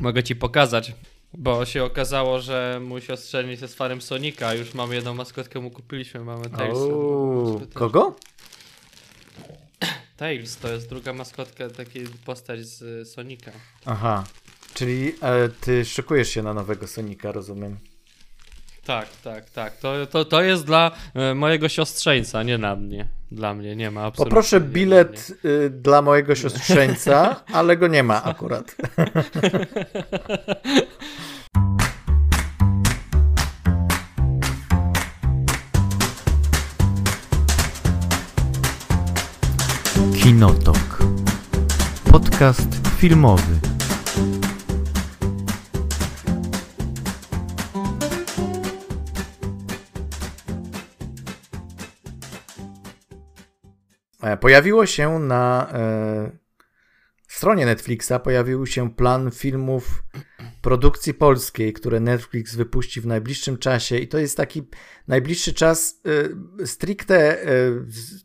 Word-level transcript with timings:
Mogę 0.00 0.22
ci 0.22 0.36
pokazać, 0.36 0.92
bo 1.34 1.64
się 1.64 1.84
okazało, 1.84 2.40
że 2.40 2.80
mój 2.82 3.00
siostrzeniec 3.00 3.60
jest 3.60 3.74
fanem 3.74 4.02
Sonika, 4.02 4.54
już 4.54 4.74
mamy 4.74 4.94
jedną 4.94 5.14
maskotkę, 5.14 5.60
mu 5.60 5.70
kupiliśmy, 5.70 6.20
mamy 6.20 6.50
Tailsa. 6.50 6.80
Uuu, 6.80 7.62
kogo? 7.74 8.16
Tails 10.16 10.56
to 10.56 10.72
jest 10.72 10.88
druga 10.88 11.12
maskotka, 11.12 11.70
taki 11.70 12.00
postać 12.24 12.66
z 12.66 13.08
Sonika. 13.08 13.50
Aha, 13.86 14.24
czyli 14.74 15.12
e, 15.22 15.48
ty 15.48 15.84
szykujesz 15.84 16.28
się 16.28 16.42
na 16.42 16.54
nowego 16.54 16.86
Sonika, 16.86 17.32
rozumiem. 17.32 17.76
Tak, 18.84 19.08
tak, 19.24 19.50
tak. 19.50 19.76
To, 19.76 20.06
to, 20.06 20.24
to 20.24 20.42
jest 20.42 20.66
dla 20.66 20.90
e, 21.14 21.34
mojego 21.34 21.68
siostrzeńca, 21.68 22.42
nie 22.42 22.58
na 22.58 22.76
mnie. 22.76 23.06
Dla 23.32 23.54
mnie 23.54 23.76
nie 23.76 23.90
ma 23.90 24.02
absolutnie. 24.02 24.30
Poproszę 24.30 24.60
bilet 24.60 25.32
y, 25.44 25.70
dla 25.70 26.02
mojego 26.02 26.34
siostrzeńca, 26.34 27.36
ale 27.52 27.76
go 27.76 27.88
nie 27.88 28.02
ma 28.02 28.24
akurat. 28.24 28.76
Kinotok. 40.22 40.98
Podcast 42.12 42.68
filmowy. 42.98 43.69
Pojawiło 54.36 54.86
się 54.86 55.18
na 55.18 55.70
e, 55.72 56.30
stronie 57.28 57.66
Netflixa 57.66 58.12
pojawił 58.24 58.66
się 58.66 58.94
plan 58.94 59.30
filmów 59.30 60.02
produkcji 60.62 61.14
polskiej, 61.14 61.72
które 61.72 62.00
Netflix 62.00 62.54
wypuści 62.54 63.00
w 63.00 63.06
najbliższym 63.06 63.58
czasie 63.58 63.98
i 63.98 64.08
to 64.08 64.18
jest 64.18 64.36
taki 64.36 64.68
najbliższy 65.08 65.54
czas 65.54 66.00
e, 66.62 66.66
stricte 66.66 67.42
e, 67.42 67.46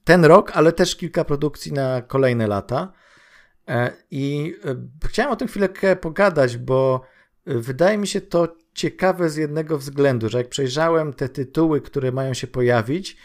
ten 0.04 0.26
rok, 0.26 0.52
ale 0.54 0.72
też 0.72 0.96
kilka 0.96 1.24
produkcji 1.24 1.74
na 1.74 2.02
kolejne 2.02 2.48
lata. 2.48 2.94
E, 3.68 3.92
I 4.12 4.56
e, 4.66 4.76
chciałem 5.08 5.32
o 5.32 5.36
tym 5.36 5.48
chwilkę 5.48 5.96
pogadać, 5.96 6.58
bo 6.58 7.02
e, 7.46 7.56
wydaje 7.56 7.98
mi 7.98 8.08
się 8.08 8.22
to 8.22 8.56
ciekawe 8.74 9.30
z 9.30 9.36
jednego 9.36 9.78
względu, 9.78 10.30
że 10.30 10.38
jak 10.38 10.50
przejrzałem 10.50 11.14
te 11.14 11.30
tytuły, 11.30 11.82
które 11.82 12.12
mają 12.12 12.34
się 12.34 12.48
pojawić, 12.48 13.18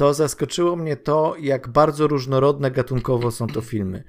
to 0.00 0.14
zaskoczyło 0.14 0.76
mnie 0.76 0.96
to, 0.96 1.34
jak 1.40 1.68
bardzo 1.68 2.06
różnorodne 2.06 2.70
gatunkowo 2.70 3.30
są 3.30 3.46
to 3.46 3.60
filmy. 3.60 4.04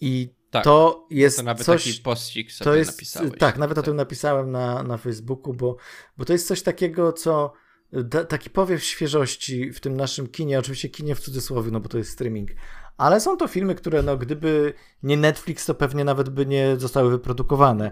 I 0.00 0.34
Tak, 0.50 0.64
to 0.64 1.06
jest 1.10 1.36
To 1.36 1.42
nawet 1.42 1.66
coś. 1.66 1.84
taki 1.84 2.02
pościg 2.02 2.52
sobie 2.52 2.64
to 2.64 2.74
jest, 2.76 2.90
napisałeś. 2.92 3.32
tak, 3.38 3.58
nawet 3.58 3.78
o 3.78 3.82
tym 3.82 3.96
napisałem 3.96 4.50
na, 4.50 4.82
na 4.82 4.96
Facebooku, 4.96 5.54
bo, 5.54 5.76
bo 6.16 6.24
to 6.24 6.32
jest 6.32 6.46
coś 6.46 6.62
takiego, 6.62 7.12
co 7.12 7.52
da, 7.92 8.24
taki 8.24 8.50
powiew 8.50 8.84
świeżości 8.84 9.72
w 9.72 9.80
tym 9.80 9.96
naszym 9.96 10.26
kinie, 10.26 10.58
oczywiście 10.58 10.88
kinie 10.88 11.14
w 11.14 11.20
cudzysłowie, 11.20 11.70
no 11.70 11.80
bo 11.80 11.88
to 11.88 11.98
jest 11.98 12.10
streaming, 12.10 12.50
ale 12.96 13.20
są 13.20 13.36
to 13.36 13.48
filmy, 13.48 13.74
które 13.74 14.02
no 14.02 14.16
gdyby 14.16 14.72
nie 15.02 15.16
Netflix, 15.16 15.66
to 15.66 15.74
pewnie 15.74 16.04
nawet 16.04 16.28
by 16.28 16.46
nie 16.46 16.76
zostały 16.78 17.10
wyprodukowane. 17.10 17.90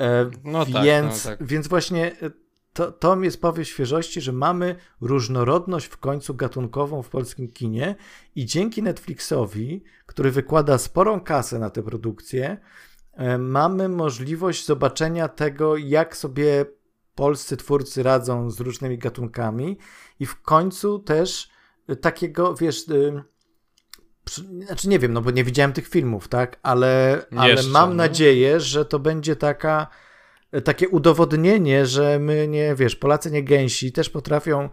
E, 0.00 0.30
No 0.44 0.66
tak, 0.66 0.84
więc, 0.84 1.24
no 1.24 1.30
tak. 1.30 1.46
więc 1.46 1.68
właśnie 1.68 2.12
e, 2.22 2.30
to, 2.76 2.92
to 2.92 3.22
jest 3.22 3.40
powiew 3.40 3.68
świeżości, 3.68 4.20
że 4.20 4.32
mamy 4.32 4.76
różnorodność 5.00 5.86
w 5.86 5.96
końcu 5.96 6.34
gatunkową 6.34 7.02
w 7.02 7.08
polskim 7.08 7.48
kinie 7.52 7.94
i 8.34 8.46
dzięki 8.46 8.82
Netflixowi, 8.82 9.84
który 10.06 10.30
wykłada 10.30 10.78
sporą 10.78 11.20
kasę 11.20 11.58
na 11.58 11.70
tę 11.70 11.82
produkcję, 11.82 12.56
e, 13.12 13.38
mamy 13.38 13.88
możliwość 13.88 14.66
zobaczenia 14.66 15.28
tego, 15.28 15.76
jak 15.76 16.16
sobie 16.16 16.64
polscy 17.14 17.56
twórcy 17.56 18.02
radzą 18.02 18.50
z 18.50 18.60
różnymi 18.60 18.98
gatunkami 18.98 19.78
i 20.20 20.26
w 20.26 20.42
końcu 20.42 20.98
też 20.98 21.48
e, 21.88 21.96
takiego, 21.96 22.54
wiesz, 22.54 22.88
e, 22.88 23.22
znaczy 24.66 24.88
nie 24.88 24.98
wiem, 24.98 25.12
no 25.12 25.20
bo 25.20 25.30
nie 25.30 25.44
widziałem 25.44 25.72
tych 25.72 25.88
filmów, 25.88 26.28
tak, 26.28 26.58
ale, 26.62 27.22
ale 27.36 27.50
Jeszcze, 27.50 27.70
mam 27.70 27.90
no. 27.90 27.96
nadzieję, 27.96 28.60
że 28.60 28.84
to 28.84 28.98
będzie 28.98 29.36
taka 29.36 29.86
takie 30.64 30.88
udowodnienie, 30.88 31.86
że 31.86 32.18
my 32.18 32.48
nie, 32.48 32.74
wiesz, 32.74 32.96
Polacy 32.96 33.30
nie 33.30 33.44
gęsi, 33.44 33.92
też 33.92 34.10
potrafią 34.10 34.68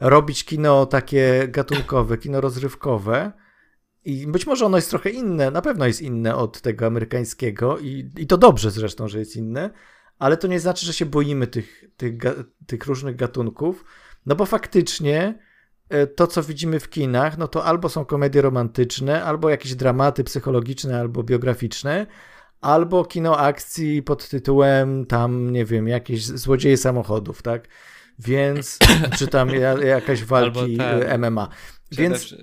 robić 0.00 0.44
kino 0.44 0.86
takie 0.86 1.48
gatunkowe, 1.48 2.18
kino 2.18 2.40
rozrywkowe. 2.40 3.32
I 4.04 4.26
być 4.26 4.46
może 4.46 4.66
ono 4.66 4.78
jest 4.78 4.90
trochę 4.90 5.10
inne, 5.10 5.50
na 5.50 5.62
pewno 5.62 5.86
jest 5.86 6.02
inne 6.02 6.36
od 6.36 6.60
tego 6.60 6.86
amerykańskiego 6.86 7.78
i, 7.78 8.10
i 8.16 8.26
to 8.26 8.38
dobrze 8.38 8.70
zresztą, 8.70 9.08
że 9.08 9.18
jest 9.18 9.36
inne, 9.36 9.70
ale 10.18 10.36
to 10.36 10.46
nie 10.46 10.60
znaczy, 10.60 10.86
że 10.86 10.92
się 10.92 11.06
boimy 11.06 11.46
tych, 11.46 11.84
tych, 11.96 12.14
tych 12.66 12.86
różnych 12.86 13.16
gatunków, 13.16 13.84
no 14.26 14.36
bo 14.36 14.46
faktycznie 14.46 15.38
e, 15.88 16.06
to, 16.06 16.26
co 16.26 16.42
widzimy 16.42 16.80
w 16.80 16.90
kinach, 16.90 17.38
no 17.38 17.48
to 17.48 17.64
albo 17.64 17.88
są 17.88 18.04
komedie 18.04 18.42
romantyczne, 18.42 19.24
albo 19.24 19.50
jakieś 19.50 19.74
dramaty 19.74 20.24
psychologiczne, 20.24 21.00
albo 21.00 21.22
biograficzne, 21.22 22.06
albo 22.60 23.04
kino 23.04 23.38
akcji 23.38 24.02
pod 24.02 24.28
tytułem 24.28 25.06
tam, 25.06 25.50
nie 25.52 25.64
wiem, 25.64 25.88
jakieś 25.88 26.26
złodzieje 26.26 26.76
samochodów, 26.76 27.42
tak? 27.42 27.68
Więc, 28.18 28.78
czy 29.18 29.28
tam 29.28 29.50
ja- 29.50 29.84
jakaś 29.84 30.24
walki 30.24 30.76
ten. 30.76 31.02
e, 31.02 31.18
MMA. 31.18 31.48
Więc 31.92 32.34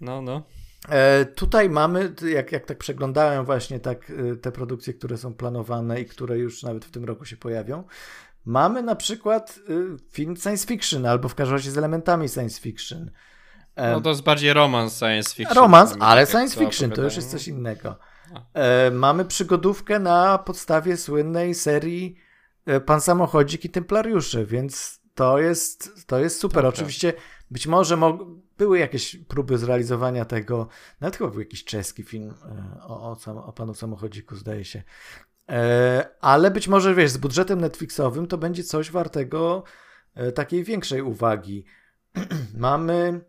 No, 0.00 0.22
no. 0.22 0.42
E, 0.88 1.24
tutaj 1.24 1.70
mamy, 1.70 2.14
jak, 2.32 2.52
jak 2.52 2.66
tak 2.66 2.78
przeglądałem 2.78 3.44
właśnie 3.44 3.80
tak 3.80 4.10
e, 4.32 4.36
te 4.36 4.52
produkcje, 4.52 4.94
które 4.94 5.16
są 5.16 5.34
planowane 5.34 6.00
i 6.00 6.06
które 6.06 6.38
już 6.38 6.62
nawet 6.62 6.84
w 6.84 6.90
tym 6.90 7.04
roku 7.04 7.24
się 7.24 7.36
pojawią, 7.36 7.84
mamy 8.44 8.82
na 8.82 8.96
przykład 8.96 9.58
film 10.12 10.36
science 10.36 10.66
fiction, 10.66 11.06
albo 11.06 11.28
w 11.28 11.34
każdym 11.34 11.56
razie 11.56 11.70
z 11.70 11.78
elementami 11.78 12.28
science 12.28 12.60
fiction. 12.60 13.10
No 13.92 14.00
to 14.00 14.08
jest 14.08 14.22
bardziej 14.22 14.52
romans 14.52 14.98
science 14.98 15.34
fiction. 15.34 15.56
Romans, 15.56 15.96
ale 16.00 16.26
tak 16.26 16.30
science 16.30 16.58
fiction, 16.58 16.90
to 16.90 17.02
już 17.02 17.16
jest 17.16 17.30
coś 17.30 17.48
innego. 17.48 17.96
E, 18.54 18.90
mamy 18.90 19.24
przygodówkę 19.24 19.98
na 19.98 20.38
podstawie 20.38 20.96
słynnej 20.96 21.54
serii 21.54 22.16
e, 22.66 22.80
Pan 22.80 23.00
Samochodzik 23.00 23.64
i 23.64 23.70
Templariusze, 23.70 24.46
więc 24.46 25.00
to 25.14 25.38
jest, 25.38 26.06
to 26.06 26.18
jest 26.18 26.40
super. 26.40 26.54
Dobra. 26.54 26.68
Oczywiście 26.68 27.12
być 27.50 27.66
może 27.66 27.96
mo- 27.96 28.26
były 28.58 28.78
jakieś 28.78 29.16
próby 29.16 29.58
zrealizowania 29.58 30.24
tego, 30.24 30.68
nawet 31.00 31.16
chyba 31.16 31.30
był 31.30 31.40
jakiś 31.40 31.64
czeski 31.64 32.02
film 32.02 32.34
e, 32.44 32.82
o, 32.82 33.16
o, 33.26 33.46
o 33.46 33.52
Panu 33.52 33.74
Samochodziku, 33.74 34.36
zdaje 34.36 34.64
się. 34.64 34.82
Ale 36.20 36.50
być 36.50 36.68
może, 36.68 36.94
wiesz, 36.94 37.10
z 37.10 37.16
budżetem 37.16 37.60
Netflixowym 37.60 38.26
to 38.26 38.38
będzie 38.38 38.64
coś 38.64 38.90
wartego 38.90 39.62
takiej 40.34 40.64
większej 40.64 41.02
uwagi. 41.02 41.64
mamy 42.56 43.20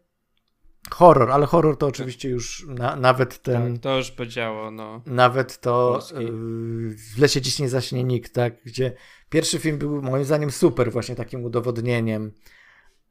horror, 0.90 1.32
ale 1.32 1.46
horror 1.46 1.78
to 1.78 1.88
oczywiście 1.88 2.30
już 2.30 2.66
na, 2.68 2.96
nawet 2.96 3.42
ten... 3.42 3.74
Tak, 3.74 3.82
to 3.82 3.98
już 3.98 4.12
by 4.12 4.28
działo, 4.28 4.72
no. 4.72 5.02
Nawet 5.06 5.60
to 5.62 6.00
yy, 6.20 6.96
w 6.96 7.18
lesie 7.18 7.42
dziś 7.42 7.60
nie 7.60 7.70
zaśnie 7.70 8.04
nikt, 8.04 8.34
tak? 8.34 8.64
Gdzie 8.64 8.94
pierwszy 9.30 9.60
film 9.60 9.78
był 9.78 10.02
moim 10.02 10.26
zdaniem 10.26 10.52
super, 10.52 10.92
właśnie 10.92 11.16
takim 11.16 11.46
udowodnieniem, 11.46 12.32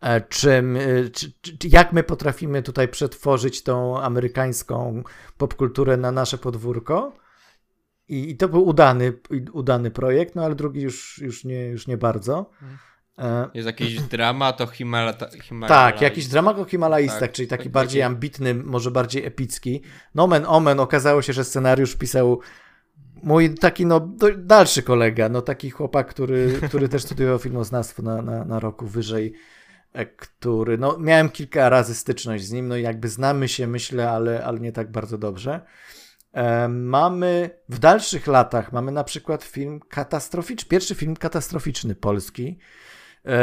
e, 0.01 0.21
czym, 0.21 0.77
y, 0.77 1.11
czy, 1.11 1.33
czy, 1.41 1.69
jak 1.69 1.93
my 1.93 2.03
potrafimy 2.03 2.63
tutaj 2.63 2.89
przetworzyć 2.89 3.63
tą 3.63 4.01
amerykańską 4.01 5.03
popkulturę 5.39 5.97
na 5.97 6.13
nasze 6.13 6.39
podwórko. 6.39 7.13
I, 8.09 8.31
i 8.31 8.37
to 8.37 8.49
był 8.49 8.67
udany, 8.67 9.13
udany 9.53 9.91
projekt, 9.91 10.35
no 10.35 10.45
ale 10.45 10.55
drugi 10.55 10.81
już, 10.81 11.19
już, 11.19 11.45
nie, 11.45 11.67
już 11.67 11.87
nie 11.87 11.97
bardzo. 11.97 12.51
E, 12.63 12.90
Jest 13.55 13.67
jakiś 13.67 14.01
dramat 14.01 14.61
o 14.61 14.67
Himalata, 14.67 15.27
tak, 15.69 16.01
jakiś 16.01 16.27
dramat 16.27 16.59
o 16.59 16.65
Himalajstach, 16.65 17.21
Tak, 17.21 17.33
czyli 17.33 17.49
taki 17.49 17.65
tak, 17.65 17.73
bardziej 17.73 18.03
ambitny, 18.03 18.55
może 18.55 18.91
bardziej 18.91 19.27
epicki. 19.27 19.83
Nomen 20.15 20.45
omen, 20.47 20.81
okazało 20.81 21.23
się, 21.23 21.33
że 21.33 21.45
scenariusz 21.45 21.97
pisał 21.97 22.41
mój 23.23 23.55
taki 23.55 23.87
no 23.87 24.01
dalszy 24.39 24.83
kolega, 24.83 25.29
no 25.29 25.43
taki 25.43 25.71
chłopak, 25.71 26.09
który, 26.09 26.53
który 26.69 26.89
też 26.89 27.03
studiował 27.03 27.39
filmoznawstwo 27.39 28.03
na, 28.03 28.23
na, 28.23 28.45
na 28.45 28.61
roku 28.61 28.87
wyżej, 28.87 29.33
e, 29.93 30.07
który, 30.07 30.79
no 30.79 30.99
miałem 30.99 31.29
kilka 31.29 31.69
razy 31.69 31.95
styczność 31.95 32.45
z 32.45 32.53
nim, 32.53 32.69
no 32.69 32.77
i 32.77 32.83
jakby 32.83 33.09
znamy 33.09 33.49
się, 33.49 33.67
myślę, 33.67 34.11
ale, 34.11 34.45
ale 34.45 34.61
nie 34.61 34.73
tak 34.73 34.91
bardzo 34.91 35.19
dobrze. 35.19 35.61
E, 36.33 36.69
mamy 36.69 37.51
w 37.69 37.79
dalszych 37.79 38.27
latach, 38.27 38.73
mamy 38.73 38.93
na 38.93 39.05
przykład 39.05 39.45
film 39.45 39.81
katastroficzny, 39.89 40.69
pierwszy 40.69 40.95
film 40.95 41.17
katastroficzny 41.17 41.95
polski, 41.95 42.59
e, 42.59 42.90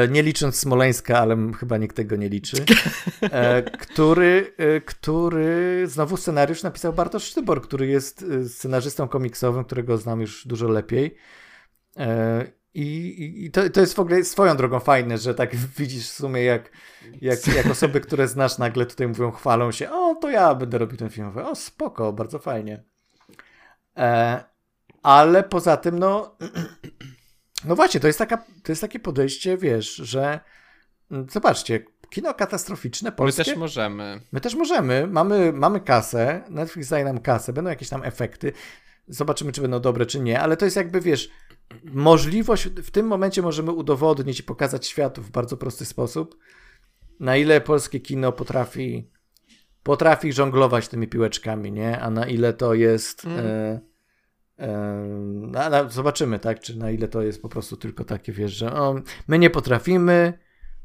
nie 0.09 0.23
licząc 0.23 0.55
Smoleńska, 0.55 1.19
ale 1.19 1.37
chyba 1.59 1.77
nikt 1.77 1.95
tego 1.95 2.15
nie 2.15 2.29
liczy, 2.29 2.57
e, 3.21 3.63
który, 3.63 4.53
e, 4.57 4.81
który 4.81 5.83
znowu 5.87 6.17
scenariusz 6.17 6.63
napisał 6.63 6.93
Bartosz 6.93 7.23
Sztybor, 7.23 7.61
który 7.61 7.87
jest 7.87 8.25
e, 8.43 8.49
scenarzystą 8.49 9.07
komiksowym, 9.07 9.63
którego 9.63 9.97
znam 9.97 10.21
już 10.21 10.47
dużo 10.47 10.67
lepiej. 10.67 11.15
E, 11.97 12.45
I, 12.73 13.45
i, 13.45 13.51
to, 13.51 13.69
to 13.69 13.79
jest 13.79 13.93
w 13.93 13.99
ogóle 13.99 14.23
swoją 14.23 14.57
drogą 14.57 14.79
fajne, 14.79 15.17
że 15.17 15.35
tak 15.35 15.55
widzisz 15.77 16.09
w 16.09 16.13
sumie, 16.13 16.43
jak, 16.43 16.71
jak, 17.21 17.47
jak 17.47 17.65
osoby, 17.65 18.01
które 18.01 18.27
znasz, 18.27 18.57
nagle 18.57 18.85
tutaj 18.85 19.07
mówią, 19.07 19.31
chwalą 19.31 19.71
się, 19.71 19.91
o, 19.91 20.15
to 20.15 20.29
ja 20.29 20.55
będę 20.55 20.77
robił 20.77 20.97
ten 20.97 21.09
film. 21.09 21.27
Mówię, 21.27 21.45
o, 21.45 21.55
spoko, 21.55 22.13
bardzo 22.13 22.39
fajnie. 22.39 22.83
E, 23.97 24.43
ale 25.03 25.43
poza 25.43 25.77
tym, 25.77 25.99
no, 25.99 26.35
no 27.65 27.75
właśnie, 27.75 27.99
to 27.99 28.07
jest, 28.07 28.19
taka, 28.19 28.37
to 28.37 28.71
jest 28.71 28.81
takie 28.81 28.99
podejście, 28.99 29.57
wiesz, 29.57 29.95
że 29.95 30.39
mm, 31.11 31.27
zobaczcie, 31.29 31.85
kino 32.09 32.33
katastroficzne 32.33 33.11
polskie. 33.11 33.41
My 33.41 33.45
też 33.45 33.57
możemy. 33.57 34.21
My 34.31 34.41
też 34.41 34.55
możemy, 34.55 35.07
mamy, 35.07 35.53
mamy 35.53 35.79
kasę, 35.79 36.43
Netflix 36.49 36.89
daje 36.89 37.05
nam 37.05 37.19
kasę, 37.19 37.53
będą 37.53 37.69
jakieś 37.69 37.89
tam 37.89 38.03
efekty, 38.03 38.53
zobaczymy, 39.07 39.51
czy 39.51 39.61
będą 39.61 39.79
dobre, 39.79 40.05
czy 40.05 40.19
nie, 40.19 40.39
ale 40.39 40.57
to 40.57 40.65
jest 40.65 40.77
jakby, 40.77 41.01
wiesz, 41.01 41.29
możliwość, 41.83 42.67
w 42.67 42.91
tym 42.91 43.07
momencie 43.07 43.41
możemy 43.41 43.71
udowodnić 43.71 44.39
i 44.39 44.43
pokazać 44.43 44.87
światu 44.87 45.21
w 45.21 45.31
bardzo 45.31 45.57
prosty 45.57 45.85
sposób, 45.85 46.37
na 47.19 47.37
ile 47.37 47.61
polskie 47.61 47.99
kino 47.99 48.31
potrafi 48.31 49.09
potrafi 49.83 50.33
żonglować 50.33 50.87
tymi 50.87 51.07
piłeczkami, 51.07 51.71
nie? 51.71 51.99
A 51.99 52.09
na 52.09 52.25
ile 52.27 52.53
to 52.53 52.73
jest 52.73 53.25
mm. 53.25 53.79
E, 54.59 55.85
e, 55.85 55.89
zobaczymy, 55.89 56.39
tak? 56.39 56.59
Czy 56.59 56.77
na 56.77 56.91
ile 56.91 57.07
to 57.07 57.21
jest 57.21 57.41
po 57.41 57.49
prostu 57.49 57.77
tylko 57.77 58.03
takie, 58.03 58.31
wiesz, 58.31 58.53
że 58.53 58.73
o, 58.73 58.95
my 59.27 59.39
nie 59.39 59.49
potrafimy, 59.49 60.33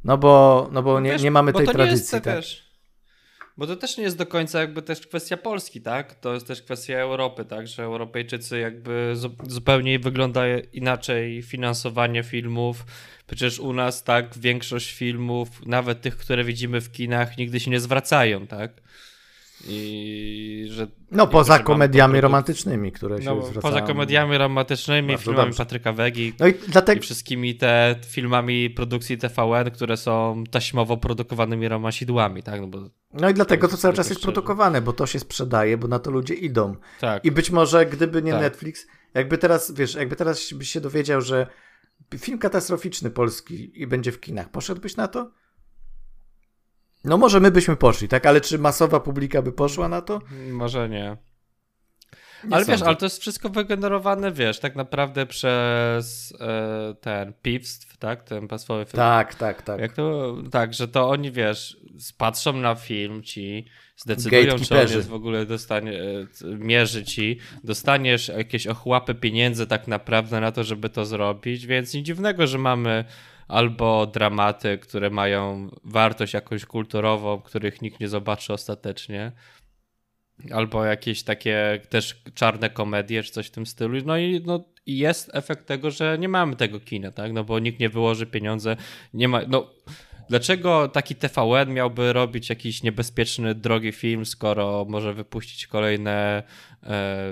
no 0.05 0.19
bo, 0.19 0.69
no 0.73 0.83
bo 0.83 1.01
nie, 1.01 1.11
wiesz, 1.11 1.23
nie 1.23 1.31
mamy 1.31 1.53
tej 1.53 1.67
tradycji. 1.67 2.11
tak? 2.11 2.25
Też, 2.25 2.73
bo 3.57 3.67
to 3.67 3.77
też 3.77 3.97
nie 3.97 4.05
jest 4.05 4.19
do 4.19 4.27
końca 4.27 4.61
jakby 4.61 4.83
też 4.83 5.07
kwestia 5.07 5.37
Polski, 5.37 5.81
tak? 5.81 6.15
To 6.15 6.35
jest 6.35 6.47
też 6.47 6.63
kwestia 6.63 6.99
Europy, 6.99 7.45
tak? 7.45 7.69
Że 7.69 7.83
Europejczycy 7.83 8.59
jakby 8.59 9.15
zupełnie 9.43 9.99
wygląda 9.99 10.43
inaczej 10.73 11.43
finansowanie 11.43 12.23
filmów. 12.23 12.85
Przecież 13.27 13.59
u 13.59 13.73
nas 13.73 14.05
tak 14.05 14.39
większość 14.39 14.93
filmów, 14.93 15.67
nawet 15.67 16.01
tych, 16.01 16.17
które 16.17 16.45
widzimy 16.45 16.81
w 16.81 16.93
kinach, 16.93 17.39
nigdy 17.39 17.61
się 17.61 17.71
nie 17.71 17.81
zwracają, 17.81 18.47
tak? 18.47 18.83
I 19.69 20.67
że. 20.71 20.87
No, 21.11 21.27
poza 21.27 21.59
komediami 21.59 22.21
romantycznymi, 22.21 22.93
które 22.93 23.23
się 23.23 23.25
no. 23.25 23.61
Poza 23.63 23.81
komediami 23.81 24.39
romantycznymi, 24.39 25.19
filmami 25.19 25.45
dobrze. 25.45 25.59
Patryka 25.59 25.93
Wegi 25.93 26.33
no 26.41 26.47
i, 26.47 26.55
dlatego... 26.69 26.99
i 26.99 27.03
wszystkimi 27.03 27.55
te 27.55 27.97
filmami 28.07 28.71
produkcji 28.71 29.19
TVN, 29.19 29.71
które 29.71 29.97
są 29.97 30.45
taśmowo 30.51 30.97
produkowanymi 30.97 31.69
romansidłami, 31.69 32.43
tak? 32.43 32.61
No, 32.61 32.67
bo 32.67 32.79
no 33.13 33.29
i 33.29 33.35
dlatego 33.35 33.69
to 33.69 33.77
cały 33.77 33.95
czas 33.95 34.09
jest 34.09 34.23
produkowane, 34.23 34.83
bo 34.83 34.93
to 34.93 35.07
się 35.07 35.19
sprzedaje, 35.19 35.77
bo 35.77 35.89
na 35.89 35.99
to 35.99 36.11
ludzie 36.11 36.35
idą. 36.35 36.77
Tak. 37.01 37.25
I 37.25 37.33
być 37.33 37.51
może 37.51 37.87
gdyby 37.87 38.23
nie 38.23 38.33
tak. 38.33 38.41
Netflix, 38.41 38.87
jakby 39.15 39.39
teraz, 39.39 39.73
wiesz, 39.75 39.95
jakby 39.95 40.17
teraz 40.17 40.53
byś 40.53 40.69
się 40.69 40.81
dowiedział, 40.81 41.21
że 41.21 41.47
film 42.19 42.39
katastroficzny 42.39 43.11
polski 43.11 43.83
i 43.83 43.87
będzie 43.87 44.13
w 44.13 44.21
kinach, 44.21 44.51
poszedłbyś 44.51 44.97
na 44.97 45.09
to? 45.09 45.42
No 47.05 47.19
może 47.19 47.41
my 47.41 47.51
byśmy 47.51 47.77
poszli, 47.77 48.09
tak? 48.09 48.27
Ale 48.27 48.41
czy 48.41 48.59
masowa 48.59 49.01
publika 49.01 49.43
by 49.43 49.53
poszła 49.53 49.89
na 49.89 50.01
to? 50.01 50.21
Może 50.51 50.89
nie. 50.89 50.99
nie 50.99 51.17
ale 52.51 52.65
sądzę. 52.65 52.73
wiesz, 52.73 52.83
ale 52.83 52.97
to 52.97 53.07
jest 53.07 53.21
wszystko 53.21 53.49
wygenerowane, 53.49 54.33
wiesz, 54.33 54.61
tak 54.61 54.77
naprawdę 54.77 55.27
przez 55.27 56.35
e, 56.41 56.95
ten 57.01 57.33
piwstw, 57.43 57.97
tak? 57.97 58.23
Ten 58.23 58.49
pasmowy 58.49 58.85
film. 58.85 58.97
Tak, 58.97 59.35
tak, 59.35 59.63
tak. 59.63 59.81
Jak 59.81 59.93
to, 59.93 60.37
tak, 60.51 60.75
że 60.75 60.89
to 60.89 61.11
oni, 61.11 61.33
wiesz, 61.33 61.77
patrzą 62.19 62.53
na 62.53 62.75
film 62.75 63.23
ci, 63.23 63.67
zdecydują, 63.97 64.59
czy 64.59 64.75
on 64.81 64.89
jest 64.89 65.09
w 65.09 65.15
ogóle 65.15 65.47
dostanie, 65.47 66.01
e, 66.01 66.27
mierzy 66.45 67.05
ci, 67.05 67.39
dostaniesz 67.65 68.29
jakieś 68.29 68.67
ochłapy 68.67 69.15
pieniędzy 69.15 69.67
tak 69.67 69.89
naprawdę 69.89 70.41
na 70.41 70.53
to, 70.53 70.65
żeby 70.65 70.89
to 70.89 71.05
zrobić, 71.05 71.67
więc 71.67 71.95
nic 71.95 72.07
dziwnego, 72.07 72.47
że 72.47 72.59
mamy 72.59 73.05
albo 73.49 74.07
dramaty, 74.07 74.79
które 74.79 75.11
mają 75.11 75.71
wartość 75.85 76.35
jakąś 76.35 76.65
kulturową, 76.65 77.41
których 77.41 77.83
nikt 77.83 78.01
nie 78.01 78.09
zobaczy 78.09 78.53
ostatecznie, 78.53 79.33
albo 80.51 80.85
jakieś 80.85 81.23
takie 81.23 81.81
też 81.89 82.23
czarne 82.35 82.71
komedie, 82.71 83.23
czy 83.23 83.33
coś 83.33 83.47
w 83.47 83.51
tym 83.51 83.67
stylu. 83.67 83.99
No 84.07 84.19
i 84.19 84.43
no, 84.47 84.65
jest 84.87 85.31
efekt 85.35 85.67
tego, 85.67 85.91
że 85.91 86.19
nie 86.19 86.29
mamy 86.29 86.57
tego 86.57 86.81
kina, 86.81 87.11
tak? 87.11 87.33
No 87.33 87.45
bo 87.45 87.59
nikt 87.59 87.81
nie 87.81 87.89
wyłoży 87.89 88.27
pieniądze, 88.27 88.77
nie 89.15 89.29
ma, 89.29 89.41
no 89.49 89.71
Dlaczego 90.29 90.89
taki 90.89 91.15
TVN 91.15 91.73
miałby 91.73 92.13
robić 92.13 92.49
jakiś 92.49 92.83
niebezpieczny, 92.83 93.55
drogi 93.55 93.93
film, 93.93 94.27
skoro 94.27 94.87
może 94.89 95.15
wypuścić 95.15 95.67
kolejne, 95.67 96.43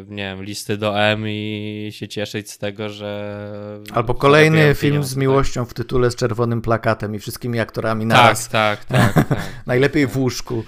nie 0.09 0.23
wiem, 0.23 0.43
listy 0.43 0.77
do 0.77 1.01
M 1.01 1.25
i 1.29 1.89
się 1.93 2.09
cieszyć 2.09 2.51
z 2.51 2.59
tego, 2.59 2.89
że. 2.89 3.81
Albo 3.93 4.15
kolejny 4.15 4.75
film 4.75 5.05
z 5.05 5.11
tak? 5.11 5.19
miłością 5.19 5.65
w 5.65 5.75
tytule 5.75 6.11
z 6.11 6.17
czerwonym 6.17 6.63
plakatem 6.63 7.15
i 7.15 7.19
wszystkimi 7.19 7.61
aktorami 7.61 8.07
naraz. 8.07 8.49
Tak, 8.49 8.85
tak, 8.85 9.15
tak. 9.15 9.29
tak 9.29 9.39
Najlepiej 9.67 10.07
w 10.07 10.17
łóżku. 10.17 10.65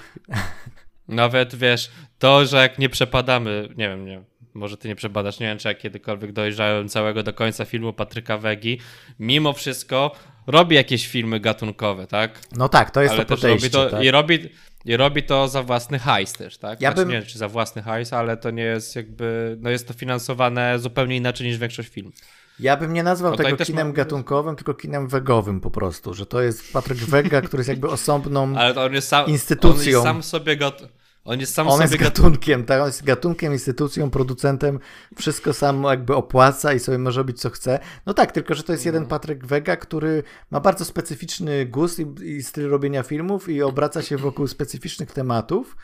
Nawet 1.08 1.54
wiesz, 1.54 1.90
to, 2.18 2.46
że 2.46 2.56
jak 2.56 2.78
nie 2.78 2.88
przepadamy, 2.88 3.68
nie 3.76 3.88
wiem, 3.88 4.06
nie 4.06 4.32
może 4.54 4.76
ty 4.76 4.88
nie 4.88 4.96
przebadasz, 4.96 5.40
nie 5.40 5.46
wiem 5.46 5.58
czy 5.58 5.68
ja 5.68 5.74
kiedykolwiek 5.74 6.32
dojrzałem 6.32 6.88
całego 6.88 7.22
do 7.22 7.32
końca 7.32 7.64
filmu 7.64 7.92
Patryka 7.92 8.38
Wegi, 8.38 8.78
mimo 9.18 9.52
wszystko 9.52 10.16
robi 10.46 10.76
jakieś 10.76 11.08
filmy 11.08 11.40
gatunkowe, 11.40 12.06
tak? 12.06 12.40
No 12.56 12.68
tak, 12.68 12.90
to 12.90 13.02
jest 13.02 13.14
ale 13.14 13.24
to 13.24 13.36
podejście. 13.36 13.68
Robi 13.78 13.90
to, 13.90 13.96
tak? 13.96 14.04
i, 14.04 14.10
robi, 14.10 14.48
I 14.84 14.96
robi 14.96 15.22
to 15.22 15.48
za 15.48 15.62
własny 15.62 15.98
hajs 15.98 16.32
też, 16.32 16.58
tak? 16.58 16.80
Ja 16.80 16.90
znaczy, 16.90 17.02
bym... 17.02 17.08
Nie 17.08 17.20
wiem, 17.20 17.28
czy 17.28 17.38
za 17.38 17.48
własny 17.48 17.82
hajs, 17.82 18.12
ale 18.12 18.36
to 18.36 18.50
nie 18.50 18.62
jest 18.62 18.96
jakby, 18.96 19.56
no 19.60 19.70
jest 19.70 19.88
to 19.88 19.94
finansowane 19.94 20.78
zupełnie 20.78 21.16
inaczej 21.16 21.46
niż 21.46 21.58
większość 21.58 21.88
filmów. 21.88 22.14
Ja 22.60 22.76
bym 22.76 22.92
nie 22.92 23.02
nazwał 23.02 23.30
no 23.30 23.36
tego 23.36 23.56
kinem 23.56 23.88
ma... 23.88 23.94
gatunkowym, 23.94 24.56
tylko 24.56 24.74
kinem 24.74 25.08
wegowym 25.08 25.60
po 25.60 25.70
prostu, 25.70 26.14
że 26.14 26.26
to 26.26 26.42
jest 26.42 26.72
Patryk 26.72 26.98
Wega, 26.98 27.40
który 27.40 27.60
jest 27.60 27.68
jakby 27.68 27.88
osobną 27.88 28.54
ale 28.58 28.84
on 28.84 28.94
jest 28.94 29.08
sam, 29.08 29.26
instytucją. 29.26 29.78
On 29.78 29.86
jest 29.86 30.02
sam 30.02 30.22
sobie 30.22 30.56
got 30.56 30.82
on 31.24 31.40
jest 31.40 31.54
sam 31.54 31.68
on 31.68 31.72
sobie 31.72 31.84
jest 31.84 31.96
gatunkiem, 31.96 32.64
tak? 32.64 32.80
On 32.80 32.86
jest 32.86 33.04
gatunkiem, 33.04 33.52
instytucją, 33.52 34.10
producentem, 34.10 34.78
wszystko 35.16 35.52
sam 35.52 35.82
jakby 35.82 36.14
opłaca 36.14 36.72
i 36.72 36.78
sobie 36.78 36.98
może 36.98 37.20
robić 37.20 37.40
co 37.40 37.50
chce. 37.50 37.78
No 38.06 38.14
tak, 38.14 38.32
tylko 38.32 38.54
że 38.54 38.62
to 38.62 38.72
jest 38.72 38.86
jeden 38.86 39.06
Patryk 39.06 39.46
Wega, 39.46 39.76
który 39.76 40.22
ma 40.50 40.60
bardzo 40.60 40.84
specyficzny 40.84 41.66
gust 41.66 41.98
i, 41.98 42.06
i 42.24 42.42
styl 42.42 42.68
robienia 42.68 43.02
filmów 43.02 43.48
i 43.48 43.62
obraca 43.62 44.02
się 44.02 44.16
wokół 44.16 44.46
specyficznych 44.46 45.12
tematów. 45.12 45.76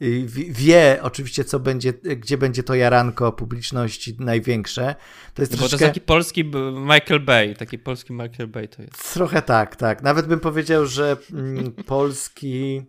I 0.00 0.24
wie 0.50 0.98
oczywiście, 1.02 1.44
co 1.44 1.60
będzie, 1.60 1.92
gdzie 1.92 2.38
będzie 2.38 2.62
to 2.62 2.74
jaranko 2.74 3.32
publiczności 3.32 4.16
największe. 4.18 4.94
To 5.34 5.42
jest 5.42 5.52
no 5.52 5.58
troszeczkę... 5.58 5.78
To 5.78 5.84
jest 5.84 5.94
taki 5.94 6.06
polski 6.06 6.44
Michael 6.74 7.20
Bay, 7.20 7.54
taki 7.54 7.78
polski 7.78 8.12
Michael 8.12 8.48
Bay 8.48 8.68
to 8.68 8.82
jest. 8.82 9.14
Trochę 9.14 9.42
tak, 9.42 9.76
tak. 9.76 10.02
Nawet 10.02 10.26
bym 10.26 10.40
powiedział, 10.40 10.86
że 10.86 11.16
mm, 11.32 11.72
polski 11.72 12.82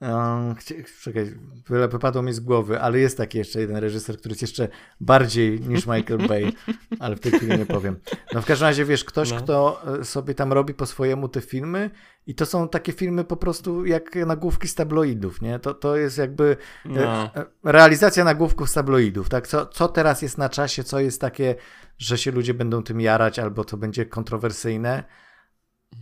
Um, 0.00 0.54
czekaj, 1.02 1.34
wypadło 1.68 2.22
mi 2.22 2.32
z 2.32 2.40
głowy, 2.40 2.80
ale 2.80 2.98
jest 2.98 3.16
taki 3.16 3.38
jeszcze 3.38 3.60
jeden 3.60 3.76
reżyser, 3.76 4.18
który 4.18 4.32
jest 4.32 4.42
jeszcze 4.42 4.68
bardziej 5.00 5.60
niż 5.60 5.86
Michael 5.86 6.26
Bay, 6.28 6.52
ale 7.00 7.16
w 7.16 7.20
tej 7.20 7.32
chwili 7.32 7.58
nie 7.58 7.66
powiem. 7.66 7.96
No 8.34 8.42
w 8.42 8.46
każdym 8.46 8.68
razie, 8.68 8.84
wiesz, 8.84 9.04
ktoś, 9.04 9.30
no. 9.30 9.36
kto 9.36 9.82
e, 10.00 10.04
sobie 10.04 10.34
tam 10.34 10.52
robi 10.52 10.74
po 10.74 10.86
swojemu 10.86 11.28
te 11.28 11.40
filmy 11.40 11.90
i 12.26 12.34
to 12.34 12.46
są 12.46 12.68
takie 12.68 12.92
filmy 12.92 13.24
po 13.24 13.36
prostu 13.36 13.86
jak 13.86 14.14
nagłówki 14.14 14.68
z 14.68 14.74
tabloidów, 14.74 15.42
nie? 15.42 15.58
To, 15.58 15.74
to 15.74 15.96
jest 15.96 16.18
jakby 16.18 16.56
e, 16.86 16.88
no. 16.88 17.34
E, 17.34 17.46
realizacja 17.64 18.24
nagłówków 18.24 18.70
z 18.70 18.72
tabloidów, 18.72 19.28
tak? 19.28 19.46
Co, 19.46 19.66
co 19.66 19.88
teraz 19.88 20.22
jest 20.22 20.38
na 20.38 20.48
czasie, 20.48 20.84
co 20.84 21.00
jest 21.00 21.20
takie, 21.20 21.54
że 21.98 22.18
się 22.18 22.30
ludzie 22.30 22.54
będą 22.54 22.82
tym 22.82 23.00
jarać 23.00 23.38
albo 23.38 23.64
to 23.64 23.76
będzie 23.76 24.06
kontrowersyjne 24.06 25.04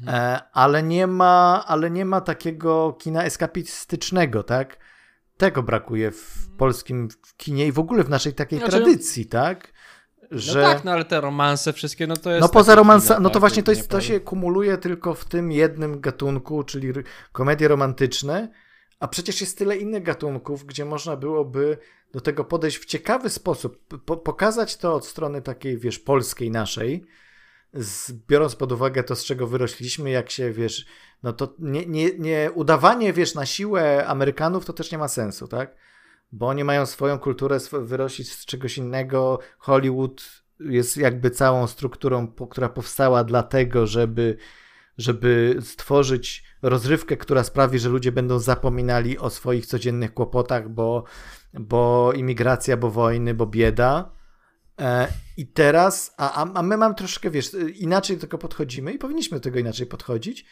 Mhm. 0.01 0.41
Ale, 0.53 0.83
nie 0.83 1.07
ma, 1.07 1.65
ale 1.67 1.91
nie 1.91 2.05
ma 2.05 2.21
takiego 2.21 2.97
kina 3.01 3.25
eskapistycznego, 3.25 4.43
tak? 4.43 4.79
Tego 5.37 5.63
brakuje 5.63 6.11
w 6.11 6.49
polskim 6.59 7.09
kinie 7.37 7.67
i 7.67 7.73
w 7.73 7.79
ogóle 7.79 8.05
w 8.05 8.09
naszej 8.09 8.35
takiej 8.35 8.59
znaczy, 8.59 8.77
tradycji, 8.77 9.27
tak? 9.27 9.73
No 10.23 10.39
że... 10.39 10.63
No 10.63 10.69
tak, 10.69 10.85
no 10.85 10.93
ale 10.93 11.05
te 11.05 11.21
romanse 11.21 11.73
wszystkie, 11.73 12.07
no 12.07 12.17
to 12.17 12.31
jest... 12.31 12.43
No 12.43 12.49
poza 12.49 12.75
romansa, 12.75 13.21
no 13.21 13.29
to 13.29 13.33
tak, 13.33 13.41
właśnie 13.41 13.63
to, 13.63 13.73
jest, 13.73 13.89
to 13.89 14.01
się 14.01 14.21
kumuluje 14.21 14.79
tylko 14.79 15.15
w 15.15 15.25
tym 15.25 15.53
jednym 15.53 16.01
gatunku, 16.01 16.63
czyli 16.63 16.93
komedie 17.33 17.69
romantyczne, 17.69 18.49
a 19.01 19.09
przecież 19.09 19.41
jest 19.41 19.59
tyle 19.59 19.77
innych 19.77 20.03
gatunków, 20.03 20.65
gdzie 20.65 20.85
można 20.85 21.17
byłoby 21.17 21.79
do 22.13 22.21
tego 22.21 22.45
podejść 22.45 22.79
w 22.79 22.85
ciekawy 22.85 23.31
sposób, 23.31 24.03
po 24.05 24.17
pokazać 24.17 24.77
to 24.77 24.95
od 24.95 25.07
strony 25.07 25.43
takiej, 25.43 25.79
wiesz, 25.79 25.99
polskiej 25.99 26.51
naszej, 26.51 27.05
z, 27.75 28.13
biorąc 28.13 28.57
pod 28.57 28.73
uwagę 28.73 29.05
to, 29.05 29.17
z 29.17 29.25
czego 29.25 29.47
wyrośliśmy, 29.47 30.11
jak 30.11 30.31
się, 30.31 30.53
wiesz, 30.53 30.87
no 31.23 31.33
to 31.33 31.55
nie, 31.59 31.87
nie, 31.87 32.19
nie 32.19 32.51
udawanie, 32.55 33.13
wiesz, 33.13 33.35
na 33.35 33.47
siłę 33.47 34.07
Amerykanów 34.07 34.65
to 34.65 34.73
też 34.73 34.93
nie 34.93 34.99
ma 34.99 35.09
sensu, 35.09 35.49
tak? 35.49 35.77
Bo 36.33 36.47
oni 36.47 36.65
mają 36.65 36.87
swoją 36.87 37.19
kulturę, 37.19 37.59
wyroślić 37.73 38.33
z 38.33 38.47
czegoś 38.47 38.79
innego. 38.79 39.39
Hollywood 39.59 40.43
jest 40.61 40.97
jakby 40.97 41.31
całą 41.31 41.67
strukturą, 41.67 42.29
która 42.51 42.69
powstała 42.69 43.25
dlatego, 43.25 43.87
żeby, 43.87 44.37
żeby 44.99 45.59
stworzyć 45.61 46.45
rozrywkę, 46.63 47.17
która 47.17 47.45
sprawi, 47.45 47.79
że 47.79 47.89
ludzie 47.89 48.13
będą 48.13 48.39
zapominali 48.39 49.19
o 49.19 49.31
swoich 49.31 49.67
codziennych 49.67 50.15
kłopotach, 50.15 50.69
bo, 50.69 51.05
bo 51.55 52.13
imigracja, 52.13 52.77
bo 52.77 52.91
wojny, 52.91 53.35
bo 53.35 53.47
bieda. 53.47 54.18
E, 54.79 55.09
I 55.37 55.47
teraz, 55.47 56.15
a, 56.17 56.53
a 56.55 56.63
my 56.63 56.77
mam 56.77 56.95
troszkę, 56.95 57.31
wiesz, 57.31 57.51
inaczej 57.75 58.17
do 58.17 58.21
tego 58.21 58.39
podchodzimy 58.39 58.93
i 58.93 58.99
powinniśmy 58.99 59.37
do 59.37 59.43
tego 59.43 59.59
inaczej 59.59 59.87
podchodzić, 59.87 60.45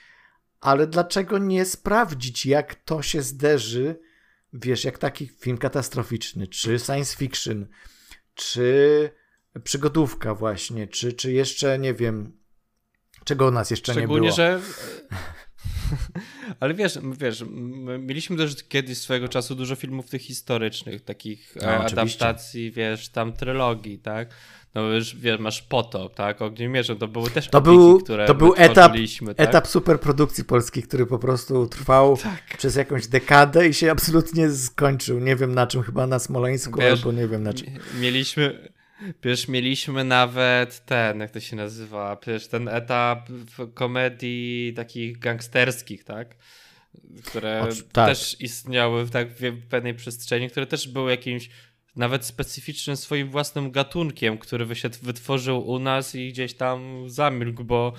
ale 0.60 0.86
dlaczego 0.86 1.38
nie 1.38 1.64
sprawdzić, 1.64 2.46
jak 2.46 2.74
to 2.74 3.02
się 3.02 3.22
zderzy, 3.22 4.00
wiesz, 4.52 4.84
jak 4.84 4.98
taki 4.98 5.28
film 5.28 5.58
katastroficzny, 5.58 6.46
czy 6.46 6.78
science 6.78 7.16
fiction, 7.16 7.66
czy 8.34 9.10
przygodówka 9.64 10.34
właśnie, 10.34 10.88
czy, 10.88 11.12
czy 11.12 11.32
jeszcze, 11.32 11.78
nie 11.78 11.94
wiem, 11.94 12.38
czego 13.24 13.48
u 13.48 13.50
nas 13.50 13.70
jeszcze 13.70 13.94
nie 13.94 14.08
było. 14.08 14.32
Szczególnie, 14.32 14.32
że... 14.32 14.60
Ale 16.60 16.74
wiesz, 16.74 16.98
wiesz, 17.20 17.44
mieliśmy 17.98 18.36
też 18.36 18.64
kiedyś 18.68 18.98
swojego 18.98 19.28
czasu 19.28 19.54
dużo 19.54 19.74
filmów 19.74 20.10
tych 20.10 20.22
historycznych, 20.22 21.04
takich 21.04 21.54
no, 21.62 21.68
adaptacji, 21.68 22.72
wiesz, 22.72 23.08
tam 23.08 23.32
trylogii, 23.32 23.98
tak? 23.98 24.28
No 24.76 24.82
już 24.82 25.16
wiesz, 25.16 25.40
masz 25.40 25.62
Potop, 25.62 26.14
tak? 26.14 26.42
Ogniem 26.42 26.72
to 26.98 27.08
były 27.08 27.30
też 27.30 27.48
to 27.48 27.58
opiki, 27.58 27.76
był, 27.76 28.00
które 28.00 28.26
To 28.26 28.34
był 28.34 28.54
etap, 28.56 28.92
tak? 28.92 29.48
etap 29.48 29.66
superprodukcji 29.66 30.44
polskiej, 30.44 30.82
który 30.82 31.06
po 31.06 31.18
prostu 31.18 31.66
trwał 31.66 32.16
tak. 32.16 32.56
przez 32.58 32.76
jakąś 32.76 33.06
dekadę 33.06 33.68
i 33.68 33.74
się 33.74 33.90
absolutnie 33.90 34.50
skończył. 34.50 35.20
Nie 35.20 35.36
wiem 35.36 35.54
na 35.54 35.66
czym, 35.66 35.82
chyba 35.82 36.06
na 36.06 36.18
Smoleńsku 36.18 36.80
wiesz, 36.80 36.98
albo 36.98 37.12
nie 37.12 37.28
wiem 37.28 37.42
na 37.42 37.54
czym. 37.54 37.66
Mieliśmy, 38.00 38.68
Przecież 39.20 39.48
mieliśmy 39.48 40.04
nawet 40.04 40.86
ten, 40.86 41.20
jak 41.20 41.30
to 41.30 41.40
się 41.40 41.56
nazywa, 41.56 42.16
przecież 42.16 42.48
ten 42.48 42.68
etap 42.68 43.28
komedii 43.74 44.72
takich 44.76 45.18
gangsterskich, 45.18 46.04
tak? 46.04 46.36
Które 47.24 47.68
tak. 47.92 48.08
też 48.08 48.40
istniały 48.40 49.04
w, 49.04 49.10
tak, 49.10 49.28
w 49.32 49.68
pewnej 49.68 49.94
przestrzeni, 49.94 50.50
które 50.50 50.66
też 50.66 50.88
były 50.88 51.10
jakimś 51.10 51.50
nawet 51.96 52.24
specyficznym 52.24 52.96
swoim 52.96 53.30
własnym 53.30 53.70
gatunkiem, 53.70 54.38
który 54.38 54.74
się 54.74 54.88
wytworzył 54.88 55.68
u 55.68 55.78
nas 55.78 56.14
i 56.14 56.28
gdzieś 56.28 56.54
tam 56.54 57.10
zamilkł, 57.10 57.64
bo 57.64 57.92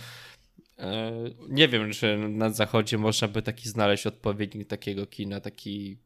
e, 0.77 1.11
nie 1.49 1.67
wiem, 1.67 1.91
czy 1.91 2.17
na 2.17 2.49
zachodzie 2.49 2.97
można 2.97 3.27
by 3.27 3.41
taki 3.41 3.69
znaleźć 3.69 4.07
odpowiednik 4.07 4.67
takiego 4.67 5.05
kina, 5.05 5.39
taki 5.39 5.97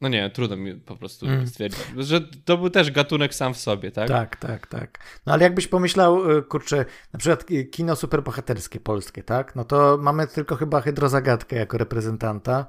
No 0.00 0.08
nie, 0.08 0.30
trudno 0.30 0.56
mi 0.56 0.74
po 0.74 0.96
prostu 0.96 1.26
mm. 1.26 1.46
stwierdzić, 1.46 1.80
że 1.96 2.20
to 2.20 2.58
był 2.58 2.70
też 2.70 2.90
gatunek 2.90 3.34
sam 3.34 3.54
w 3.54 3.58
sobie, 3.58 3.90
tak? 3.90 4.08
Tak, 4.08 4.36
tak, 4.36 4.66
tak. 4.66 4.98
No 5.26 5.32
ale 5.32 5.42
jakbyś 5.42 5.68
pomyślał, 5.68 6.30
y, 6.38 6.42
kurczę, 6.42 6.84
na 7.12 7.18
przykład 7.18 7.46
kino 7.72 7.96
superbohaterskie 7.96 8.80
polskie, 8.80 9.22
tak? 9.22 9.56
No 9.56 9.64
to 9.64 9.98
mamy 10.00 10.26
tylko 10.26 10.56
chyba 10.56 10.80
Hydrozagadkę 10.80 11.56
jako 11.56 11.78
reprezentanta, 11.78 12.66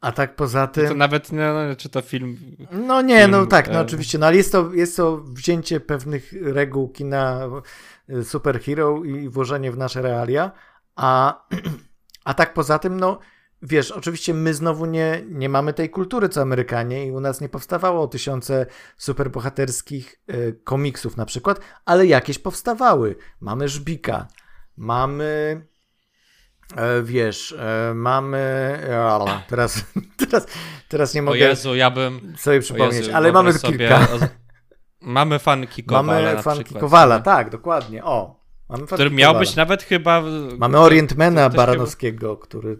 a 0.00 0.12
tak 0.12 0.36
poza 0.36 0.66
tym... 0.66 0.84
No 0.84 0.90
to 0.90 0.94
nawet, 0.94 1.32
no, 1.32 1.76
czy 1.76 1.88
to 1.88 2.02
film... 2.02 2.36
No 2.72 3.02
nie, 3.02 3.18
film, 3.18 3.30
no 3.30 3.46
tak, 3.46 3.68
no 3.68 3.78
e... 3.78 3.80
oczywiście, 3.80 4.18
no 4.18 4.26
ale 4.26 4.36
jest 4.36 4.52
to, 4.52 4.74
jest 4.74 4.96
to 4.96 5.16
wzięcie 5.16 5.80
pewnych 5.80 6.32
reguł 6.42 6.88
kina 6.88 7.48
y, 8.10 8.24
superhero 8.24 9.04
i 9.04 9.28
włożenie 9.28 9.72
w 9.72 9.78
nasze 9.78 10.02
realia, 10.02 10.52
a, 10.96 11.42
a 12.24 12.34
tak 12.34 12.54
poza 12.54 12.78
tym, 12.78 13.00
no 13.00 13.18
wiesz, 13.62 13.90
oczywiście 13.90 14.34
my 14.34 14.54
znowu 14.54 14.86
nie, 14.86 15.22
nie 15.28 15.48
mamy 15.48 15.72
tej 15.72 15.90
kultury 15.90 16.28
co 16.28 16.42
Amerykanie 16.42 17.06
i 17.06 17.12
u 17.12 17.20
nas 17.20 17.40
nie 17.40 17.48
powstawało 17.48 18.08
tysiące 18.08 18.66
superbohaterskich 18.96 20.20
y, 20.30 20.60
komiksów 20.64 21.16
na 21.16 21.26
przykład, 21.26 21.60
ale 21.84 22.06
jakieś 22.06 22.38
powstawały. 22.38 23.16
Mamy 23.40 23.68
Żbika, 23.68 24.28
mamy 24.76 25.62
e, 26.76 27.02
wiesz, 27.02 27.52
e, 27.52 27.94
mamy 27.94 28.38
e, 28.88 29.42
teraz, 29.48 29.84
teraz, 30.16 30.46
teraz 30.88 31.14
nie 31.14 31.22
mogę 31.22 31.34
o 31.46 31.48
Jezu, 31.48 31.74
ja 31.74 31.90
bym 31.90 32.34
sobie 32.36 32.60
przypomnieć, 32.60 32.96
Jezu, 32.96 33.10
ale 33.14 33.32
mamy 33.32 33.52
sobie, 33.52 33.78
kilka. 33.78 34.08
Mamy 35.00 35.38
fanki 35.38 35.84
Kowala 35.84 36.20
Mamy 36.30 36.42
fanki 36.42 36.74
Kowala, 36.74 37.20
tak, 37.20 37.50
dokładnie, 37.50 38.04
o. 38.04 38.38
Mamy 38.68 38.86
który 38.86 39.10
miał 39.10 39.30
Kowala. 39.30 39.40
być 39.40 39.56
nawet 39.56 39.82
chyba... 39.82 40.22
Mamy 40.58 40.78
Orientmana 40.78 41.50
Baranowskiego, 41.50 42.36
który 42.36 42.78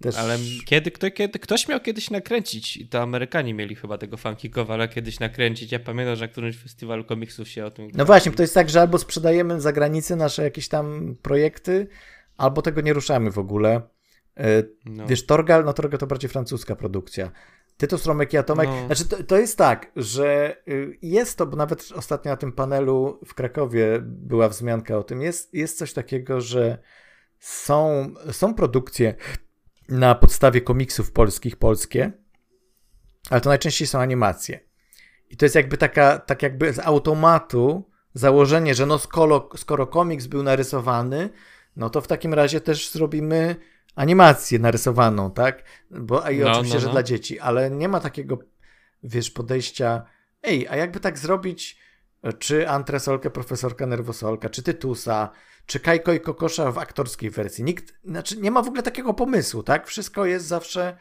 też... 0.00 0.16
Ale 0.16 0.38
kiedy, 0.66 0.90
kto, 0.90 1.10
kiedy, 1.10 1.38
ktoś 1.38 1.68
miał 1.68 1.80
kiedyś 1.80 2.10
nakręcić, 2.10 2.76
i 2.76 2.88
to 2.88 3.02
Amerykanie 3.02 3.54
mieli 3.54 3.74
chyba 3.74 3.98
tego 3.98 4.16
Funky 4.16 4.50
Kowala 4.50 4.88
kiedyś 4.88 5.20
nakręcić. 5.20 5.72
Ja 5.72 5.78
pamiętam, 5.78 6.16
że 6.16 6.24
na 6.24 6.32
którymś 6.32 6.56
festiwalu 6.56 7.04
komiksów 7.04 7.48
się 7.48 7.64
o 7.64 7.70
tym. 7.70 7.88
No 7.94 8.04
właśnie, 8.04 8.32
to 8.32 8.42
jest 8.42 8.54
tak, 8.54 8.70
że 8.70 8.80
albo 8.80 8.98
sprzedajemy 8.98 9.60
za 9.60 9.72
granicę 9.72 10.16
nasze 10.16 10.42
jakieś 10.42 10.68
tam 10.68 11.16
projekty, 11.22 11.86
albo 12.36 12.62
tego 12.62 12.80
nie 12.80 12.92
ruszamy 12.92 13.30
w 13.30 13.38
ogóle. 13.38 13.82
E, 14.36 14.62
no. 14.84 15.06
Wiesz, 15.06 15.26
Torgal, 15.26 15.64
no 15.64 15.72
Torgal 15.72 15.98
to 15.98 16.06
bardziej 16.06 16.30
francuska 16.30 16.76
produkcja. 16.76 17.30
Tytus 17.76 18.00
Stromek 18.00 18.32
i 18.32 18.36
Atomek. 18.36 18.68
No. 18.68 18.86
Znaczy, 18.86 19.04
to, 19.04 19.24
to, 19.24 19.38
jest 19.38 19.58
tak, 19.58 19.92
że 19.96 20.56
y, 20.68 20.98
jest 21.02 21.38
to, 21.38 21.46
bo 21.46 21.56
nawet 21.56 21.92
ostatnio 21.94 22.30
na 22.30 22.36
tym 22.36 22.52
panelu 22.52 23.20
w 23.26 23.34
Krakowie 23.34 23.98
była 24.02 24.48
wzmianka 24.48 24.98
o 24.98 25.02
tym, 25.02 25.22
jest, 25.22 25.54
jest 25.54 25.78
coś 25.78 25.92
takiego, 25.92 26.40
że 26.40 26.78
są, 27.38 28.08
są 28.32 28.54
produkcje 28.54 29.14
na 29.88 30.14
podstawie 30.14 30.60
komiksów 30.60 31.12
polskich, 31.12 31.56
polskie, 31.56 32.12
ale 33.30 33.40
to 33.40 33.48
najczęściej 33.48 33.88
są 33.88 34.00
animacje. 34.00 34.60
I 35.30 35.36
to 35.36 35.44
jest 35.44 35.54
jakby 35.54 35.76
taka, 35.76 36.18
tak 36.18 36.42
jakby 36.42 36.72
z 36.72 36.78
automatu 36.78 37.90
założenie, 38.14 38.74
że 38.74 38.86
no 38.86 38.98
skoro, 38.98 39.48
skoro 39.56 39.86
komiks 39.86 40.26
był 40.26 40.42
narysowany, 40.42 41.30
no 41.76 41.90
to 41.90 42.00
w 42.00 42.06
takim 42.06 42.34
razie 42.34 42.60
też 42.60 42.90
zrobimy 42.90 43.56
animację 43.94 44.58
narysowaną, 44.58 45.30
tak? 45.30 45.62
Bo 45.90 46.30
i 46.30 46.38
no, 46.38 46.50
oczywiście, 46.50 46.78
no, 46.78 46.80
no. 46.80 46.86
że 46.86 46.92
dla 46.92 47.02
dzieci, 47.02 47.40
ale 47.40 47.70
nie 47.70 47.88
ma 47.88 48.00
takiego, 48.00 48.38
wiesz, 49.02 49.30
podejścia, 49.30 50.04
ej, 50.42 50.68
a 50.68 50.76
jakby 50.76 51.00
tak 51.00 51.18
zrobić, 51.18 51.78
czy 52.38 52.68
Antresolkę, 52.68 53.30
profesorka 53.30 53.86
Nerwosolka, 53.86 54.48
czy 54.48 54.62
Tytusa, 54.62 55.30
czy 55.66 55.80
Kajko 55.80 56.12
i 56.12 56.20
Kokosza 56.20 56.72
w 56.72 56.78
aktorskiej 56.78 57.30
wersji. 57.30 57.64
Nikt, 57.64 57.94
znaczy 58.04 58.36
nie 58.36 58.50
ma 58.50 58.62
w 58.62 58.68
ogóle 58.68 58.82
takiego 58.82 59.14
pomysłu, 59.14 59.62
tak? 59.62 59.86
Wszystko 59.86 60.24
jest 60.24 60.46
zawsze 60.46 60.96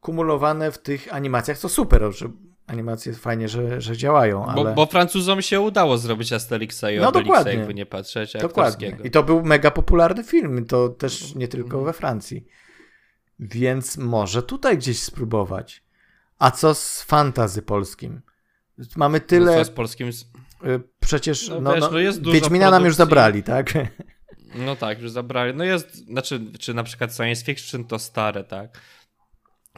kumulowane 0.00 0.72
w 0.72 0.78
tych 0.78 1.14
animacjach, 1.14 1.58
co 1.58 1.68
super, 1.68 2.12
że 2.12 2.28
animacje 2.66 3.14
fajnie, 3.14 3.48
że, 3.48 3.80
że 3.80 3.96
działają, 3.96 4.46
ale... 4.46 4.64
Bo, 4.64 4.74
bo 4.74 4.86
Francuzom 4.86 5.42
się 5.42 5.60
udało 5.60 5.98
zrobić 5.98 6.32
Asterixa 6.32 6.84
i 6.90 6.98
no, 6.98 7.08
Obelixa, 7.08 7.28
dokładnie. 7.28 7.54
jakby 7.54 7.74
nie 7.74 7.86
patrzeć, 7.86 8.32
Dokładnie. 8.32 8.96
I 9.04 9.10
to 9.10 9.22
był 9.22 9.42
mega 9.42 9.70
popularny 9.70 10.24
film, 10.24 10.66
to 10.66 10.88
też 10.88 11.34
nie 11.34 11.48
tylko 11.48 11.78
mhm. 11.78 11.84
we 11.84 11.92
Francji. 11.92 12.46
Więc 13.38 13.96
może 13.96 14.42
tutaj 14.42 14.78
gdzieś 14.78 15.02
spróbować. 15.02 15.82
A 16.38 16.50
co 16.50 16.74
z 16.74 17.02
fantazy 17.02 17.62
polskim? 17.62 18.20
Mamy 18.96 19.20
tyle... 19.20 19.52
No 19.52 19.58
co 19.58 19.64
z 19.64 19.70
polskim... 19.70 20.10
Y, 20.64 20.80
przecież 21.00 21.48
no, 21.48 21.60
no, 21.60 21.74
wiesz, 21.74 21.80
no, 21.80 21.90
no 21.90 21.98
jest 21.98 22.20
dużo 22.20 22.34
Wiedźmina 22.34 22.50
produkcji. 22.50 22.70
nam 22.70 22.84
już 22.84 22.94
zabrali, 22.94 23.42
tak? 23.42 23.72
No 24.54 24.76
tak, 24.76 25.02
już 25.02 25.10
zabrali. 25.10 25.54
No 25.54 25.64
jest, 25.64 25.94
znaczy, 25.94 26.40
czy 26.58 26.74
na 26.74 26.82
przykład 26.82 27.16
science 27.16 27.44
fiction 27.44 27.84
to 27.84 27.98
stare, 27.98 28.44
tak? 28.44 28.80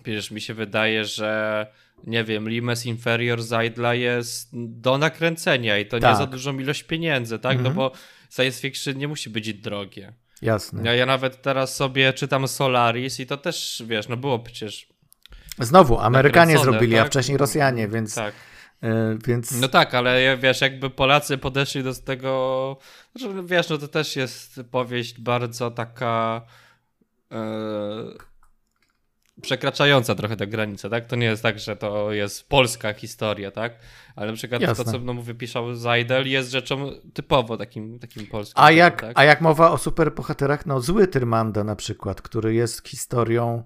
Przecież 0.02 0.30
mi 0.30 0.40
się 0.40 0.54
wydaje, 0.54 1.04
że 1.04 1.66
nie 2.06 2.24
wiem, 2.24 2.48
Limes 2.48 2.86
Inferior 2.86 3.42
Zajdla 3.42 3.94
jest 3.94 4.48
do 4.52 4.98
nakręcenia 4.98 5.78
i 5.78 5.86
to 5.86 6.00
tak. 6.00 6.10
nie 6.10 6.16
za 6.16 6.26
dużą 6.26 6.58
ilość 6.58 6.82
pieniędzy, 6.82 7.38
tak? 7.38 7.56
No 7.58 7.68
mhm. 7.68 7.76
No 7.76 7.82
bo 7.82 7.92
science 8.30 8.60
fiction 8.60 8.98
nie 8.98 9.08
musi 9.08 9.30
być 9.30 9.54
drogie. 9.54 10.12
Jasne. 10.42 10.82
Ja, 10.84 10.94
ja 10.94 11.06
nawet 11.06 11.42
teraz 11.42 11.76
sobie 11.76 12.12
czytam 12.12 12.48
Solaris 12.48 13.20
i 13.20 13.26
to 13.26 13.36
też, 13.36 13.82
wiesz, 13.86 14.08
no 14.08 14.16
było 14.16 14.38
przecież 14.38 14.88
Znowu, 15.58 15.98
Amerykanie 15.98 16.58
zrobili, 16.58 16.96
tak? 16.96 17.06
a 17.06 17.08
wcześniej 17.08 17.38
Rosjanie, 17.38 17.88
więc 17.88 18.14
tak. 18.14 18.34
E, 18.82 19.18
więc... 19.26 19.60
No 19.60 19.68
tak, 19.68 19.94
ale 19.94 20.36
wiesz, 20.36 20.60
jakby 20.60 20.90
Polacy 20.90 21.38
podeszli 21.38 21.82
do 21.82 21.94
tego, 21.94 22.76
że 23.14 23.32
znaczy, 23.32 23.46
wiesz, 23.46 23.68
no 23.68 23.78
to 23.78 23.88
też 23.88 24.16
jest 24.16 24.60
powieść 24.70 25.20
bardzo 25.20 25.70
taka 25.70 26.42
e, 27.32 27.42
przekraczająca 29.42 30.14
trochę 30.14 30.36
tę 30.36 30.46
granicę, 30.46 30.90
tak? 30.90 31.06
To 31.06 31.16
nie 31.16 31.26
jest 31.26 31.42
tak, 31.42 31.58
że 31.58 31.76
to 31.76 32.12
jest 32.12 32.48
polska 32.48 32.92
historia, 32.92 33.50
tak? 33.50 33.72
Ale 34.16 34.26
na 34.26 34.36
przykład 34.36 34.62
Jasne. 34.62 34.84
to, 34.84 34.92
co 34.92 34.98
no, 34.98 35.14
wypisał 35.14 35.74
Zajdel 35.74 36.28
jest 36.28 36.50
rzeczą 36.50 36.90
typowo 37.14 37.56
takim, 37.56 37.98
takim 37.98 38.26
polskim. 38.26 38.64
A 38.64 38.70
jak, 38.70 39.00
tak? 39.00 39.12
a 39.14 39.24
jak 39.24 39.40
mowa 39.40 39.70
o 39.70 39.78
superbohaterach, 39.78 40.66
no 40.66 40.80
zły 40.80 41.08
Tyrmanda 41.08 41.64
na 41.64 41.76
przykład, 41.76 42.22
który 42.22 42.54
jest 42.54 42.88
historią 42.88 43.62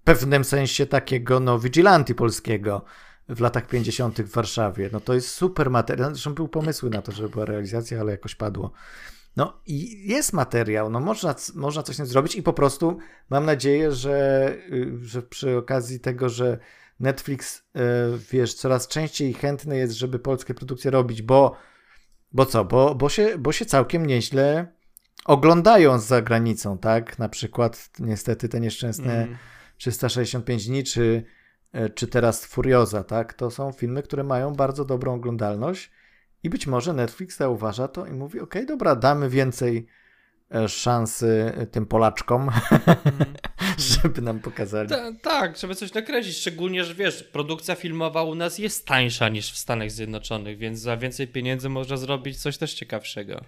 w 0.00 0.04
pewnym 0.04 0.44
sensie 0.44 0.86
takiego, 0.86 1.40
no, 1.40 1.58
vigilanti 1.58 2.14
polskiego, 2.14 2.84
w 3.28 3.40
latach 3.40 3.66
50. 3.66 4.22
w 4.22 4.30
Warszawie. 4.30 4.90
No 4.92 5.00
to 5.00 5.14
jest 5.14 5.28
super 5.28 5.70
materiał. 5.70 6.10
Zresztą 6.10 6.34
były 6.34 6.48
pomysły 6.48 6.90
na 6.90 7.02
to, 7.02 7.12
żeby 7.12 7.28
była 7.28 7.44
realizacja, 7.44 8.00
ale 8.00 8.12
jakoś 8.12 8.34
padło. 8.34 8.72
No 9.36 9.60
i 9.66 10.08
jest 10.08 10.32
materiał, 10.32 10.90
no 10.90 11.00
można, 11.00 11.34
można 11.54 11.82
coś 11.82 11.94
z 11.94 11.98
tym 11.98 12.06
zrobić 12.06 12.36
i 12.36 12.42
po 12.42 12.52
prostu 12.52 12.98
mam 13.30 13.44
nadzieję, 13.44 13.92
że, 13.92 14.48
y, 14.72 14.98
że 15.02 15.22
przy 15.22 15.56
okazji 15.56 16.00
tego, 16.00 16.28
że 16.28 16.58
Netflix, 17.00 17.58
y, 17.58 17.80
wiesz, 18.30 18.54
coraz 18.54 18.88
częściej 18.88 19.34
chętny 19.34 19.76
jest, 19.76 19.94
żeby 19.94 20.18
polskie 20.18 20.54
produkcje 20.54 20.90
robić, 20.90 21.22
bo, 21.22 21.56
bo 22.32 22.46
co, 22.46 22.64
bo, 22.64 22.94
bo, 22.94 23.08
się, 23.08 23.38
bo 23.38 23.52
się 23.52 23.66
całkiem 23.66 24.06
nieźle 24.06 24.72
oglądają 25.24 25.98
za 25.98 26.22
granicą, 26.22 26.78
tak? 26.78 27.18
Na 27.18 27.28
przykład 27.28 27.90
niestety 27.98 28.48
te 28.48 28.60
nieszczęsne 28.60 29.22
mm. 29.22 29.38
365 29.76 30.66
dni, 30.66 30.84
czy 30.84 31.24
czy 31.94 32.06
teraz 32.06 32.44
Furioza, 32.44 33.04
tak? 33.04 33.34
To 33.34 33.50
są 33.50 33.72
filmy, 33.72 34.02
które 34.02 34.24
mają 34.24 34.54
bardzo 34.54 34.84
dobrą 34.84 35.14
oglądalność 35.14 35.90
i 36.42 36.50
być 36.50 36.66
może 36.66 36.92
Netflix 36.92 37.36
zauważa 37.36 37.88
to 37.88 38.06
i 38.06 38.12
mówi, 38.12 38.40
ok, 38.40 38.54
dobra, 38.66 38.96
damy 38.96 39.30
więcej 39.30 39.86
e, 40.54 40.68
szansy 40.68 41.52
tym 41.70 41.86
Polaczkom, 41.86 42.42
mm. 42.42 42.54
żeby 44.02 44.22
nam 44.22 44.40
pokazali. 44.40 44.88
Ta, 44.88 45.12
tak, 45.22 45.56
żeby 45.56 45.74
coś 45.74 45.94
nakręcić, 45.94 46.36
szczególnie, 46.36 46.84
że 46.84 46.94
wiesz, 46.94 47.22
produkcja 47.22 47.74
filmowa 47.74 48.22
u 48.22 48.34
nas 48.34 48.58
jest 48.58 48.86
tańsza 48.86 49.28
niż 49.28 49.52
w 49.52 49.58
Stanach 49.58 49.90
Zjednoczonych, 49.90 50.58
więc 50.58 50.78
za 50.78 50.96
więcej 50.96 51.28
pieniędzy 51.28 51.68
można 51.68 51.96
zrobić 51.96 52.42
coś 52.42 52.58
też 52.58 52.74
ciekawszego. 52.74 53.44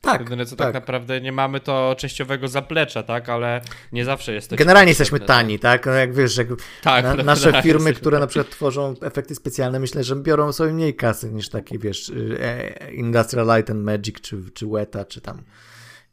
Tak. 0.00 0.20
Jedyne 0.20 0.46
co 0.46 0.56
tak. 0.56 0.66
tak. 0.66 0.74
naprawdę 0.74 1.20
nie 1.20 1.32
mamy 1.32 1.60
to 1.60 1.94
częściowego 1.98 2.48
zaplecza, 2.48 3.02
tak, 3.02 3.28
ale 3.28 3.60
nie 3.92 4.04
zawsze 4.04 4.34
jest 4.34 4.50
to. 4.50 4.56
Generalnie 4.56 4.90
jesteśmy 4.90 5.20
tani, 5.20 5.58
tak? 5.58 5.86
No 5.86 5.92
jak 5.92 6.14
wiesz, 6.14 6.36
jak 6.36 6.48
tak, 6.82 7.04
na, 7.04 7.14
nasze 7.14 7.62
firmy, 7.62 7.92
które 7.92 8.18
na 8.18 8.26
przykład 8.26 8.50
tworzą 8.50 8.94
efekty 9.02 9.34
specjalne, 9.34 9.80
myślę, 9.80 10.04
że 10.04 10.16
biorą 10.16 10.52
sobie 10.52 10.72
mniej 10.72 10.96
kasy 10.96 11.32
niż 11.32 11.48
takie, 11.48 11.78
wiesz, 11.78 12.08
y, 12.08 12.38
e, 12.40 12.92
Industrial 12.92 13.56
Light 13.56 13.70
and 13.70 13.84
Magic, 13.84 14.20
czy, 14.20 14.50
czy 14.54 14.66
Weta, 14.66 15.04
czy 15.04 15.20
tam 15.20 15.42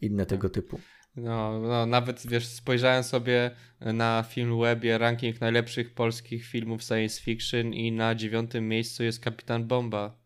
inne 0.01 0.25
tego 0.25 0.50
typu. 0.50 0.80
No, 1.15 1.60
no, 1.60 1.86
nawet 1.86 2.27
wiesz, 2.27 2.48
spojrzałem 2.48 3.04
sobie 3.04 3.51
na 3.82 4.24
film 4.30 4.60
webie 4.62 4.98
ranking 4.98 5.42
najlepszych 5.42 5.94
polskich 5.94 6.46
filmów 6.46 6.84
science 6.84 7.22
fiction 7.22 7.74
i 7.74 7.92
na 7.92 8.15
dziewiątym 8.15 8.68
miejscu 8.68 9.04
jest 9.04 9.20
Kapitan 9.20 9.68
Bomba. 9.68 10.25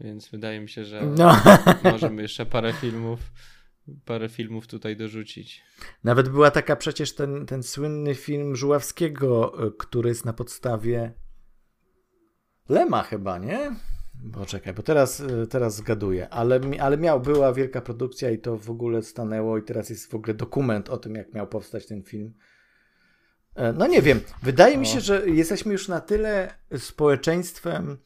Więc 0.00 0.28
wydaje 0.28 0.60
mi 0.60 0.68
się, 0.68 0.84
że 0.84 1.02
no. 1.02 1.36
możemy 1.92 2.22
jeszcze 2.22 2.46
parę 2.46 2.72
filmów, 2.72 3.20
parę 4.04 4.28
filmów 4.28 4.66
tutaj 4.66 4.96
dorzucić. 4.96 5.62
Nawet 6.04 6.28
była 6.28 6.50
taka 6.50 6.76
przecież 6.76 7.14
ten, 7.14 7.46
ten 7.46 7.62
słynny 7.62 8.14
film 8.14 8.56
Żuławskiego, 8.56 9.64
y, 9.66 9.72
który 9.78 10.08
jest 10.08 10.24
na 10.24 10.32
podstawie 10.32 11.12
Lema 12.68 13.02
chyba, 13.02 13.38
nie? 13.38 13.76
Poczekaj, 14.32 14.74
bo 14.74 14.82
teraz, 14.82 15.20
y, 15.20 15.46
teraz 15.50 15.76
zgaduję, 15.76 16.28
ale, 16.28 16.60
ale 16.80 16.98
miał, 16.98 17.20
była 17.20 17.52
wielka 17.52 17.80
produkcja 17.80 18.30
i 18.30 18.38
to 18.38 18.58
w 18.58 18.70
ogóle 18.70 19.02
stanęło 19.02 19.58
i 19.58 19.62
teraz 19.62 19.90
jest 19.90 20.10
w 20.10 20.14
ogóle 20.14 20.34
dokument 20.34 20.90
o 20.90 20.96
tym, 20.96 21.14
jak 21.14 21.34
miał 21.34 21.46
powstać 21.46 21.86
ten 21.86 22.02
film. 22.02 22.34
E, 23.54 23.72
no 23.72 23.86
nie 23.86 24.02
wiem, 24.02 24.20
wydaje 24.42 24.78
mi 24.78 24.86
się, 24.86 25.00
że 25.00 25.28
jesteśmy 25.28 25.72
już 25.72 25.88
na 25.88 26.00
tyle 26.00 26.54
społeczeństwem 26.78 27.98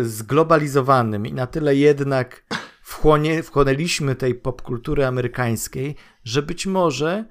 zglobalizowanym 0.00 1.26
i 1.26 1.32
na 1.32 1.46
tyle 1.46 1.76
jednak 1.76 2.44
wchłonie, 2.82 3.42
wchłonęliśmy 3.42 4.14
tej 4.14 4.34
popkultury 4.34 5.06
amerykańskiej, 5.06 5.96
że 6.24 6.42
być 6.42 6.66
może 6.66 7.24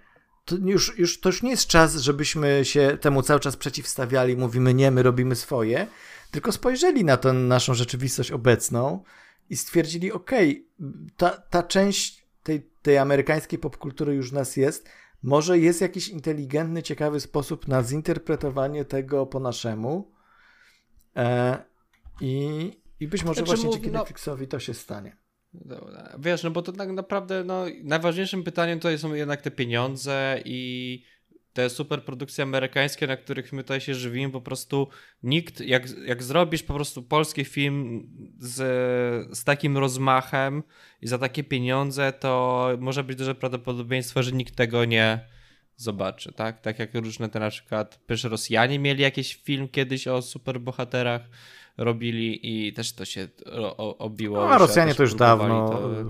to 0.46 0.56
już, 0.56 0.98
już, 0.98 1.20
to 1.20 1.30
już 1.30 1.44
nie 1.44 1.50
jest 1.50 1.68
czas, 1.68 1.96
żebyśmy 1.96 2.66
się 2.66 2.98
temu 3.02 3.22
cały 3.22 3.40
czas 3.40 3.58
przeciwstawiali, 3.58 4.38
mówimy 4.38 4.74
nie, 4.74 4.92
my 4.92 5.04
robimy 5.04 5.36
swoje, 5.36 5.88
tylko 6.32 6.52
spojrzeli 6.52 7.06
na 7.06 7.18
tę 7.18 7.34
naszą 7.34 7.74
rzeczywistość 7.74 8.32
obecną 8.32 9.04
i 9.50 9.58
stwierdzili, 9.58 10.12
okej, 10.12 10.68
okay, 10.80 10.92
ta, 11.18 11.30
ta 11.30 11.64
część 11.64 12.26
tej, 12.44 12.70
tej 12.82 12.98
amerykańskiej 12.98 13.60
popkultury 13.60 14.16
już 14.16 14.32
nas 14.32 14.58
jest, 14.58 14.90
może 15.24 15.60
jest 15.60 15.82
jakiś 15.82 16.10
inteligentny, 16.10 16.84
ciekawy 16.84 17.20
sposób 17.20 17.68
na 17.68 17.84
zinterpretowanie 17.84 18.86
tego 18.86 19.26
po 19.26 19.40
naszemu. 19.40 20.12
E, 21.16 21.58
i, 22.22 22.72
i 23.00 23.08
być 23.08 23.24
może 23.24 23.42
znaczy, 23.42 23.56
właśnie 23.56 23.72
dzięki 23.72 23.92
no, 23.92 24.00
Netflixowi 24.00 24.48
to 24.48 24.60
się 24.60 24.74
stanie. 24.74 25.18
Wiesz, 26.20 26.44
no 26.44 26.52
bo 26.52 26.62
to 26.62 26.72
tak 26.72 26.92
naprawdę 26.92 27.44
no, 27.44 27.66
najważniejszym 27.84 28.44
pytaniem 28.44 28.80
to 28.80 28.98
są 28.98 29.14
jednak 29.14 29.42
te 29.42 29.52
pieniądze 29.52 30.42
i 30.46 31.04
te 31.56 31.70
super 31.70 32.04
produkcje 32.04 32.44
amerykańskie, 32.44 33.08
na 33.08 33.18
których 33.18 33.54
my 33.54 33.64
tutaj 33.64 33.82
się 33.82 33.96
żywimy, 33.96 34.32
po 34.32 34.42
prostu 34.42 34.88
nikt, 35.24 35.62
jak, 35.62 35.84
jak 36.06 36.24
zrobisz 36.24 36.64
po 36.64 36.74
prostu 36.74 37.04
polski 37.04 37.46
film 37.46 38.10
z, 38.40 39.38
z 39.38 39.44
takim 39.44 39.78
rozmachem 39.78 40.64
i 41.02 41.08
za 41.08 41.18
takie 41.18 41.44
pieniądze, 41.44 42.14
to 42.14 42.70
może 42.80 43.04
być 43.04 43.18
duże 43.18 43.36
prawdopodobieństwo, 43.36 44.24
że 44.24 44.32
nikt 44.32 44.56
tego 44.56 44.86
nie 44.86 45.20
zobaczy, 45.76 46.34
tak? 46.34 46.62
Tak 46.62 46.80
jak 46.80 46.96
różne 46.96 47.30
te 47.30 47.40
na 47.40 47.50
przykład, 47.50 48.00
przecież 48.08 48.24
Rosjanie 48.24 48.80
mieli 48.80 49.02
jakiś 49.02 49.36
film 49.36 49.68
kiedyś 49.68 50.08
o 50.08 50.22
superbohaterach, 50.22 51.22
robili 51.78 52.68
i 52.68 52.74
też 52.74 52.94
to 52.94 53.06
się 53.06 53.28
obiło. 53.98 54.38
No, 54.38 54.50
a 54.50 54.58
Rosjanie 54.58 54.96
to 54.96 55.04
już 55.04 55.16
dawno. 55.16 55.70
To... 55.70 56.02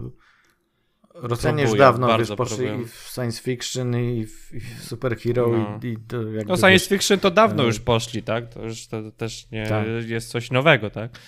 Rosjanie 1.28 1.64
już 1.64 1.78
dawno 1.78 2.18
wiesz, 2.18 2.32
poszli 2.32 2.68
i 2.68 2.86
w 2.86 3.10
science 3.14 3.42
fiction 3.42 3.96
i 3.96 4.26
w, 4.26 4.54
i 4.54 4.60
w 4.60 4.84
superhero 4.84 5.48
no. 5.48 5.80
i, 5.84 5.88
i 5.88 5.98
to 5.98 6.22
jakby, 6.22 6.46
No 6.46 6.58
science 6.58 6.88
fiction 6.88 7.20
to 7.20 7.32
dawno 7.32 7.64
e, 7.64 7.66
już 7.66 7.80
poszli, 7.80 8.24
tak? 8.24 8.54
To 8.54 8.64
już 8.64 8.88
to, 8.88 9.04
to 9.04 9.12
też 9.12 9.52
nie 9.52 9.68
tak. 9.68 9.86
jest 10.08 10.30
coś 10.30 10.52
nowego, 10.52 10.90
tak? 10.90 11.20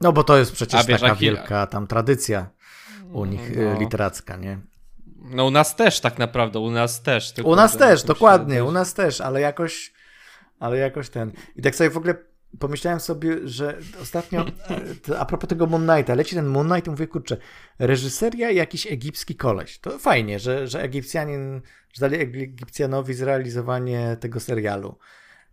No 0.00 0.12
bo 0.12 0.24
to 0.24 0.38
jest 0.38 0.52
przecież 0.52 0.86
wiesz, 0.86 1.00
taka 1.00 1.14
wielka 1.14 1.66
tam 1.66 1.86
tradycja 1.86 2.50
u 3.12 3.24
nich 3.24 3.58
e, 3.58 3.64
no. 3.64 3.80
literacka, 3.80 4.36
nie? 4.36 4.58
No 5.24 5.46
u 5.46 5.50
nas 5.50 5.76
też 5.76 6.00
tak 6.00 6.18
naprawdę, 6.18 6.58
u 6.58 6.70
nas 6.70 7.02
też. 7.02 7.32
U 7.44 7.56
nas 7.56 7.76
też, 7.76 8.02
dokładnie, 8.02 8.64
u 8.64 8.72
nas 8.72 8.94
też, 8.94 9.20
ale 9.20 9.40
jakoś 9.40 9.92
ale 10.60 10.78
jakoś 10.78 11.10
ten. 11.10 11.32
I 11.56 11.62
tak 11.62 11.74
sobie 11.74 11.90
w 11.90 11.96
ogóle 11.96 12.14
pomyślałem 12.58 13.00
sobie, 13.00 13.48
że 13.48 13.78
ostatnio, 14.02 14.46
e, 15.10 15.18
a 15.18 15.24
propos 15.24 15.48
tego 15.48 15.66
Moon 15.66 15.86
Knighta, 15.86 16.14
leci 16.14 16.34
ten 16.34 16.46
Moon 16.46 16.68
Knight 16.68 16.86
i 16.86 16.90
mówię, 16.90 17.06
kurczę, 17.06 17.36
reżyseria 17.78 18.50
jakiś 18.50 18.86
egipski 18.86 19.34
koleś. 19.34 19.78
To 19.78 19.98
fajnie, 19.98 20.38
że, 20.38 20.68
że 20.68 20.82
Egipcjanin, 20.82 21.60
że 21.92 22.00
dali 22.00 22.22
Egipcjanowi 22.22 23.14
zrealizowanie 23.14 24.16
tego 24.20 24.40
serialu. 24.40 24.98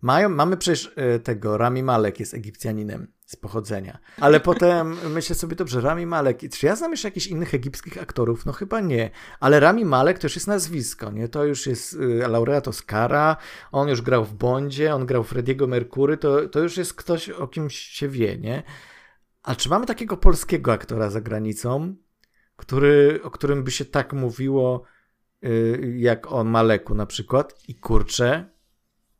Mają, 0.01 0.29
mamy 0.29 0.57
przecież 0.57 0.93
e, 0.95 1.19
tego, 1.19 1.57
Rami 1.57 1.83
Malek 1.83 2.19
jest 2.19 2.33
Egipcjaninem 2.33 3.07
z 3.25 3.35
pochodzenia. 3.35 3.97
Ale 4.19 4.39
potem 4.39 4.97
myślę 5.15 5.35
sobie, 5.35 5.55
dobrze, 5.55 5.81
Rami 5.81 6.05
Malek, 6.05 6.39
czy 6.51 6.65
ja 6.65 6.75
znam 6.75 6.91
jeszcze 6.91 7.07
jakichś 7.07 7.27
innych 7.27 7.53
egipskich 7.53 8.01
aktorów? 8.01 8.45
No 8.45 8.51
chyba 8.51 8.79
nie. 8.79 9.09
Ale 9.39 9.59
Rami 9.59 9.85
Malek 9.85 10.19
to 10.19 10.25
już 10.25 10.35
jest 10.35 10.47
nazwisko, 10.47 11.11
nie? 11.11 11.27
To 11.27 11.45
już 11.45 11.67
jest 11.67 11.93
y, 11.93 12.27
laureat 12.27 12.67
Oscara, 12.67 13.37
on 13.71 13.87
już 13.87 14.01
grał 14.01 14.25
w 14.25 14.33
Bondzie, 14.33 14.95
on 14.95 15.05
grał 15.05 15.23
Frediego 15.23 15.67
Merkury, 15.67 16.17
to, 16.17 16.49
to 16.49 16.59
już 16.59 16.77
jest 16.77 16.93
ktoś, 16.93 17.29
o 17.29 17.47
kim 17.47 17.69
się 17.69 18.07
wie, 18.07 18.37
nie? 18.37 18.63
A 19.43 19.55
czy 19.55 19.69
mamy 19.69 19.85
takiego 19.85 20.17
polskiego 20.17 20.73
aktora 20.73 21.09
za 21.09 21.21
granicą, 21.21 21.95
który, 22.55 23.19
o 23.23 23.31
którym 23.31 23.63
by 23.63 23.71
się 23.71 23.85
tak 23.85 24.13
mówiło, 24.13 24.83
y, 25.43 25.93
jak 25.97 26.31
o 26.31 26.43
Maleku 26.43 26.95
na 26.95 27.05
przykład? 27.05 27.53
I 27.67 27.75
kurczę, 27.75 28.56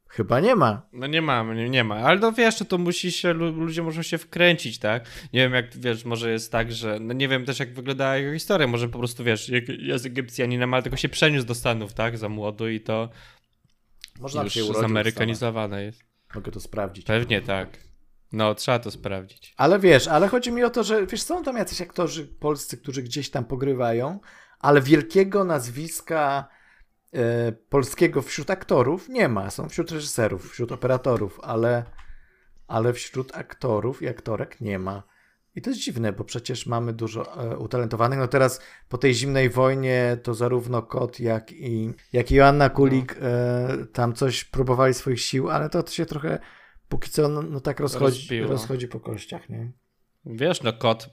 Chyba 0.10 0.40
nie 0.40 0.56
ma. 0.56 0.82
No 0.94 1.08
nie 1.08 1.22
ma, 1.22 1.44
nie, 1.54 1.70
nie 1.70 1.84
ma. 1.84 1.96
Ale 1.96 2.20
no 2.20 2.32
wiesz, 2.32 2.56
to 2.68 2.78
musi 2.78 3.12
się, 3.12 3.34
ludzie 3.34 3.84
muszą 3.84 4.02
się 4.02 4.18
wkręcić, 4.18 4.80
tak? 4.80 5.06
Nie 5.34 5.40
wiem, 5.40 5.54
jak 5.54 5.78
wiesz, 5.78 6.06
może 6.06 6.32
jest 6.32 6.52
tak, 6.52 6.72
że. 6.72 7.00
No 7.00 7.14
nie 7.14 7.28
wiem 7.28 7.46
też, 7.46 7.60
jak 7.60 7.74
wygląda 7.74 8.18
jego 8.18 8.34
historia. 8.34 8.68
Może 8.68 8.90
po 8.90 9.00
prostu 9.00 9.24
wiesz, 9.24 9.52
jest 9.80 10.06
Egipcjaninem, 10.06 10.74
ale 10.74 10.84
tylko 10.84 10.98
się 10.98 11.10
przeniósł 11.10 11.46
do 11.46 11.56
Stanów, 11.56 11.94
tak? 11.94 12.18
Za 12.18 12.30
młodo 12.30 12.68
i 12.68 12.82
to. 12.82 13.10
Można 14.20 14.44
już 14.44 14.54
się 14.54 14.74
zamerykanizowane 14.74 15.84
jest. 15.84 16.04
Mogę 16.36 16.52
to 16.52 16.60
sprawdzić. 16.60 17.06
Pewnie 17.06 17.42
tak. 17.42 17.70
No, 18.32 18.56
trzeba 18.56 18.80
to 18.80 18.92
sprawdzić. 18.92 19.54
Ale 19.58 19.80
wiesz, 19.80 20.08
ale 20.08 20.28
chodzi 20.28 20.52
mi 20.52 20.64
o 20.64 20.70
to, 20.70 20.84
że 20.84 21.08
wiesz, 21.08 21.22
są 21.22 21.44
tam 21.44 21.58
jacyś 21.58 21.82
aktorzy 21.82 22.28
polscy, 22.28 22.78
którzy 22.78 23.04
gdzieś 23.04 23.30
tam 23.30 23.46
pogrywają, 23.46 24.20
ale 24.60 24.82
wielkiego 24.82 25.44
nazwiska 25.44 26.48
polskiego 27.70 28.22
wśród 28.22 28.50
aktorów 28.50 29.10
nie 29.10 29.30
ma. 29.30 29.50
Są 29.50 29.70
wśród 29.70 29.92
reżyserów, 29.92 30.52
wśród 30.52 30.72
operatorów, 30.72 31.40
ale, 31.44 31.84
ale 32.68 32.94
wśród 32.94 33.38
aktorów 33.38 34.02
i 34.02 34.08
aktorek 34.08 34.62
nie 34.62 34.80
ma. 34.80 35.04
I 35.56 35.62
to 35.62 35.70
jest 35.70 35.82
dziwne, 35.82 36.14
bo 36.14 36.24
przecież 36.24 36.66
mamy 36.66 36.94
dużo 36.94 37.52
e, 37.52 37.58
utalentowanych. 37.58 38.20
No 38.20 38.28
teraz 38.28 38.62
po 38.90 38.98
tej 38.98 39.14
zimnej 39.14 39.50
wojnie 39.50 40.18
to 40.24 40.34
zarówno 40.34 40.82
Kot, 40.82 41.20
jak 41.20 41.52
i, 41.52 41.94
jak 42.14 42.32
i 42.32 42.36
Joanna 42.36 42.70
Kulik 42.70 43.16
no. 43.22 43.28
e, 43.28 43.86
tam 43.94 44.14
coś 44.14 44.44
próbowali 44.44 44.94
swoich 44.94 45.22
sił, 45.22 45.50
ale 45.50 45.70
to 45.70 45.88
się 45.88 46.06
trochę 46.06 46.40
póki 46.90 47.10
co 47.10 47.28
no, 47.28 47.42
no 47.42 47.60
tak 47.60 47.80
rozchodzi, 47.80 48.42
rozchodzi 48.42 48.88
po 48.88 49.00
kościach, 49.00 49.50
nie? 49.50 49.72
Wiesz, 50.30 50.64
no 50.64 50.74
kot, 50.74 51.10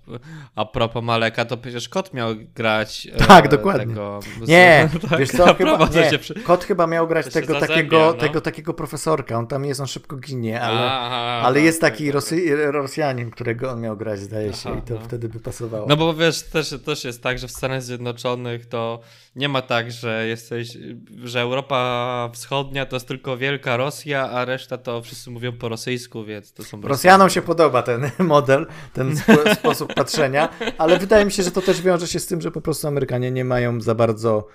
a 0.54 0.64
propos 0.64 1.04
Maleka, 1.04 1.44
to 1.44 1.56
przecież 1.56 1.88
kot 1.88 2.14
miał 2.14 2.34
grać. 2.54 3.08
E, 3.12 3.26
tak, 3.26 3.46
e, 3.46 3.48
dokładnie. 3.48 3.86
Tego, 3.86 4.20
nie, 4.46 4.88
tak, 5.10 5.18
wiesz 5.18 5.30
co, 5.30 5.54
chyba, 5.54 5.88
nie. 5.94 6.18
Przy... 6.18 6.34
kot 6.34 6.64
chyba 6.64 6.86
miał 6.86 7.08
grać 7.08 7.32
tego 7.32 7.60
takiego, 7.60 7.98
no. 7.98 8.12
tego 8.12 8.40
takiego 8.40 8.74
profesorka. 8.74 9.38
On 9.38 9.46
tam 9.46 9.64
jest, 9.64 9.80
on 9.80 9.86
szybko 9.86 10.16
ginie, 10.16 10.60
ale, 10.60 10.90
Aha, 10.90 11.42
ale 11.44 11.60
jest 11.60 11.80
tak, 11.80 11.92
taki 11.92 12.04
tak, 12.04 12.14
Rosy, 12.14 12.72
Rosjanin, 12.72 13.30
którego 13.30 13.70
on 13.70 13.80
miał 13.80 13.96
grać, 13.96 14.20
zdaje 14.20 14.52
się, 14.52 14.70
Aha, 14.70 14.78
i 14.78 14.88
to 14.88 14.94
no. 14.94 15.00
wtedy 15.00 15.28
by 15.28 15.40
pasowało. 15.40 15.86
No 15.88 15.96
bo 15.96 16.14
wiesz, 16.14 16.42
też, 16.42 16.74
też 16.84 17.04
jest 17.04 17.22
tak, 17.22 17.38
że 17.38 17.48
w 17.48 17.50
Stanach 17.50 17.82
Zjednoczonych 17.82 18.66
to 18.66 19.00
nie 19.36 19.48
ma 19.48 19.62
tak, 19.62 19.92
że 19.92 20.26
jesteś, 20.26 20.78
że 21.24 21.40
Europa 21.40 22.30
Wschodnia 22.32 22.86
to 22.86 22.96
jest 22.96 23.08
tylko 23.08 23.36
wielka 23.36 23.76
Rosja, 23.76 24.30
a 24.30 24.44
reszta 24.44 24.78
to 24.78 25.02
wszyscy 25.02 25.30
mówią 25.30 25.52
po 25.52 25.68
rosyjsku, 25.68 26.24
więc 26.24 26.52
to 26.52 26.64
są. 26.64 26.80
Rosjanom 26.80 27.30
się 27.30 27.42
podoba 27.42 27.82
ten 27.82 28.10
model, 28.18 28.66
ten 28.92 29.03
sp 29.20 29.28
sposób 29.58 29.94
patrzenia, 29.94 30.48
ale 30.78 30.98
wydaje 30.98 31.24
mi 31.24 31.32
się, 31.32 31.42
że 31.42 31.50
to 31.50 31.62
też 31.62 31.82
wiąże 31.82 32.06
się 32.06 32.20
z 32.20 32.26
tym, 32.26 32.40
że 32.40 32.50
po 32.50 32.60
prostu 32.60 32.88
Amerykanie 32.88 33.30
nie 33.30 33.44
mają 33.44 33.80
za 33.80 33.94
bardzo 33.94 34.48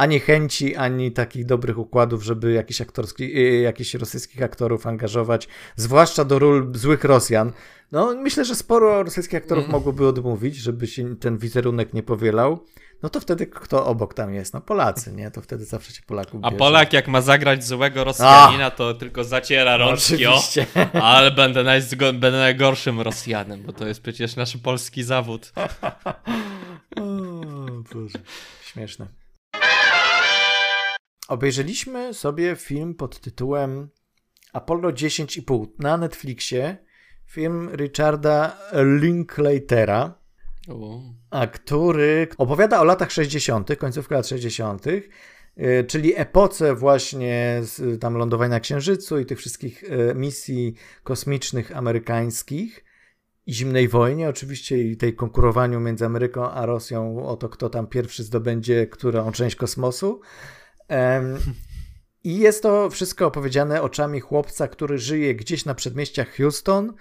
ani 0.00 0.20
chęci, 0.20 0.76
ani 0.76 1.12
takich 1.12 1.46
dobrych 1.46 1.78
układów, 1.78 2.22
żeby 2.22 2.52
jakiś 2.52 2.80
aktorski, 2.80 3.38
y, 3.38 3.60
jakichś 3.60 3.94
rosyjskich 3.94 4.42
aktorów 4.42 4.86
angażować, 4.86 5.48
zwłaszcza 5.76 6.24
do 6.24 6.38
ról 6.38 6.72
złych 6.74 7.04
Rosjan. 7.04 7.52
No, 7.92 8.14
myślę, 8.14 8.44
że 8.44 8.54
sporo 8.54 9.02
rosyjskich 9.02 9.38
aktorów 9.38 9.64
mm. 9.64 9.72
mogłoby 9.72 10.08
odmówić, 10.08 10.56
żeby 10.56 10.86
się 10.86 11.16
ten 11.16 11.38
wizerunek 11.38 11.94
nie 11.94 12.02
powielał. 12.02 12.66
No 13.02 13.08
to 13.08 13.20
wtedy 13.20 13.46
kto 13.46 13.86
obok 13.86 14.14
tam 14.14 14.34
jest? 14.34 14.54
No 14.54 14.60
Polacy, 14.60 15.12
nie? 15.12 15.30
To 15.30 15.42
wtedy 15.42 15.64
zawsze 15.64 15.92
się 15.92 16.02
Polaków 16.06 16.40
bierze. 16.40 16.56
A 16.56 16.58
Polak 16.58 16.92
jak 16.92 17.08
ma 17.08 17.20
zagrać 17.20 17.64
złego 17.64 18.04
Rosjanina, 18.04 18.66
A! 18.66 18.70
to 18.70 18.94
tylko 18.94 19.24
zaciera 19.24 19.76
rączki, 19.76 20.24
no, 20.24 20.34
oczywiście. 20.34 20.66
o, 20.94 21.02
ale 21.14 21.30
będę, 21.30 21.64
będę 21.96 22.30
najgorszym 22.30 23.00
Rosjanem, 23.00 23.62
bo 23.62 23.72
to 23.72 23.86
jest 23.86 24.02
przecież 24.02 24.36
nasz 24.36 24.56
polski 24.56 25.02
zawód. 25.02 25.52
o, 27.00 27.02
Boże, 27.94 28.18
śmieszne. 28.62 29.19
Obejrzeliśmy 31.30 32.14
sobie 32.14 32.56
film 32.56 32.94
pod 32.94 33.20
tytułem 33.20 33.88
Apollo 34.52 34.90
10,5 34.90 35.66
na 35.78 35.96
Netflixie. 35.96 36.76
Film 37.26 37.70
Richarda 37.74 38.56
Linklatera, 39.00 40.14
a 41.30 41.46
który 41.46 42.28
opowiada 42.38 42.80
o 42.80 42.84
latach 42.84 43.12
60., 43.12 43.76
końcówka 43.76 44.14
lat 44.14 44.26
60., 44.26 44.86
y, 44.86 45.04
czyli 45.88 46.12
epoce 46.16 46.74
właśnie 46.74 47.62
tam 48.00 48.14
lądowania 48.14 48.50
na 48.50 48.60
Księżycu 48.60 49.18
i 49.18 49.26
tych 49.26 49.38
wszystkich 49.38 49.82
y, 49.82 50.14
misji 50.14 50.74
kosmicznych 51.02 51.76
amerykańskich 51.76 52.84
i 53.46 53.54
zimnej 53.54 53.88
wojnie, 53.88 54.28
oczywiście 54.28 54.78
i 54.78 54.96
tej 54.96 55.14
konkurowaniu 55.14 55.80
między 55.80 56.06
Ameryką 56.06 56.50
a 56.50 56.66
Rosją 56.66 57.26
o 57.26 57.36
to, 57.36 57.48
kto 57.48 57.70
tam 57.70 57.86
pierwszy 57.86 58.24
zdobędzie 58.24 58.86
którą 58.86 59.32
część 59.32 59.56
kosmosu. 59.56 60.20
I 62.24 62.38
jest 62.38 62.62
to 62.62 62.90
wszystko 62.90 63.26
opowiedziane 63.26 63.82
oczami 63.82 64.20
chłopca, 64.20 64.68
który 64.68 64.98
żyje 64.98 65.34
gdzieś 65.34 65.64
na 65.64 65.74
przedmieściach 65.74 66.36
Houston, 66.36 66.94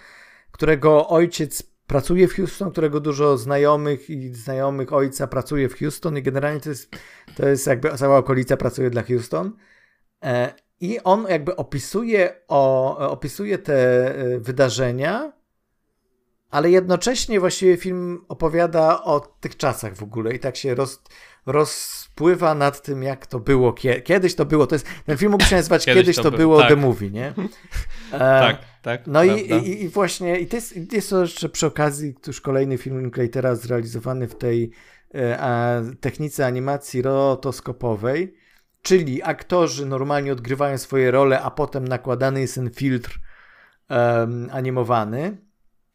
którego 0.52 1.08
ojciec 1.08 1.64
pracuje 1.88 2.28
w 2.28 2.36
Houston, 2.36 2.72
którego 2.72 3.00
dużo 3.00 3.38
znajomych 3.38 4.10
i 4.10 4.34
znajomych 4.34 4.94
ojca 4.94 5.28
pracuje 5.28 5.70
w 5.70 5.80
Houston 5.80 6.18
i 6.18 6.22
generalnie 6.24 6.60
to 6.60 6.70
jest, 6.70 6.90
to 7.36 7.50
jest 7.50 7.68
jakby 7.68 7.98
cała 7.98 8.18
okolica 8.18 8.58
pracuje 8.58 8.90
dla 8.90 9.04
Houston. 9.04 9.58
E, 10.24 10.54
I 10.82 11.00
on 11.04 11.26
jakby 11.30 11.56
opisuje, 11.56 12.36
o, 12.48 12.98
opisuje 13.10 13.58
te 13.58 13.76
e, 14.16 14.40
wydarzenia, 14.40 15.32
ale 16.52 16.70
jednocześnie 16.70 17.40
właściwie 17.40 17.78
film 17.78 18.26
opowiada 18.28 19.04
o 19.04 19.20
tych 19.20 19.58
czasach 19.58 19.96
w 19.96 20.04
ogóle 20.04 20.34
i 20.34 20.40
tak 20.40 20.58
się 20.58 20.76
roz, 20.76 21.02
rozpływa 22.20 22.56
nad 22.56 22.82
tym, 22.82 23.04
jak 23.04 23.28
to 23.28 23.40
było. 23.40 23.74
Kiedyś 24.04 24.36
to 24.36 24.46
było. 24.46 24.68
To 24.68 24.76
jest, 24.76 24.88
ten 25.06 25.18
film 25.18 25.32
mógł 25.32 25.44
się 25.44 25.56
nazywać 25.56 25.86
Kiedyś, 25.86 26.02
Kiedyś 26.02 26.16
to, 26.16 26.24
to, 26.24 26.32
było 26.32 26.60
tak. 26.60 26.70
The 26.70 26.76
Movie, 26.76 27.12
nie? 27.12 27.34
E, 28.14 28.18
tak, 28.20 28.58
tak. 28.82 29.08
No 29.08 29.24
i, 29.24 29.40
i, 29.40 29.84
i, 29.84 29.90
właśnie, 29.90 30.40
i 30.40 30.48
to 30.48 30.56
jest, 30.56 30.94
jest 30.94 31.10
to 31.10 31.22
jeszcze 31.22 31.50
przy 31.50 31.68
okazji 31.68 32.16
już 32.28 32.42
kolejny 32.42 32.78
film 32.78 33.02
Linklatera 33.02 33.56
zrealizowany 33.56 34.28
w 34.28 34.36
tej 34.36 34.72
e, 35.14 35.84
technice 36.02 36.46
animacji 36.46 37.02
rotoskopowej, 37.02 38.36
czyli 38.82 39.24
aktorzy 39.24 39.86
normalnie 39.86 40.32
odgrywają 40.32 40.78
swoje 40.78 41.12
role, 41.12 41.42
a 41.42 41.52
potem 41.52 41.88
nakładany 41.88 42.42
jest 42.42 42.56
ten 42.56 42.70
filtr 42.70 43.20
um, 43.90 44.50
animowany. 44.52 45.38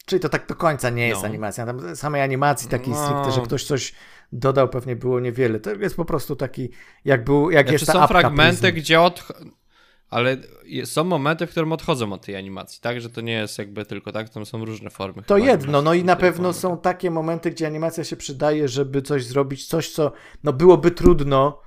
Czyli 0.07 0.21
to 0.21 0.29
tak 0.29 0.47
do 0.47 0.55
końca 0.55 0.91
nie 0.91 1.09
jest 1.09 1.23
no. 1.23 1.29
animacja. 1.29 1.67
Tam 1.67 1.97
samej 1.97 2.23
animacji 2.23 2.69
takiej 2.69 2.93
no. 2.93 3.07
stricte, 3.07 3.33
że 3.33 3.41
ktoś 3.41 3.65
coś 3.65 3.95
dodał, 4.35 4.69
pewnie 4.69 4.97
było 4.97 5.21
niewiele. 5.21 5.61
To 5.61 5.75
jest 5.75 5.97
po 5.97 6.05
prostu 6.05 6.37
taki, 6.37 6.71
jak 7.05 7.25
był, 7.25 7.51
jak 7.51 7.67
znaczy, 7.67 7.75
jest 7.75 7.87
ta 7.87 7.93
są 7.93 8.07
fragmenty, 8.07 8.73
gdzie 8.73 9.01
od... 9.01 9.33
Ale 10.11 10.37
są 10.85 11.05
momenty, 11.05 11.47
w 11.47 11.51
którym 11.51 11.73
odchodzą 11.73 12.13
od 12.13 12.27
tej 12.27 12.37
animacji, 12.37 12.81
tak? 12.81 13.01
Że 13.01 13.11
to 13.11 13.21
nie 13.21 13.33
jest 13.33 13.59
jakby 13.59 13.85
tylko 13.87 14.13
tak, 14.13 14.29
tam 14.29 14.47
są 14.47 14.65
różne 14.65 14.91
formy. 14.91 15.23
To 15.23 15.39
jedno, 15.39 15.83
no 15.83 15.95
i 15.95 16.05
na 16.05 16.17
pewno 16.17 16.53
są 16.53 16.79
takie 16.79 17.11
momenty, 17.11 17.51
gdzie 17.51 17.67
animacja 17.67 18.05
się 18.05 18.17
przydaje, 18.17 18.69
żeby 18.69 19.03
coś 19.03 19.25
zrobić, 19.25 19.67
coś, 19.67 19.91
co 19.91 20.13
no 20.45 20.53
byłoby 20.53 20.91
trudno, 20.91 21.61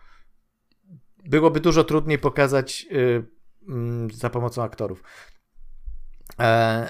byłoby 1.26 1.60
dużo 1.60 1.84
trudniej 1.84 2.20
pokazać 2.20 2.84
yy, 2.84 3.26
yy, 3.68 4.14
za 4.14 4.30
pomocą 4.30 4.64
aktorów. 4.64 5.04
E, 6.40 6.90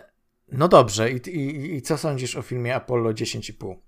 no 0.51 0.67
dobrze, 0.67 1.11
I, 1.11 1.15
i, 1.29 1.75
i 1.75 1.81
co 1.81 1.97
sądzisz 1.97 2.35
o 2.35 2.41
filmie 2.41 2.75
Apollo 2.75 3.09
10,5? 3.09 3.86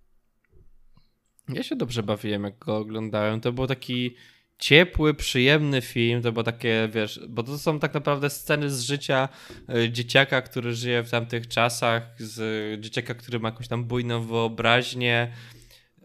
Ja 1.54 1.64
się 1.64 1.76
dobrze 1.76 2.04
bawiłem, 2.04 2.44
jak 2.44 2.60
go 2.60 2.78
oglądałem. 2.78 3.42
To 3.42 3.52
był 3.52 3.68
taki 3.68 4.16
ciepły, 4.60 5.14
przyjemny 5.14 5.82
film. 5.82 6.22
To 6.22 6.32
było 6.32 6.44
takie, 6.44 6.90
wiesz, 6.94 7.20
bo 7.30 7.44
to 7.44 7.58
są 7.58 7.80
tak 7.80 7.94
naprawdę 7.94 8.30
sceny 8.30 8.70
z 8.70 8.82
życia 8.82 9.30
e, 9.70 9.90
dzieciaka, 9.90 10.42
który 10.42 10.74
żyje 10.74 11.04
w 11.04 11.10
tamtych 11.10 11.48
czasach, 11.48 12.04
z 12.18 12.82
dzieciaka, 12.82 13.14
który 13.14 13.40
ma 13.40 13.50
jakąś 13.50 13.68
tam 13.68 13.86
bujną 13.86 14.22
wyobraźnię. 14.22 15.34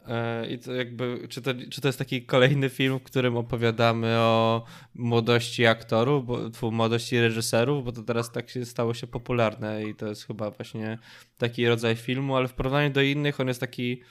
E, 0.08 0.46
I 0.46 0.58
to 0.58 0.74
jakby, 0.74 1.28
czy 1.28 1.42
to, 1.42 1.50
czy 1.70 1.80
to 1.80 1.88
jest 1.88 1.98
taki 1.98 2.22
kolejny 2.22 2.68
film, 2.68 2.98
w 2.98 3.02
którym 3.02 3.36
opowiadamy 3.36 4.16
o 4.18 4.64
młodości 4.94 5.66
aktorów, 5.66 6.26
bo, 6.26 6.70
młodości 6.70 7.20
reżyserów, 7.20 7.84
bo 7.84 7.92
to 7.92 8.02
teraz 8.02 8.32
tak 8.32 8.50
się 8.50 8.64
stało 8.64 8.94
się 8.94 9.06
popularne 9.06 9.84
i 9.84 9.94
to 9.94 10.06
jest 10.06 10.26
chyba 10.26 10.50
właśnie 10.50 10.98
taki 11.38 11.68
rodzaj 11.68 11.96
filmu, 11.96 12.36
ale 12.36 12.48
w 12.48 12.54
porównaniu 12.54 12.90
do 12.90 13.02
innych 13.02 13.40
on 13.40 13.48
jest 13.48 13.60
taki 13.60 14.02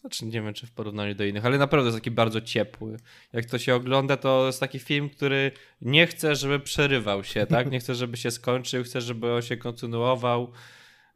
znaczy 0.00 0.26
nie 0.26 0.42
wiem, 0.42 0.54
czy 0.54 0.66
w 0.66 0.70
porównaniu 0.70 1.14
do 1.14 1.24
innych, 1.24 1.46
ale 1.46 1.58
naprawdę 1.58 1.86
jest 1.86 1.98
taki 1.98 2.10
bardzo 2.10 2.40
ciepły. 2.40 2.96
Jak 3.32 3.44
to 3.44 3.58
się 3.58 3.74
ogląda, 3.74 4.16
to 4.16 4.46
jest 4.46 4.60
taki 4.60 4.78
film, 4.78 5.10
który 5.10 5.52
nie 5.80 6.06
chce, 6.06 6.36
żeby 6.36 6.60
przerywał 6.60 7.24
się, 7.24 7.46
tak? 7.46 7.70
Nie 7.70 7.80
chce, 7.80 7.94
żeby 7.94 8.16
się 8.16 8.30
skończył, 8.30 8.84
chce, 8.84 9.00
żeby 9.00 9.32
on 9.32 9.42
się 9.42 9.56
kontynuował. 9.56 10.52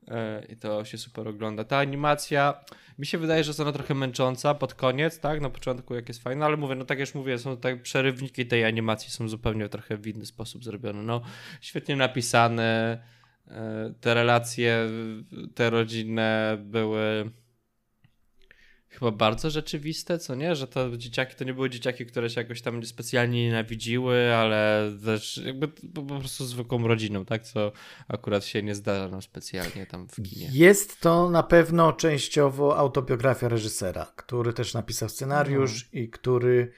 E, 0.08 0.44
I 0.48 0.56
to 0.56 0.84
się 0.84 0.98
super 0.98 1.28
ogląda. 1.28 1.64
Ta 1.64 1.78
animacja, 1.78 2.64
mi 2.98 3.06
się 3.06 3.18
wydaje, 3.18 3.44
że 3.44 3.50
jest 3.50 3.60
ona 3.60 3.72
trochę 3.72 3.94
męcząca 3.94 4.54
pod 4.54 4.74
koniec, 4.74 5.20
tak? 5.20 5.40
Na 5.40 5.50
początku 5.50 5.94
jak 5.94 6.08
jest 6.08 6.22
fajna, 6.22 6.46
ale 6.46 6.56
mówię, 6.56 6.74
no 6.74 6.84
tak 6.84 6.98
jak 6.98 7.08
już 7.08 7.14
mówię, 7.14 7.38
są 7.38 7.56
tak 7.56 7.82
przerywniki 7.82 8.46
tej 8.46 8.64
animacji 8.64 9.10
są 9.10 9.28
zupełnie 9.28 9.68
trochę 9.68 9.96
w 9.96 10.06
inny 10.06 10.26
sposób 10.26 10.64
zrobione. 10.64 11.02
No, 11.02 11.22
świetnie 11.60 11.96
napisane, 11.96 13.02
e, 13.48 13.94
te 14.00 14.14
relacje, 14.14 14.90
te 15.54 15.70
rodzinne 15.70 16.58
były 16.60 17.30
chyba 18.92 19.10
bardzo 19.10 19.50
rzeczywiste, 19.50 20.18
co 20.18 20.34
nie? 20.34 20.56
Że 20.56 20.66
to 20.66 20.96
dzieciaki 20.96 21.36
to 21.36 21.44
nie 21.44 21.54
były 21.54 21.70
dzieciaki, 21.70 22.06
które 22.06 22.30
się 22.30 22.40
jakoś 22.40 22.62
tam 22.62 22.84
specjalnie 22.84 23.44
nienawidziły, 23.44 24.34
ale 24.34 24.92
też 25.04 25.40
jakby 25.44 25.68
po 25.68 26.02
prostu 26.02 26.44
zwykłą 26.44 26.88
rodziną, 26.88 27.24
tak? 27.24 27.44
Co 27.44 27.72
akurat 28.08 28.44
się 28.44 28.62
nie 28.62 28.74
zdarza 28.74 29.08
nam 29.08 29.22
specjalnie 29.22 29.86
tam 29.86 30.08
w 30.08 30.22
kinie. 30.22 30.48
Jest 30.52 31.00
to 31.00 31.30
na 31.30 31.42
pewno 31.42 31.92
częściowo 31.92 32.78
autobiografia 32.78 33.48
reżysera, 33.48 34.12
który 34.16 34.52
też 34.52 34.74
napisał 34.74 35.08
scenariusz 35.08 35.84
mhm. 35.84 36.04
i 36.04 36.08
który 36.08 36.72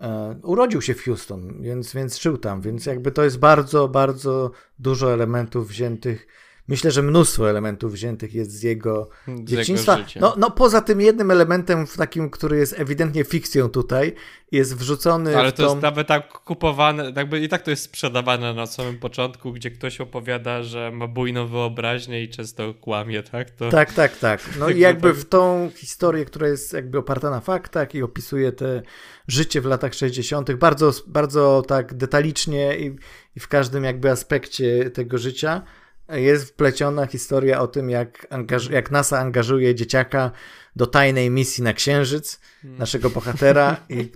e, 0.00 0.40
urodził 0.42 0.82
się 0.82 0.94
w 0.94 1.02
Houston, 1.02 1.62
więc, 1.62 1.94
więc 1.94 2.20
żył 2.20 2.38
tam, 2.38 2.60
więc 2.60 2.86
jakby 2.86 3.12
to 3.12 3.24
jest 3.24 3.38
bardzo, 3.38 3.88
bardzo 3.88 4.50
dużo 4.78 5.12
elementów 5.12 5.68
wziętych 5.68 6.26
myślę, 6.68 6.90
że 6.90 7.02
mnóstwo 7.02 7.50
elementów 7.50 7.92
wziętych 7.92 8.34
jest 8.34 8.50
z 8.52 8.62
jego 8.62 9.08
z 9.28 9.44
dzieciństwa. 9.44 9.98
Jego 9.98 10.10
no, 10.20 10.34
no 10.38 10.50
poza 10.50 10.80
tym 10.80 11.00
jednym 11.00 11.30
elementem 11.30 11.86
takim, 11.96 12.30
który 12.30 12.58
jest 12.58 12.80
ewidentnie 12.80 13.24
fikcją 13.24 13.68
tutaj, 13.68 14.14
jest 14.52 14.76
wrzucony 14.76 15.36
Ale 15.36 15.52
to 15.52 15.62
tą... 15.62 15.70
jest 15.70 15.82
nawet 15.82 16.08
tak 16.08 16.32
kupowane, 16.32 17.12
jakby 17.16 17.40
i 17.40 17.48
tak 17.48 17.62
to 17.62 17.70
jest 17.70 17.82
sprzedawane 17.82 18.54
na 18.54 18.66
samym 18.66 18.98
początku, 18.98 19.52
gdzie 19.52 19.70
ktoś 19.70 20.00
opowiada, 20.00 20.62
że 20.62 20.90
ma 20.90 21.06
bujną 21.06 21.46
wyobraźnię 21.46 22.22
i 22.22 22.28
często 22.28 22.74
kłamie, 22.74 23.22
tak? 23.22 23.50
To... 23.50 23.68
Tak, 23.68 23.92
tak, 23.92 24.16
tak. 24.16 24.40
No 24.58 24.68
i 24.68 24.80
jakby 24.88 25.12
w 25.14 25.24
tą 25.24 25.70
historię, 25.76 26.24
która 26.24 26.48
jest 26.48 26.72
jakby 26.72 26.98
oparta 26.98 27.30
na 27.30 27.40
faktach 27.40 27.94
i 27.94 28.02
opisuje 28.02 28.52
te 28.52 28.82
życie 29.28 29.60
w 29.60 29.64
latach 29.64 29.94
60., 29.94 30.52
bardzo, 30.52 30.92
bardzo 31.06 31.62
tak 31.68 31.94
detalicznie 31.94 32.78
i, 32.78 32.96
i 33.36 33.40
w 33.40 33.48
każdym 33.48 33.84
jakby 33.84 34.10
aspekcie 34.10 34.90
tego 34.90 35.18
życia 35.18 35.62
jest 36.08 36.48
wpleciona 36.48 37.06
historia 37.06 37.60
o 37.60 37.66
tym, 37.66 37.90
jak, 37.90 38.26
angaż- 38.30 38.72
jak 38.72 38.90
NASA 38.90 39.18
angażuje 39.18 39.74
dzieciaka 39.74 40.30
do 40.78 40.86
tajnej 40.86 41.30
misji 41.30 41.64
na 41.64 41.72
Księżyc, 41.72 42.40
hmm. 42.62 42.78
naszego 42.78 43.10
bohatera, 43.10 43.76
i, 43.88 44.10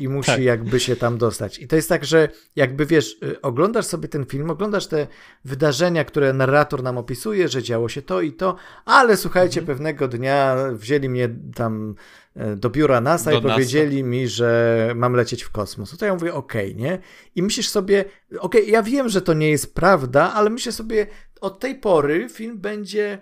i, 0.00 0.08
musi 0.14 0.30
tak. 0.30 0.40
jakby 0.40 0.80
się 0.80 0.96
tam 0.96 1.18
dostać. 1.18 1.58
I 1.58 1.68
to 1.68 1.76
jest 1.76 1.88
tak, 1.88 2.04
że 2.04 2.28
jakby 2.56 2.86
wiesz, 2.86 3.16
y, 3.22 3.40
oglądasz 3.40 3.86
sobie 3.86 4.08
ten 4.08 4.26
film, 4.26 4.50
oglądasz 4.50 4.86
te 4.86 5.06
wydarzenia, 5.44 6.04
które 6.04 6.32
narrator 6.32 6.82
nam 6.82 6.98
opisuje, 6.98 7.48
że 7.48 7.62
działo 7.62 7.88
się 7.88 8.02
to 8.02 8.20
i 8.20 8.32
to, 8.32 8.56
ale 8.84 9.16
słuchajcie, 9.16 9.60
hmm. 9.60 9.66
pewnego 9.66 10.08
dnia 10.08 10.56
wzięli 10.72 11.08
mnie 11.08 11.28
tam 11.54 11.94
e, 12.36 12.56
do 12.56 12.70
biura 12.70 13.00
NASA 13.00 13.30
do 13.30 13.38
i 13.38 13.42
powiedzieli 13.42 13.96
NASA. 13.96 14.08
mi, 14.08 14.28
że 14.28 14.92
mam 14.96 15.14
lecieć 15.14 15.42
w 15.42 15.50
kosmos. 15.50 15.98
To 15.98 16.06
ja 16.06 16.14
mówię, 16.14 16.34
okej, 16.34 16.70
okay, 16.70 16.82
nie? 16.82 16.98
I 17.34 17.42
myślisz 17.42 17.68
sobie, 17.68 18.04
okej, 18.38 18.60
okay, 18.60 18.72
ja 18.72 18.82
wiem, 18.82 19.08
że 19.08 19.22
to 19.22 19.34
nie 19.34 19.50
jest 19.50 19.74
prawda, 19.74 20.32
ale 20.32 20.50
myślę 20.50 20.72
sobie, 20.72 21.06
od 21.40 21.60
tej 21.60 21.74
pory 21.74 22.28
film 22.28 22.58
będzie 22.58 23.18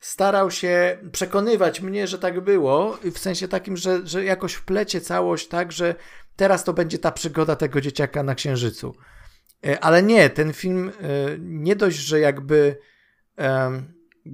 starał 0.00 0.50
się 0.50 0.98
przekonywać 1.12 1.80
mnie, 1.80 2.06
że 2.06 2.18
tak 2.18 2.40
było, 2.40 2.98
w 3.14 3.18
sensie 3.18 3.48
takim, 3.48 3.76
że, 3.76 4.06
że 4.06 4.24
jakoś 4.24 4.54
wplecie 4.54 5.00
całość 5.00 5.48
tak, 5.48 5.72
że 5.72 5.94
teraz 6.36 6.64
to 6.64 6.72
będzie 6.72 6.98
ta 6.98 7.12
przygoda 7.12 7.56
tego 7.56 7.80
dzieciaka 7.80 8.22
na 8.22 8.34
Księżycu. 8.34 8.94
E, 9.66 9.84
ale 9.84 10.02
nie, 10.02 10.30
ten 10.30 10.52
film 10.52 10.88
e, 10.88 10.92
nie 11.38 11.76
dość, 11.76 11.98
że 11.98 12.20
jakby 12.20 12.76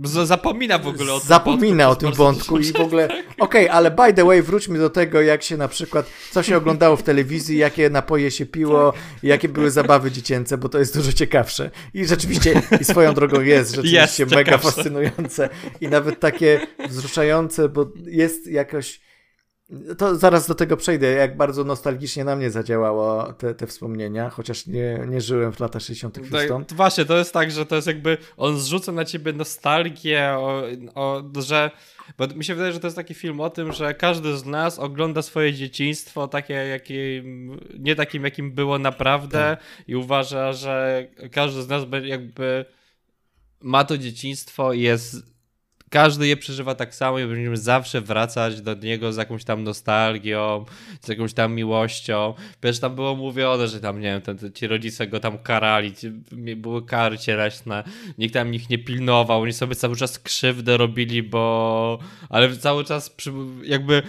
Zapomina 0.03 0.79
w 0.79 0.87
ogóle 0.87 1.13
o 1.13 1.19
tym 1.19 1.29
Zapomina 1.29 1.87
wątku, 1.87 2.07
o 2.07 2.11
tym 2.11 2.17
wątku 2.17 2.59
i 2.59 2.73
w 2.73 2.81
ogóle. 2.81 3.05
Okej, 3.09 3.25
okay, 3.39 3.73
ale 3.73 3.91
by 3.91 4.15
the 4.15 4.25
way, 4.25 4.43
wróćmy 4.43 4.79
do 4.79 4.91
tego, 4.91 5.21
jak 5.21 5.43
się 5.43 5.57
na 5.57 5.69
przykład, 5.69 6.07
co 6.31 6.43
się 6.43 6.57
oglądało 6.57 6.97
w 6.97 7.03
telewizji, 7.03 7.59
jakie 7.59 7.91
napoje 7.91 8.31
się 8.31 8.47
piło, 8.47 8.93
tak. 8.93 9.01
jakie 9.23 9.49
były 9.49 9.71
zabawy 9.71 10.11
dziecięce, 10.11 10.59
bo 10.59 10.69
to 10.69 10.79
jest 10.79 10.97
dużo 10.97 11.13
ciekawsze. 11.13 11.71
I 11.95 12.07
rzeczywiście, 12.07 12.63
i 12.81 12.85
swoją 12.85 13.15
drogą 13.15 13.41
jest 13.41 13.75
rzeczywiście 13.75 14.23
jest 14.23 14.35
mega 14.35 14.59
fascynujące 14.59 15.49
i 15.81 15.89
nawet 15.89 16.21
takie 16.21 16.61
wzruszające, 16.89 17.69
bo 17.69 17.87
jest 18.07 18.47
jakoś 18.47 19.01
to 19.99 20.17
zaraz 20.17 20.49
do 20.49 20.55
tego 20.55 20.77
przejdę, 20.77 21.07
jak 21.07 21.37
bardzo 21.37 21.65
nostalgicznie 21.65 22.25
na 22.25 22.37
mnie 22.37 22.51
zadziałało 22.51 23.33
te, 23.33 23.55
te 23.55 23.67
wspomnienia, 23.67 24.31
chociaż 24.31 24.67
nie, 24.67 25.01
nie 25.09 25.21
żyłem 25.21 25.53
w 25.53 25.61
latach 25.61 25.83
60. 25.83 26.31
Tak, 26.31 26.77
właśnie, 26.77 27.05
to 27.05 27.17
jest 27.17 27.33
tak, 27.33 27.51
że 27.51 27.67
to 27.67 27.77
jest 27.77 27.87
jakby, 27.87 28.19
on 28.37 28.59
zrzuca 28.59 28.93
na 28.93 29.05
ciebie 29.05 29.33
nostalgię, 29.33 30.31
o, 30.31 30.63
o, 30.95 31.23
że, 31.39 31.71
bo 32.19 32.27
mi 32.27 32.45
się 32.45 32.55
wydaje, 32.55 32.73
że 32.73 32.81
to 32.81 32.87
jest 32.87 32.97
taki 32.97 33.15
film 33.15 33.41
o 33.41 33.51
tym, 33.51 33.73
że 33.73 33.95
każdy 33.95 34.37
z 34.37 34.45
nas 34.45 34.79
ogląda 34.79 35.23
swoje 35.23 35.53
dzieciństwo 35.53 36.29
takie, 36.29 36.55
jakim, 36.55 37.51
nie 37.79 37.97
takim, 37.97 38.25
jakim 38.25 38.53
było 38.53 38.79
naprawdę 38.79 39.57
tak. 39.57 39.89
i 39.89 39.97
uważa, 39.97 40.53
że 40.53 41.07
każdy 41.33 41.63
z 41.63 41.69
nas 41.69 41.83
jakby 42.03 42.65
ma 43.61 43.85
to 43.85 43.99
dzieciństwo 43.99 44.73
i 44.73 44.81
jest 44.81 45.34
każdy 45.95 46.27
je 46.27 46.37
przeżywa 46.37 46.75
tak 46.75 46.95
samo 46.95 47.19
i 47.19 47.27
będziemy 47.27 47.57
zawsze 47.57 48.01
wracać 48.01 48.61
do 48.61 48.75
niego 48.75 49.13
z 49.13 49.17
jakąś 49.17 49.45
tam 49.45 49.65
nostalgią, 49.65 50.65
z 51.01 51.09
jakąś 51.09 51.35
tam 51.35 51.55
miłością. 51.55 52.35
Wiesz, 52.63 52.81
tam 52.81 52.95
było 52.95 53.17
mówione, 53.17 53.69
że 53.69 53.81
tam, 53.81 54.01
nie 54.01 54.09
wiem, 54.09 54.21
ten, 54.21 54.53
ci 54.55 54.67
rodzice 54.67 55.07
go 55.07 55.21
tam 55.21 55.39
karali, 55.39 55.95
ci, 55.95 56.11
były 56.57 56.87
kary 56.87 57.19
cieleśne, 57.19 57.85
nikt 58.19 58.35
tam 58.35 58.55
ich 58.55 58.71
nie 58.71 58.79
pilnował, 58.79 59.41
oni 59.41 59.53
sobie 59.53 59.75
cały 59.75 59.97
czas 59.97 60.19
krzywdę 60.19 60.77
robili, 60.77 61.23
bo... 61.23 61.99
ale 62.29 62.57
cały 62.57 62.85
czas 62.85 63.11
przy, 63.11 63.33
jakby 63.63 64.03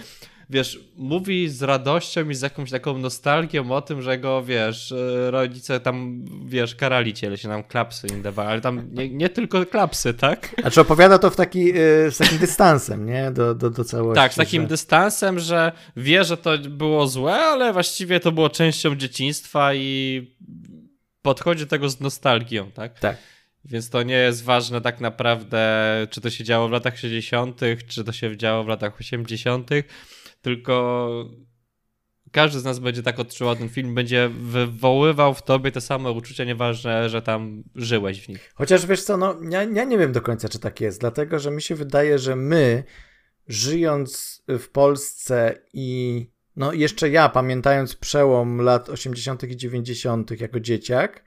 wiesz, 0.50 0.80
mówi 0.96 1.48
z 1.48 1.62
radością 1.62 2.28
i 2.30 2.34
z 2.34 2.42
jakąś 2.42 2.70
taką 2.70 2.98
nostalgią 2.98 3.70
o 3.70 3.82
tym, 3.82 4.02
że 4.02 4.18
go, 4.18 4.42
wiesz, 4.42 4.92
e, 4.92 5.30
rodzice 5.30 5.80
tam, 5.80 6.24
wiesz, 6.46 6.74
karali 6.74 7.14
cię, 7.14 7.36
się 7.36 7.48
nam 7.48 7.64
klapsy 7.64 8.06
im 8.06 8.22
dawali, 8.22 8.50
ale 8.50 8.60
tam 8.60 8.88
nie, 8.92 9.08
nie 9.08 9.28
tylko 9.28 9.66
klapsy, 9.66 10.14
tak? 10.14 10.54
A 10.64 10.70
czy 10.70 10.80
opowiada 10.80 11.18
to 11.18 11.30
w 11.30 11.36
taki, 11.36 11.70
e, 11.70 12.10
z 12.10 12.18
takim 12.18 12.38
dystansem, 12.38 13.06
nie? 13.06 13.30
Do, 13.30 13.54
do, 13.54 13.70
do 13.70 13.84
całości. 13.84 14.22
Tak, 14.22 14.32
z 14.32 14.36
takim 14.36 14.62
że... 14.62 14.68
dystansem, 14.68 15.38
że 15.38 15.72
wie, 15.96 16.24
że 16.24 16.36
to 16.36 16.58
było 16.58 17.06
złe, 17.06 17.34
ale 17.34 17.72
właściwie 17.72 18.20
to 18.20 18.32
było 18.32 18.50
częścią 18.50 18.96
dzieciństwa 18.96 19.74
i 19.74 20.22
podchodzi 21.22 21.64
do 21.64 21.70
tego 21.70 21.88
z 21.88 22.00
nostalgią, 22.00 22.70
tak? 22.70 22.98
Tak. 22.98 23.16
Więc 23.64 23.90
to 23.90 24.02
nie 24.02 24.14
jest 24.14 24.44
ważne 24.44 24.80
tak 24.80 25.00
naprawdę, 25.00 26.06
czy 26.10 26.20
to 26.20 26.30
się 26.30 26.44
działo 26.44 26.68
w 26.68 26.72
latach 26.72 26.98
60., 26.98 27.60
czy 27.88 28.04
to 28.04 28.12
się 28.12 28.36
działo 28.36 28.64
w 28.64 28.68
latach 28.68 29.00
80., 29.00 29.70
tylko 30.46 31.08
każdy 32.32 32.60
z 32.60 32.64
nas 32.64 32.78
będzie 32.78 33.02
tak 33.02 33.18
odczuwał 33.18 33.56
ten 33.56 33.68
film, 33.68 33.94
będzie 33.94 34.28
wywoływał 34.28 35.34
w 35.34 35.42
tobie 35.42 35.72
te 35.72 35.80
same 35.80 36.10
uczucia, 36.10 36.44
nieważne, 36.44 37.08
że 37.08 37.22
tam 37.22 37.62
żyłeś 37.74 38.24
w 38.24 38.28
nich. 38.28 38.52
Chociaż 38.54 38.86
wiesz 38.86 39.02
co, 39.02 39.16
no 39.16 39.36
ja, 39.50 39.62
ja 39.62 39.84
nie 39.84 39.98
wiem 39.98 40.12
do 40.12 40.22
końca, 40.22 40.48
czy 40.48 40.58
tak 40.58 40.80
jest, 40.80 41.00
dlatego, 41.00 41.38
że 41.38 41.50
mi 41.50 41.62
się 41.62 41.74
wydaje, 41.74 42.18
że 42.18 42.36
my, 42.36 42.84
żyjąc 43.48 44.42
w 44.48 44.68
Polsce 44.68 45.54
i 45.72 46.26
no 46.56 46.72
jeszcze 46.72 47.10
ja, 47.10 47.28
pamiętając 47.28 47.96
przełom 47.96 48.60
lat 48.60 48.88
80. 48.88 49.42
i 49.42 49.56
90. 49.56 50.40
jako 50.40 50.60
dzieciak, 50.60 51.24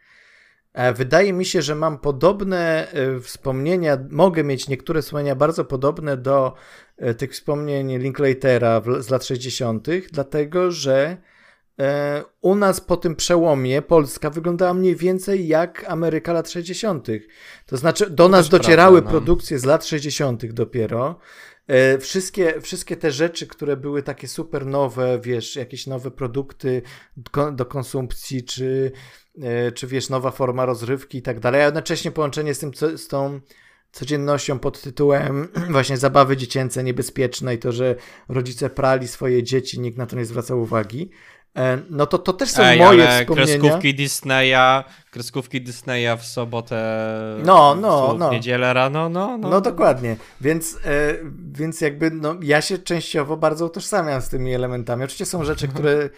Wydaje 0.95 1.33
mi 1.33 1.45
się, 1.45 1.61
że 1.61 1.75
mam 1.75 1.97
podobne 1.97 2.91
e, 2.91 3.19
wspomnienia, 3.19 3.97
mogę 4.09 4.43
mieć 4.43 4.67
niektóre 4.67 5.01
wspomnienia 5.01 5.35
bardzo 5.35 5.65
podobne 5.65 6.17
do 6.17 6.53
E, 6.99 7.13
tych 7.13 7.31
wspomnień 7.31 7.97
Linklatera 7.97 8.81
z 8.99 9.09
lat 9.09 9.25
60., 9.25 9.87
dlatego 10.11 10.71
że 10.71 11.17
e, 11.79 12.23
u 12.41 12.55
nas 12.55 12.81
po 12.81 12.97
tym 12.97 13.15
przełomie 13.15 13.81
Polska 13.81 14.29
wyglądała 14.29 14.73
mniej 14.73 14.95
więcej 14.95 15.47
jak 15.47 15.85
Ameryka 15.87 16.33
lat 16.33 16.49
60. 16.49 17.07
To 17.65 17.77
znaczy, 17.77 18.09
do 18.09 18.29
nas 18.29 18.49
docierały 18.49 19.01
no. 19.01 19.09
produkcje 19.09 19.59
z 19.59 19.65
lat 19.65 19.85
60. 19.85 20.45
dopiero. 20.45 21.19
E, 21.69 21.97
wszystkie, 21.97 22.61
wszystkie 22.61 22.97
te 22.97 23.11
rzeczy, 23.11 23.47
które 23.47 23.77
były 23.77 24.03
takie 24.03 24.27
super 24.27 24.65
nowe, 24.65 25.19
wiesz, 25.23 25.55
jakieś 25.55 25.87
nowe 25.87 26.11
produkty 26.11 26.81
do 27.53 27.65
konsumpcji, 27.65 28.43
czy, 28.43 28.91
czy 29.75 29.87
wiesz, 29.87 30.09
nowa 30.09 30.31
forma 30.31 30.65
rozrywki 30.65 31.17
i 31.17 31.21
tak 31.21 31.39
dalej, 31.39 31.61
a 31.61 31.65
jednocześnie 31.65 32.11
połączenie 32.11 32.53
z 32.53 32.59
tym, 32.59 32.71
z 32.97 33.07
tą 33.07 33.39
codziennością 33.91 34.59
pod 34.59 34.81
tytułem 34.81 35.47
właśnie 35.71 35.97
zabawy 35.97 36.37
dziecięce 36.37 36.83
niebezpieczne 36.83 37.55
i 37.55 37.57
to, 37.57 37.71
że 37.71 37.95
rodzice 38.29 38.69
prali 38.69 39.07
swoje 39.07 39.43
dzieci, 39.43 39.79
nikt 39.79 39.97
na 39.97 40.05
to 40.05 40.15
nie 40.15 40.25
zwracał 40.25 40.61
uwagi. 40.61 41.09
E, 41.57 41.77
no 41.89 42.05
to 42.05 42.17
to 42.17 42.33
też 42.33 42.49
są 42.49 42.63
Ej, 42.63 42.79
moje 42.79 43.09
ale 43.09 43.21
wspomnienia. 43.21 43.59
kreskówki 43.59 43.95
Disneya, 43.95 44.83
kreskówki 45.11 45.61
Disneya 45.61 46.17
w 46.17 46.25
sobotę, 46.25 47.05
no, 47.45 47.75
no, 47.75 48.15
w 48.15 48.19
no. 48.19 48.31
niedzielę 48.31 48.73
rano, 48.73 49.09
no, 49.09 49.37
no. 49.37 49.49
No 49.49 49.61
dokładnie, 49.61 50.17
więc, 50.41 50.77
e, 50.85 51.15
więc 51.51 51.81
jakby 51.81 52.11
no, 52.11 52.35
ja 52.41 52.61
się 52.61 52.77
częściowo 52.77 53.37
bardzo 53.37 53.65
utożsamiam 53.65 54.21
z 54.21 54.29
tymi 54.29 54.53
elementami. 54.53 55.03
Oczywiście 55.03 55.25
są 55.25 55.43
rzeczy, 55.43 55.67
które, 55.67 56.09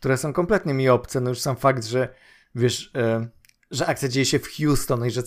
które 0.00 0.16
są 0.16 0.32
kompletnie 0.32 0.74
mi 0.74 0.88
obce, 0.88 1.20
no 1.20 1.30
już 1.30 1.40
sam 1.40 1.56
fakt, 1.56 1.84
że 1.84 2.08
wiesz... 2.54 2.90
E, 2.96 3.26
że 3.74 3.86
akcja 3.86 4.08
dzieje 4.08 4.24
się 4.24 4.38
w 4.38 4.48
Houston 4.56 5.06
i 5.06 5.10
że 5.10 5.22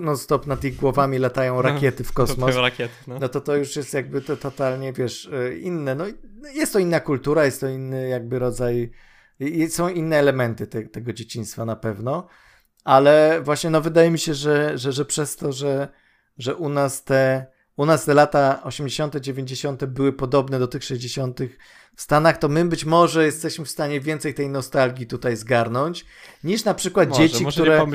non-stop 0.00 0.46
nad 0.46 0.64
ich 0.64 0.76
głowami 0.76 1.18
latają 1.18 1.54
no, 1.54 1.62
rakiety 1.62 2.04
w 2.04 2.12
kosmos, 2.12 2.56
rakiety, 2.56 2.94
no. 3.06 3.18
no 3.18 3.28
to 3.28 3.40
to 3.40 3.56
już 3.56 3.76
jest 3.76 3.94
jakby 3.94 4.20
to 4.20 4.36
totalnie, 4.36 4.92
wiesz, 4.92 5.30
e, 5.32 5.56
inne. 5.58 5.94
No 5.94 6.04
jest 6.54 6.72
to 6.72 6.78
inna 6.78 7.00
kultura, 7.00 7.44
jest 7.44 7.60
to 7.60 7.68
inny 7.68 8.08
jakby 8.08 8.38
rodzaj, 8.38 8.90
są 9.68 9.88
inne 9.88 10.16
elementy 10.16 10.66
te, 10.66 10.82
tego 10.82 11.12
dzieciństwa 11.12 11.64
na 11.64 11.76
pewno, 11.76 12.26
ale 12.84 13.40
właśnie 13.42 13.70
no 13.70 13.80
wydaje 13.80 14.10
mi 14.10 14.18
się, 14.18 14.34
że, 14.34 14.78
że, 14.78 14.92
że 14.92 15.04
przez 15.04 15.36
to, 15.36 15.52
że, 15.52 15.88
że 16.38 16.54
u 16.54 16.68
nas 16.68 17.04
te 17.04 17.46
u 17.76 17.86
nas 17.86 18.04
te 18.04 18.14
lata 18.14 18.62
80., 18.62 19.16
90. 19.16 19.84
były 19.84 20.12
podobne 20.12 20.58
do 20.58 20.68
tych 20.68 20.84
60. 20.84 21.40
w 21.96 22.02
Stanach, 22.02 22.38
to 22.38 22.48
my 22.48 22.64
być 22.64 22.84
może 22.84 23.24
jesteśmy 23.24 23.64
w 23.64 23.70
stanie 23.70 24.00
więcej 24.00 24.34
tej 24.34 24.48
nostalgii 24.48 25.06
tutaj 25.06 25.36
zgarnąć, 25.36 26.06
niż 26.44 26.64
na 26.64 26.74
przykład 26.74 27.08
może, 27.08 27.22
dzieci, 27.22 27.44
może 27.44 27.62
które, 27.62 27.86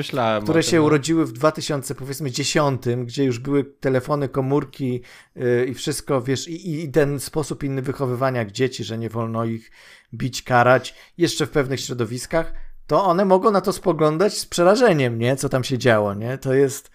które 0.42 0.62
się 0.62 0.76
no. 0.76 0.82
urodziły 0.82 1.26
w 1.26 1.32
2000, 1.32 1.94
powiedzmy 1.94 2.30
10, 2.30 2.82
gdzie 3.04 3.24
już 3.24 3.38
były 3.38 3.64
telefony, 3.64 4.28
komórki 4.28 5.00
yy, 5.34 5.66
i 5.66 5.74
wszystko, 5.74 6.22
wiesz, 6.22 6.48
i, 6.48 6.84
i 6.84 6.90
ten 6.90 7.20
sposób 7.20 7.64
inny 7.64 7.82
wychowywania 7.82 8.44
dzieci, 8.44 8.84
że 8.84 8.98
nie 8.98 9.10
wolno 9.10 9.44
ich 9.44 9.70
bić, 10.14 10.42
karać, 10.42 10.94
jeszcze 11.18 11.46
w 11.46 11.50
pewnych 11.50 11.80
środowiskach, 11.80 12.54
to 12.86 13.04
one 13.04 13.24
mogą 13.24 13.50
na 13.50 13.60
to 13.60 13.72
spoglądać 13.72 14.38
z 14.38 14.46
przerażeniem, 14.46 15.18
nie? 15.18 15.36
Co 15.36 15.48
tam 15.48 15.64
się 15.64 15.78
działo, 15.78 16.14
nie? 16.14 16.38
To 16.38 16.54
jest, 16.54 16.90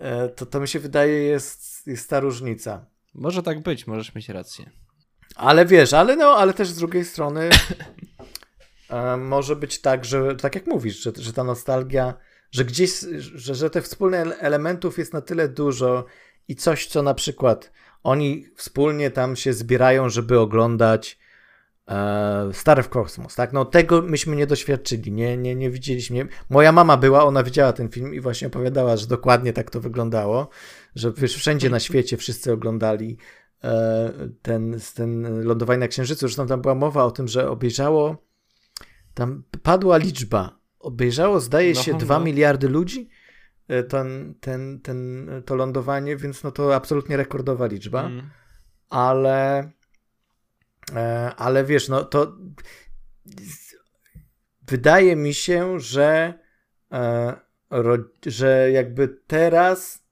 yy, 0.00 0.06
to, 0.36 0.46
to 0.46 0.60
mi 0.60 0.68
się 0.68 0.78
wydaje 0.78 1.22
jest 1.22 1.86
jest 1.86 2.10
ta 2.10 2.20
różnica. 2.20 2.86
Może 3.14 3.42
tak 3.42 3.62
być, 3.62 3.86
możesz 3.86 4.14
mieć 4.14 4.28
rację. 4.28 4.70
Ale 5.38 5.66
wiesz, 5.66 5.92
ale 5.92 6.16
no, 6.16 6.26
ale 6.26 6.54
też 6.54 6.68
z 6.68 6.76
drugiej 6.76 7.04
strony 7.04 7.50
e, 8.90 9.16
może 9.16 9.56
być 9.56 9.80
tak, 9.80 10.04
że 10.04 10.36
tak 10.36 10.54
jak 10.54 10.66
mówisz, 10.66 11.02
że, 11.02 11.12
że 11.16 11.32
ta 11.32 11.44
nostalgia, 11.44 12.14
że 12.50 12.64
gdzieś, 12.64 13.00
że, 13.18 13.54
że 13.54 13.70
tych 13.70 13.84
wspólnych 13.84 14.26
elementów 14.38 14.98
jest 14.98 15.12
na 15.12 15.20
tyle 15.20 15.48
dużo 15.48 16.04
i 16.48 16.56
coś, 16.56 16.86
co 16.86 17.02
na 17.02 17.14
przykład 17.14 17.72
oni 18.02 18.46
wspólnie 18.56 19.10
tam 19.10 19.36
się 19.36 19.52
zbierają, 19.52 20.08
żeby 20.08 20.38
oglądać 20.38 21.18
e, 21.88 22.50
Stary 22.52 22.82
w 22.82 22.88
Kosmos, 22.88 23.34
tak? 23.34 23.52
No 23.52 23.64
tego 23.64 24.02
myśmy 24.02 24.36
nie 24.36 24.46
doświadczyli, 24.46 25.12
nie, 25.12 25.36
nie, 25.36 25.54
nie 25.54 25.70
widzieliśmy. 25.70 26.28
Moja 26.50 26.72
mama 26.72 26.96
była, 26.96 27.24
ona 27.24 27.42
widziała 27.42 27.72
ten 27.72 27.88
film 27.88 28.14
i 28.14 28.20
właśnie 28.20 28.48
opowiadała, 28.48 28.96
że 28.96 29.06
dokładnie 29.06 29.52
tak 29.52 29.70
to 29.70 29.80
wyglądało, 29.80 30.48
że 30.94 31.12
wiesz, 31.12 31.36
wszędzie 31.36 31.70
na 31.70 31.80
świecie 31.80 32.16
wszyscy 32.16 32.52
oglądali 32.52 33.18
ten, 34.42 34.78
ten 34.94 35.42
lądowanie 35.44 35.78
na 35.78 35.88
Księżycu. 35.88 36.20
Zresztą 36.20 36.46
tam 36.46 36.62
była 36.62 36.74
mowa 36.74 37.04
o 37.04 37.10
tym, 37.10 37.28
że 37.28 37.50
obejrzało, 37.50 38.24
tam 39.14 39.42
padła 39.62 39.96
liczba, 39.96 40.58
obejrzało 40.78 41.40
zdaje 41.40 41.74
się 41.74 41.92
no, 41.92 41.98
2 41.98 42.18
no. 42.18 42.24
miliardy 42.24 42.68
ludzi 42.68 43.08
e, 43.68 43.82
ten, 43.82 44.34
ten, 44.40 44.80
ten, 44.80 45.28
to 45.46 45.54
lądowanie, 45.54 46.16
więc 46.16 46.42
no 46.42 46.52
to 46.52 46.74
absolutnie 46.74 47.16
rekordowa 47.16 47.66
liczba, 47.66 48.06
mm. 48.06 48.30
ale 48.90 49.70
e, 50.94 51.32
ale 51.36 51.64
wiesz, 51.64 51.88
no 51.88 52.04
to 52.04 52.36
wydaje 54.66 55.16
mi 55.16 55.34
się, 55.34 55.80
że 55.80 56.34
że 58.26 58.70
jakby 58.72 59.08
teraz 59.26 60.04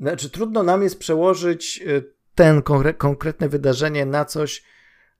znaczy 0.00 0.30
trudno 0.30 0.62
nam 0.62 0.82
jest 0.82 0.98
przełożyć 0.98 1.84
ten 2.36 2.62
konkre 2.62 2.94
konkretne 2.94 3.48
wydarzenie 3.48 4.06
na 4.06 4.24
coś, 4.24 4.62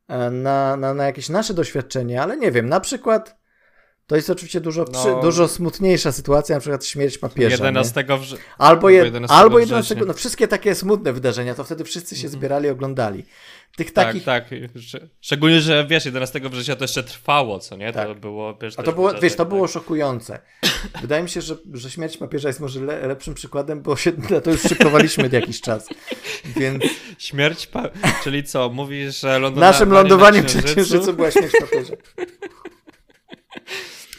e, 0.08 0.30
na, 0.30 0.76
na, 0.76 0.94
na 0.94 1.04
jakieś 1.04 1.28
nasze 1.28 1.54
doświadczenie, 1.54 2.22
ale 2.22 2.36
nie 2.36 2.52
wiem, 2.52 2.68
na 2.68 2.80
przykład 2.80 3.36
to 4.06 4.16
jest 4.16 4.30
oczywiście 4.30 4.60
dużo, 4.60 4.84
no, 4.92 5.02
przy, 5.02 5.20
dużo 5.22 5.48
smutniejsza 5.48 6.12
sytuacja, 6.12 6.56
na 6.56 6.60
przykład 6.60 6.84
śmierć 6.84 7.18
papieża. 7.18 7.64
11 7.64 8.04
wrze... 8.20 8.36
Albo, 8.58 8.90
je, 8.90 9.04
11 9.04 9.36
albo 9.36 9.58
11, 9.58 9.94
no 10.06 10.14
wszystkie 10.14 10.48
takie 10.48 10.74
smutne 10.74 11.12
wydarzenia, 11.12 11.54
to 11.54 11.64
wtedy 11.64 11.84
wszyscy 11.84 12.16
się 12.16 12.26
mhm. 12.26 12.40
zbierali 12.40 12.66
i 12.66 12.70
oglądali. 12.70 13.24
Tych 13.76 13.90
tak, 13.90 14.06
takich... 14.06 14.24
tak. 14.24 14.44
Szczególnie, 15.20 15.60
że 15.60 15.86
wiesz, 15.86 16.04
11 16.04 16.40
września 16.40 16.76
to 16.76 16.84
jeszcze 16.84 17.02
trwało, 17.02 17.58
co 17.58 17.76
nie? 17.76 17.92
Tak. 17.92 18.08
To 18.08 18.14
było, 18.14 18.58
wiesz, 18.62 18.74
A 18.76 18.82
to 18.82 18.92
było, 18.92 19.14
wiesz, 19.14 19.32
to 19.32 19.38
tak. 19.38 19.48
było 19.48 19.68
szokujące. 19.68 20.38
Wydaje 21.00 21.22
mi 21.22 21.28
się, 21.28 21.40
że, 21.40 21.56
że 21.72 21.90
śmierć 21.90 22.16
papieża 22.16 22.48
jest 22.48 22.60
może 22.60 22.80
le, 22.80 23.06
lepszym 23.06 23.34
przykładem, 23.34 23.82
bo 23.82 23.96
się 23.96 24.12
na 24.30 24.40
to 24.40 24.50
już 24.50 24.62
szykowaliśmy 24.62 25.28
jakiś 25.32 25.60
czas. 25.60 25.88
Więc... 26.56 26.84
Śmierć, 27.18 27.66
pa... 27.66 27.90
czyli 28.24 28.44
co? 28.44 28.68
Mówisz, 28.68 29.20
że 29.20 29.38
lądowanie 29.38 29.72
Naszym 29.72 29.92
lądowaniem 29.92 30.42
na 30.42 30.48
księżycu? 30.48 30.72
księżycu 30.72 31.14
była 31.14 31.30
śmierć 31.30 31.52
papieża. 31.60 31.94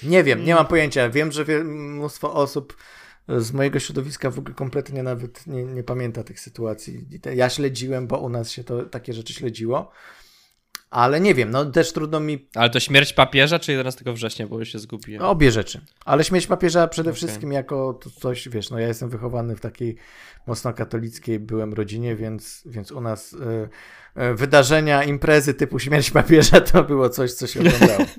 Nie 0.04 0.24
wiem, 0.24 0.46
nie 0.46 0.56
mam 0.56 0.68
pojęcia. 0.68 1.10
Wiem, 1.10 1.32
że 1.32 1.46
mnóstwo 1.64 2.34
osób 2.34 2.78
z 3.28 3.54
mojego 3.54 3.80
środowiska 3.80 4.32
w 4.32 4.40
ogóle 4.40 4.56
kompletnie 4.56 5.04
nawet 5.04 5.48
nie, 5.48 5.64
nie 5.64 5.84
pamięta 5.84 6.24
tych 6.24 6.40
sytuacji. 6.40 7.06
Ja 7.36 7.50
śledziłem, 7.50 8.08
bo 8.08 8.18
u 8.18 8.30
nas 8.30 8.52
się 8.52 8.64
to 8.64 8.84
takie 8.84 9.14
rzeczy 9.14 9.34
śledziło. 9.34 9.92
Ale 10.90 11.20
nie 11.20 11.36
wiem, 11.36 11.52
no 11.52 11.66
też 11.66 11.94
trudno 11.94 12.20
mi. 12.20 12.48
Ale 12.56 12.70
to 12.70 12.80
śmierć 12.80 13.14
papieża 13.14 13.60
czy 13.60 13.72
11 13.72 14.14
września, 14.14 14.48
bo 14.48 14.60
już 14.60 14.72
się 14.72 14.80
zgubiłem? 14.80 15.22
Obie 15.22 15.52
rzeczy. 15.52 15.82
Ale 16.06 16.24
śmierć 16.24 16.48
papieża 16.48 16.88
przede 16.88 17.10
okay. 17.10 17.18
wszystkim 17.18 17.52
jako 17.52 18.00
coś, 18.20 18.50
wiesz, 18.50 18.70
no 18.70 18.80
ja 18.80 18.88
jestem 18.88 19.10
wychowany 19.10 19.56
w 19.56 19.60
takiej 19.60 19.96
mocno 20.48 20.74
katolickiej 20.74 21.40
byłem 21.40 21.74
rodzinie, 21.74 22.16
więc, 22.16 22.64
więc 22.66 22.92
u 22.92 23.02
nas 23.02 23.34
y, 23.34 23.38
y, 24.22 24.36
wydarzenia, 24.36 25.04
imprezy 25.04 25.54
typu 25.54 25.80
śmierć 25.80 26.12
papieża 26.12 26.62
to 26.62 26.84
było 26.84 27.10
coś, 27.10 27.34
co 27.34 27.48
się 27.48 27.60
oglądało. 27.60 28.06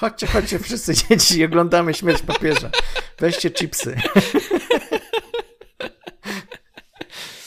chodźcie, 0.00 0.26
chodźcie 0.26 0.58
wszyscy 0.58 0.94
dzieci 0.94 1.44
oglądamy 1.44 1.94
śmierć 1.94 2.22
papieża. 2.22 2.70
Weźcie 3.18 3.50
chipsy. 3.50 3.96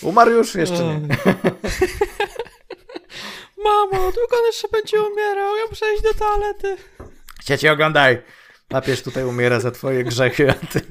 Umarł 0.02 0.32
już? 0.32 0.56
Jeszcze 0.56 0.84
nie. 0.84 1.00
Mamo, 3.64 4.12
długo 4.12 4.38
on 4.40 4.46
jeszcze 4.46 4.68
będzie 4.68 5.02
umierał, 5.02 5.56
ja 5.56 5.64
muszę 5.70 5.94
iść 5.94 6.04
do 6.04 6.14
toalety. 6.14 6.78
Ciecie, 7.44 7.72
oglądaj. 7.72 8.22
Papież 8.68 9.02
tutaj 9.02 9.24
umiera 9.24 9.60
za 9.60 9.72
twoje 9.72 10.04
grzechy, 10.04 10.52
a 10.52 10.54
ty... 10.54 10.82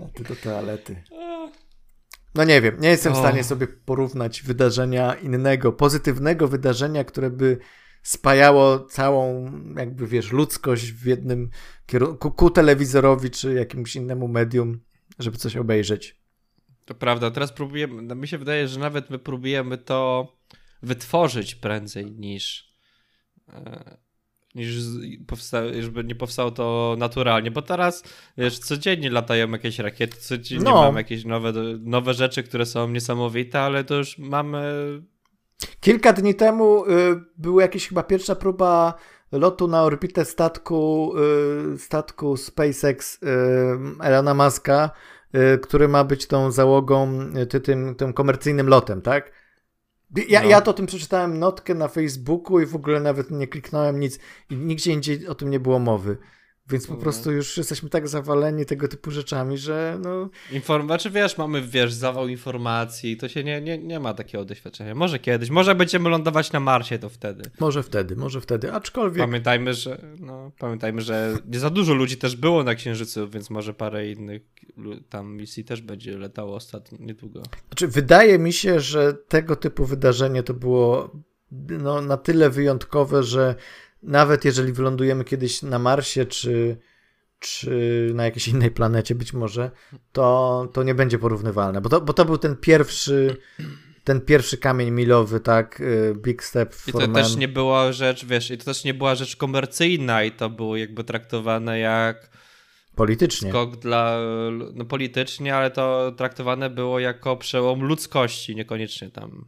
a 0.00 0.04
ty 0.16 0.24
do 0.24 0.36
toalety. 0.36 1.02
No 2.34 2.44
nie 2.44 2.60
wiem, 2.60 2.76
nie 2.80 2.88
jestem 2.88 3.12
w 3.12 3.16
stanie 3.16 3.44
sobie 3.44 3.66
porównać 3.66 4.42
wydarzenia 4.42 5.14
innego, 5.14 5.72
pozytywnego 5.72 6.48
wydarzenia, 6.48 7.04
które 7.04 7.30
by 7.30 7.58
spajało 8.08 8.80
całą, 8.80 9.52
jakby 9.76 10.06
wiesz, 10.06 10.32
ludzkość 10.32 10.92
w 10.92 11.06
jednym 11.06 11.50
kierunku, 11.86 12.30
ku 12.30 12.50
telewizorowi 12.50 13.30
czy 13.30 13.54
jakimś 13.54 13.96
innemu 13.96 14.28
medium, 14.28 14.80
żeby 15.18 15.36
coś 15.38 15.56
obejrzeć. 15.56 16.16
To 16.84 16.94
prawda, 16.94 17.30
teraz 17.30 17.52
próbujemy, 17.52 18.02
no 18.02 18.14
mi 18.14 18.28
się 18.28 18.38
wydaje, 18.38 18.68
że 18.68 18.80
nawet 18.80 19.10
my 19.10 19.18
próbujemy 19.18 19.78
to 19.78 20.28
wytworzyć 20.82 21.54
prędzej 21.54 22.12
niż 22.12 22.72
e, 23.48 23.96
niż 24.54 24.76
powsta- 25.26 25.82
żeby 25.82 26.04
nie 26.04 26.14
powstało 26.14 26.50
to 26.50 26.96
naturalnie, 26.98 27.50
bo 27.50 27.62
teraz 27.62 28.04
wiesz, 28.38 28.58
codziennie 28.58 29.10
latają 29.10 29.50
jakieś 29.50 29.78
rakiety, 29.78 30.16
codziennie 30.16 30.64
no. 30.64 30.82
mamy 30.82 31.00
jakieś 31.00 31.24
nowe, 31.24 31.52
nowe 31.80 32.14
rzeczy, 32.14 32.42
które 32.42 32.66
są 32.66 32.90
niesamowite, 32.90 33.60
ale 33.60 33.84
to 33.84 33.94
już 33.94 34.18
mamy... 34.18 34.62
Kilka 35.80 36.12
dni 36.12 36.34
temu 36.34 36.86
y, 36.86 36.88
była 37.36 37.62
jakaś 37.62 37.88
chyba 37.88 38.02
pierwsza 38.02 38.34
próba 38.34 38.94
lotu 39.32 39.68
na 39.68 39.82
orbitę 39.82 40.24
statku, 40.24 41.12
y, 41.74 41.78
statku 41.78 42.36
SpaceX 42.36 43.14
y, 43.14 43.26
Elona 44.02 44.34
Muska, 44.34 44.90
y, 45.34 45.58
który 45.58 45.88
ma 45.88 46.04
być 46.04 46.26
tą 46.26 46.50
załogą, 46.50 47.20
y, 47.54 47.60
tym, 47.60 47.94
tym 47.94 48.12
komercyjnym 48.12 48.68
lotem, 48.68 49.02
tak? 49.02 49.32
Ja, 50.28 50.42
no. 50.42 50.48
ja 50.48 50.60
to 50.60 50.70
o 50.70 50.74
tym 50.74 50.86
przeczytałem 50.86 51.38
notkę 51.38 51.74
na 51.74 51.88
Facebooku 51.88 52.60
i 52.60 52.66
w 52.66 52.76
ogóle 52.76 53.00
nawet 53.00 53.30
nie 53.30 53.46
kliknąłem 53.48 54.00
nic 54.00 54.18
i 54.50 54.56
nigdzie 54.56 54.92
indziej 54.92 55.26
o 55.26 55.34
tym 55.34 55.50
nie 55.50 55.60
było 55.60 55.78
mowy. 55.78 56.18
Więc 56.70 56.86
po 56.86 56.94
prostu 56.94 57.32
już 57.32 57.56
jesteśmy 57.56 57.88
tak 57.88 58.08
zawaleni 58.08 58.66
tego 58.66 58.88
typu 58.88 59.10
rzeczami, 59.10 59.58
że 59.58 59.98
no... 60.02 60.30
Inform... 60.52 60.86
Znaczy 60.86 61.10
wiesz, 61.10 61.38
mamy 61.38 61.62
wiesz, 61.62 61.92
zawał 61.92 62.28
informacji, 62.28 63.16
to 63.16 63.28
się 63.28 63.44
nie, 63.44 63.60
nie, 63.60 63.78
nie 63.78 64.00
ma 64.00 64.14
takiego 64.14 64.44
doświadczenia. 64.44 64.94
Może 64.94 65.18
kiedyś, 65.18 65.50
może 65.50 65.74
będziemy 65.74 66.08
lądować 66.10 66.52
na 66.52 66.60
Marsie, 66.60 66.98
to 66.98 67.08
wtedy. 67.08 67.50
Może 67.60 67.82
wtedy, 67.82 68.16
może 68.16 68.40
wtedy, 68.40 68.72
aczkolwiek... 68.72 69.18
Pamiętajmy, 69.26 69.74
że 69.74 69.98
no, 70.20 70.52
pamiętajmy, 70.58 71.00
że 71.00 71.38
nie 71.46 71.58
za 71.58 71.70
dużo 71.70 71.94
ludzi 71.94 72.16
też 72.16 72.36
było 72.36 72.64
na 72.64 72.74
Księżycu, 72.74 73.28
więc 73.28 73.50
może 73.50 73.74
parę 73.74 74.10
innych 74.10 74.42
tam 75.08 75.36
misji 75.36 75.64
też 75.64 75.80
będzie 75.80 76.18
letało 76.18 76.54
ostatnio, 76.54 76.98
niedługo. 77.00 77.42
Znaczy 77.68 77.88
wydaje 77.88 78.38
mi 78.38 78.52
się, 78.52 78.80
że 78.80 79.14
tego 79.14 79.56
typu 79.56 79.84
wydarzenie 79.84 80.42
to 80.42 80.54
było 80.54 81.10
no, 81.68 82.00
na 82.00 82.16
tyle 82.16 82.50
wyjątkowe, 82.50 83.22
że 83.22 83.54
nawet 84.02 84.44
jeżeli 84.44 84.72
wylądujemy 84.72 85.24
kiedyś 85.24 85.62
na 85.62 85.78
Marsie, 85.78 86.26
czy, 86.26 86.76
czy 87.38 88.10
na 88.14 88.24
jakiejś 88.24 88.48
innej 88.48 88.70
planecie 88.70 89.14
być 89.14 89.32
może, 89.32 89.70
to, 90.12 90.68
to 90.72 90.82
nie 90.82 90.94
będzie 90.94 91.18
porównywalne, 91.18 91.80
bo 91.80 91.88
to, 91.88 92.00
bo 92.00 92.12
to 92.12 92.24
był 92.24 92.38
ten 92.38 92.56
pierwszy 92.56 93.36
ten 94.08 94.20
pierwszy 94.20 94.58
kamień 94.58 94.90
milowy, 94.90 95.40
tak, 95.40 95.80
y, 95.80 96.14
Big 96.16 96.44
Step 96.44 96.74
for 96.74 97.02
I 97.02 97.06
to 97.06 97.12
też 97.12 97.36
nie 97.36 97.48
była 97.48 97.92
rzecz, 97.92 98.24
wiesz, 98.24 98.50
i 98.50 98.58
to 98.58 98.64
też 98.64 98.84
nie 98.84 98.94
była 98.94 99.14
rzecz 99.14 99.36
komercyjna 99.36 100.24
i 100.24 100.32
to 100.32 100.50
było 100.50 100.76
jakby 100.76 101.04
traktowane 101.04 101.78
jak 101.78 102.30
politycznie. 102.94 103.50
Skok 103.50 103.76
dla, 103.76 104.18
no 104.74 104.84
politycznie, 104.84 105.56
ale 105.56 105.70
to 105.70 106.12
traktowane 106.16 106.70
było 106.70 106.98
jako 106.98 107.36
przełom 107.36 107.84
ludzkości, 107.84 108.56
niekoniecznie 108.56 109.10
tam 109.10 109.44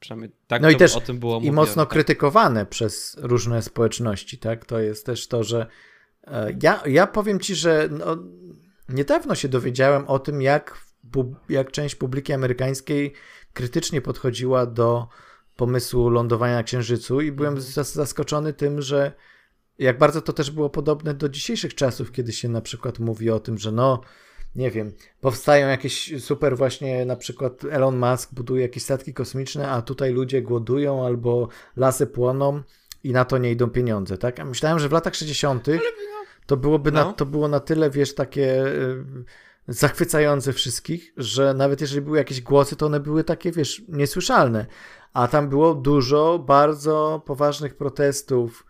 Przynajmniej 0.00 0.30
tak 0.46 0.62
no 0.62 0.70
i 0.70 0.76
też 0.76 0.96
o 0.96 1.00
tym 1.00 1.18
było 1.18 1.34
mówione. 1.34 1.52
I 1.52 1.54
mocno 1.54 1.86
krytykowane 1.86 2.66
przez 2.66 3.16
różne 3.20 3.62
społeczności, 3.62 4.38
tak? 4.38 4.64
To 4.64 4.78
jest 4.78 5.06
też 5.06 5.28
to, 5.28 5.44
że 5.44 5.66
e, 6.24 6.54
ja, 6.62 6.82
ja 6.86 7.06
powiem 7.06 7.40
ci, 7.40 7.54
że 7.54 7.88
no, 7.90 8.16
niedawno 8.88 9.34
się 9.34 9.48
dowiedziałem 9.48 10.04
o 10.06 10.18
tym, 10.18 10.42
jak, 10.42 10.80
jak 11.48 11.72
część 11.72 11.94
publiki 11.94 12.32
amerykańskiej 12.32 13.12
krytycznie 13.52 14.00
podchodziła 14.00 14.66
do 14.66 15.08
pomysłu 15.56 16.10
lądowania 16.10 16.54
na 16.54 16.62
Księżycu 16.62 17.20
i 17.20 17.32
byłem 17.32 17.54
mhm. 17.54 17.84
zaskoczony 17.84 18.52
tym, 18.52 18.82
że 18.82 19.12
jak 19.78 19.98
bardzo 19.98 20.22
to 20.22 20.32
też 20.32 20.50
było 20.50 20.70
podobne 20.70 21.14
do 21.14 21.28
dzisiejszych 21.28 21.74
czasów, 21.74 22.12
kiedy 22.12 22.32
się 22.32 22.48
na 22.48 22.60
przykład 22.60 22.98
mówi 22.98 23.30
o 23.30 23.40
tym, 23.40 23.58
że 23.58 23.72
no 23.72 24.00
nie 24.56 24.70
wiem, 24.70 24.92
powstają 25.20 25.68
jakieś 25.68 26.22
super 26.22 26.56
właśnie, 26.56 27.04
na 27.04 27.16
przykład 27.16 27.64
Elon 27.64 27.98
Musk 27.98 28.34
buduje 28.34 28.62
jakieś 28.62 28.82
statki 28.82 29.14
kosmiczne, 29.14 29.68
a 29.68 29.82
tutaj 29.82 30.12
ludzie 30.12 30.42
głodują 30.42 31.06
albo 31.06 31.48
lasy 31.76 32.06
płoną 32.06 32.62
i 33.04 33.12
na 33.12 33.24
to 33.24 33.38
nie 33.38 33.50
idą 33.50 33.70
pieniądze, 33.70 34.18
tak? 34.18 34.44
myślałem, 34.44 34.78
że 34.78 34.88
w 34.88 34.92
latach 34.92 35.14
60. 35.14 35.66
to 36.46 36.56
byłoby 36.56 36.92
no. 36.92 37.04
na, 37.04 37.12
to 37.12 37.26
było 37.26 37.48
na 37.48 37.60
tyle, 37.60 37.90
wiesz, 37.90 38.14
takie 38.14 38.66
y, 38.66 39.04
zachwycające 39.68 40.52
wszystkich, 40.52 41.12
że 41.16 41.54
nawet 41.54 41.80
jeżeli 41.80 42.00
były 42.00 42.18
jakieś 42.18 42.40
głosy, 42.40 42.76
to 42.76 42.86
one 42.86 43.00
były 43.00 43.24
takie, 43.24 43.52
wiesz, 43.52 43.82
niesłyszalne. 43.88 44.66
A 45.12 45.28
tam 45.28 45.48
było 45.48 45.74
dużo 45.74 46.38
bardzo 46.38 47.22
poważnych 47.26 47.76
protestów 47.76 48.66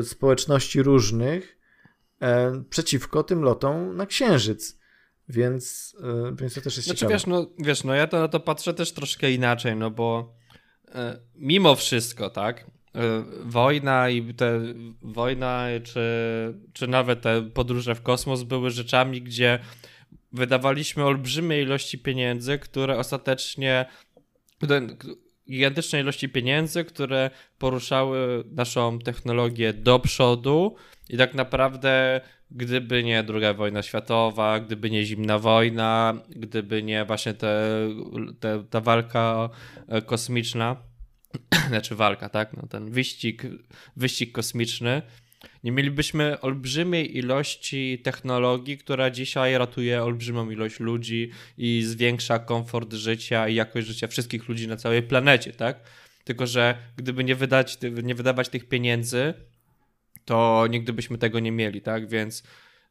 y, 0.00 0.04
społeczności 0.04 0.82
różnych 0.82 1.58
y, 2.22 2.26
przeciwko 2.70 3.22
tym 3.22 3.42
lotom 3.42 3.96
na 3.96 4.06
Księżyc. 4.06 4.83
Więc, 5.28 5.96
yy, 6.02 6.36
więc 6.36 6.54
to 6.54 6.60
też 6.60 6.76
jest 6.76 6.88
znaczy, 6.88 7.00
ciekawe. 7.00 7.14
Wiesz 7.14 7.26
no, 7.26 7.50
wiesz, 7.58 7.84
no 7.84 7.94
ja 7.94 8.06
to 8.06 8.20
na 8.20 8.28
to 8.28 8.40
patrzę 8.40 8.74
też 8.74 8.92
troszkę 8.92 9.32
inaczej, 9.32 9.76
no 9.76 9.90
bo 9.90 10.34
yy, 10.88 10.92
mimo 11.34 11.74
wszystko, 11.74 12.30
tak, 12.30 12.66
yy, 12.94 13.00
wojna 13.44 14.08
i 14.08 14.34
te 14.34 14.60
wojna, 15.02 15.66
czy, 15.82 16.00
czy 16.72 16.86
nawet 16.86 17.20
te 17.20 17.42
podróże 17.42 17.94
w 17.94 18.02
kosmos 18.02 18.42
były 18.42 18.70
rzeczami, 18.70 19.22
gdzie 19.22 19.58
wydawaliśmy 20.32 21.04
olbrzymie 21.04 21.62
ilości 21.62 21.98
pieniędzy, 21.98 22.58
które 22.58 22.98
ostatecznie 22.98 23.86
gigantyczne 25.50 26.00
ilości 26.00 26.28
pieniędzy, 26.28 26.84
które 26.84 27.30
poruszały 27.58 28.44
naszą 28.50 28.98
technologię 28.98 29.72
do 29.72 29.98
przodu 29.98 30.76
i 31.10 31.16
tak 31.16 31.34
naprawdę 31.34 32.20
gdyby 32.54 33.02
nie 33.02 33.22
druga 33.22 33.54
wojna 33.54 33.82
światowa, 33.82 34.60
gdyby 34.60 34.90
nie 34.90 35.04
zimna 35.04 35.38
wojna, 35.38 36.14
gdyby 36.28 36.82
nie 36.82 37.04
właśnie 37.04 37.34
te, 37.34 37.68
te, 38.40 38.64
ta 38.70 38.80
walka 38.80 39.50
e, 39.88 40.02
kosmiczna, 40.02 40.76
znaczy 41.68 41.94
walka, 41.94 42.28
tak, 42.28 42.56
no 42.56 42.66
ten 42.66 42.90
wyścig, 42.90 43.42
wyścig 43.96 44.32
kosmiczny, 44.32 45.02
Nie 45.64 45.72
mielibyśmy 45.72 46.40
olbrzymiej 46.40 47.18
ilości 47.18 47.98
technologii, 48.04 48.78
która 48.78 49.10
dzisiaj 49.10 49.58
ratuje 49.58 50.02
olbrzymią 50.02 50.50
ilość 50.50 50.80
ludzi 50.80 51.30
i 51.58 51.82
zwiększa 51.82 52.38
komfort 52.38 52.92
życia 52.92 53.48
i 53.48 53.54
jakość 53.54 53.86
życia 53.86 54.06
wszystkich 54.06 54.48
ludzi 54.48 54.68
na 54.68 54.76
całej 54.76 55.02
planecie, 55.02 55.52
tak? 55.52 55.80
Tylko, 56.24 56.46
że 56.46 56.74
gdyby 56.96 57.24
nie, 57.24 57.34
wydać, 57.34 57.78
nie 58.02 58.14
wydawać 58.14 58.48
tych 58.48 58.68
pieniędzy, 58.68 59.34
to 60.24 60.66
nigdy 60.70 60.92
byśmy 60.92 61.18
tego 61.18 61.40
nie 61.40 61.52
mieli, 61.52 61.82
tak? 61.82 62.08
Więc 62.08 62.42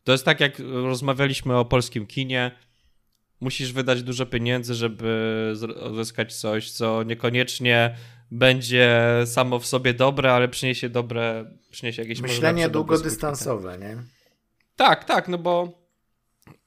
to 0.04 0.12
jest 0.12 0.26
tak, 0.26 0.40
jak 0.40 0.60
rozmawialiśmy 0.60 1.58
o 1.58 1.66
polskim 1.66 2.08
kinie. 2.08 2.52
Musisz 3.40 3.74
wydać 3.74 4.04
dużo 4.04 4.26
pieniędzy, 4.26 4.74
żeby 4.74 5.54
uzyskać 5.92 6.36
coś, 6.36 6.72
co 6.72 7.04
niekoniecznie 7.04 7.96
będzie 8.32 9.00
samo 9.26 9.60
w 9.60 9.66
sobie 9.66 9.94
dobre, 9.94 10.34
ale 10.34 10.48
przyniesie 10.48 10.90
dobre, 10.90 11.46
przyniesie 11.72 12.02
jakieś 12.02 12.22
Myślenie 12.22 12.70
długodystansowe, 12.70 13.78
nie? 13.78 13.98
Tak, 14.76 15.04
tak, 15.04 15.28
no 15.28 15.38
bo 15.38 15.82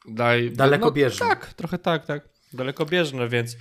daj, 0.08 0.50
dalekobieżne. 0.50 1.26
No, 1.26 1.34
tak, 1.34 1.54
trochę 1.54 1.78
tak, 1.78 2.06
tak. 2.06 2.28
Dalekobieżne, 2.52 3.28
więc 3.28 3.56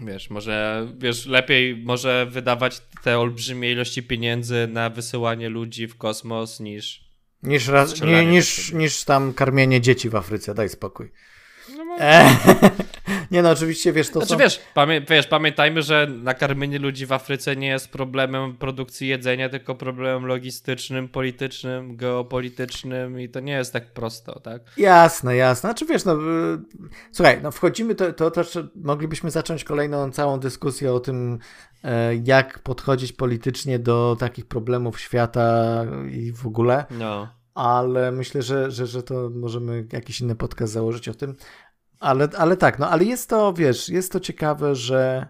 wiesz, 0.00 0.30
może 0.30 0.86
wiesz, 0.98 1.26
lepiej 1.26 1.76
może 1.76 2.26
wydawać 2.30 2.82
te 3.02 3.18
olbrzymie 3.18 3.72
ilości 3.72 4.02
pieniędzy 4.02 4.68
na 4.70 4.90
wysyłanie 4.90 5.48
ludzi 5.48 5.86
w 5.86 5.96
kosmos 5.96 6.60
niż 6.60 7.04
niż, 7.44 7.68
raz, 7.68 8.00
nie, 8.00 8.26
niż, 8.26 8.72
niż 8.72 9.04
tam 9.04 9.32
karmienie 9.32 9.80
dzieci 9.80 10.10
w 10.10 10.16
Afryce, 10.16 10.54
daj 10.54 10.68
spokój. 10.68 11.10
Nie 13.30 13.42
no, 13.42 13.50
oczywiście, 13.50 13.92
wiesz, 13.92 14.10
to 14.10 14.12
znaczy, 14.12 14.32
są... 14.32 14.38
wiesz, 14.38 14.60
pamię 14.74 15.00
wiesz, 15.00 15.26
pamiętajmy, 15.26 15.82
że 15.82 16.06
nakarmienie 16.22 16.78
ludzi 16.78 17.06
w 17.06 17.12
Afryce 17.12 17.56
nie 17.56 17.66
jest 17.66 17.88
problemem 17.88 18.56
produkcji 18.56 19.08
jedzenia, 19.08 19.48
tylko 19.48 19.74
problemem 19.74 20.26
logistycznym, 20.26 21.08
politycznym, 21.08 21.96
geopolitycznym 21.96 23.20
i 23.20 23.28
to 23.28 23.40
nie 23.40 23.52
jest 23.52 23.72
tak 23.72 23.92
prosto, 23.92 24.40
tak? 24.40 24.62
Jasne, 24.76 25.36
jasne. 25.36 25.68
Znaczy, 25.68 25.86
wiesz, 25.86 26.04
no, 26.04 26.14
y, 26.14 26.58
słuchaj, 27.12 27.40
no 27.42 27.50
wchodzimy, 27.50 27.94
to, 27.94 28.12
to 28.12 28.30
też 28.30 28.58
moglibyśmy 28.74 29.30
zacząć 29.30 29.64
kolejną 29.64 30.10
całą 30.10 30.40
dyskusję 30.40 30.92
o 30.92 31.00
tym, 31.00 31.38
e, 31.84 32.14
jak 32.14 32.58
podchodzić 32.58 33.12
politycznie 33.12 33.78
do 33.78 34.16
takich 34.18 34.46
problemów 34.46 35.00
świata 35.00 35.84
i 36.10 36.32
w 36.32 36.46
ogóle. 36.46 36.84
No 36.90 37.28
ale 37.54 38.12
myślę, 38.12 38.42
że, 38.42 38.70
że, 38.70 38.86
że 38.86 39.02
to 39.02 39.30
możemy 39.34 39.86
jakiś 39.92 40.20
inny 40.20 40.34
podcast 40.36 40.72
założyć 40.72 41.08
o 41.08 41.14
tym. 41.14 41.34
Ale, 42.00 42.28
ale 42.36 42.56
tak, 42.56 42.78
no 42.78 42.90
ale 42.90 43.04
jest 43.04 43.28
to, 43.28 43.52
wiesz, 43.52 43.88
jest 43.88 44.12
to 44.12 44.20
ciekawe, 44.20 44.74
że. 44.74 45.28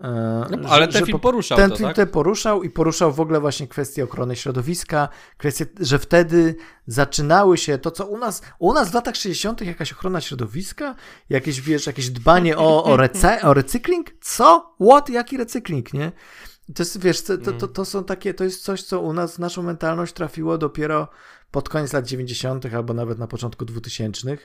E, 0.00 0.46
no, 0.60 0.68
ale 0.68 0.88
ten 0.88 1.06
film 1.06 1.20
poruszał 1.20 1.58
ten 1.58 1.70
to, 1.70 1.76
film 1.76 1.94
tak? 1.94 2.10
Poruszał 2.10 2.62
i 2.62 2.70
poruszał 2.70 3.12
w 3.12 3.20
ogóle 3.20 3.40
właśnie 3.40 3.68
kwestię 3.68 4.04
ochrony 4.04 4.36
środowiska, 4.36 5.08
kwestię, 5.36 5.66
że 5.80 5.98
wtedy 5.98 6.56
zaczynały 6.86 7.58
się 7.58 7.78
to, 7.78 7.90
co 7.90 8.06
u 8.06 8.18
nas, 8.18 8.42
u 8.58 8.72
nas 8.72 8.90
w 8.90 8.94
latach 8.94 9.16
60. 9.16 9.60
jakaś 9.60 9.92
ochrona 9.92 10.20
środowiska, 10.20 10.94
jakieś, 11.30 11.60
wiesz, 11.60 11.86
jakieś 11.86 12.10
dbanie 12.10 12.58
o, 12.58 12.84
o, 12.84 12.96
rece, 12.96 13.42
o 13.42 13.54
recykling? 13.54 14.10
Co? 14.20 14.76
What? 14.88 15.08
Jaki 15.08 15.36
recykling, 15.36 15.92
nie? 15.92 16.12
To 16.74 16.82
jest, 16.82 17.00
wiesz, 17.00 17.22
to, 17.22 17.38
to, 17.38 17.52
to, 17.52 17.68
to, 17.68 17.84
są 17.84 18.04
takie, 18.04 18.34
to 18.34 18.44
jest 18.44 18.62
coś, 18.62 18.82
co 18.82 19.00
u 19.00 19.12
nas 19.12 19.38
naszą 19.38 19.62
mentalność 19.62 20.12
trafiło 20.12 20.58
dopiero 20.58 21.08
pod 21.50 21.68
koniec 21.68 21.92
lat 21.92 22.06
90. 22.06 22.66
albo 22.74 22.94
nawet 22.94 23.18
na 23.18 23.26
początku 23.26 23.64
2000. 23.64 24.36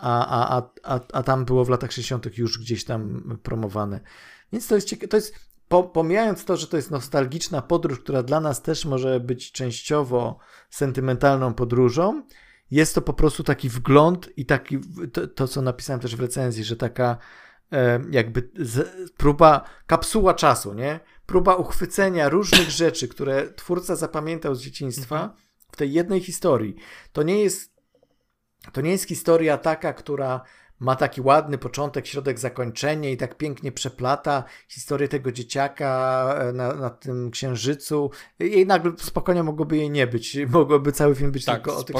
A, 0.00 0.26
a, 0.26 0.58
a, 0.58 0.70
a, 0.82 1.00
a 1.12 1.22
tam 1.22 1.44
było 1.44 1.64
w 1.64 1.68
latach 1.68 1.92
60. 1.92 2.38
już 2.38 2.58
gdzieś 2.58 2.84
tam 2.84 3.22
promowane. 3.42 4.00
Więc 4.52 4.66
to 4.66 4.74
jest 4.74 4.88
ciekawe. 4.88 5.08
To 5.08 5.16
jest, 5.16 5.34
po, 5.68 5.82
pomijając 5.82 6.44
to, 6.44 6.56
że 6.56 6.66
to 6.66 6.76
jest 6.76 6.90
nostalgiczna 6.90 7.62
podróż, 7.62 8.00
która 8.00 8.22
dla 8.22 8.40
nas 8.40 8.62
też 8.62 8.84
może 8.84 9.20
być 9.20 9.52
częściowo 9.52 10.38
sentymentalną 10.70 11.54
podróżą, 11.54 12.22
jest 12.70 12.94
to 12.94 13.02
po 13.02 13.12
prostu 13.12 13.44
taki 13.44 13.68
wgląd 13.68 14.30
i 14.36 14.46
taki, 14.46 14.78
to, 15.12 15.26
to 15.26 15.48
co 15.48 15.62
napisałem 15.62 16.00
też 16.00 16.16
w 16.16 16.20
recenzji, 16.20 16.64
że 16.64 16.76
taka 16.76 17.18
E, 17.74 18.00
jakby 18.10 18.50
z, 18.58 18.88
próba, 19.16 19.64
kapsuła 19.86 20.34
czasu, 20.34 20.74
nie? 20.74 21.00
Próba 21.26 21.54
uchwycenia 21.54 22.28
różnych 22.28 22.70
rzeczy, 22.70 23.08
które 23.08 23.52
twórca 23.52 23.96
zapamiętał 23.96 24.54
z 24.54 24.62
dzieciństwa 24.62 25.16
mhm. 25.16 25.40
w 25.72 25.76
tej 25.76 25.92
jednej 25.92 26.20
historii. 26.20 26.76
To 27.12 27.22
nie 27.22 27.42
jest 27.42 27.73
to 28.72 28.80
nie 28.80 28.90
jest 28.90 29.08
historia 29.08 29.58
taka, 29.58 29.92
która 29.92 30.40
ma 30.80 30.96
taki 30.96 31.20
ładny 31.20 31.58
początek, 31.58 32.06
środek, 32.06 32.38
zakończenie 32.38 33.12
i 33.12 33.16
tak 33.16 33.36
pięknie 33.36 33.72
przeplata 33.72 34.44
historię 34.68 35.08
tego 35.08 35.32
dzieciaka 35.32 36.34
e, 36.40 36.52
na, 36.52 36.74
na 36.74 36.90
tym 36.90 37.30
księżycu 37.30 38.10
i 38.40 38.66
nagle 38.66 38.92
spokojnie 38.98 39.42
mogłoby 39.42 39.76
jej 39.76 39.90
nie 39.90 40.06
być. 40.06 40.36
Mogłoby 40.48 40.92
cały 40.92 41.14
film 41.14 41.32
być 41.32 41.44
tak, 41.44 41.54
tylko 41.54 41.76
o 41.76 41.82
tych 41.82 41.96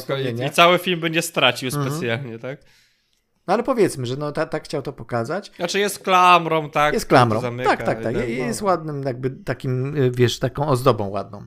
I 0.47 0.51
cały 0.51 0.79
film 0.79 1.01
by 1.01 1.11
nie 1.11 1.23
stracił 1.23 1.69
mhm. 1.69 1.91
specjalnie, 1.91 2.39
tak? 2.39 2.61
No 3.47 3.55
ale 3.55 3.63
powiedzmy, 3.63 4.07
że 4.07 4.17
no 4.17 4.33
tak 4.33 4.51
ta 4.51 4.61
chciał 4.61 4.83
to 4.83 4.93
pokazać. 4.93 5.53
Znaczy 5.57 5.79
jest 5.79 5.99
klamrą, 5.99 6.71
tak? 6.71 6.95
Jest 6.95 7.07
klamrą. 7.07 7.41
Zamyka, 7.41 7.71
tak, 7.71 7.87
tak, 7.87 8.03
tak. 8.03 8.29
Jest 8.29 8.61
no. 8.61 8.67
ładnym 8.67 9.03
jakby 9.03 9.31
takim, 9.31 9.97
y, 9.97 10.11
wiesz, 10.11 10.39
taką 10.39 10.69
ozdobą 10.69 11.09
ładną. 11.09 11.47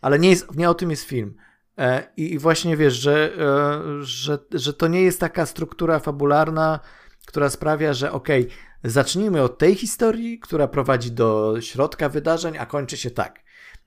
Ale 0.00 0.18
nie, 0.18 0.30
jest, 0.30 0.56
nie 0.56 0.70
o 0.70 0.74
tym 0.74 0.90
jest 0.90 1.04
film. 1.04 1.34
E, 1.78 2.02
I 2.16 2.38
właśnie 2.38 2.76
wiesz, 2.76 2.94
że, 2.94 3.30
e, 3.38 4.02
że, 4.02 4.38
że 4.52 4.74
to 4.74 4.88
nie 4.88 5.02
jest 5.02 5.20
taka 5.20 5.46
struktura 5.46 5.98
fabularna, 5.98 6.80
która 7.26 7.50
sprawia, 7.50 7.92
że 7.92 8.12
okej, 8.12 8.42
okay, 8.42 8.90
zacznijmy 8.90 9.42
od 9.42 9.58
tej 9.58 9.74
historii, 9.74 10.38
która 10.38 10.68
prowadzi 10.68 11.12
do 11.12 11.54
środka 11.60 12.08
wydarzeń, 12.08 12.58
a 12.58 12.66
kończy 12.66 12.96
się 12.96 13.10
tak. 13.10 13.42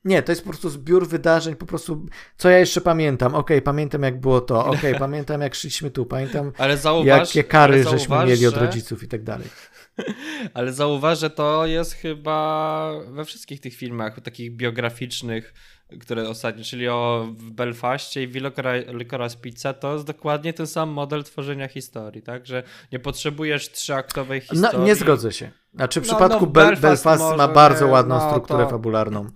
Nie, 0.05 0.23
to 0.23 0.31
jest 0.31 0.43
po 0.43 0.49
prostu 0.49 0.69
zbiór 0.69 1.07
wydarzeń, 1.07 1.55
po 1.55 1.65
prostu, 1.65 2.05
co 2.37 2.49
ja 2.49 2.59
jeszcze 2.59 2.81
pamiętam, 2.81 3.35
okej, 3.35 3.57
okay, 3.57 3.61
pamiętam 3.61 4.03
jak 4.03 4.19
było 4.19 4.41
to, 4.41 4.65
okej, 4.65 4.77
okay, 4.79 4.99
pamiętam 5.07 5.41
jak 5.41 5.55
szliśmy 5.55 5.91
tu, 5.91 6.05
pamiętam 6.05 6.51
ale 6.57 6.77
zauważ, 6.77 7.35
jakie 7.35 7.49
kary 7.49 7.83
zauważ, 7.83 8.01
żeśmy 8.01 8.25
mieli 8.25 8.47
od 8.47 8.57
rodziców 8.57 9.03
i 9.03 9.07
tak 9.07 9.23
dalej. 9.23 9.47
Ale 10.53 10.73
zauważ, 10.73 11.19
że 11.19 11.29
to 11.29 11.65
jest 11.65 11.93
chyba 11.93 12.91
we 13.11 13.25
wszystkich 13.25 13.59
tych 13.59 13.75
filmach 13.75 14.21
takich 14.21 14.55
biograficznych, 14.55 15.53
które 16.01 16.29
ostatnio, 16.29 16.63
czyli 16.63 16.87
o 16.87 17.27
Belfaście 17.39 18.23
i 18.23 18.27
Licorice 18.87 19.37
Pizza, 19.41 19.73
to 19.73 19.93
jest 19.93 20.05
dokładnie 20.05 20.53
ten 20.53 20.67
sam 20.67 20.89
model 20.89 21.23
tworzenia 21.23 21.67
historii, 21.67 22.21
tak? 22.21 22.45
Że 22.45 22.63
nie 22.91 22.99
potrzebujesz 22.99 23.71
trzyaktowej 23.71 24.41
historii. 24.41 24.79
No, 24.79 24.85
nie 24.85 24.95
zgodzę 24.95 25.31
się. 25.31 25.51
Znaczy 25.73 26.01
w 26.01 26.07
no, 26.07 26.13
przypadku 26.13 26.45
no, 26.45 26.51
Belfast, 26.51 26.81
Belfast 27.05 27.37
ma 27.37 27.47
bardzo 27.47 27.87
ładną 27.87 28.15
no, 28.15 28.29
strukturę 28.29 28.63
to... 28.63 28.69
fabularną. 28.69 29.29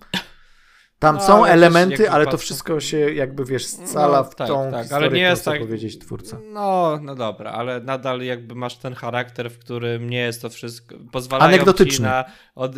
Tam 1.00 1.16
no, 1.16 1.22
są 1.22 1.44
elementy, 1.44 2.10
ale 2.10 2.26
to 2.26 2.38
wszystko 2.38 2.80
się 2.80 2.98
jakby 2.98 3.44
wiesz 3.44 3.66
scala 3.66 4.18
no, 4.18 4.24
w 4.24 4.34
tak, 4.34 4.48
tą 4.48 4.70
tak, 4.70 4.82
historię, 4.82 5.06
ale 5.06 5.16
nie 5.16 5.22
jest 5.22 5.44
tak 5.44 5.60
powiedzieć 5.60 5.98
twórca. 5.98 6.38
No, 6.52 6.98
no 7.02 7.14
dobra, 7.14 7.50
ale 7.50 7.80
nadal 7.80 8.20
jakby 8.20 8.54
masz 8.54 8.76
ten 8.76 8.94
charakter, 8.94 9.50
w 9.50 9.58
którym 9.58 10.10
nie 10.10 10.18
jest 10.18 10.42
to 10.42 10.50
wszystko 10.50 10.96
pozwalają 11.12 11.48
Anegdotyczny. 11.48 12.06
na 12.06 12.24
od... 12.54 12.74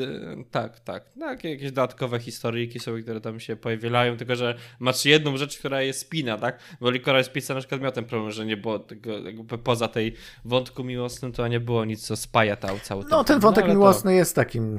tak, 0.50 0.80
tak, 0.80 1.04
tak, 1.20 1.44
jakieś 1.44 1.72
dodatkowe 1.72 2.20
historyjki 2.20 2.80
są, 2.80 3.02
które 3.02 3.20
tam 3.20 3.40
się 3.40 3.56
pojawiają, 3.56 4.16
tylko 4.16 4.36
że 4.36 4.54
masz 4.80 5.04
jedną 5.04 5.36
rzecz, 5.36 5.58
która 5.58 5.82
jest 5.82 6.00
spina, 6.00 6.38
tak? 6.38 6.58
Bo 6.80 6.90
Licorice 6.90 7.30
Pizza 7.30 7.54
na 7.54 7.60
przykład 7.60 7.80
miał 7.80 7.92
ten 7.92 8.04
problem, 8.04 8.30
że 8.30 8.46
nie 8.46 8.56
było 8.56 8.78
tego 8.78 9.18
jakby 9.18 9.58
poza 9.58 9.88
tej 9.88 10.14
wątku 10.44 10.84
miłosnym 10.84 11.32
to 11.32 11.48
nie 11.48 11.60
było 11.60 11.84
nic, 11.84 12.06
co 12.06 12.16
spaja 12.16 12.56
cały 12.56 13.00
ten 13.00 13.10
No, 13.10 13.24
ten 13.24 13.40
wątek 13.40 13.64
no, 13.66 13.70
miłosny 13.70 14.10
to... 14.10 14.14
jest 14.14 14.34
takim 14.34 14.78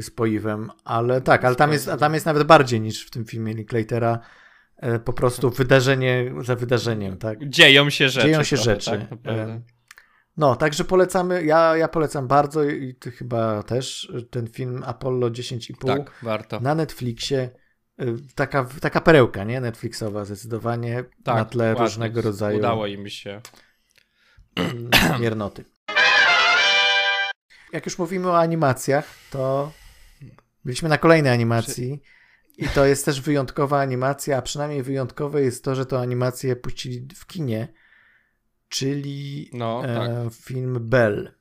spoiwem, 0.00 0.70
ale 0.84 1.20
tak, 1.20 1.44
ale 1.44 1.56
tam 1.56 1.72
jest, 1.72 1.90
tam 1.98 2.14
jest 2.14 2.26
nawet 2.26 2.44
bardziej 2.44 2.79
niż 2.80 3.06
w 3.06 3.10
tym 3.10 3.24
filmie 3.24 3.54
Linklatera. 3.54 4.20
E, 4.76 4.98
po 4.98 5.12
prostu 5.12 5.50
wydarzenie 5.50 6.32
za 6.40 6.56
wydarzeniem, 6.56 7.18
tak? 7.18 7.48
Dzieją 7.48 7.90
się 7.90 8.08
rzeczy. 8.08 8.26
Dzieją 8.26 8.42
się 8.42 8.56
trochę, 8.56 8.70
rzeczy. 8.70 9.06
Tak, 9.10 9.18
e, 9.26 9.62
no, 10.36 10.56
także 10.56 10.84
polecamy, 10.84 11.44
ja, 11.44 11.76
ja 11.76 11.88
polecam 11.88 12.28
bardzo 12.28 12.64
i 12.64 12.94
ty 12.94 13.10
chyba 13.10 13.62
też 13.62 14.12
ten 14.30 14.46
film 14.46 14.82
Apollo 14.86 15.30
10,5 15.30 15.86
tak, 15.86 16.12
warto. 16.22 16.60
na 16.60 16.74
Netflixie. 16.74 17.50
E, 17.98 18.04
taka, 18.34 18.64
taka 18.80 19.00
perełka, 19.00 19.44
nie? 19.44 19.60
Netflixowa 19.60 20.24
zdecydowanie 20.24 21.04
tak, 21.24 21.36
na 21.36 21.44
tle 21.44 21.68
ładnie. 21.68 21.84
różnego 21.84 22.22
rodzaju. 22.22 22.58
Udało 22.58 22.86
im 22.86 23.08
się. 23.08 23.40
Miernoty. 25.20 25.64
Jak 27.72 27.86
już 27.86 27.98
mówimy 27.98 28.28
o 28.28 28.38
animacjach, 28.38 29.14
to 29.30 29.72
byliśmy 30.64 30.88
na 30.88 30.98
kolejnej 30.98 31.32
animacji. 31.32 32.02
I 32.60 32.68
to 32.68 32.86
jest 32.86 33.04
też 33.04 33.20
wyjątkowa 33.20 33.80
animacja, 33.80 34.36
a 34.36 34.42
przynajmniej 34.42 34.82
wyjątkowe 34.82 35.42
jest 35.42 35.64
to, 35.64 35.74
że 35.74 35.86
to 35.86 36.00
animację 36.00 36.56
puścili 36.56 37.08
w 37.14 37.26
kinie, 37.26 37.68
czyli 38.68 39.50
no, 39.52 39.82
e, 39.84 39.94
tak. 39.94 40.34
film 40.34 40.78
Bell. 40.80 41.34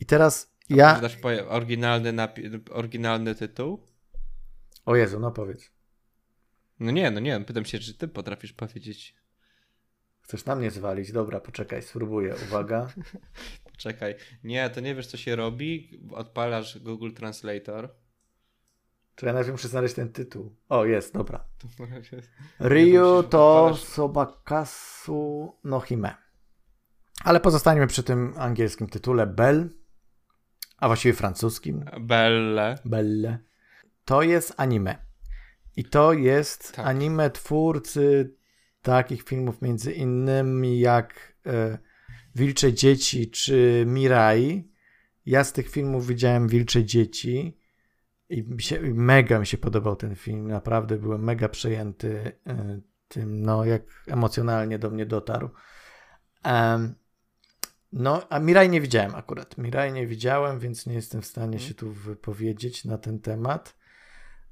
I 0.00 0.06
teraz 0.06 0.56
a 0.70 0.74
ja. 0.74 1.00
Dasz 1.00 1.18
oryginalny, 1.48 2.12
napi- 2.12 2.60
oryginalny 2.70 3.34
tytuł? 3.34 3.86
O 4.86 4.96
Jezu, 4.96 5.20
no 5.20 5.30
powiedz. 5.30 5.70
No 6.80 6.90
nie, 6.90 7.10
no 7.10 7.20
nie, 7.20 7.40
pytam 7.40 7.64
się, 7.64 7.78
czy 7.78 7.94
ty 7.94 8.08
potrafisz 8.08 8.52
powiedzieć. 8.52 9.14
Chcesz 10.20 10.44
na 10.44 10.56
mnie 10.56 10.70
zwalić? 10.70 11.12
Dobra, 11.12 11.40
poczekaj, 11.40 11.82
spróbuję. 11.82 12.34
Uwaga. 12.48 12.92
Czekaj. 13.76 14.14
Nie, 14.44 14.70
to 14.70 14.80
nie 14.80 14.94
wiesz, 14.94 15.06
co 15.06 15.16
się 15.16 15.36
robi. 15.36 16.00
Odpalasz 16.12 16.78
Google 16.78 17.12
Translator. 17.12 17.94
Czy 19.16 19.26
ja 19.26 19.32
najpierw 19.32 19.52
muszę 19.52 19.68
znaleźć 19.68 19.94
ten 19.94 20.12
tytuł. 20.12 20.56
O, 20.68 20.84
jest, 20.84 21.14
dobra. 21.14 21.44
Ryu 22.60 23.22
to 23.22 23.76
Sobakasu 23.76 25.52
no 25.64 25.80
Hime. 25.80 26.14
Ale 27.24 27.40
pozostańmy 27.40 27.86
przy 27.86 28.02
tym 28.02 28.34
angielskim 28.36 28.86
tytule 28.86 29.26
Bell, 29.26 29.70
a 30.78 30.86
właściwie 30.86 31.14
francuskim. 31.14 31.84
Belle. 32.00 32.78
Belle. 32.84 33.38
To 34.04 34.22
jest 34.22 34.54
anime. 34.56 35.06
I 35.76 35.84
to 35.84 36.12
jest 36.12 36.72
tak. 36.72 36.86
anime 36.86 37.30
twórcy 37.30 38.34
takich 38.82 39.22
filmów 39.22 39.62
między 39.62 39.92
innymi 39.92 40.80
jak 40.80 41.36
e, 41.46 41.78
Wilcze 42.34 42.72
Dzieci 42.72 43.30
czy 43.30 43.84
Mirai. 43.86 44.70
Ja 45.26 45.44
z 45.44 45.52
tych 45.52 45.70
filmów 45.70 46.06
widziałem 46.06 46.48
Wilcze 46.48 46.84
Dzieci 46.84 47.58
i 48.28 48.42
mi 48.42 48.62
się, 48.62 48.80
mega 48.82 49.38
mi 49.38 49.46
się 49.46 49.58
podobał 49.58 49.96
ten 49.96 50.16
film. 50.16 50.48
Naprawdę 50.48 50.96
byłem 50.96 51.24
mega 51.24 51.48
przejęty 51.48 52.32
e, 52.46 52.80
tym, 53.08 53.42
no 53.42 53.64
jak 53.64 53.82
emocjonalnie 54.06 54.78
do 54.78 54.90
mnie 54.90 55.06
dotarł. 55.06 55.50
Um, 56.44 56.94
no, 57.92 58.22
a 58.28 58.38
Mirai 58.38 58.68
nie 58.68 58.80
widziałem 58.80 59.14
akurat. 59.14 59.58
Mirai 59.58 59.92
nie 59.92 60.06
widziałem, 60.06 60.58
więc 60.58 60.86
nie 60.86 60.94
jestem 60.94 61.22
w 61.22 61.26
stanie 61.26 61.58
się 61.58 61.74
tu 61.74 61.92
wypowiedzieć 61.92 62.84
na 62.84 62.98
ten 62.98 63.20
temat. 63.20 63.76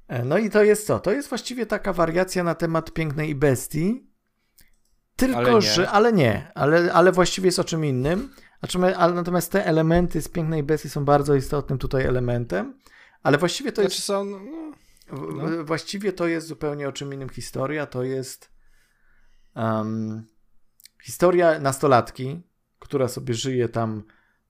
E, 0.07 0.25
no 0.25 0.37
i 0.37 0.49
to 0.49 0.63
jest 0.63 0.87
co? 0.87 0.99
To 0.99 1.11
jest 1.11 1.29
właściwie 1.29 1.65
taka 1.65 1.93
wariacja 1.93 2.43
na 2.43 2.55
temat 2.55 2.93
pięknej 2.93 3.29
i 3.29 3.35
bestii. 3.35 4.09
Tylko, 5.15 5.37
ale 5.37 5.61
że, 5.61 5.89
ale 5.89 6.13
nie, 6.13 6.51
ale, 6.55 6.93
ale 6.93 7.11
właściwie 7.11 7.47
jest 7.47 7.59
o 7.59 7.63
czym 7.63 7.85
innym. 7.85 8.29
Znaczy, 8.59 8.97
ale 8.97 9.13
natomiast 9.13 9.51
te 9.51 9.65
elementy 9.65 10.21
z 10.21 10.27
pięknej 10.27 10.63
bestii 10.63 10.89
są 10.89 11.05
bardzo 11.05 11.35
istotnym 11.35 11.79
tutaj 11.79 12.05
elementem, 12.05 12.79
ale 13.25 13.37
właściwie 13.37 13.71
to 13.71 13.81
znaczy 13.81 13.95
jest. 13.95 14.05
Są, 14.05 14.25
no, 14.25 14.71
no. 15.11 15.63
Właściwie 15.63 16.13
to 16.13 16.27
jest 16.27 16.47
zupełnie 16.47 16.89
o 16.89 16.91
czym 16.91 17.13
innym 17.13 17.29
historia. 17.29 17.85
To 17.85 18.03
jest 18.03 18.51
um, 19.55 20.25
historia 21.03 21.59
nastolatki, 21.59 22.41
która 22.79 23.07
sobie 23.07 23.33
żyje 23.33 23.69
tam 23.69 24.03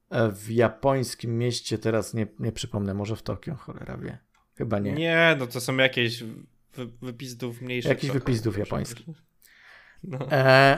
e, 0.09 0.31
w 0.31 0.51
japońskim 0.51 1.37
mieście, 1.37 1.77
teraz 1.77 2.13
nie, 2.13 2.27
nie 2.39 2.51
przypomnę, 2.51 2.93
może 2.93 3.15
w 3.15 3.21
Tokio, 3.21 3.55
cholera 3.55 3.97
wie. 3.97 4.17
Chyba 4.55 4.79
nie. 4.79 4.91
Nie, 4.91 5.35
no 5.39 5.47
to 5.47 5.61
są 5.61 5.77
jakieś 5.77 6.23
wy, 6.73 6.85
wypizdów 7.01 7.61
mniejszych. 7.61 7.89
Jakiś 7.89 8.11
wypizdów 8.11 8.57
japońskich. 8.57 9.07
No. 10.03 10.31
E, 10.31 10.77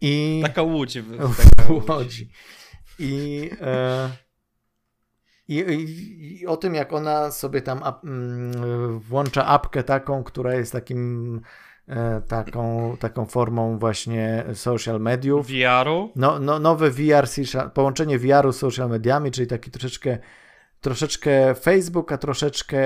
i... 0.00 0.40
Taka 0.42 0.62
łódź. 0.62 0.98
Taka 1.56 1.72
łódź. 1.72 2.24
I, 2.98 3.50
e, 3.60 4.10
i, 5.48 5.56
i, 5.58 6.40
I, 6.40 6.46
o 6.46 6.56
tym, 6.56 6.74
jak 6.74 6.92
ona 6.92 7.30
sobie 7.30 7.62
tam 7.62 7.82
ap, 7.82 8.04
mm, 8.04 8.98
włącza 8.98 9.46
apkę 9.46 9.82
taką, 9.82 10.24
która 10.24 10.54
jest 10.54 10.72
takim 10.72 11.40
e, 11.88 12.20
taką, 12.28 12.96
taką 13.00 13.26
formą 13.26 13.78
właśnie 13.78 14.44
social 14.54 15.00
mediów. 15.00 15.46
VR-u? 15.46 16.12
No, 16.16 16.38
no, 16.38 16.58
nowe 16.58 16.90
VR, 16.90 17.28
połączenie 17.74 18.18
VR-u 18.18 18.52
z 18.52 18.56
social 18.56 18.88
mediami, 18.88 19.30
czyli 19.30 19.46
taki 19.46 19.70
troszeczkę 19.70 20.18
troszeczkę 20.82 21.54
Facebook, 21.54 22.12
a 22.12 22.18
troszeczkę, 22.18 22.82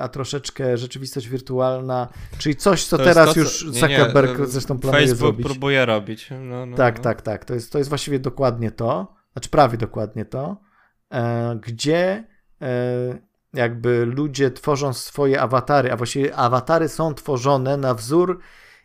a 0.00 0.08
troszeczkę 0.08 0.76
rzeczywistość 0.76 1.28
wirtualna, 1.28 2.08
czyli 2.38 2.56
coś, 2.56 2.84
co 2.84 2.98
to 2.98 3.04
teraz 3.04 3.34
to, 3.34 3.40
już 3.40 3.66
Zuckerberg 3.70 4.38
nie, 4.38 4.46
zresztą 4.46 4.78
planuje 4.78 5.02
Facebook 5.02 5.18
zrobić. 5.18 5.36
Facebook 5.36 5.52
próbuje 5.52 5.86
robić. 5.86 6.28
No, 6.40 6.66
no, 6.66 6.76
tak, 6.76 6.96
no. 6.96 7.02
tak, 7.02 7.22
tak. 7.22 7.44
To 7.44 7.54
jest, 7.54 7.72
to 7.72 7.78
jest 7.78 7.90
właściwie 7.90 8.18
dokładnie 8.18 8.70
to, 8.70 9.14
znaczy 9.32 9.50
prawie 9.50 9.78
dokładnie 9.78 10.24
to, 10.24 10.60
gdzie 11.60 12.24
e, 12.62 13.18
jakby 13.54 14.04
ludzie 14.06 14.50
tworzą 14.50 14.92
swoje 14.92 15.40
awatary, 15.40 15.92
a 15.92 15.96
właściwie 15.96 16.36
awatary 16.36 16.88
są 16.88 17.14
tworzone 17.14 17.76
na 17.76 17.94
wzór 17.94 18.40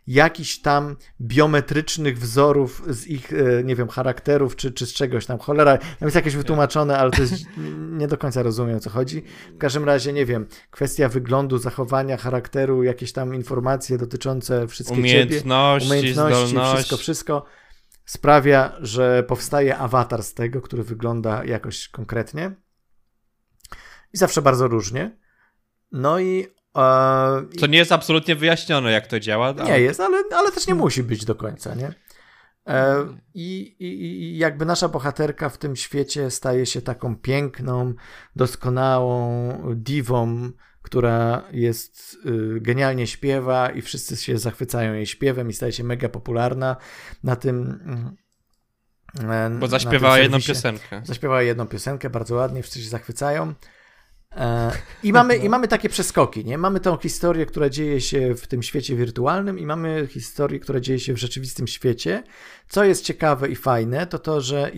jakichś 0.06 0.58
tam 0.58 0.96
biometrycznych 1.20 2.18
wzorów 2.18 2.82
z 2.88 3.06
ich, 3.06 3.32
e, 3.32 3.64
nie 3.64 3.76
wiem, 3.76 3.88
charakterów 3.88 4.56
czy, 4.56 4.72
czy 4.72 4.86
z 4.86 4.92
czegoś 4.92 5.26
tam. 5.26 5.38
Cholera, 5.38 5.78
tam 5.78 5.88
jest 6.00 6.16
jakieś 6.16 6.36
wytłumaczone, 6.36 6.98
ale 6.98 7.10
to 7.10 7.22
jest, 7.22 7.34
nie 8.00 8.08
do 8.08 8.18
końca 8.18 8.42
rozumiem 8.42 8.76
o 8.76 8.80
co 8.80 8.90
chodzi. 8.90 9.22
W 9.54 9.58
każdym 9.58 9.84
razie, 9.84 10.12
nie 10.12 10.26
wiem, 10.26 10.46
kwestia 10.70 11.08
wyglądu, 11.08 11.58
zachowania, 11.58 12.16
charakteru, 12.16 12.82
jakieś 12.82 13.12
tam 13.12 13.34
informacje 13.34 13.98
dotyczące 13.98 14.68
wszystkich 14.68 14.98
umiejętności, 14.98 15.88
ciebie, 15.88 16.00
umiejętności, 16.00 16.48
zdolność. 16.48 16.74
wszystko, 16.74 16.96
wszystko 16.96 17.46
sprawia, 18.06 18.72
że 18.80 19.22
powstaje 19.22 19.78
awatar 19.78 20.22
z 20.22 20.34
tego, 20.34 20.60
który 20.60 20.82
wygląda 20.82 21.44
jakoś 21.44 21.88
konkretnie 21.88 22.54
i 24.12 24.18
zawsze 24.18 24.42
bardzo 24.42 24.68
różnie. 24.68 25.16
No 25.92 26.18
i 26.20 26.46
co 27.60 27.66
nie 27.68 27.78
jest 27.78 27.92
absolutnie 27.92 28.36
wyjaśnione, 28.36 28.92
jak 28.92 29.06
to 29.06 29.20
działa. 29.20 29.52
Nie 29.52 29.62
ale... 29.62 29.80
jest, 29.80 30.00
ale, 30.00 30.22
ale 30.32 30.52
też 30.52 30.66
nie 30.66 30.74
musi 30.74 31.02
być 31.02 31.24
do 31.24 31.34
końca, 31.34 31.74
nie? 31.74 31.94
E, 32.66 33.06
I, 33.34 33.76
i, 33.78 34.12
I 34.12 34.38
jakby 34.38 34.64
nasza 34.64 34.88
bohaterka 34.88 35.48
w 35.48 35.58
tym 35.58 35.76
świecie 35.76 36.30
staje 36.30 36.66
się 36.66 36.82
taką 36.82 37.16
piękną, 37.16 37.94
doskonałą 38.36 39.52
diwą, 39.74 40.50
która 40.86 41.42
jest 41.52 42.18
y, 42.26 42.60
genialnie 42.60 43.06
śpiewa 43.06 43.70
i 43.70 43.82
wszyscy 43.82 44.16
się 44.16 44.38
zachwycają 44.38 44.94
jej 44.94 45.06
śpiewem 45.06 45.50
i 45.50 45.52
staje 45.52 45.72
się 45.72 45.84
mega 45.84 46.08
popularna 46.08 46.76
na 47.24 47.36
tym. 47.36 47.80
Y, 49.54 49.58
Bo 49.58 49.68
zaśpiewała 49.68 50.18
jedną 50.18 50.38
piosenkę. 50.40 51.02
Zaśpiewała 51.04 51.42
jedną 51.42 51.66
piosenkę, 51.66 52.10
bardzo 52.10 52.34
ładnie, 52.34 52.62
wszyscy 52.62 52.82
się 52.82 52.88
zachwycają. 52.88 53.54
E, 54.36 54.72
I 55.02 55.12
mamy, 55.12 55.36
I 55.36 55.48
mamy 55.48 55.68
takie 55.68 55.88
przeskoki, 55.88 56.44
nie? 56.44 56.58
Mamy 56.58 56.80
tą 56.80 56.96
historię, 56.96 57.46
która 57.46 57.68
dzieje 57.68 58.00
się 58.00 58.34
w 58.34 58.46
tym 58.46 58.62
świecie 58.62 58.96
wirtualnym 58.96 59.58
i 59.58 59.66
mamy 59.66 60.06
historię, 60.10 60.60
która 60.60 60.80
dzieje 60.80 61.00
się 61.00 61.14
w 61.14 61.18
rzeczywistym 61.18 61.66
świecie. 61.66 62.22
Co 62.68 62.84
jest 62.84 63.04
ciekawe 63.04 63.48
i 63.48 63.56
fajne, 63.56 64.06
to 64.06 64.18
to, 64.18 64.40
że 64.40 64.70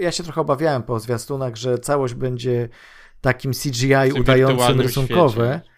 ja 0.00 0.12
się 0.12 0.22
trochę 0.22 0.40
obawiałem 0.40 0.82
po 0.82 1.00
zwiastunach, 1.00 1.56
że 1.56 1.78
całość 1.78 2.14
będzie 2.14 2.68
takim 3.24 3.52
CGI 3.52 4.20
udającym 4.20 4.80
rysunkowe, 4.80 5.62
świecie. 5.62 5.74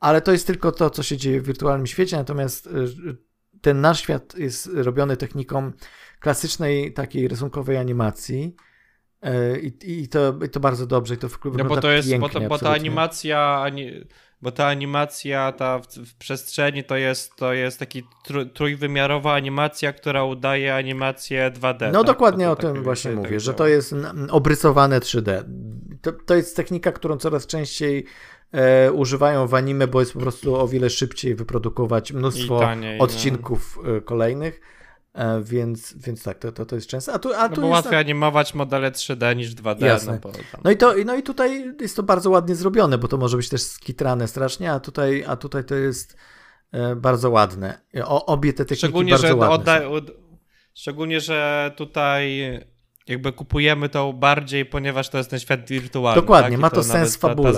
ale 0.00 0.20
to 0.20 0.32
jest 0.32 0.46
tylko 0.46 0.72
to, 0.72 0.90
co 0.90 1.02
się 1.02 1.16
dzieje 1.16 1.40
w 1.40 1.46
wirtualnym 1.46 1.86
świecie, 1.86 2.16
natomiast 2.16 2.66
y, 2.66 2.70
ten 3.60 3.80
nasz 3.80 4.00
świat 4.00 4.38
jest 4.38 4.70
robiony 4.74 5.16
techniką 5.16 5.72
klasycznej 6.20 6.92
takiej 6.92 7.28
rysunkowej 7.28 7.76
animacji 7.76 8.56
E, 9.22 9.58
I, 9.60 10.02
i, 10.02 10.08
to, 10.08 10.34
I 10.44 10.48
to 10.48 10.60
bardzo 10.60 10.86
dobrze, 10.86 11.14
i 11.14 11.18
to 11.18 11.28
no 11.44 11.64
bo 11.64 11.80
to 11.80 11.90
jest, 11.90 12.16
bo, 12.18 12.28
to, 12.28 12.40
bo 12.40 12.58
ta 12.58 12.70
animacja, 12.70 13.40
bo 14.42 14.50
ta 14.50 14.66
animacja 14.66 15.52
ta 15.52 15.78
w, 15.78 15.86
w, 15.86 16.14
przestrzeni 16.14 16.84
to 16.84 16.96
jest, 16.96 17.36
to 17.36 17.52
jest 17.52 17.78
taki 17.78 18.02
trójwymiarowa 18.54 19.34
animacja, 19.34 19.92
która 19.92 20.24
udaje 20.24 20.74
animację 20.74 21.50
2D. 21.50 21.92
No 21.92 21.98
tak? 21.98 22.06
dokładnie 22.06 22.50
o 22.50 22.56
tym 22.56 22.82
właśnie 22.82 23.10
mówię, 23.10 23.30
tak 23.30 23.40
że 23.40 23.54
to 23.54 23.66
jest 23.66 23.94
obrysowane 24.30 25.00
3D. 25.00 25.44
To, 26.02 26.12
to 26.12 26.34
jest 26.34 26.56
technika, 26.56 26.92
którą 26.92 27.16
coraz 27.16 27.46
częściej 27.46 28.04
e, 28.52 28.92
używają 28.92 29.46
w 29.46 29.54
anime, 29.54 29.86
bo 29.86 30.00
jest 30.00 30.12
po 30.12 30.20
prostu 30.20 30.56
o 30.56 30.68
wiele 30.68 30.90
szybciej 30.90 31.34
wyprodukować 31.34 32.12
mnóstwo 32.12 32.60
taniej, 32.60 32.98
no. 32.98 33.04
odcinków 33.04 33.78
no. 33.84 34.00
kolejnych. 34.00 34.75
E, 35.16 35.42
więc, 35.42 35.94
więc 35.96 36.22
tak, 36.22 36.38
to, 36.38 36.52
to, 36.52 36.66
to 36.66 36.74
jest 36.74 36.88
często. 36.88 37.12
A 37.12 37.18
tu, 37.18 37.34
a 37.34 37.48
no 37.48 37.54
tu 37.54 37.60
no 37.60 37.66
bo 37.66 37.72
łatwiej 37.72 37.90
tak... 37.90 38.00
animować 38.00 38.54
modele 38.54 38.90
3D 38.90 39.36
niż 39.36 39.54
2D. 39.54 39.84
Jasne. 39.84 40.20
No, 40.24 40.30
no, 40.64 40.70
i 40.70 40.76
to, 40.76 40.94
no 41.04 41.14
i 41.14 41.22
tutaj 41.22 41.74
jest 41.80 41.96
to 41.96 42.02
bardzo 42.02 42.30
ładnie 42.30 42.54
zrobione, 42.54 42.98
bo 42.98 43.08
to 43.08 43.16
może 43.16 43.36
być 43.36 43.48
też 43.48 43.62
skitrane 43.62 44.28
strasznie, 44.28 44.72
a 44.72 44.80
tutaj, 44.80 45.24
a 45.26 45.36
tutaj 45.36 45.64
to 45.64 45.74
jest 45.74 46.16
e, 46.72 46.96
bardzo 46.96 47.30
ładne. 47.30 47.80
O, 48.04 48.26
obie 48.26 48.52
te 48.52 48.64
techniki 48.64 48.78
szczególnie, 48.78 49.10
bardzo 49.10 49.28
że 49.28 49.34
ładne 49.34 49.82
Szczególnie, 50.74 51.20
że 51.20 51.72
tutaj 51.76 52.40
jakby 53.06 53.32
kupujemy 53.32 53.88
to 53.88 54.12
bardziej, 54.12 54.66
ponieważ 54.66 55.08
to 55.08 55.18
jest 55.18 55.30
ten 55.30 55.38
świat 55.38 55.68
wirtualny. 55.68 56.20
Dokładnie, 56.20 56.50
tak? 56.50 56.60
ma 56.60 56.70
to, 56.70 56.76
to 56.76 56.82
sens 56.82 57.16
fabuły. 57.16 57.52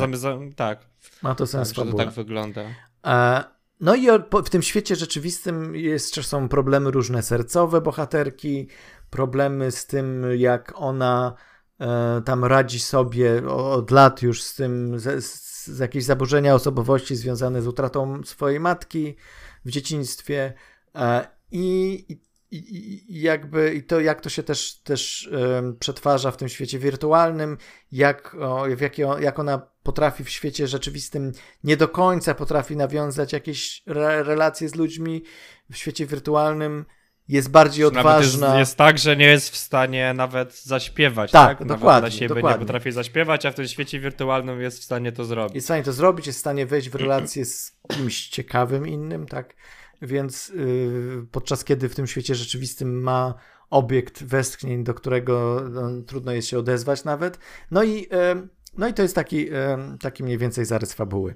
Tak. 0.57 0.87
Ma 1.23 1.35
to 1.35 1.47
sens 1.47 1.69
tak, 1.69 1.77
fabuły. 1.77 2.05
tak 2.05 2.15
wygląda. 2.15 2.63
E, 3.07 3.45
no 3.81 3.95
i 3.95 4.07
w 4.45 4.51
tym 4.51 4.63
świecie 4.63 4.97
rzeczywistym 4.97 5.75
jeszcze 5.77 6.23
są 6.23 6.49
problemy 6.49 6.91
różne 6.91 7.23
sercowe 7.23 7.81
bohaterki, 7.81 8.69
problemy 9.11 9.71
z 9.71 9.87
tym, 9.87 10.27
jak 10.37 10.73
ona 10.77 11.35
e, 11.81 12.23
tam 12.25 12.45
radzi 12.45 12.81
sobie 12.81 13.49
od 13.49 13.91
lat 13.91 14.23
już 14.23 14.43
z 14.43 14.55
tym, 14.55 14.99
z, 14.99 15.25
z 15.65 15.79
jakieś 15.79 16.05
zaburzenia 16.05 16.55
osobowości 16.55 17.17
związane 17.17 17.63
z 17.63 17.67
utratą 17.67 18.25
swojej 18.25 18.61
matki 18.61 19.17
w 19.65 19.71
dzieciństwie. 19.71 20.53
E, 20.95 21.29
I, 21.51 22.05
i, 22.09 22.28
i, 22.51 23.21
jakby 23.21 23.75
i 23.75 23.83
to 23.83 24.01
jak 24.01 24.21
to 24.21 24.29
się 24.29 24.43
też, 24.43 24.81
też 24.83 25.31
um, 25.33 25.77
przetwarza 25.77 26.31
w 26.31 26.37
tym 26.37 26.49
świecie 26.49 26.79
wirtualnym, 26.79 27.59
jak, 27.93 28.37
o, 28.41 28.65
w 28.77 28.81
jakie, 28.81 29.09
jak 29.21 29.39
ona 29.39 29.63
potrafi 29.83 30.25
w 30.25 30.31
świecie 30.31 30.67
rzeczywistym 30.67 31.33
nie 31.65 31.77
do 31.77 31.89
końca 31.89 32.35
potrafi 32.35 32.77
nawiązać 32.77 33.33
jakieś 33.33 33.83
re, 33.87 34.23
relacje 34.23 34.69
z 34.69 34.75
ludźmi, 34.75 35.23
w 35.71 35.77
świecie 35.77 36.07
wirtualnym 36.07 36.85
jest 37.29 37.51
bardziej 37.51 37.85
odważna. 37.85 38.47
Jest, 38.47 38.59
jest, 38.59 38.77
tak, 38.77 38.99
że 38.99 39.17
nie 39.17 39.27
jest 39.27 39.51
w 39.51 39.57
stanie 39.57 40.15
nawet 40.15 40.63
zaśpiewać. 40.63 41.31
Tak, 41.31 41.59
tak? 41.59 41.69
dokładnie. 41.69 42.09
na 42.09 42.11
siebie 42.11 42.29
dokładnie. 42.35 42.51
nie 42.61 42.67
potrafi 42.67 42.93
zaśpiewać, 42.93 43.47
a 43.47 43.51
w 43.51 43.55
tym 43.55 43.69
świecie 43.69 44.01
wirtualnym 44.01 44.61
jest 44.61 44.81
w 44.81 44.85
stanie 44.85 45.13
to 45.13 45.25
zrobić. 45.25 45.55
Jest 45.55 45.67
w 45.67 45.69
stanie 45.69 45.83
to 45.83 45.93
zrobić, 45.93 46.27
jest 46.27 46.39
w 46.39 46.41
stanie 46.41 46.67
wejść 46.67 46.91
w 46.91 46.95
relację 46.95 47.45
z 47.45 47.77
kimś 47.89 48.29
ciekawym 48.29 48.87
innym, 48.87 49.27
tak? 49.27 49.55
Więc 50.03 50.49
yy, 50.49 51.27
podczas 51.33 51.65
kiedy 51.65 51.89
w 51.89 51.95
tym 51.95 52.07
świecie 52.07 52.35
rzeczywistym 52.35 53.03
ma 53.03 53.35
obiekt 53.71 54.25
westchnień, 54.25 54.85
do 54.85 54.95
którego 54.95 55.63
no, 55.71 56.03
trudno 56.07 56.33
jest 56.33 56.49
się 56.49 56.59
odezwać 56.59 57.05
nawet. 57.05 57.39
No 57.71 57.83
i, 57.83 57.95
yy, 57.95 58.49
no 58.77 58.89
i 58.89 58.95
to 58.95 59.03
jest 59.03 59.15
taki, 59.15 59.37
yy, 59.37 59.53
taki 60.01 60.25
mniej 60.25 60.39
więcej 60.39 60.65
zarys 60.65 60.95
fabuły. 60.95 61.35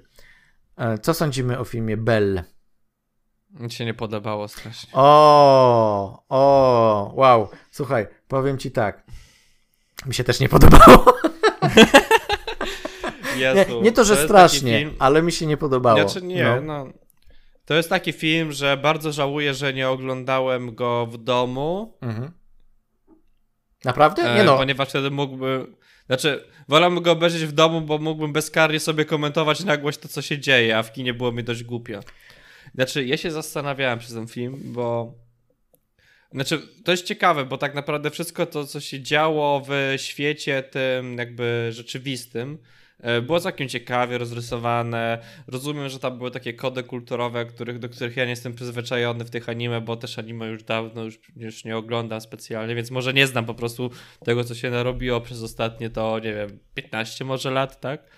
E, 0.77 0.97
co 0.97 1.13
sądzimy 1.13 1.59
o 1.59 1.63
filmie 1.63 1.97
Belle? 1.97 2.43
Mi 3.59 3.71
się 3.71 3.85
nie 3.85 3.93
podobało 3.93 4.47
strasznie. 4.47 4.89
O, 4.93 6.23
o, 6.29 7.11
wow. 7.15 7.49
Słuchaj, 7.71 8.07
powiem 8.27 8.57
ci 8.57 8.71
tak. 8.71 9.03
Mi 10.05 10.13
się 10.13 10.23
też 10.23 10.39
nie 10.39 10.49
podobało. 10.49 11.05
Jezu, 13.37 13.73
nie, 13.75 13.81
nie 13.81 13.91
to, 13.91 14.03
że 14.03 14.15
to 14.15 14.23
strasznie, 14.23 14.89
ale 14.99 15.21
mi 15.21 15.31
się 15.31 15.45
nie 15.45 15.57
podobało. 15.57 16.09
Znaczy 16.09 16.25
nie, 16.25 16.43
no. 16.43 16.61
no. 16.61 16.93
To 17.65 17.73
jest 17.73 17.89
taki 17.89 18.13
film, 18.13 18.51
że 18.51 18.77
bardzo 18.77 19.11
żałuję, 19.11 19.53
że 19.53 19.73
nie 19.73 19.89
oglądałem 19.89 20.75
go 20.75 21.05
w 21.05 21.17
domu. 21.17 21.97
Mhm. 22.01 22.31
Naprawdę? 23.85 24.23
Nie 24.23 24.41
e, 24.41 24.43
no. 24.43 24.57
Ponieważ 24.57 24.89
wtedy 24.89 25.11
mógłbym. 25.11 25.75
Znaczy, 26.05 26.47
wolałbym 26.67 27.03
go 27.03 27.11
obejrzeć 27.11 27.45
w 27.45 27.51
domu, 27.51 27.81
bo 27.81 27.97
mógłbym 27.97 28.33
bezkarnie 28.33 28.79
sobie 28.79 29.05
komentować 29.05 29.63
na 29.63 29.77
głoś 29.77 29.97
to, 29.97 30.07
co 30.07 30.21
się 30.21 30.39
dzieje, 30.39 30.77
a 30.77 30.83
w 30.83 30.93
kinie 30.93 31.13
było 31.13 31.31
mi 31.31 31.43
dość 31.43 31.63
głupio. 31.63 31.99
Znaczy, 32.75 33.05
ja 33.05 33.17
się 33.17 33.31
zastanawiałem 33.31 33.99
przez 33.99 34.13
ten 34.13 34.27
film, 34.27 34.59
bo. 34.63 35.13
Znaczy, 36.31 36.61
to 36.85 36.91
jest 36.91 37.05
ciekawe, 37.05 37.45
bo 37.45 37.57
tak 37.57 37.75
naprawdę 37.75 38.11
wszystko 38.11 38.45
to, 38.45 38.65
co 38.65 38.79
się 38.79 39.01
działo 39.01 39.61
w 39.67 39.93
świecie 39.97 40.63
tym 40.63 41.17
jakby 41.17 41.67
rzeczywistym, 41.71 42.57
było 43.21 43.39
całkiem 43.39 43.69
ciekawie 43.69 44.17
rozrysowane. 44.17 45.19
Rozumiem, 45.47 45.89
że 45.89 45.99
tam 45.99 46.17
były 46.17 46.31
takie 46.31 46.53
kody 46.53 46.83
kulturowe, 46.83 47.45
których, 47.45 47.79
do 47.79 47.89
których 47.89 48.17
ja 48.17 48.23
nie 48.23 48.29
jestem 48.29 48.53
przyzwyczajony 48.53 49.25
w 49.25 49.29
tych 49.29 49.49
anime, 49.49 49.81
bo 49.81 49.95
też 49.95 50.19
anime 50.19 50.47
już 50.47 50.63
dawno 50.63 51.03
już, 51.03 51.19
już 51.35 51.65
nie 51.65 51.77
oglądam 51.77 52.21
specjalnie, 52.21 52.75
więc 52.75 52.91
może 52.91 53.13
nie 53.13 53.27
znam 53.27 53.45
po 53.45 53.53
prostu 53.53 53.91
tego, 54.25 54.43
co 54.43 54.55
się 54.55 54.69
narobiło 54.69 55.21
przez 55.21 55.43
ostatnie 55.43 55.89
to, 55.89 56.19
nie 56.19 56.33
wiem, 56.33 56.59
15 56.73 57.25
może 57.25 57.51
lat, 57.51 57.81
tak? 57.81 58.09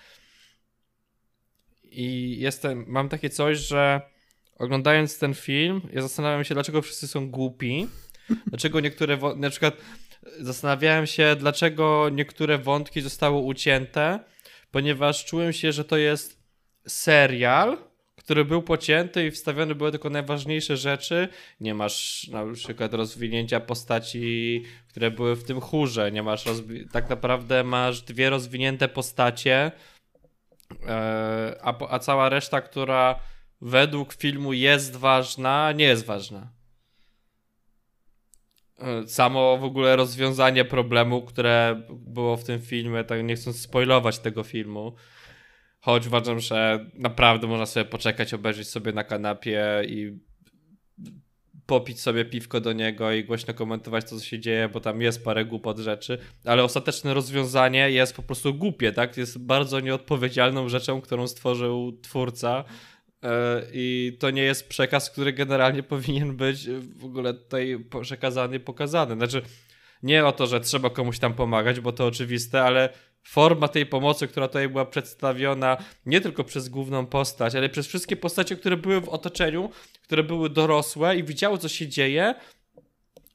I 1.84 2.36
jestem, 2.40 2.84
mam 2.88 3.08
takie 3.08 3.30
coś, 3.30 3.58
że 3.58 4.00
oglądając 4.58 5.18
ten 5.18 5.34
film, 5.34 5.80
ja 5.92 6.02
zastanawiam 6.02 6.44
się, 6.44 6.54
dlaczego 6.54 6.82
wszyscy 6.82 7.08
są 7.08 7.30
głupi. 7.30 7.86
Dlaczego 8.46 8.80
niektóre, 8.80 9.18
na 9.36 9.50
przykład 9.50 9.76
zastanawiałem 10.40 11.06
się, 11.06 11.36
dlaczego 11.38 12.08
niektóre 12.12 12.58
wątki 12.58 13.00
zostały 13.00 13.36
ucięte, 13.36 14.20
ponieważ 14.76 15.24
czułem 15.24 15.52
się, 15.52 15.72
że 15.72 15.84
to 15.84 15.96
jest 15.96 16.42
serial, 16.86 17.78
który 18.16 18.44
był 18.44 18.62
pocięty 18.62 19.26
i 19.26 19.30
wstawione 19.30 19.74
były 19.74 19.90
tylko 19.90 20.10
najważniejsze 20.10 20.76
rzeczy. 20.76 21.28
Nie 21.60 21.74
masz 21.74 22.28
na 22.28 22.52
przykład 22.52 22.94
rozwinięcia 22.94 23.60
postaci, 23.60 24.62
które 24.88 25.10
były 25.10 25.36
w 25.36 25.44
tym 25.44 25.60
chórze. 25.60 26.12
Nie 26.12 26.22
masz 26.22 26.44
tak 26.92 27.10
naprawdę 27.10 27.64
masz 27.64 28.02
dwie 28.02 28.30
rozwinięte 28.30 28.88
postacie, 28.88 29.72
e, 30.86 31.56
a, 31.62 31.88
a 31.88 31.98
cała 31.98 32.28
reszta, 32.28 32.60
która 32.60 33.20
według 33.60 34.14
filmu 34.14 34.52
jest 34.52 34.96
ważna, 34.96 35.72
nie 35.72 35.84
jest 35.84 36.06
ważna. 36.06 36.55
E, 38.78 39.08
samo 39.08 39.58
w 39.58 39.64
ogóle 39.64 39.96
rozwiązanie 39.96 40.64
problemu, 40.64 41.22
które 41.22 41.82
było 41.90 42.36
w 42.36 42.44
tym 42.44 42.60
filmie, 42.60 43.04
tak 43.04 43.24
nie 43.24 43.36
chcąc 43.36 43.60
spoilować 43.60 44.18
tego 44.18 44.42
filmu, 44.42 44.94
choć 45.80 46.06
uważam, 46.06 46.40
że 46.40 46.90
naprawdę 46.94 47.46
można 47.46 47.66
sobie 47.66 47.84
poczekać, 47.84 48.34
obejrzeć 48.34 48.68
sobie 48.68 48.92
na 48.92 49.04
kanapie 49.04 49.82
i 49.88 50.18
popić 51.66 52.00
sobie 52.00 52.24
piwko 52.24 52.60
do 52.60 52.72
niego 52.72 53.12
i 53.12 53.24
głośno 53.24 53.54
komentować 53.54 54.04
to, 54.04 54.18
co 54.18 54.24
się 54.24 54.38
dzieje, 54.38 54.68
bo 54.68 54.80
tam 54.80 55.00
jest 55.00 55.24
parę 55.24 55.44
głupot 55.44 55.78
rzeczy, 55.78 56.18
ale 56.44 56.64
ostateczne 56.64 57.14
rozwiązanie 57.14 57.90
jest 57.90 58.16
po 58.16 58.22
prostu 58.22 58.54
głupie, 58.54 58.92
tak? 58.92 59.16
Jest 59.16 59.38
bardzo 59.38 59.80
nieodpowiedzialną 59.80 60.68
rzeczą, 60.68 61.00
którą 61.00 61.28
stworzył 61.28 61.98
twórca, 62.02 62.64
I 63.72 64.16
to 64.20 64.30
nie 64.30 64.42
jest 64.42 64.68
przekaz, 64.68 65.10
który 65.10 65.32
generalnie 65.32 65.82
powinien 65.94 66.36
być 66.36 66.68
w 66.96 67.04
ogóle 67.04 67.34
tutaj 67.34 67.84
przekazany, 68.02 68.60
pokazany. 68.60 69.14
Znaczy, 69.14 69.42
nie 70.02 70.26
o 70.26 70.32
to, 70.32 70.46
że 70.46 70.60
trzeba 70.60 70.90
komuś 70.90 71.18
tam 71.18 71.34
pomagać, 71.34 71.80
bo 71.80 71.92
to 71.92 72.06
oczywiste, 72.06 72.62
ale 72.62 72.88
forma 73.22 73.68
tej 73.68 73.86
pomocy, 73.86 74.28
która 74.28 74.48
tutaj 74.48 74.68
była 74.68 74.84
przedstawiona 74.84 75.76
nie 76.06 76.20
tylko 76.20 76.44
przez 76.44 76.68
główną 76.68 77.06
postać, 77.06 77.54
ale 77.54 77.68
przez 77.68 77.86
wszystkie 77.86 78.16
postacie, 78.16 78.56
które 78.56 78.76
były 78.76 79.00
w 79.00 79.08
otoczeniu, 79.08 79.70
które 80.02 80.22
były 80.22 80.50
dorosłe 80.50 81.16
i 81.16 81.24
widziały, 81.24 81.58
co 81.58 81.68
się 81.68 81.88
dzieje, 81.88 82.34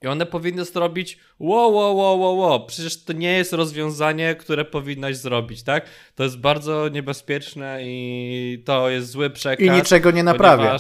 i 0.02 0.08
one 0.08 0.26
powinny 0.26 0.66
zrobić 0.66 1.18
wow, 1.39 1.74
wow, 1.74 1.97
wow, 1.97 2.20
wow, 2.20 2.38
wow. 2.38 2.66
Przecież 2.66 3.04
to 3.04 3.14
nie 3.14 3.34
jest 3.34 3.54
rozwiązanie, 3.54 4.36
które 4.36 4.66
powinnaś 4.66 5.16
zrobić, 5.16 5.64
tak? 5.64 5.86
To 6.16 6.24
jest 6.24 6.38
bardzo 6.38 6.89
niebezpieczne 6.89 7.80
i 7.84 8.64
to 8.66 8.89
jest 8.89 9.10
zły 9.10 9.30
przekaz. 9.30 9.68
I 9.68 9.70
niczego 9.70 10.12
nie 10.12 10.24
naprawia. 10.24 10.78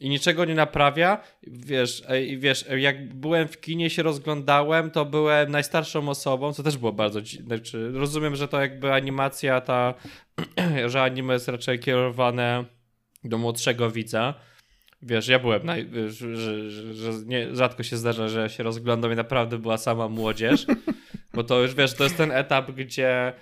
I 0.00 0.08
niczego 0.08 0.44
nie 0.44 0.54
naprawia. 0.54 1.20
Wiesz, 1.46 2.02
wiesz, 2.36 2.64
jak 2.78 3.14
byłem 3.14 3.48
w 3.48 3.60
kinie, 3.60 3.90
się 3.90 4.02
rozglądałem, 4.02 4.90
to 4.90 5.04
byłem 5.04 5.50
najstarszą 5.50 6.08
osobą, 6.08 6.52
co 6.52 6.62
też 6.62 6.76
było 6.76 6.92
bardzo. 6.92 7.20
Znaczy, 7.46 7.92
rozumiem, 7.92 8.36
że 8.36 8.48
to 8.48 8.60
jakby 8.60 8.92
animacja 8.92 9.60
ta, 9.60 9.94
że 10.86 11.02
anime 11.02 11.32
jest 11.34 11.48
raczej 11.48 11.78
kierowane 11.78 12.64
do 13.24 13.38
młodszego 13.38 13.90
widza 13.90 14.34
Wiesz, 15.02 15.28
ja 15.28 15.38
byłem, 15.38 15.66
naj, 15.66 15.88
że, 16.08 16.36
że, 16.36 16.70
że 16.94 17.12
nie, 17.26 17.56
rzadko 17.56 17.82
się 17.82 17.96
zdarza, 17.96 18.28
że 18.28 18.50
się 18.50 18.62
rozglądam 18.62 19.12
i 19.12 19.16
naprawdę 19.16 19.58
była 19.58 19.78
sama 19.78 20.08
młodzież, 20.08 20.66
bo 21.34 21.44
to 21.44 21.62
już, 21.62 21.74
wiesz, 21.74 21.94
to 21.94 22.04
jest 22.04 22.16
ten 22.16 22.32
etap, 22.32 22.70
gdzie 22.70 23.32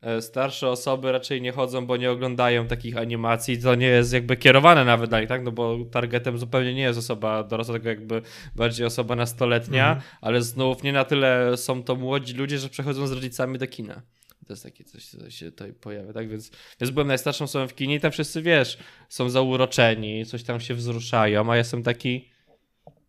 e, 0.00 0.22
starsze 0.22 0.68
osoby 0.68 1.12
raczej 1.12 1.42
nie 1.42 1.52
chodzą, 1.52 1.86
bo 1.86 1.96
nie 1.96 2.10
oglądają 2.10 2.66
takich 2.66 2.96
animacji, 2.96 3.62
to 3.62 3.74
nie 3.74 3.86
jest 3.86 4.12
jakby 4.12 4.36
kierowane 4.36 4.84
nawet 4.84 5.10
dla 5.10 5.20
nich, 5.20 5.28
tak, 5.28 5.44
no 5.44 5.52
bo 5.52 5.78
targetem 5.90 6.38
zupełnie 6.38 6.74
nie 6.74 6.82
jest 6.82 6.98
osoba 6.98 7.42
dorosła, 7.42 7.74
tylko 7.74 7.88
jakby 7.88 8.22
bardziej 8.56 8.86
osoba 8.86 9.16
nastoletnia, 9.16 9.88
mhm. 9.88 10.06
ale 10.20 10.42
znów 10.42 10.82
nie 10.82 10.92
na 10.92 11.04
tyle 11.04 11.56
są 11.56 11.82
to 11.82 11.96
młodzi 11.96 12.34
ludzie, 12.34 12.58
że 12.58 12.68
przechodzą 12.68 13.06
z 13.06 13.12
rodzicami 13.12 13.58
do 13.58 13.66
kina. 13.66 14.02
To 14.48 14.52
jest 14.52 14.62
takie 14.62 14.84
coś, 14.84 15.06
co 15.06 15.30
się 15.30 15.50
tutaj 15.50 15.72
pojawia, 15.72 16.12
tak? 16.12 16.28
Więc, 16.28 16.50
więc 16.80 16.90
byłem 16.90 17.08
najstarszą 17.08 17.44
osobą 17.44 17.68
w 17.68 17.74
kinie 17.74 17.94
i 17.94 18.00
tam 18.00 18.12
wszyscy, 18.12 18.42
wiesz, 18.42 18.78
są 19.08 19.30
zauroczeni, 19.30 20.26
coś 20.26 20.42
tam 20.42 20.60
się 20.60 20.74
wzruszają, 20.74 21.50
a 21.50 21.54
ja 21.54 21.58
jestem 21.58 21.82
taki, 21.82 22.28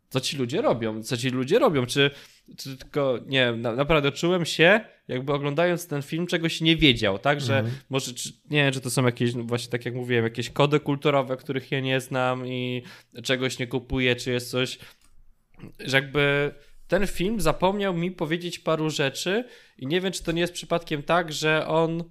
co 0.09 0.19
ci 0.19 0.37
ludzie 0.37 0.61
robią? 0.61 1.03
Co 1.03 1.17
ci 1.17 1.29
ludzie 1.29 1.59
robią? 1.59 1.85
Czy, 1.85 2.11
czy 2.57 2.77
tylko, 2.77 3.19
nie 3.25 3.51
na, 3.51 3.75
naprawdę 3.75 4.11
czułem 4.11 4.45
się, 4.45 4.81
jakby 5.07 5.33
oglądając 5.33 5.87
ten 5.87 6.01
film, 6.01 6.27
czegoś 6.27 6.61
nie 6.61 6.75
wiedział, 6.75 7.19
tak? 7.19 7.41
Że 7.41 7.59
mhm. 7.59 7.77
może, 7.89 8.13
czy, 8.13 8.29
nie 8.49 8.63
wiem, 8.63 8.73
czy 8.73 8.81
to 8.81 8.89
są 8.89 9.05
jakieś, 9.05 9.35
no 9.35 9.43
właśnie 9.43 9.71
tak 9.71 9.85
jak 9.85 9.95
mówiłem, 9.95 10.23
jakieś 10.23 10.49
kody 10.49 10.79
kulturowe, 10.79 11.37
których 11.37 11.71
ja 11.71 11.79
nie 11.79 12.01
znam 12.01 12.47
i 12.47 12.83
czegoś 13.23 13.59
nie 13.59 13.67
kupuję, 13.67 14.15
czy 14.15 14.31
jest 14.31 14.51
coś, 14.51 14.79
że 15.79 15.97
jakby 15.97 16.51
ten 16.89 17.07
film 17.07 17.41
zapomniał 17.41 17.93
mi 17.93 18.11
powiedzieć 18.11 18.59
paru 18.59 18.89
rzeczy 18.89 19.45
i 19.77 19.87
nie 19.87 20.01
wiem, 20.01 20.11
czy 20.11 20.23
to 20.23 20.31
nie 20.31 20.41
jest 20.41 20.53
przypadkiem 20.53 21.03
tak, 21.03 21.33
że 21.33 21.67
on. 21.67 22.03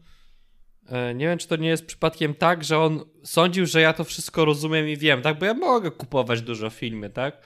E, 0.88 1.14
nie 1.14 1.26
wiem, 1.26 1.38
czy 1.38 1.48
to 1.48 1.56
nie 1.56 1.68
jest 1.68 1.86
przypadkiem 1.86 2.34
tak, 2.34 2.64
że 2.64 2.78
on 2.78 3.04
sądził, 3.24 3.66
że 3.66 3.80
ja 3.80 3.92
to 3.92 4.04
wszystko 4.04 4.44
rozumiem 4.44 4.88
i 4.88 4.96
wiem, 4.96 5.22
tak? 5.22 5.38
Bo 5.38 5.46
ja 5.46 5.54
mogę 5.54 5.90
kupować 5.90 6.42
dużo 6.42 6.70
filmy, 6.70 7.10
tak? 7.10 7.42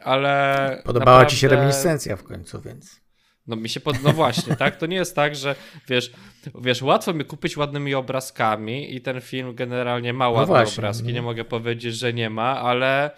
Ale. 0.00 0.82
Podobała 0.84 1.10
naprawdę... 1.16 1.30
ci 1.30 1.40
się 1.40 1.48
reminiscencja 1.48 2.16
w 2.16 2.24
końcu, 2.24 2.60
więc. 2.60 3.00
No 3.46 3.56
mi 3.56 3.68
się 3.68 3.80
pod... 3.80 4.02
No 4.02 4.12
właśnie, 4.12 4.56
tak? 4.56 4.76
To 4.76 4.86
nie 4.86 4.96
jest 4.96 5.16
tak, 5.16 5.36
że 5.36 5.54
wiesz, 5.88 6.12
wiesz, 6.60 6.82
łatwo 6.82 7.14
mi 7.14 7.24
kupić 7.24 7.56
ładnymi 7.56 7.94
obrazkami 7.94 8.94
i 8.94 9.00
ten 9.00 9.20
film 9.20 9.54
generalnie 9.54 10.12
ma 10.12 10.24
no 10.24 10.30
ładne 10.30 10.54
no 10.54 10.60
właśnie, 10.60 10.80
obrazki, 10.80 11.12
nie 11.12 11.22
mogę 11.22 11.44
powiedzieć, 11.44 11.96
że 11.96 12.12
nie 12.12 12.30
ma, 12.30 12.60
ale 12.60 13.10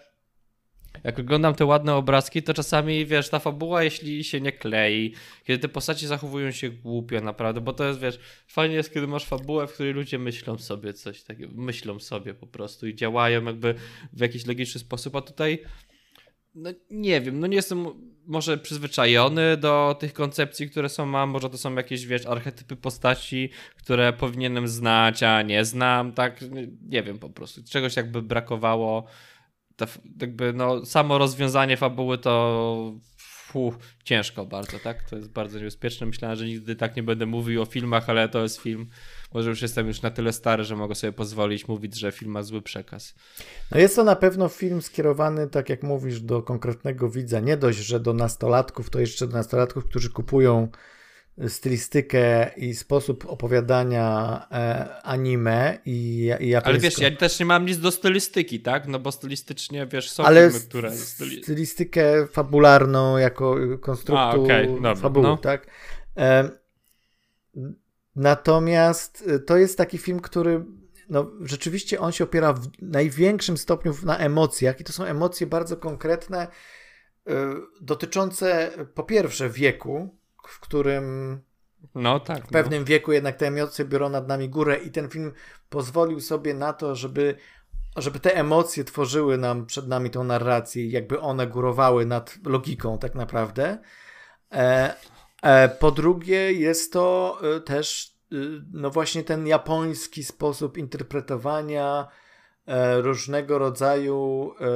jak 1.05 1.19
oglądam 1.19 1.55
te 1.55 1.65
ładne 1.65 1.95
obrazki, 1.95 2.43
to 2.43 2.55
czasami, 2.55 3.07
wiesz, 3.07 3.29
ta 3.29 3.39
fabuła, 3.39 3.83
jeśli 3.83 4.25
się 4.25 4.41
nie 4.41 4.53
klei, 4.53 5.15
kiedy 5.45 5.59
te 5.59 5.69
postacie 5.69 6.09
zachowują 6.09 6.51
się 6.51 6.71
głupio 6.71 7.21
naprawdę, 7.21 7.61
bo 7.61 7.73
to 7.73 7.85
jest, 7.85 8.01
wiesz, 8.01 8.19
fajnie 8.47 8.75
jest, 8.75 8.95
kiedy 8.95 9.07
masz 9.07 9.25
fabułę, 9.25 9.67
w 9.67 9.73
której 9.73 9.93
ludzie 9.93 10.19
myślą 10.19 10.59
sobie 10.59 10.93
coś 10.93 11.23
takiego, 11.23 11.53
myślą 11.55 11.99
sobie 11.99 12.35
po 12.35 12.47
prostu 12.47 12.87
i 12.87 12.95
działają 12.95 13.45
jakby 13.45 13.75
w 14.13 14.21
jakiś 14.21 14.47
logiczny 14.47 14.81
sposób, 14.81 15.17
a 15.17 15.21
tutaj 15.21 15.63
no 16.57 16.71
nie 16.91 17.21
wiem, 17.21 17.41
no 17.41 17.47
nie 17.47 17.57
jestem 17.57 17.87
może 18.27 18.59
przyzwyczajony 18.59 19.57
do 19.57 19.97
tych 20.01 20.13
koncepcji, 20.13 20.71
które 20.71 20.89
są 20.89 21.07
mam, 21.07 21.31
może 21.31 21.51
to 21.51 21.59
są 21.59 21.75
jakieś, 21.75 22.07
wiesz, 22.07 22.27
archetypy 22.27 22.77
postaci, 22.77 23.51
które 23.77 24.13
powinienem 24.13 24.69
znać, 24.69 25.23
a 25.23 25.43
nie 25.43 25.65
znam, 25.65 26.13
tak, 26.13 26.41
nie 26.89 27.03
wiem 27.03 27.19
po 27.19 27.31
prostu, 27.31 27.61
czegoś 27.71 27.97
jakby 27.97 28.23
brakowało 28.23 29.07
jakby 30.21 30.53
no, 30.53 30.87
samo 30.87 31.19
rozwiązanie 31.19 31.77
fabuły 31.77 32.19
to 32.19 32.95
ciężko 34.05 34.47
bardzo, 34.47 34.79
tak? 34.79 35.11
To 35.11 35.17
jest 35.17 35.31
bardzo 35.31 35.59
niebezpieczne. 35.59 36.07
Myślałem, 36.07 36.37
że 36.37 36.47
nigdy 36.47 36.77
tak 36.77 36.97
nie 36.97 37.03
będę 37.03 37.27
mówił 37.27 37.63
o 37.63 37.65
filmach, 37.65 38.11
ale 38.11 38.29
to 38.29 38.43
jest 38.43 38.61
film. 38.61 38.87
Może 39.35 39.51
już 39.51 39.63
jestem 39.63 39.87
już 39.87 40.03
na 40.03 40.11
tyle 40.11 40.33
stary, 40.33 40.65
że 40.65 40.77
mogę 40.77 40.95
sobie 40.95 41.13
pozwolić 41.13 41.69
mówić, 41.69 41.99
że 41.99 42.13
film 42.13 42.31
ma 42.31 42.43
zły 42.43 42.63
przekaz. 42.63 43.15
No 43.71 43.79
jest 43.79 43.97
to 43.97 44.05
na 44.05 44.17
pewno 44.17 44.49
film 44.49 44.83
skierowany, 44.83 45.49
tak 45.49 45.69
jak 45.69 45.83
mówisz, 45.83 46.21
do 46.21 46.43
konkretnego 46.43 47.11
widza. 47.11 47.41
Nie 47.41 47.57
dość, 47.57 47.79
że 47.79 48.01
do 48.01 48.13
nastolatków, 48.13 48.91
to 48.91 49.01
jeszcze 49.01 49.27
do 49.27 49.33
nastolatków, 49.33 49.85
którzy 49.85 50.11
kupują 50.11 50.69
stylistykę 51.49 52.51
i 52.57 52.75
sposób 52.75 53.27
opowiadania 53.27 54.47
e, 54.51 55.03
anime 55.03 55.79
i, 55.85 56.31
i 56.41 56.49
japońsko. 56.49 56.71
Ale 56.71 56.79
wiesz, 56.79 56.99
ja 56.99 57.17
też 57.17 57.41
nie 57.41 57.47
mam 57.47 57.67
nic 57.67 57.79
do 57.79 57.91
stylistyki, 57.91 58.61
tak? 58.61 58.89
No 58.89 58.99
bo 58.99 59.13
stylistycznie, 59.13 59.87
wiesz, 59.87 60.11
są 60.11 60.25
Ale 60.25 60.51
filmy, 60.51 60.67
które... 60.67 60.91
stylistykę 61.43 62.27
fabularną 62.27 63.19
jako 63.19 63.57
konstruktu 63.81 64.17
A, 64.17 64.35
okay. 64.35 64.97
fabuły, 64.97 65.27
no. 65.27 65.37
tak? 65.37 65.67
Natomiast 68.17 69.25
e, 69.29 69.39
to 69.39 69.57
jest 69.57 69.79
taki 69.79 69.99
film, 69.99 70.21
który 70.21 70.65
no, 71.09 71.31
rzeczywiście 71.41 72.01
on 72.01 72.13
się 72.13 72.25
opiera 72.25 72.53
w 72.53 72.69
największym 72.83 73.57
stopniu 73.57 73.95
na 74.03 74.19
emocjach 74.19 74.81
i 74.81 74.85
to 74.85 74.93
są 74.93 75.05
emocje 75.05 75.47
bardzo 75.47 75.77
konkretne, 75.77 76.49
e, 77.27 77.55
dotyczące 77.81 78.71
po 78.95 79.03
pierwsze 79.03 79.51
wieku, 79.51 80.17
w 80.49 80.61
którym 80.61 81.41
no, 81.95 82.21
tak, 82.21 82.45
w 82.45 82.49
pewnym 82.49 82.81
no. 82.81 82.87
wieku 82.87 83.13
jednak 83.13 83.37
te 83.37 83.47
emocje 83.47 83.85
biorą 83.85 84.09
nad 84.09 84.29
nami 84.29 84.49
górę 84.49 84.77
i 84.77 84.91
ten 84.91 85.09
film 85.09 85.33
pozwolił 85.69 86.21
sobie 86.21 86.55
na 86.55 86.73
to, 86.73 86.95
żeby, 86.95 87.37
żeby 87.97 88.21
te 88.21 88.37
emocje 88.37 88.85
tworzyły 88.85 89.39
nam 89.39 89.67
przed 89.67 89.89
nami 89.89 90.11
tą 90.11 90.25
narrację, 90.25 90.89
jakby 90.89 91.21
one 91.21 91.47
górowały 91.47 92.07
nad 92.07 92.39
logiką 92.45 92.99
tak 92.99 93.15
naprawdę. 93.15 93.79
E, 94.53 94.95
e, 95.43 95.69
po 95.69 95.91
drugie 95.91 96.53
jest 96.53 96.93
to 96.93 97.39
e, 97.57 97.61
też 97.61 98.17
e, 98.33 98.37
no 98.73 98.91
właśnie 98.91 99.25
ten 99.25 99.47
japoński 99.47 100.25
sposób 100.25 100.79
interpretowania 100.79 102.09
e, 102.67 103.01
różnego 103.01 103.59
rodzaju 103.59 104.53
e, 104.61 104.67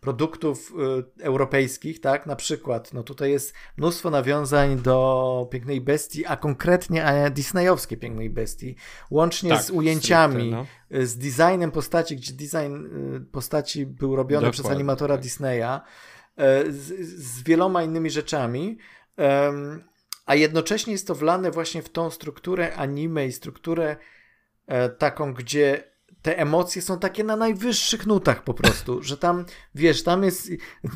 produktów 0.00 0.72
y, 1.18 1.22
europejskich, 1.22 2.00
tak? 2.00 2.26
Na 2.26 2.36
przykład, 2.36 2.94
no 2.94 3.02
tutaj 3.02 3.30
jest 3.30 3.54
mnóstwo 3.76 4.10
nawiązań 4.10 4.76
do 4.76 5.48
Pięknej 5.50 5.80
Bestii, 5.80 6.26
a 6.26 6.36
konkretnie 6.36 7.30
Disneyowskie 7.34 7.96
Pięknej 7.96 8.30
Bestii, 8.30 8.76
łącznie 9.10 9.50
tak, 9.50 9.62
z 9.62 9.70
ujęciami, 9.70 10.34
stricte, 10.34 10.98
no. 10.98 11.06
z 11.06 11.18
designem 11.18 11.70
postaci, 11.70 12.16
gdzie 12.16 12.32
design 12.32 12.86
y, 13.16 13.20
postaci 13.20 13.86
był 13.86 14.16
robiony 14.16 14.40
Dokładnie, 14.40 14.62
przez 14.62 14.72
animatora 14.72 15.14
tak. 15.14 15.22
Disneya, 15.22 15.80
y, 16.38 16.72
z, 16.72 17.08
z 17.18 17.42
wieloma 17.42 17.82
innymi 17.82 18.10
rzeczami. 18.10 18.78
A 20.28 20.34
jednocześnie 20.34 20.92
jest 20.92 21.06
to 21.06 21.14
wlane 21.14 21.50
właśnie 21.50 21.82
w 21.82 21.88
tą 21.88 22.10
strukturę 22.10 22.76
anime 22.76 23.26
i 23.26 23.32
strukturę 23.32 23.96
e, 24.66 24.88
taką, 24.88 25.34
gdzie 25.34 25.84
te 26.28 26.38
emocje 26.38 26.82
są 26.82 26.98
takie 26.98 27.24
na 27.24 27.36
najwyższych 27.36 28.06
nutach 28.06 28.44
po 28.44 28.54
prostu, 28.54 29.02
że 29.02 29.16
tam, 29.16 29.44
wiesz, 29.74 30.02
tam 30.02 30.24
jest, 30.24 30.50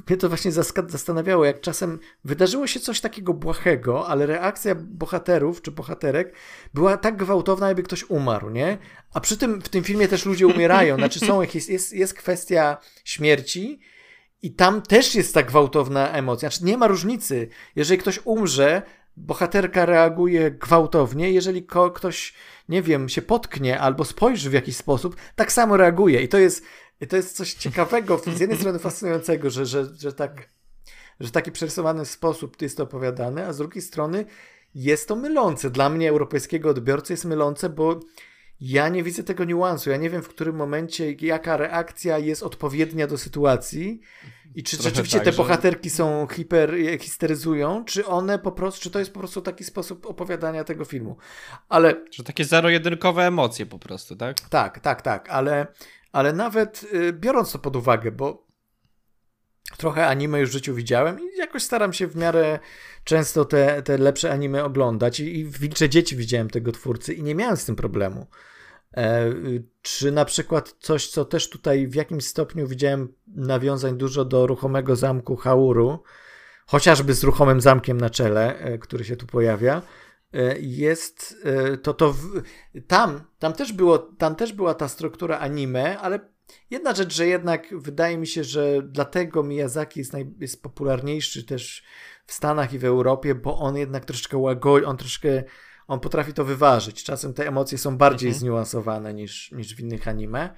mnie 0.09 0.17
to 0.17 0.29
właśnie 0.29 0.53
zastanawiało, 0.89 1.45
jak 1.45 1.61
czasem 1.61 1.99
wydarzyło 2.25 2.67
się 2.67 2.81
coś 2.81 3.01
takiego 3.01 3.35
błahego, 3.35 4.09
ale 4.09 4.27
reakcja 4.27 4.75
bohaterów 4.75 5.63
czy 5.63 5.71
bohaterek 5.71 6.35
była 6.75 6.97
tak 6.97 7.17
gwałtowna, 7.17 7.69
jakby 7.69 7.83
ktoś 7.83 8.11
umarł, 8.11 8.51
nie? 8.51 8.79
A 9.15 9.21
przy 9.21 9.37
tym 9.37 9.63
w 9.63 9.69
tym 9.69 9.85
filmie 9.85 10.09
też 10.09 10.27
ludzie 10.27 10.47
umierają, 10.47 10.97
znaczy 10.97 11.21
są 11.21 11.41
jakieś, 11.41 11.69
jest, 11.69 11.93
jest 11.93 12.15
kwestia 12.15 12.77
śmierci 13.05 13.81
i 14.43 14.55
tam 14.55 14.83
też 14.83 15.15
jest 15.15 15.35
ta 15.35 15.43
gwałtowna 15.43 16.11
emocja, 16.11 16.51
znaczy 16.51 16.65
nie 16.65 16.77
ma 16.79 16.87
różnicy, 16.87 17.49
jeżeli 17.77 17.99
ktoś 18.01 18.21
umrze, 18.25 18.83
bohaterka 19.17 19.87
reaguje 19.87 20.51
gwałtownie, 20.51 21.33
jeżeli 21.33 21.67
ktoś, 21.95 22.35
nie 22.69 22.83
wiem, 22.83 23.09
się 23.09 23.23
potknie 23.23 23.81
albo 23.81 24.05
spojrzy 24.05 24.51
w 24.51 24.53
jakiś 24.53 24.77
sposób, 24.77 25.17
tak 25.37 25.53
samo 25.53 25.77
reaguje. 25.77 26.23
I 26.23 26.29
to 26.29 26.39
jest, 26.39 26.65
to 27.09 27.17
jest 27.17 27.37
coś 27.37 27.55
ciekawego, 27.55 28.21
z 28.37 28.41
jednej 28.41 28.59
strony 28.59 28.79
fascynującego, 28.79 29.51
że, 29.51 29.67
że, 29.67 29.87
że, 29.99 30.13
tak, 30.13 30.49
że 31.21 31.31
taki 31.31 31.53
przerysowany 31.53 32.07
sposób 32.07 32.63
jest 32.63 32.77
to 32.77 32.83
opowiadane, 32.83 33.47
a 33.47 33.53
z 33.53 33.59
drugiej 33.59 33.83
strony 33.83 34.25
jest 34.75 35.09
to 35.09 35.17
mylące. 35.17 35.71
Dla 35.71 35.89
mnie, 35.89 36.11
europejskiego 36.11 36.71
odbiorcy, 36.71 37.13
jest 37.13 37.25
mylące, 37.25 37.69
bo 37.69 38.01
ja 38.65 38.89
nie 38.89 39.03
widzę 39.03 39.23
tego 39.23 39.45
niuansu. 39.45 39.91
Ja 39.91 39.97
nie 39.97 40.11
wiem, 40.11 40.23
w 40.23 40.29
którym 40.29 40.57
momencie, 40.57 41.13
jaka 41.13 41.57
reakcja 41.57 42.19
jest 42.19 42.43
odpowiednia 42.43 43.07
do 43.07 43.19
sytuacji 43.19 44.01
i 44.55 44.63
czy 44.63 44.77
Trochę 44.77 44.91
rzeczywiście 44.91 45.17
tak, 45.17 45.25
te 45.25 45.33
że... 45.33 45.37
bohaterki 45.37 45.91
są 45.91 46.27
hiper, 46.33 46.75
histeryzują, 47.01 47.85
czy 47.85 48.07
one 48.07 48.39
po 48.39 48.53
prostu, 48.53 48.81
czy 48.81 48.91
to 48.91 48.99
jest 48.99 49.13
po 49.13 49.19
prostu 49.19 49.41
taki 49.41 49.65
sposób 49.65 50.07
opowiadania 50.07 50.65
tego 50.65 50.85
filmu. 50.85 51.17
Ale... 51.69 52.05
Że 52.11 52.25
takie 52.25 52.45
zero-jedynkowe 52.45 53.27
emocje 53.27 53.67
po 53.67 53.79
prostu, 53.79 54.17
tak? 54.17 54.41
Tak, 54.41 54.81
tak, 54.81 55.03
tak, 55.03 55.31
ale, 55.31 55.67
ale 56.13 56.33
nawet 56.33 56.87
y, 56.95 57.13
biorąc 57.13 57.53
to 57.53 57.59
pod 57.59 57.77
uwagę, 57.77 58.13
bo 58.13 58.47
trochę 59.77 60.07
anime 60.07 60.41
już 60.41 60.51
w 60.51 60.53
życiu 60.53 60.75
widziałem 60.75 61.21
i 61.21 61.39
jakoś 61.39 61.63
staram 61.63 61.93
się 61.93 62.07
w 62.07 62.17
miarę 62.17 62.59
często 63.05 63.45
te, 63.45 63.83
te 63.83 63.99
lepsze 63.99 64.33
anime 64.33 64.65
oglądać 64.65 65.21
i, 65.21 65.39
i 65.39 65.45
w 65.45 65.59
Wilcze 65.59 65.89
Dzieci 65.89 66.17
widziałem 66.17 66.51
tego 66.51 66.73
twórcy 66.73 67.15
i 67.15 67.23
nie 67.23 67.35
miałem 67.35 67.57
z 67.57 67.65
tym 67.65 67.77
problemu. 67.77 68.27
E, 68.97 69.33
czy 69.83 70.13
na 70.13 70.25
przykład 70.25 70.77
coś, 70.81 71.09
co 71.09 71.25
też 71.25 71.51
tutaj 71.51 71.87
w 71.87 71.95
jakimś 71.95 72.27
stopniu 72.27 72.67
widziałem 72.67 73.15
nawiązań 73.27 73.99
dużo 73.99 74.25
do 74.25 74.47
ruchomego 74.47 74.97
zamku 74.97 75.37
Hauru, 75.37 76.03
chociażby 76.67 77.15
z 77.15 77.25
ruchomym 77.25 77.61
zamkiem 77.61 78.01
na 78.01 78.11
czele, 78.11 78.59
e, 78.59 78.79
który 78.79 79.05
się 79.05 79.17
tu 79.17 79.27
pojawia, 79.27 79.83
e, 80.33 80.59
jest 80.59 81.37
to 81.83 81.95
to 81.95 82.13
w, 82.13 82.43
tam, 82.87 83.21
tam 83.39 83.53
też 83.53 83.73
było, 83.73 83.99
tam 83.99 84.37
też 84.37 84.53
była 84.53 84.75
ta 84.75 84.89
struktura 84.89 85.39
anime, 85.39 85.99
ale 85.99 86.21
jedna 86.71 86.95
rzecz, 86.95 87.15
że 87.15 87.27
jednak 87.27 87.67
wydaje 87.73 88.19
mi 88.19 88.27
się, 88.27 88.45
że 88.45 88.83
dlatego 88.83 89.43
Miyazaki 89.43 90.01
jest, 90.01 90.13
naj, 90.13 90.35
jest 90.41 90.63
popularniejszy 90.63 91.45
też 91.45 91.85
w 92.27 92.33
Stanach 92.33 92.73
i 92.73 92.79
w 92.79 92.85
Europie, 92.85 93.35
bo 93.35 93.59
on 93.59 93.77
jednak 93.77 94.05
troszeczkę 94.05 94.39
łagodzi, 94.39 94.87
on 94.87 94.97
troszkę 94.97 95.45
on 95.87 96.01
potrafi 96.01 96.33
to 96.33 96.45
wyważyć. 96.45 97.05
Czasem 97.05 97.35
te 97.35 97.49
emocje 97.49 97.79
są 97.79 97.97
bardziej 97.97 98.29
mhm. 98.29 98.41
zniuansowane 98.41 99.15
niż, 99.15 99.53
niż 99.53 99.75
w 99.75 99.81
innych 99.81 100.09
anime. 100.09 100.55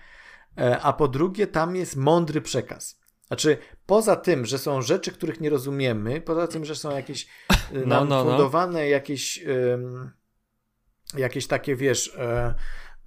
E, 0.59 0.81
a 0.81 0.93
po 0.93 1.09
drugie, 1.09 1.47
tam 1.47 1.77
jest 1.77 1.97
mądry 1.97 2.41
przekaz. 2.41 3.05
Znaczy, 3.27 3.59
poza 3.87 4.17
tym, 4.17 4.47
że 4.47 4.59
są 4.59 4.83
rzeczy, 4.83 5.13
których 5.13 5.41
nie 5.41 5.51
rozumiemy, 5.51 6.21
poza 6.21 6.47
tym, 6.47 6.65
że 6.65 6.77
są 6.77 6.91
jakieś 6.91 7.27
e, 7.51 7.57
no, 7.73 7.87
nam 7.87 8.09
no, 8.09 8.25
no. 8.25 8.31
fundowane 8.31 8.79
no. 8.79 8.85
jakieś, 8.85 9.45
um, 9.71 10.11
jakieś 11.17 11.47
takie, 11.47 11.77
wiesz, 11.77 12.17
e, 12.19 12.55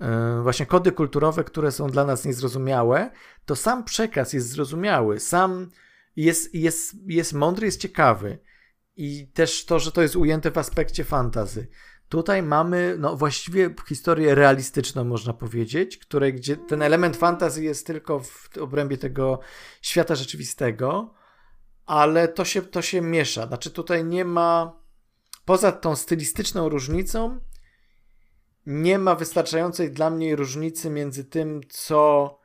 e, 0.01 0.39
właśnie 0.43 0.65
kody 0.65 0.91
kulturowe, 0.91 1.43
które 1.43 1.71
są 1.71 1.89
dla 1.89 2.05
nas 2.05 2.25
niezrozumiałe, 2.25 3.11
to 3.45 3.55
sam 3.55 3.83
przekaz 3.83 4.33
jest 4.33 4.49
zrozumiały, 4.49 5.19
sam 5.19 5.69
jest, 6.15 6.55
jest, 6.55 6.95
jest 7.07 7.33
mądry, 7.33 7.65
jest 7.65 7.81
ciekawy. 7.81 8.39
I 8.95 9.27
też 9.33 9.65
to, 9.65 9.79
że 9.79 9.91
to 9.91 10.01
jest 10.01 10.15
ujęte 10.15 10.51
w 10.51 10.57
aspekcie 10.57 11.03
fantazy. 11.03 11.67
Tutaj 12.09 12.43
mamy 12.43 12.95
no, 12.99 13.15
właściwie 13.15 13.75
historię 13.87 14.35
realistyczną, 14.35 15.03
można 15.03 15.33
powiedzieć, 15.33 15.97
której, 15.97 16.33
gdzie 16.33 16.57
ten 16.57 16.81
element 16.81 17.17
fantazji 17.17 17.65
jest 17.65 17.87
tylko 17.87 18.19
w 18.19 18.49
obrębie 18.61 18.97
tego 18.97 19.39
świata 19.81 20.15
rzeczywistego, 20.15 21.13
ale 21.85 22.27
to 22.27 22.45
się, 22.45 22.61
to 22.61 22.81
się 22.81 23.01
miesza. 23.01 23.47
Znaczy 23.47 23.71
tutaj 23.71 24.05
nie 24.05 24.25
ma, 24.25 24.79
poza 25.45 25.71
tą 25.71 25.95
stylistyczną 25.95 26.69
różnicą, 26.69 27.39
nie 28.65 28.99
ma 28.99 29.15
wystarczającej 29.15 29.91
dla 29.91 30.09
mnie 30.09 30.35
różnicy 30.35 30.89
między 30.89 31.25
tym, 31.25 31.61
co, 31.69 32.39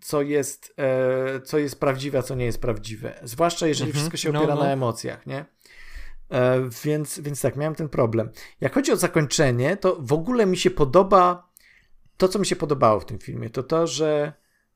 co, 0.00 0.22
jest, 0.22 0.74
e, 0.76 1.40
co 1.40 1.58
jest 1.58 1.80
prawdziwe, 1.80 2.18
a 2.18 2.22
co 2.22 2.34
nie 2.34 2.44
jest 2.44 2.60
prawdziwe. 2.60 3.20
Zwłaszcza 3.22 3.66
jeżeli 3.66 3.90
mhm. 3.90 4.00
wszystko 4.00 4.16
się 4.16 4.30
opiera 4.30 4.54
no, 4.54 4.60
no. 4.60 4.66
na 4.66 4.72
emocjach, 4.72 5.26
nie? 5.26 5.44
E, 6.30 6.68
więc, 6.84 7.20
więc 7.20 7.40
tak, 7.40 7.56
miałem 7.56 7.74
ten 7.74 7.88
problem. 7.88 8.30
Jak 8.60 8.74
chodzi 8.74 8.92
o 8.92 8.96
zakończenie, 8.96 9.76
to 9.76 9.96
w 10.00 10.12
ogóle 10.12 10.46
mi 10.46 10.56
się 10.56 10.70
podoba 10.70 11.50
to, 12.16 12.28
co 12.28 12.38
mi 12.38 12.46
się 12.46 12.56
podobało 12.56 13.00
w 13.00 13.06
tym 13.06 13.18
filmie, 13.18 13.50
to 13.50 13.62
to, 13.62 13.86
że 13.86 14.32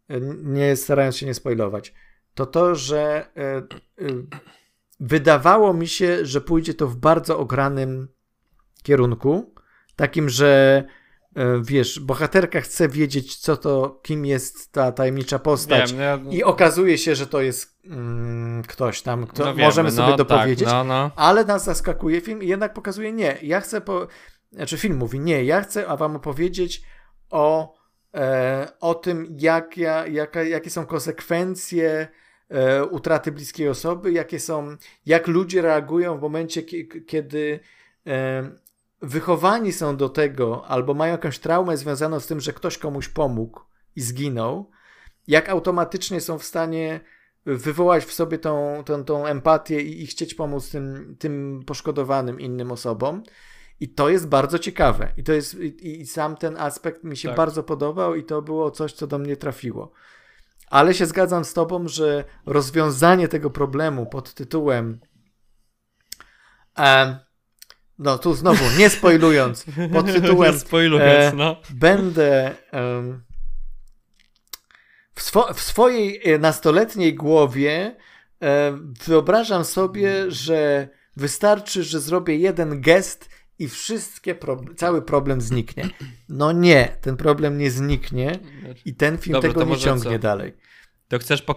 e, 0.09 0.20
nie 0.42 0.76
starając 0.76 1.16
się 1.16 1.26
nie 1.26 1.34
spoilować, 1.34 1.94
to 2.34 2.46
to, 2.46 2.74
że 2.74 3.26
e, 3.36 3.62
wydawało 5.01 5.74
mi 5.74 5.88
się, 5.88 6.26
że 6.26 6.40
pójdzie 6.40 6.74
to 6.74 6.86
w 6.86 6.96
bardzo 6.96 7.38
ogranym 7.38 8.09
kierunku, 8.82 9.55
takim, 9.96 10.28
że 10.28 10.84
wiesz, 11.62 12.01
bohaterka 12.01 12.61
chce 12.61 12.89
wiedzieć, 12.89 13.37
co 13.37 13.57
to, 13.57 14.01
kim 14.03 14.26
jest 14.26 14.72
ta 14.72 14.93
tajemnicza 14.93 15.39
postać 15.39 15.93
Wiem, 15.93 16.01
ja... 16.01 16.18
i 16.31 16.43
okazuje 16.43 16.99
się, 16.99 17.14
że 17.14 17.26
to 17.26 17.41
jest 17.41 17.81
mm, 17.85 18.62
ktoś 18.62 19.03
tam, 19.03 19.26
kto 19.26 19.45
no 19.45 19.55
możemy 19.55 19.91
sobie 19.91 20.11
no, 20.11 20.16
dopowiedzieć, 20.16 20.68
tak, 20.68 20.74
no, 20.74 20.85
no. 20.85 21.11
ale 21.16 21.45
nas 21.45 21.64
zaskakuje 21.64 22.20
film 22.20 22.43
i 22.43 22.47
jednak 22.47 22.74
pokazuje, 22.74 23.12
nie, 23.12 23.39
ja 23.43 23.61
chcę, 23.61 23.81
po... 23.81 24.07
znaczy 24.53 24.78
film 24.78 24.97
mówi, 24.97 25.20
nie, 25.20 25.45
ja 25.45 25.61
chcę 25.61 25.97
wam 25.97 26.16
opowiedzieć 26.16 26.83
o 27.31 27.74
e, 28.14 28.68
o 28.81 28.95
tym, 28.95 29.26
jak, 29.39 29.76
jak, 30.11 30.35
jakie 30.49 30.70
są 30.70 30.87
konsekwencje 30.87 32.09
e, 32.49 32.85
utraty 32.85 33.33
bliskiej 33.33 33.68
osoby, 33.68 34.12
jakie 34.12 34.41
są, 34.41 34.76
jak 35.07 35.26
ludzie 35.26 35.62
reagują 35.62 36.18
w 36.18 36.22
momencie, 36.22 36.62
kiedy 37.07 37.61
e, 38.07 38.51
wychowani 39.03 39.72
są 39.72 39.96
do 39.96 40.09
tego, 40.09 40.66
albo 40.66 40.94
mają 40.94 41.12
jakąś 41.12 41.38
traumę 41.38 41.76
związaną 41.76 42.20
z 42.20 42.26
tym, 42.26 42.40
że 42.40 42.53
ktoś 42.53 42.78
komuś 42.78 43.09
pomógł 43.09 43.61
i 43.96 44.01
zginął, 44.01 44.70
jak 45.26 45.48
automatycznie 45.48 46.20
są 46.20 46.38
w 46.38 46.44
stanie 46.44 47.01
wywołać 47.46 48.05
w 48.05 48.12
sobie 48.12 48.38
tą, 48.38 48.82
tą, 48.86 49.05
tą 49.05 49.26
empatię 49.26 49.80
i, 49.80 50.03
i 50.03 50.07
chcieć 50.07 50.34
pomóc 50.34 50.70
tym, 50.70 51.16
tym 51.18 51.62
poszkodowanym 51.66 52.40
innym 52.40 52.72
osobom. 52.72 53.22
I 53.80 53.88
to 53.88 54.09
jest 54.09 54.28
bardzo 54.28 54.59
ciekawe. 54.59 55.12
I 55.16 55.24
to 55.24 55.32
jest, 55.32 55.55
i, 55.55 56.01
i 56.01 56.07
sam 56.07 56.36
ten 56.36 56.57
aspekt 56.57 57.05
mi 57.05 57.16
się 57.16 57.28
tak. 57.28 57.36
bardzo 57.36 57.62
podobał, 57.62 58.14
i 58.14 58.24
to 58.24 58.42
było 58.42 58.70
coś, 58.70 58.92
co 58.92 59.07
do 59.07 59.18
mnie 59.18 59.36
trafiło. 59.36 59.92
Ale 60.70 60.94
się 60.94 61.07
zgadzam 61.07 61.44
z 61.44 61.53
Tobą, 61.53 61.88
że 61.88 62.24
rozwiązanie 62.46 63.28
tego 63.28 63.51
problemu 63.51 64.07
pod 64.07 64.34
tytułem. 64.34 65.01
E, 66.78 67.18
no 68.01 68.18
tu 68.18 68.34
znowu, 68.34 68.64
nie 68.78 68.90
spoilując, 68.90 69.64
pod 69.92 70.07
tytułem. 70.07 70.53
nie 70.53 70.59
spoilując, 70.59 71.32
e, 71.34 71.36
no. 71.36 71.57
Będę. 71.70 72.55
E, 72.72 73.03
w, 75.14 75.22
swo 75.22 75.55
w 75.55 75.61
swojej 75.61 76.20
e, 76.24 76.38
nastoletniej 76.38 77.14
głowie 77.14 77.96
e, 78.42 78.78
wyobrażam 79.07 79.64
sobie, 79.64 80.30
że 80.30 80.88
wystarczy, 81.16 81.84
że 81.84 82.01
zrobię 82.01 82.36
jeden 82.36 82.80
gest 82.80 83.30
i 83.59 83.68
wszystkie 83.68 84.34
pro 84.34 84.61
cały 84.76 85.03
problem 85.03 85.40
zniknie. 85.40 85.88
No 86.28 86.53
nie, 86.53 86.96
ten 87.01 87.16
problem 87.16 87.59
nie 87.59 87.70
zniknie 87.70 88.38
i 88.84 88.94
ten 88.94 89.18
film 89.18 89.32
Dobra, 89.32 89.53
tego 89.53 89.64
nie 89.64 89.76
ciągnie 89.76 90.12
co? 90.12 90.18
dalej. 90.18 90.57
To 91.09 91.18
chcesz, 91.18 91.42
po, 91.42 91.55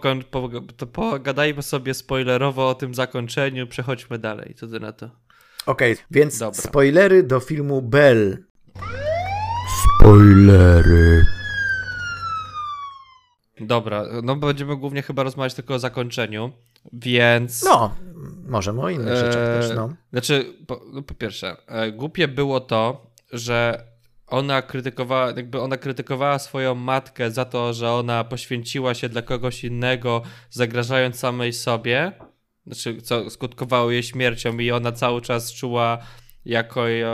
to 0.77 0.87
pogadajmy 0.87 1.61
sobie 1.61 1.93
spoilerowo 1.93 2.69
o 2.69 2.75
tym 2.75 2.93
zakończeniu, 2.93 3.67
przechodźmy 3.67 4.19
dalej. 4.19 4.55
Co 4.57 4.67
ty 4.67 4.79
na 4.79 4.91
to? 4.91 5.09
Okej, 5.66 5.93
okay, 5.93 6.05
więc 6.11 6.39
Dobra. 6.39 6.61
spoilery 6.61 7.24
do 7.24 7.39
filmu 7.39 7.82
Bell. 7.82 8.38
Spoilery. 9.99 11.24
Dobra, 13.59 14.05
no 14.24 14.36
będziemy 14.36 14.78
głównie 14.78 15.01
chyba 15.01 15.24
rozmawiać 15.24 15.53
tylko 15.53 15.74
o 15.74 15.80
zakończeniu, 15.80 16.51
więc... 16.93 17.64
No, 17.64 17.95
możemy 18.47 18.82
o 18.82 18.89
innych 18.89 19.16
rzeczach 19.16 19.41
e, 19.41 19.59
też, 19.59 19.76
no. 19.76 19.93
Znaczy, 20.11 20.53
po, 20.68 20.82
no 20.93 21.01
po 21.01 21.14
pierwsze, 21.14 21.55
e, 21.68 21.91
głupie 21.91 22.28
było 22.28 22.59
to, 22.59 23.11
że 23.32 23.88
ona 24.28 24.61
krytykowała, 24.61 25.28
jakby 25.28 25.61
ona 25.61 25.78
krytykowała 25.78 26.39
swoją 26.39 26.76
matkę 26.76 27.32
za 27.32 27.45
to, 27.45 27.74
że 27.74 27.91
ona 27.91 28.24
poświęciła 28.24 28.93
się 28.93 29.09
dla 29.09 29.22
kogoś 29.22 29.64
innego, 29.64 30.22
zagrażając 30.49 31.20
samej 31.20 31.53
sobie, 31.53 32.11
znaczy, 32.66 33.01
co 33.01 33.30
skutkowało 33.30 33.91
jej 33.91 34.03
śmiercią 34.03 34.57
i 34.57 34.72
ona 34.72 34.91
cały 34.91 35.22
czas 35.22 35.53
czuła 35.53 35.97
jako 36.45 36.89
e, 36.89 37.05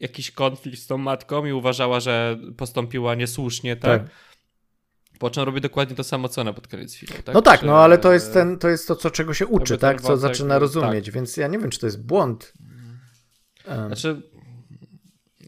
jakiś 0.00 0.30
konflikt 0.30 0.78
z 0.78 0.86
tą 0.86 0.98
matką 0.98 1.46
i 1.46 1.52
uważała, 1.52 2.00
że 2.00 2.38
postąpiła 2.56 3.14
niesłusznie, 3.14 3.76
tak? 3.76 4.02
tak. 4.02 4.10
Po 5.18 5.30
czym 5.30 5.42
robi 5.42 5.60
dokładnie 5.60 5.96
to 5.96 6.04
samo, 6.04 6.28
co 6.28 6.40
ona 6.40 6.52
pod 6.52 6.68
koniec 6.68 6.94
filmu. 6.94 7.22
Tak? 7.22 7.34
No 7.34 7.42
tak, 7.42 7.62
no 7.62 7.78
ale 7.78 7.98
to 7.98 8.12
jest, 8.12 8.32
ten, 8.32 8.58
to 8.58 8.68
jest 8.68 8.88
to, 8.88 8.96
co, 8.96 9.10
czego 9.10 9.34
się 9.34 9.46
uczy, 9.46 9.78
tak? 9.78 10.02
Co 10.02 10.16
zaczyna 10.16 10.58
rozumieć, 10.58 11.04
tak. 11.04 11.14
więc 11.14 11.36
ja 11.36 11.46
nie 11.46 11.58
wiem, 11.58 11.70
czy 11.70 11.78
to 11.78 11.86
jest 11.86 12.06
błąd. 12.06 12.52
Um. 13.68 13.86
Znaczy, 13.86 14.22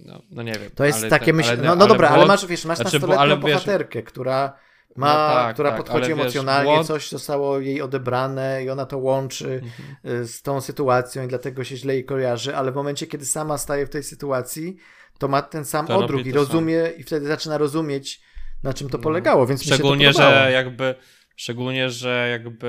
no, 0.05 0.22
no, 0.30 0.43
nie 0.43 0.53
wiem. 0.53 0.70
To 0.74 0.85
jest 0.85 1.09
takie 1.11 1.33
myślenie. 1.33 1.62
No, 1.62 1.76
no 1.76 1.87
dobra, 1.87 2.09
błąd, 2.09 2.18
ale 2.18 2.28
masz, 2.28 2.47
wiesz, 2.47 2.64
masz 2.64 2.78
znaczy, 2.78 3.01
nastoletnią 3.01 3.37
bohaterkę, 3.37 3.99
wiesz, 3.99 4.09
która 4.09 4.59
ma, 4.97 5.28
no 5.28 5.34
tak, 5.34 5.55
która 5.55 5.70
tak, 5.70 5.78
podchodzi 5.78 6.12
emocjonalnie, 6.12 6.76
wiesz, 6.76 6.86
coś 6.86 7.09
zostało 7.09 7.61
jej 7.61 7.82
odebrane 7.82 8.64
i 8.64 8.70
ona 8.70 8.86
to 8.86 8.99
łączy 8.99 9.61
mhm. 9.62 10.20
Y, 10.22 10.26
z 10.26 10.43
tą 10.43 10.61
sytuacją 10.61 11.24
i 11.24 11.28
dlatego 11.28 11.64
się 11.64 11.76
źle 11.76 11.95
jej 11.95 12.05
kojarzy, 12.05 12.57
ale 12.57 12.72
w 12.72 12.74
momencie, 12.74 13.07
kiedy 13.07 13.26
sama 13.26 13.59
staje 13.59 13.86
w 13.86 13.90
tej 13.90 14.03
sytuacji, 14.03 14.76
to 15.18 15.28
ma 15.28 15.43
ten 15.43 15.64
sam 15.64 15.86
to 15.86 15.99
odruch 15.99 16.26
i 16.26 16.32
rozumie 16.32 16.82
sam. 16.84 16.97
i 16.97 17.03
wtedy 17.03 17.26
zaczyna 17.26 17.59
rozumieć 17.59 18.22
na 18.62 18.74
czym 18.74 18.88
to 18.88 18.99
no. 18.99 19.03
polegało, 19.03 19.47
więc 19.47 19.64
szczególnie, 19.64 20.07
mi 20.07 20.12
się 20.12 20.18
to 20.18 20.30
że 20.30 20.51
jakby 20.53 20.95
szczególnie, 21.36 21.90
że 21.90 22.28
jakby 22.30 22.68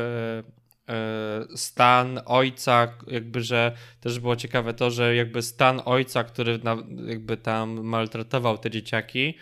e, 0.89 1.45
stan 1.55 2.19
ojca, 2.25 2.97
jakby, 3.07 3.41
że 3.41 3.75
też 3.99 4.19
było 4.19 4.35
ciekawe 4.35 4.73
to, 4.73 4.91
że 4.91 5.15
jakby 5.15 5.41
stan 5.41 5.81
ojca, 5.85 6.23
który 6.23 6.59
na, 6.63 6.77
jakby 7.05 7.37
tam 7.37 7.83
maltretował 7.83 8.57
te 8.57 8.71
dzieciaki, 8.71 9.37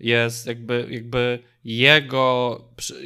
jest 0.00 0.46
jakby, 0.46 0.86
jakby 0.90 1.38
jego 1.64 2.60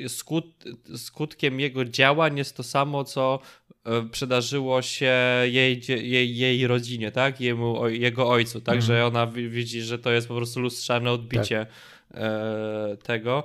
skut, 0.08 0.64
skutkiem 0.96 1.60
jego 1.60 1.84
działań 1.84 2.38
jest 2.38 2.56
to 2.56 2.62
samo, 2.62 3.04
co 3.04 3.40
e, 3.84 4.08
przydarzyło 4.08 4.82
się 4.82 5.14
jej, 5.44 5.82
jej, 5.88 6.36
jej 6.36 6.66
rodzinie, 6.66 7.12
tak? 7.12 7.40
Jemu, 7.40 7.88
jego 7.88 8.28
ojcu, 8.28 8.60
tak? 8.60 8.74
Mm. 8.74 8.86
Że 8.86 9.06
ona 9.06 9.26
widzi, 9.26 9.82
że 9.82 9.98
to 9.98 10.10
jest 10.10 10.28
po 10.28 10.36
prostu 10.36 10.60
lustrzane 10.60 11.10
odbicie 11.10 11.66
tak 11.66 12.22
e, 12.22 12.96
tego. 13.02 13.42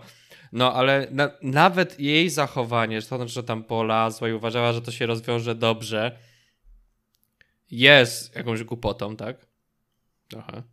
No, 0.52 0.74
ale 0.74 1.08
na, 1.12 1.32
nawet 1.42 2.00
jej 2.00 2.30
zachowanie, 2.30 3.02
to, 3.02 3.28
że 3.28 3.44
tam 3.44 3.64
polazła 3.64 4.30
i 4.30 4.34
uważała, 4.34 4.74
że 4.74 4.82
to 4.82 4.92
się 4.92 5.06
rozwiąże 5.06 5.56
dobrze, 5.56 6.18
jest 7.72 8.36
jakąś 8.36 8.64
głupotą, 8.64 9.16
tak? 9.16 9.46
Trochę. 10.28 10.64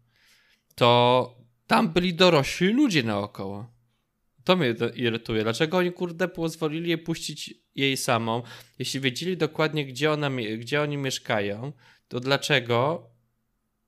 To 0.74 1.36
tam 1.66 1.88
byli 1.88 2.14
dorośli 2.14 2.68
ludzie 2.68 3.02
naokoło. 3.02 3.76
To 4.44 4.56
mnie 4.56 4.74
irytuje. 4.94 5.42
Dlaczego 5.42 5.76
oni, 5.76 5.92
kurde, 5.92 6.28
pozwolili 6.28 6.88
jej 6.88 6.98
puścić 6.98 7.54
jej 7.74 7.96
samą? 7.96 8.42
Jeśli 8.78 9.00
wiedzieli 9.00 9.36
dokładnie, 9.36 9.86
gdzie, 9.86 10.12
ona, 10.12 10.30
gdzie 10.58 10.82
oni 10.82 10.96
mieszkają, 10.96 11.72
to 12.08 12.20
dlaczego, 12.20 13.10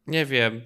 nie 0.07 0.27
wiem, 0.27 0.63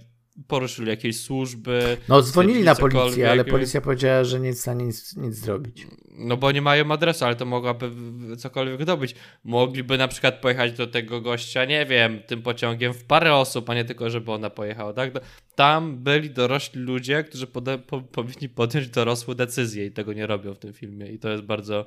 poruszyli 0.47 0.89
jakieś 0.89 1.21
służby. 1.21 1.97
No, 2.09 2.23
dzwonili 2.23 2.63
na 2.63 2.75
policję, 2.75 3.31
ale 3.31 3.45
policja 3.45 3.81
powiedziała, 3.81 4.25
że 4.25 4.41
nie 4.41 4.47
jest 4.47 4.59
w 4.59 4.63
stanie 4.63 4.85
nic, 4.85 5.17
nic 5.17 5.35
zrobić. 5.35 5.87
No, 6.19 6.37
bo 6.37 6.53
nie 6.53 6.63
mają 6.63 6.93
adresu, 6.93 7.25
ale 7.25 7.37
to 7.37 7.45
mogłaby 7.45 7.91
cokolwiek 8.37 8.85
dobyć. 8.85 9.15
Mogliby 9.45 9.99
na 9.99 10.09
przykład 10.09 10.41
pojechać 10.41 10.73
do 10.73 10.87
tego 10.87 11.21
gościa, 11.21 11.65
nie 11.65 11.87
wiem, 11.87 12.21
tym 12.27 12.43
pociągiem 12.43 12.95
w 12.95 13.05
parę 13.05 13.35
osób, 13.35 13.71
a 13.71 13.75
nie 13.75 13.85
tylko, 13.85 14.11
żeby 14.11 14.33
ona 14.33 14.51
pojechała, 14.51 14.93
tak? 14.93 15.13
Tam 15.55 15.99
byli 15.99 16.31
dorośli 16.31 16.81
ludzie, 16.81 17.25
którzy 17.25 17.47
pode, 17.47 17.79
po, 17.79 18.01
powinni 18.01 18.49
podjąć 18.49 18.89
dorosłe 18.89 19.35
decyzje 19.35 19.87
i 19.87 19.93
tego 19.93 20.13
nie 20.13 20.27
robią 20.27 20.55
w 20.55 20.59
tym 20.59 20.73
filmie 20.73 21.07
i 21.07 21.19
to 21.19 21.29
jest 21.31 21.43
bardzo 21.43 21.87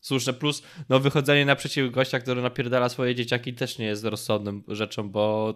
słuszne. 0.00 0.32
Plus, 0.32 0.62
no, 0.88 1.00
wychodzenie 1.00 1.46
naprzeciw 1.46 1.90
gościa, 1.90 2.20
który 2.20 2.42
napierdala 2.42 2.88
swoje 2.88 3.14
dzieciaki 3.14 3.54
też 3.54 3.78
nie 3.78 3.86
jest 3.86 4.04
rozsądną 4.04 4.60
rzeczą, 4.68 5.10
bo 5.10 5.54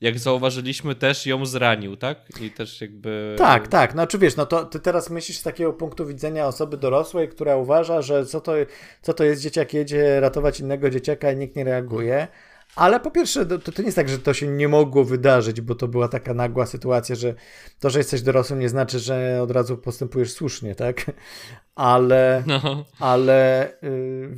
jak 0.00 0.18
zauważyliśmy, 0.18 0.94
też 0.94 1.26
ją 1.26 1.46
zranił, 1.46 1.96
tak? 1.96 2.18
I 2.40 2.50
też 2.50 2.80
jakby. 2.80 3.34
Tak, 3.38 3.68
tak. 3.68 3.94
No 3.94 4.06
czy 4.06 4.18
wiesz, 4.18 4.36
no 4.36 4.46
to 4.46 4.64
ty 4.64 4.80
teraz 4.80 5.10
myślisz 5.10 5.38
z 5.38 5.42
takiego 5.42 5.72
punktu 5.72 6.06
widzenia 6.06 6.46
osoby 6.46 6.76
dorosłej, 6.76 7.28
która 7.28 7.56
uważa, 7.56 8.02
że 8.02 8.26
co 8.26 8.40
to, 8.40 8.52
co 9.02 9.14
to 9.14 9.24
jest 9.24 9.42
dzieciak 9.42 9.74
jedzie 9.74 10.20
ratować 10.20 10.60
innego 10.60 10.90
dzieciaka 10.90 11.32
i 11.32 11.36
nikt 11.36 11.56
nie 11.56 11.64
reaguje. 11.64 12.28
Ale 12.78 13.00
po 13.00 13.10
pierwsze, 13.10 13.46
to, 13.46 13.58
to 13.58 13.82
nie 13.82 13.86
jest 13.86 13.96
tak, 13.96 14.08
że 14.08 14.18
to 14.18 14.34
się 14.34 14.46
nie 14.46 14.68
mogło 14.68 15.04
wydarzyć, 15.04 15.60
bo 15.60 15.74
to 15.74 15.88
była 15.88 16.08
taka 16.08 16.34
nagła 16.34 16.66
sytuacja, 16.66 17.14
że 17.14 17.34
to, 17.80 17.90
że 17.90 17.98
jesteś 17.98 18.22
dorosłym, 18.22 18.58
nie 18.58 18.68
znaczy, 18.68 18.98
że 18.98 19.42
od 19.42 19.50
razu 19.50 19.78
postępujesz 19.78 20.32
słusznie, 20.32 20.74
tak? 20.74 21.04
Ale, 21.74 22.44
no. 22.46 22.84
ale 22.98 23.72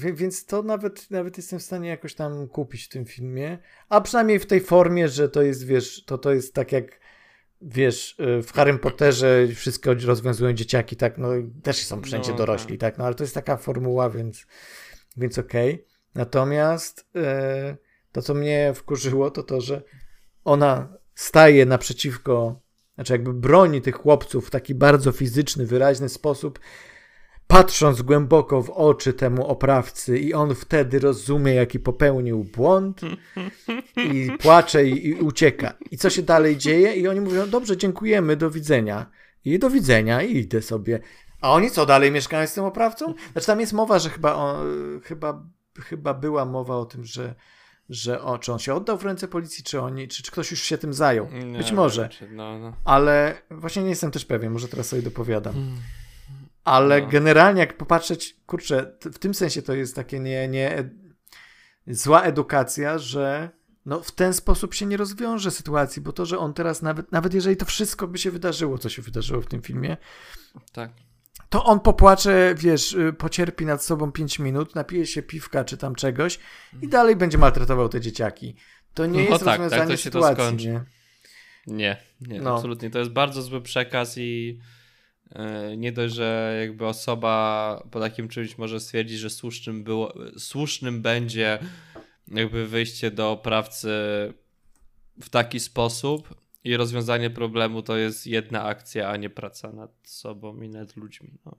yy, 0.03 0.13
więc 0.15 0.47
to 0.47 0.63
nawet, 0.63 1.11
nawet 1.11 1.37
jestem 1.37 1.59
w 1.59 1.63
stanie 1.63 1.89
jakoś 1.89 2.15
tam 2.15 2.49
kupić 2.49 2.85
w 2.85 2.89
tym 2.89 3.05
filmie. 3.05 3.59
A 3.89 4.01
przynajmniej 4.01 4.39
w 4.39 4.47
tej 4.47 4.61
formie, 4.61 5.09
że 5.09 5.29
to 5.29 5.43
jest, 5.43 5.67
wiesz, 5.67 6.05
to, 6.05 6.19
to 6.19 6.33
jest 6.33 6.55
tak 6.55 6.73
jak 6.73 7.01
wiesz, 7.63 8.21
y, 8.21 8.43
w 8.43 8.53
Harrym 8.53 8.79
Potterze 8.79 9.49
wszystko 9.55 9.95
rozwiązują 10.07 10.53
dzieciaki, 10.53 10.97
tak, 10.97 11.19
no 11.19 11.29
też 11.63 11.85
są 11.87 12.03
wszędzie 12.03 12.31
no, 12.31 12.37
dorośli, 12.37 12.79
tak. 12.79 12.93
tak, 12.93 12.99
no 12.99 13.05
ale 13.05 13.15
to 13.15 13.25
jest 13.25 13.35
taka 13.35 13.57
formuła, 13.57 14.11
więc, 14.11 14.47
więc 15.17 15.39
okej. 15.39 15.75
Okay. 15.75 15.87
Natomiast 16.15 17.07
yy, 17.15 17.23
to, 18.13 18.23
co 18.23 18.35
mnie 18.35 18.73
wkurzyło, 18.75 19.31
to 19.31 19.43
to, 19.43 19.61
że 19.61 19.83
ona 20.45 20.89
staje 21.15 21.67
naprzeciwko, 21.67 22.61
znaczy 22.95 23.13
jakby 23.13 23.33
broni 23.33 23.81
tych 23.81 23.97
chłopców 23.97 24.47
w 24.47 24.51
taki 24.51 24.75
bardzo 24.75 25.13
fizyczny, 25.13 25.67
wyraźny 25.67 26.09
sposób, 26.09 26.59
patrząc 27.47 28.03
głęboko 28.03 28.63
w 28.63 28.71
oczy 28.71 29.13
temu 29.13 29.47
oprawcy, 29.47 30.19
i 30.19 30.35
on 30.35 30.55
wtedy 30.55 30.99
rozumie, 30.99 31.55
jaki 31.55 31.81
popełnił 31.81 32.45
błąd, 32.45 33.01
i 33.97 34.31
płacze 34.41 34.85
i, 34.85 35.09
i 35.09 35.15
ucieka. 35.15 35.75
I 35.91 35.99
co 35.99 36.11
się 36.11 36.23
dalej 36.23 36.57
dzieje? 36.57 36.95
I 36.95 37.09
oni 37.09 37.21
mówią: 37.21 37.51
Dobrze, 37.51 37.77
dziękujemy, 37.77 38.37
do 38.37 38.51
widzenia. 38.51 39.11
I 39.45 39.59
do 39.59 39.71
widzenia, 39.71 40.23
i 40.23 40.37
idę 40.37 40.63
sobie. 40.63 41.01
A 41.41 41.53
oni 41.53 41.71
co 41.71 41.87
dalej 41.87 42.13
mieszkają 42.13 42.47
z 42.47 42.55
tym 42.55 42.65
oprawcą? 42.65 43.15
Znaczy, 43.33 43.47
tam 43.47 43.61
jest 43.61 43.73
mowa, 43.73 43.99
że 43.99 44.11
chyba, 44.11 44.35
o, 44.35 44.65
chyba, 45.05 45.43
chyba 45.81 46.15
była 46.15 46.45
mowa 46.45 46.77
o 46.77 46.85
tym, 46.85 47.05
że 47.05 47.35
że 47.91 48.23
o, 48.23 48.39
czy 48.39 48.53
on 48.53 48.59
się 48.59 48.75
oddał 48.75 48.99
w 48.99 49.05
ręce 49.05 49.29
policji, 49.29 49.65
czy 49.65 49.81
oni, 49.81 50.09
czy, 50.09 50.23
czy 50.23 50.31
ktoś 50.31 50.51
już 50.51 50.63
się 50.63 50.79
tym 50.79 50.95
zajął. 50.95 51.29
Nie, 51.31 51.59
Być 51.59 51.73
może. 51.73 52.09
no, 52.31 52.59
no. 52.59 52.77
Ale 52.85 53.43
właśnie 53.51 53.83
nie 53.83 53.89
jestem 53.89 54.11
też 54.11 54.25
pewien, 54.25 54.53
może 54.53 54.69
teraz 54.69 54.89
sobie 54.89 55.03
dopowiadam. 55.03 55.55
Hmm. 55.55 55.77
Ale 56.65 57.01
no. 57.01 57.09
generalnie 57.09 57.61
jak 57.61 57.77
popatrzeć, 57.77 58.37
kurczę, 58.47 58.93
w 59.01 59.19
tym 59.19 59.35
sensie 59.35 59.63
to 59.63 59.75
jest 59.75 59.97
takie 59.97 60.21
nie, 60.21 60.49
nie 60.49 60.91
zła 61.87 62.23
edukacja, 62.23 62.99
że 62.99 63.51
no 63.87 64.01
w 64.01 64.13
ten 64.13 64.35
sposób 64.35 64.75
się 64.75 64.87
nie 64.87 64.97
rozwiąże 64.97 65.51
sytuacji, 65.51 66.03
bo 66.03 66.13
to, 66.13 66.27
że 66.27 66.39
on 66.39 66.55
teraz 66.55 66.83
nawet, 66.83 67.13
nawet 67.13 67.35
jeżeli 67.35 67.57
to 67.57 67.65
wszystko 67.65 68.09
by 68.09 68.19
się 68.19 68.31
wydarzyło, 68.31 68.79
co 68.79 68.89
się 68.89 69.03
wydarzyło 69.03 69.43
w 69.43 69.47
tym 69.47 69.63
filmie, 69.63 69.97
tak. 70.73 70.91
To 71.49 71.65
on 71.65 71.81
popłacze, 71.81 72.55
wiesz, 72.59 72.93
y, 72.93 73.13
pocierpi 73.13 73.67
nad 73.67 73.85
sobą 73.85 74.13
5 74.13 74.39
minut, 74.39 74.75
napije 74.75 75.07
się 75.07 75.23
piwka 75.23 75.65
czy 75.65 75.77
tam 75.77 75.95
czegoś 75.95 76.37
i 76.73 76.75
mhm. 76.75 76.91
dalej 76.91 77.17
będzie 77.17 77.39
maltretował 77.39 77.89
te 77.89 78.01
dzieciaki. 78.01 78.55
To 78.95 79.07
nie 79.07 79.25
no 79.25 79.31
jest 79.31 79.45
tak, 79.45 79.59
rozwiązanie 79.59 79.81
tak, 79.81 79.89
to 79.89 79.97
się 79.97 80.03
sytuacji, 80.03 80.37
to 80.37 80.43
skończy. 80.43 80.67
Nie, 80.67 80.85
nie, 81.67 81.97
nie 82.21 82.41
no. 82.41 82.55
absolutnie. 82.55 82.91
To 82.91 82.99
jest 82.99 83.11
bardzo 83.11 83.43
zły 83.43 83.61
przekaz 83.61 84.19
i 84.19 84.59
yy, 85.35 85.77
nie 85.77 85.93
dość, 85.93 86.15
że 86.15 86.59
jakby 86.61 86.87
osoba 86.87 87.83
po 87.91 88.01
takim 88.01 88.29
czymś 88.29 88.59
może 88.59 88.81
stwierdzić, 88.81 89.19
że 89.19 89.31
słusznym, 89.31 89.85
było, 89.85 90.15
słusznym 90.39 91.03
będzie 91.03 91.59
jakby 92.29 92.67
wyjście 92.67 93.11
do 93.11 93.31
oprawcy 93.31 93.91
w 95.21 95.29
taki 95.29 95.61
sposób 95.61 96.35
i 96.65 96.77
rozwiązanie 96.77 97.31
problemu 97.31 97.83
to 97.83 97.97
jest 97.97 98.27
jedna 98.27 98.65
akcja, 98.65 99.09
a 99.09 99.17
nie 99.17 99.31
praca 99.31 99.73
nad 99.73 99.91
sobą 100.03 100.61
i 100.61 100.69
nad 100.69 100.97
ludźmi. 100.97 101.39
No. 101.45 101.57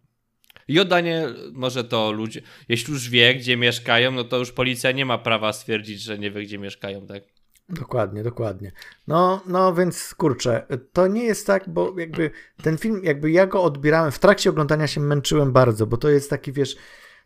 I 0.68 0.80
oddanie, 0.80 1.28
może 1.52 1.84
to 1.84 2.12
ludzie, 2.12 2.42
jeśli 2.70 2.94
już 2.94 3.10
wie, 3.10 3.36
gdzie 3.36 3.58
mieszkają, 3.58 4.12
no 4.12 4.24
to 4.24 4.38
już 4.38 4.52
policja 4.52 4.92
nie 4.92 5.06
ma 5.06 5.18
prawa 5.18 5.54
stwierdzić, 5.54 6.02
że 6.02 6.20
nie 6.20 6.32
wie, 6.32 6.44
gdzie 6.44 6.58
mieszkają, 6.58 7.08
tak? 7.08 7.24
Dokładnie, 7.70 8.24
dokładnie. 8.24 8.72
No, 9.08 9.44
no 9.48 9.74
więc 9.74 10.16
kurczę, 10.16 10.68
to 10.94 11.08
nie 11.08 11.24
jest 11.24 11.48
tak, 11.48 11.70
bo 11.70 12.00
jakby 12.00 12.32
ten 12.64 12.78
film, 12.78 13.02
jakby 13.04 13.32
ja 13.32 13.48
go 13.48 13.64
odbierałem, 13.64 14.12
w 14.12 14.20
trakcie 14.20 14.50
oglądania 14.50 14.88
się 14.88 15.02
męczyłem 15.02 15.52
bardzo, 15.52 15.88
bo 15.88 15.98
to 15.98 16.10
jest 16.10 16.30
taki, 16.30 16.52
wiesz, 16.52 16.76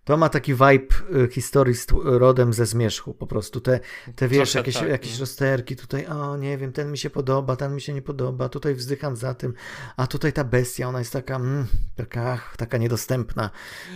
to 0.06 0.18
ma 0.18 0.30
taki 0.30 0.54
vibe 0.54 0.96
y, 1.16 1.30
historii 1.32 1.76
z 1.76 1.88
rodem 2.04 2.54
ze 2.54 2.66
zmierzchu, 2.66 3.14
po 3.14 3.28
prostu 3.28 3.62
te, 3.62 3.80
te 4.16 4.28
wiesz, 4.28 4.56
jakieś, 4.56 4.76
tak, 4.76 4.90
jakieś 4.90 5.14
no. 5.14 5.20
rozterki 5.20 5.76
tutaj, 5.76 6.06
o 6.06 6.38
nie 6.38 6.58
wiem, 6.58 6.72
ten 6.72 6.92
mi 6.92 6.98
się 6.98 7.10
podoba, 7.10 7.56
ten 7.56 7.76
mi 7.76 7.82
się 7.82 7.94
nie 7.94 8.02
podoba, 8.02 8.50
tutaj 8.50 8.76
wzdycham 8.76 9.16
za 9.16 9.34
tym, 9.34 9.54
a 9.98 10.08
tutaj 10.08 10.34
ta 10.34 10.44
bestia, 10.44 10.88
ona 10.88 11.00
jest 11.00 11.14
taka, 11.14 11.36
mm, 11.36 11.66
taka, 11.96 12.40
taka 12.58 12.78
niedostępna 12.78 13.50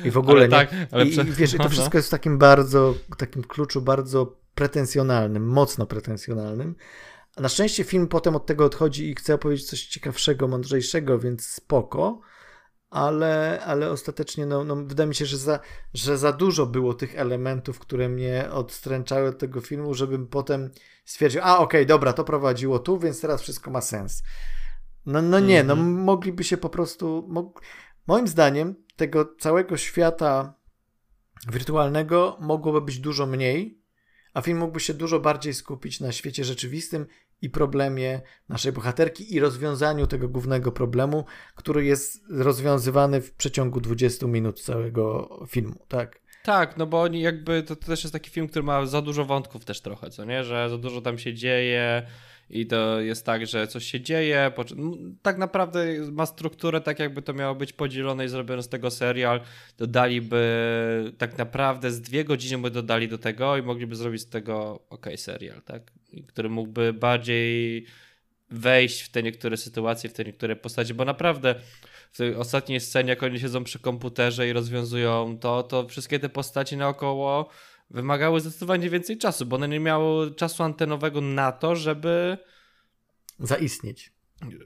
i 0.03 0.11
w 0.11 0.17
ogóle, 0.17 0.39
ale 0.39 0.49
tak, 0.49 0.69
ale 0.91 1.05
I, 1.05 1.11
prze... 1.11 1.21
i 1.21 1.31
wiesz, 1.31 1.53
i 1.53 1.57
to 1.57 1.63
no, 1.63 1.69
wszystko 1.69 1.93
no. 1.93 1.97
jest 1.97 2.07
w 2.07 2.11
takim 2.11 2.37
bardzo, 2.37 2.95
takim 3.17 3.43
kluczu 3.43 3.81
bardzo 3.81 4.35
pretensjonalnym, 4.55 5.47
mocno 5.47 5.85
pretensjonalnym, 5.85 6.75
na 7.37 7.49
szczęście 7.49 7.83
film 7.83 8.07
potem 8.07 8.35
od 8.35 8.45
tego 8.45 8.65
odchodzi 8.65 9.09
i 9.09 9.15
chce 9.15 9.33
opowiedzieć 9.33 9.69
coś 9.69 9.85
ciekawszego, 9.85 10.47
mądrzejszego, 10.47 11.19
więc 11.19 11.47
spoko, 11.47 12.21
ale, 12.89 13.61
ale 13.65 13.91
ostatecznie 13.91 14.45
no, 14.45 14.63
no, 14.63 14.75
wydaje 14.75 15.07
mi 15.07 15.15
się, 15.15 15.25
że 15.25 15.37
za, 15.37 15.59
że 15.93 16.17
za 16.17 16.33
dużo 16.33 16.65
było 16.65 16.93
tych 16.93 17.15
elementów, 17.15 17.79
które 17.79 18.09
mnie 18.09 18.49
odstręczały 18.51 19.29
od 19.29 19.37
tego 19.37 19.61
filmu, 19.61 19.93
żebym 19.93 20.27
potem 20.27 20.71
stwierdził, 21.05 21.41
a 21.43 21.57
okej, 21.57 21.81
okay, 21.81 21.85
dobra, 21.85 22.13
to 22.13 22.23
prowadziło 22.23 22.79
tu, 22.79 22.99
więc 22.99 23.21
teraz 23.21 23.41
wszystko 23.41 23.71
ma 23.71 23.81
sens. 23.81 24.23
No, 25.05 25.21
no 25.21 25.39
nie, 25.39 25.63
no 25.63 25.73
mhm. 25.73 25.91
mogliby 25.91 26.43
się 26.43 26.57
po 26.57 26.69
prostu, 26.69 27.25
mog... 27.29 27.61
moim 28.07 28.27
zdaniem 28.27 28.75
tego 28.95 29.35
całego 29.39 29.77
świata 29.77 30.53
wirtualnego 31.51 32.37
mogłoby 32.39 32.81
być 32.81 32.99
dużo 32.99 33.25
mniej, 33.25 33.81
a 34.33 34.41
film 34.41 34.57
mógłby 34.57 34.79
się 34.79 34.93
dużo 34.93 35.19
bardziej 35.19 35.53
skupić 35.53 35.99
na 35.99 36.11
świecie 36.11 36.43
rzeczywistym 36.43 37.05
i 37.41 37.49
problemie 37.49 38.21
naszej 38.49 38.71
bohaterki 38.71 39.35
i 39.35 39.39
rozwiązaniu 39.39 40.07
tego 40.07 40.29
głównego 40.29 40.71
problemu, 40.71 41.25
który 41.55 41.85
jest 41.85 42.23
rozwiązywany 42.29 43.21
w 43.21 43.33
przeciągu 43.33 43.81
20 43.81 44.27
minut 44.27 44.61
całego 44.61 45.29
filmu, 45.49 45.85
tak? 45.87 46.19
Tak, 46.43 46.77
no 46.77 46.85
bo 46.85 47.07
jakby, 47.07 47.63
to, 47.63 47.75
to 47.75 47.85
też 47.85 48.03
jest 48.03 48.13
taki 48.13 48.29
film, 48.29 48.47
który 48.47 48.63
ma 48.63 48.85
za 48.85 49.01
dużo 49.01 49.25
wątków 49.25 49.65
też 49.65 49.81
trochę, 49.81 50.09
co 50.09 50.25
nie? 50.25 50.43
Że 50.43 50.69
za 50.69 50.77
dużo 50.77 51.01
tam 51.01 51.17
się 51.17 51.33
dzieje, 51.33 52.07
i 52.49 52.65
to 52.67 52.99
jest 52.99 53.25
tak, 53.25 53.47
że 53.47 53.67
coś 53.67 53.85
się 53.85 54.01
dzieje, 54.01 54.51
tak 55.21 55.37
naprawdę 55.37 55.85
ma 56.11 56.25
strukturę 56.25 56.81
tak 56.81 56.99
jakby 56.99 57.21
to 57.21 57.33
miało 57.33 57.55
być 57.55 57.73
podzielone 57.73 58.25
i 58.25 58.29
zrobione 58.29 58.63
z 58.63 58.69
tego 58.69 58.91
serial, 58.91 59.41
dodaliby 59.77 61.13
tak 61.17 61.37
naprawdę 61.37 61.91
z 61.91 62.01
dwie 62.01 62.25
godziny 62.25 62.57
by 62.57 62.71
dodali 62.71 63.07
do 63.07 63.17
tego 63.17 63.57
i 63.57 63.61
mogliby 63.61 63.95
zrobić 63.95 64.21
z 64.21 64.29
tego 64.29 64.79
ok 64.89 65.05
serial, 65.15 65.61
tak? 65.61 65.91
Który 66.27 66.49
mógłby 66.49 66.93
bardziej 66.93 67.85
wejść 68.51 69.01
w 69.01 69.09
te 69.09 69.23
niektóre 69.23 69.57
sytuacje, 69.57 70.09
w 70.09 70.13
te 70.13 70.23
niektóre 70.23 70.55
postacie, 70.55 70.93
bo 70.93 71.05
naprawdę 71.05 71.55
w 72.11 72.17
tej 72.17 72.35
ostatniej 72.35 72.79
scenie, 72.79 73.09
jak 73.09 73.23
oni 73.23 73.39
siedzą 73.39 73.63
przy 73.63 73.79
komputerze 73.79 74.47
i 74.47 74.53
rozwiązują 74.53 75.37
to, 75.39 75.63
to 75.63 75.87
wszystkie 75.87 76.19
te 76.19 76.29
postacie 76.29 76.77
naokoło 76.77 77.49
wymagały 77.91 78.39
zdecydowanie 78.39 78.89
więcej 78.89 79.17
czasu, 79.17 79.45
bo 79.45 79.55
one 79.55 79.67
nie 79.67 79.79
miały 79.79 80.35
czasu 80.35 80.63
antenowego 80.63 81.21
na 81.21 81.51
to, 81.51 81.75
żeby 81.75 82.37
zaistnieć. 83.39 84.13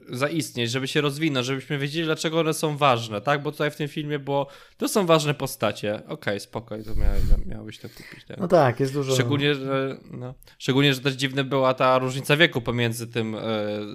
Zaistnieć, 0.08 0.70
żeby 0.70 0.88
się 0.88 1.00
rozwinąć, 1.00 1.46
żebyśmy 1.46 1.78
wiedzieli, 1.78 2.06
dlaczego 2.06 2.40
one 2.40 2.54
są 2.54 2.76
ważne, 2.76 3.20
tak? 3.20 3.42
Bo 3.42 3.52
tutaj 3.52 3.70
w 3.70 3.76
tym 3.76 3.88
filmie 3.88 4.18
było, 4.18 4.48
to 4.76 4.88
są 4.88 5.06
ważne 5.06 5.34
postacie. 5.34 5.94
Okej, 5.94 6.08
okay, 6.08 6.40
spokoj, 6.40 6.84
to 6.84 6.94
miałeś, 6.94 7.22
miałeś 7.46 7.78
to 7.78 7.88
kupić. 7.88 8.24
Tak? 8.28 8.38
No 8.38 8.48
tak, 8.48 8.80
jest 8.80 8.92
dużo. 8.92 9.14
Szczególnie, 9.14 9.54
że, 9.54 9.98
no, 10.10 10.34
szczególnie, 10.58 10.94
że 10.94 11.00
też 11.00 11.14
dziwna 11.14 11.44
była 11.44 11.74
ta 11.74 11.98
różnica 11.98 12.36
wieku 12.36 12.60
pomiędzy 12.60 13.06
tym, 13.06 13.34
e, 13.34 13.40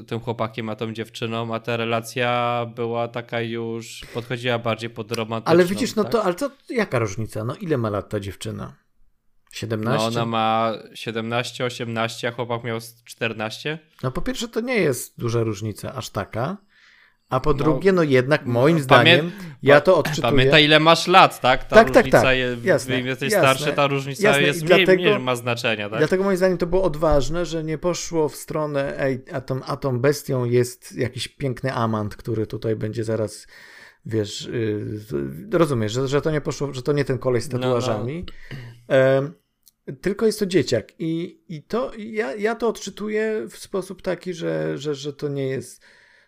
tym 0.08 0.20
chłopakiem 0.20 0.70
a 0.70 0.76
tą 0.76 0.94
dziewczyną, 0.94 1.56
a 1.56 1.60
ta 1.60 1.78
relacja 1.78 2.66
była 2.76 3.08
taka 3.08 3.42
już, 3.42 4.06
podchodziła 4.14 4.60
bardziej 4.60 4.90
pod 4.90 5.12
romantyczną. 5.12 5.52
Ale 5.52 5.66
widzisz, 5.66 5.96
no 5.96 6.04
tak? 6.04 6.12
to, 6.12 6.24
ale 6.24 6.34
to 6.34 6.52
jaka 6.70 7.00
różnica? 7.00 7.44
No 7.44 7.56
ile 7.56 7.78
ma 7.78 7.90
lat 7.90 8.10
ta 8.10 8.20
dziewczyna? 8.20 8.89
17? 9.52 9.98
No 9.98 10.06
ona 10.06 10.26
ma 10.26 10.74
17, 10.94 11.66
18, 11.66 12.28
a 12.28 12.32
chłopak 12.32 12.64
miał 12.64 12.80
14. 13.06 13.80
No 14.04 14.12
po 14.12 14.22
pierwsze 14.22 14.48
to 14.48 14.62
nie 14.62 14.76
jest 14.76 15.20
duża 15.20 15.44
różnica, 15.44 15.94
aż 15.94 16.10
taka. 16.10 16.58
A 17.30 17.40
po 17.40 17.50
no, 17.50 17.58
drugie, 17.58 17.92
no 17.92 18.04
jednak 18.04 18.46
moim 18.46 18.76
pamię 18.76 18.84
zdaniem, 18.84 19.32
ja 19.64 19.82
to 19.82 19.98
odczytuję. 19.98 20.32
Pamiętaj 20.32 20.66
ile 20.66 20.80
masz 20.80 21.08
lat, 21.08 21.42
tak? 21.42 21.64
Ta 21.64 21.76
tak, 21.76 21.92
tak, 21.92 22.10
tak. 22.10 22.38
Jest, 22.38 22.66
jasne, 22.66 23.02
jesteś 23.02 23.32
jasne, 23.32 23.48
starszy, 23.48 23.76
ta 23.76 23.88
różnica 23.88 24.28
jasne. 24.28 24.44
jest 24.44 24.64
mniej, 24.64 24.86
dlatego, 24.86 25.04
mniej 25.04 25.20
ma 25.20 25.36
znaczenia, 25.36 25.90
tak? 25.90 26.00
Dlatego 26.00 26.24
moim 26.24 26.38
zdaniem 26.38 26.58
to 26.58 26.68
było 26.68 26.84
odważne, 26.84 27.46
że 27.46 27.64
nie 27.64 27.78
poszło 27.78 28.30
w 28.30 28.36
stronę, 28.36 29.00
ej, 29.00 29.24
a 29.32 29.42
tą, 29.42 29.64
a 29.64 29.78
tą 29.78 30.00
bestią 30.00 30.46
jest 30.46 30.98
jakiś 30.98 31.28
piękny 31.28 31.74
amant, 31.74 32.16
który 32.16 32.48
tutaj 32.48 32.76
będzie 32.76 33.04
zaraz 33.04 33.48
wiesz, 34.06 34.50
yy, 35.52 35.58
rozumiesz, 35.58 35.92
że, 35.92 36.08
że 36.08 36.22
to 36.22 36.32
nie 36.32 36.42
poszło, 36.42 36.74
że 36.74 36.82
to 36.82 36.94
nie 36.94 37.06
ten 37.06 37.18
kolej 37.18 37.42
z 37.42 37.50
tatuażami. 37.50 38.26
No, 38.28 38.34
no. 38.52 38.69
Tylko 40.02 40.26
jest 40.26 40.40
to 40.40 40.46
dzieciak. 40.46 40.94
I, 41.00 41.42
i 41.50 41.64
to 41.64 41.92
ja, 41.98 42.36
ja 42.36 42.56
to 42.56 42.68
odczytuję 42.68 43.48
w 43.50 43.58
sposób 43.58 44.02
taki, 44.02 44.34
że, 44.34 44.78
że, 44.78 44.96
że 44.96 45.14
to 45.14 45.28
nie 45.28 45.48
jest. 45.48 45.82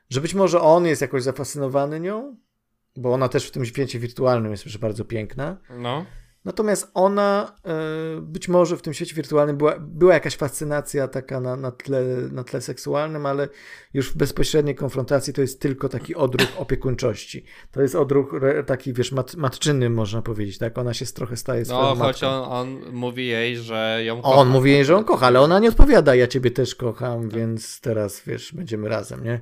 Że 0.09 0.21
być 0.21 0.33
może 0.33 0.61
on 0.61 0.85
jest 0.85 1.01
jakoś 1.01 1.23
zafascynowany 1.23 1.99
nią, 1.99 2.37
bo 2.95 3.13
ona 3.13 3.29
też 3.29 3.47
w 3.47 3.51
tym 3.51 3.65
świecie 3.65 3.99
wirtualnym 3.99 4.51
jest 4.51 4.65
już 4.65 4.77
bardzo 4.77 5.05
piękna. 5.05 5.57
No. 5.69 6.05
Natomiast 6.45 6.91
ona 6.93 7.55
e, 7.65 8.21
być 8.21 8.47
może 8.47 8.77
w 8.77 8.81
tym 8.81 8.93
świecie 8.93 9.15
wirtualnym 9.15 9.57
była, 9.57 9.79
była 9.79 10.13
jakaś 10.13 10.35
fascynacja 10.35 11.07
taka 11.07 11.39
na, 11.39 11.55
na, 11.55 11.71
tle, 11.71 12.03
na 12.31 12.43
tle 12.43 12.61
seksualnym, 12.61 13.25
ale 13.25 13.49
już 13.93 14.11
w 14.11 14.17
bezpośredniej 14.17 14.75
konfrontacji 14.75 15.33
to 15.33 15.41
jest 15.41 15.61
tylko 15.61 15.89
taki 15.89 16.15
odruch 16.15 16.49
opiekuńczości. 16.57 17.45
To 17.71 17.81
jest 17.81 17.95
odruch 17.95 18.35
taki, 18.65 18.93
wiesz, 18.93 19.11
mat, 19.11 19.35
matczyny 19.35 19.89
można 19.89 20.21
powiedzieć, 20.21 20.57
tak? 20.57 20.77
Ona 20.77 20.93
się 20.93 21.05
trochę 21.05 21.37
staje 21.37 21.65
swoją 21.65 21.81
No, 21.81 21.95
choć 21.95 22.23
on, 22.23 22.43
on, 22.51 22.91
mówi 22.91 23.27
jej, 23.27 23.57
że 23.57 24.01
ją 24.03 24.21
kocha. 24.21 24.35
On 24.35 24.49
mówi 24.49 24.71
jej, 24.71 24.85
że 24.85 24.97
on 24.97 25.03
kocha, 25.03 25.27
ale 25.27 25.41
ona 25.41 25.59
nie 25.59 25.69
odpowiada, 25.69 26.15
ja 26.15 26.27
ciebie 26.27 26.51
też 26.51 26.75
kocham, 26.75 27.21
tak. 27.21 27.39
więc 27.39 27.81
teraz, 27.81 28.21
wiesz, 28.25 28.53
będziemy 28.53 28.89
razem, 28.89 29.23
nie? 29.23 29.41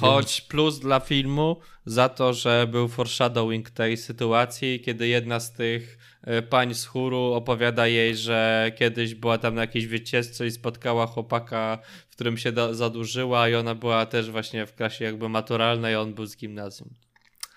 Choć 0.00 0.40
plus 0.40 0.78
dla 0.78 1.00
filmu 1.00 1.60
za 1.86 2.08
to, 2.08 2.32
że 2.32 2.66
był 2.70 2.88
foreshadowing 2.88 3.70
tej 3.70 3.96
sytuacji, 3.96 4.80
kiedy 4.80 5.08
jedna 5.08 5.40
z 5.40 5.52
tych 5.52 5.98
pań 6.48 6.74
z 6.74 6.86
chóru 6.86 7.18
opowiada 7.18 7.86
jej, 7.86 8.16
że 8.16 8.72
kiedyś 8.76 9.14
była 9.14 9.38
tam 9.38 9.54
na 9.54 9.60
jakiejś 9.60 9.86
wycieczce 9.86 10.46
i 10.46 10.50
spotkała 10.50 11.06
chłopaka, 11.06 11.78
w 12.08 12.12
którym 12.12 12.36
się 12.36 12.52
zadłużyła 12.70 13.48
i 13.48 13.54
ona 13.54 13.74
była 13.74 14.06
też 14.06 14.30
właśnie 14.30 14.66
w 14.66 14.74
klasie 14.74 15.04
jakby 15.04 15.28
maturalnej, 15.28 15.96
on 15.96 16.14
był 16.14 16.26
z 16.26 16.36
gimnazjum. 16.36 16.90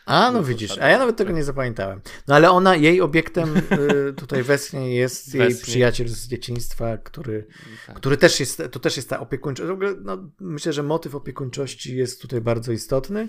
A, 0.07 0.32
no 0.32 0.43
widzisz, 0.43 0.78
a 0.78 0.88
ja 0.88 0.99
nawet 0.99 1.15
tego 1.15 1.32
nie 1.32 1.43
zapamiętałem. 1.43 2.01
No 2.28 2.36
ale 2.36 2.49
ona, 2.49 2.76
jej 2.76 3.01
obiektem 3.01 3.57
y, 3.57 4.13
tutaj 4.22 4.43
wesnie 4.43 4.95
jest 4.95 5.36
jej 5.36 5.55
przyjaciel 5.55 6.07
z 6.07 6.28
dzieciństwa, 6.28 6.97
który, 6.97 7.47
tak. 7.88 7.95
który 7.95 8.18
też 8.18 8.39
jest, 8.39 8.63
to 8.72 8.80
też 8.80 8.97
jest 8.97 9.09
ta 9.09 9.20
opiekuńczość. 9.20 9.72
No, 10.03 10.32
myślę, 10.39 10.74
że 10.74 10.84
motyw 10.84 11.15
opiekuńczości 11.15 11.95
jest 11.95 12.22
tutaj 12.22 12.41
bardzo 12.41 12.72
istotny. 12.72 13.28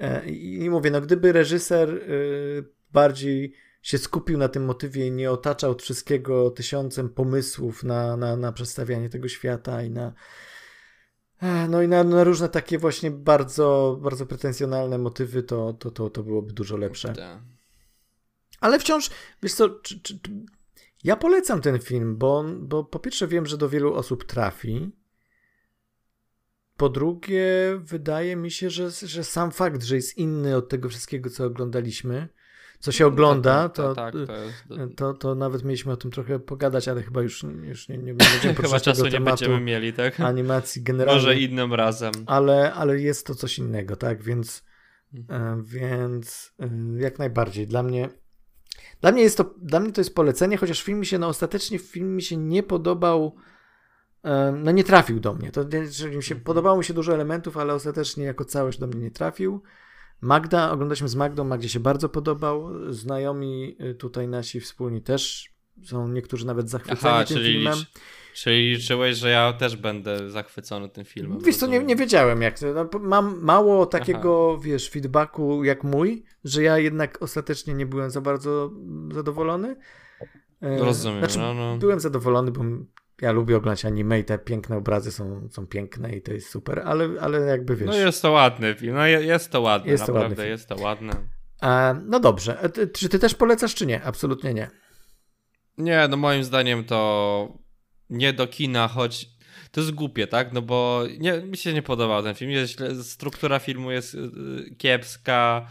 E, 0.00 0.28
I 0.28 0.70
mówię, 0.70 0.90
no 0.90 1.00
gdyby 1.00 1.32
reżyser 1.32 1.90
y, 1.90 2.64
bardziej 2.92 3.54
się 3.82 3.98
skupił 3.98 4.38
na 4.38 4.48
tym 4.48 4.64
motywie 4.64 5.06
i 5.06 5.12
nie 5.12 5.30
otaczał 5.30 5.78
wszystkiego 5.78 6.50
tysiącem 6.50 7.08
pomysłów 7.08 7.84
na, 7.84 8.16
na, 8.16 8.36
na 8.36 8.52
przedstawianie 8.52 9.08
tego 9.08 9.28
świata 9.28 9.82
i 9.82 9.90
na 9.90 10.12
no 11.68 11.82
i 11.82 11.88
na, 11.88 12.04
na 12.04 12.24
różne 12.24 12.48
takie 12.48 12.78
właśnie 12.78 13.10
bardzo, 13.10 13.98
bardzo 14.02 14.26
pretensjonalne 14.26 14.98
motywy, 14.98 15.42
to, 15.42 15.72
to, 15.72 15.90
to, 15.90 16.10
to 16.10 16.22
byłoby 16.22 16.52
dużo 16.52 16.76
lepsze. 16.76 17.12
Ale 18.60 18.78
wciąż, 18.78 19.10
wiesz 19.42 19.54
co, 19.54 19.68
czy, 19.68 20.00
czy, 20.00 20.20
ja 21.04 21.16
polecam 21.16 21.60
ten 21.60 21.78
film, 21.78 22.16
bo, 22.16 22.44
bo 22.58 22.84
po 22.84 22.98
pierwsze 22.98 23.28
wiem, 23.28 23.46
że 23.46 23.58
do 23.58 23.68
wielu 23.68 23.94
osób 23.94 24.24
trafi. 24.24 24.92
Po 26.76 26.88
drugie, 26.88 27.46
wydaje 27.78 28.36
mi 28.36 28.50
się, 28.50 28.70
że, 28.70 28.90
że 28.90 29.24
sam 29.24 29.50
fakt, 29.50 29.82
że 29.82 29.96
jest 29.96 30.18
inny 30.18 30.56
od 30.56 30.68
tego 30.68 30.88
wszystkiego, 30.88 31.30
co 31.30 31.44
oglądaliśmy, 31.44 32.28
co 32.78 32.92
się 32.92 33.06
ogląda, 33.06 33.68
to, 33.68 33.94
tak, 33.94 34.14
to, 34.68 34.88
to, 34.96 35.14
to, 35.14 35.34
nawet 35.34 35.64
mieliśmy 35.64 35.92
o 35.92 35.96
tym 35.96 36.10
trochę 36.10 36.38
pogadać, 36.38 36.88
ale 36.88 37.02
chyba 37.02 37.22
już, 37.22 37.42
już 37.62 37.88
nie, 37.88 37.98
nie 37.98 38.14
będziemy 38.14 38.54
Chyba 38.62 38.80
czasu 38.80 39.06
nie 39.06 39.20
będziemy 39.20 39.60
mieli, 39.60 39.92
tak? 39.92 40.20
Animacji 40.20 40.82
generalnie. 40.82 41.20
Może 41.22 41.36
innym 41.36 41.74
razem. 41.74 42.12
Ale, 42.26 42.74
ale 42.74 43.00
jest 43.00 43.26
to 43.26 43.34
coś 43.34 43.58
innego, 43.58 43.96
tak? 43.96 44.22
Więc, 44.22 44.64
mhm. 45.14 45.60
E, 45.60 45.62
więc 45.62 46.54
e, 46.60 46.68
jak 46.98 47.18
najbardziej. 47.18 47.66
Dla 47.66 47.82
mnie 47.82 48.08
dla 49.00 49.12
mnie, 49.12 49.22
jest 49.22 49.36
to, 49.36 49.54
dla 49.62 49.80
mnie 49.80 49.92
to 49.92 50.00
jest 50.00 50.14
polecenie, 50.14 50.56
chociaż 50.56 50.82
film 50.82 51.00
mi 51.00 51.06
się, 51.06 51.18
no 51.18 51.28
ostatecznie 51.28 51.78
film 51.78 52.16
mi 52.16 52.22
się 52.22 52.36
nie 52.36 52.62
podobał, 52.62 53.36
no 54.52 54.70
nie 54.70 54.84
trafił 54.84 55.20
do 55.20 55.34
mnie. 55.34 55.50
To, 55.50 55.64
mi 55.64 56.22
się, 56.22 56.34
mhm. 56.34 56.40
podobało 56.40 56.78
mi 56.78 56.84
się 56.84 56.94
dużo 56.94 57.14
elementów, 57.14 57.56
ale 57.56 57.74
ostatecznie 57.74 58.24
jako 58.24 58.44
całość 58.44 58.78
do 58.78 58.86
mnie 58.86 59.00
nie 59.00 59.10
trafił. 59.10 59.62
Magda, 60.20 60.70
oglądaliśmy 60.70 61.08
z 61.08 61.14
Magdą, 61.14 61.44
Magdzie 61.44 61.68
się 61.68 61.80
bardzo 61.80 62.08
podobał. 62.08 62.70
Znajomi 62.92 63.76
y, 63.80 63.94
tutaj 63.94 64.28
nasi 64.28 64.60
wspólni 64.60 65.02
też 65.02 65.52
są 65.84 66.08
niektórzy 66.08 66.46
nawet 66.46 66.70
zachwyceni 66.70 67.14
Aha, 67.14 67.24
tym 67.24 67.36
czyli 67.36 67.52
filmem. 67.52 67.78
Czyli 68.34 68.70
liczyłeś, 68.70 69.16
że 69.16 69.30
ja 69.30 69.52
też 69.52 69.76
będę 69.76 70.30
zachwycony 70.30 70.88
tym 70.88 71.04
filmem. 71.04 71.38
Wiesz 71.40 71.56
co, 71.56 71.66
nie, 71.66 71.78
nie 71.78 71.96
wiedziałem 71.96 72.42
jak. 72.42 72.56
No, 72.74 73.00
mam 73.00 73.40
mało 73.42 73.86
takiego, 73.86 74.50
Aha. 74.52 74.62
wiesz, 74.64 74.90
feedbacku 74.90 75.64
jak 75.64 75.84
mój, 75.84 76.24
że 76.44 76.62
ja 76.62 76.78
jednak 76.78 77.22
ostatecznie 77.22 77.74
nie 77.74 77.86
byłem 77.86 78.10
za 78.10 78.20
bardzo 78.20 78.70
zadowolony. 79.14 79.76
E, 80.62 80.78
Rozumiem. 80.78 81.18
Znaczy, 81.18 81.38
no, 81.38 81.54
no. 81.54 81.76
Byłem 81.76 82.00
zadowolony, 82.00 82.50
bo 82.50 82.64
ja 83.20 83.32
lubię 83.32 83.56
oglądać 83.56 83.84
anime 83.84 84.20
i 84.20 84.24
te 84.24 84.38
piękne 84.38 84.76
obrazy 84.76 85.12
są, 85.12 85.48
są 85.50 85.66
piękne 85.66 86.16
i 86.16 86.22
to 86.22 86.32
jest 86.32 86.50
super, 86.50 86.82
ale, 86.84 87.08
ale 87.20 87.40
jakby 87.40 87.76
wiesz. 87.76 87.86
No 87.86 87.94
jest 87.94 88.22
to 88.22 88.30
ładny 88.30 88.74
film, 88.74 88.94
no 88.94 89.06
jest 89.06 89.50
to 89.50 89.60
ładne, 89.60 89.90
jest 89.90 90.06
to 90.06 90.12
naprawdę 90.12 90.36
ładny 90.36 90.48
jest 90.48 90.68
to 90.68 90.76
ładne. 90.76 91.12
E, 91.62 92.00
no 92.06 92.20
dobrze, 92.20 92.62
e, 92.62 92.86
czy 92.86 93.08
ty 93.08 93.18
też 93.18 93.34
polecasz, 93.34 93.74
czy 93.74 93.86
nie? 93.86 94.02
Absolutnie 94.02 94.54
nie. 94.54 94.70
Nie, 95.78 96.08
no 96.10 96.16
moim 96.16 96.44
zdaniem 96.44 96.84
to 96.84 97.58
nie 98.10 98.32
do 98.32 98.46
kina, 98.46 98.88
choć 98.88 99.38
to 99.70 99.80
jest 99.80 99.92
głupie, 99.92 100.26
tak? 100.26 100.52
No 100.52 100.62
bo 100.62 101.02
nie, 101.18 101.32
mi 101.42 101.56
się 101.56 101.72
nie 101.72 101.82
podobał 101.82 102.22
ten 102.22 102.34
film. 102.34 102.50
Jest, 102.50 102.80
struktura 103.02 103.58
filmu 103.58 103.90
jest 103.90 104.14
y, 104.14 104.74
kiepska. 104.78 105.68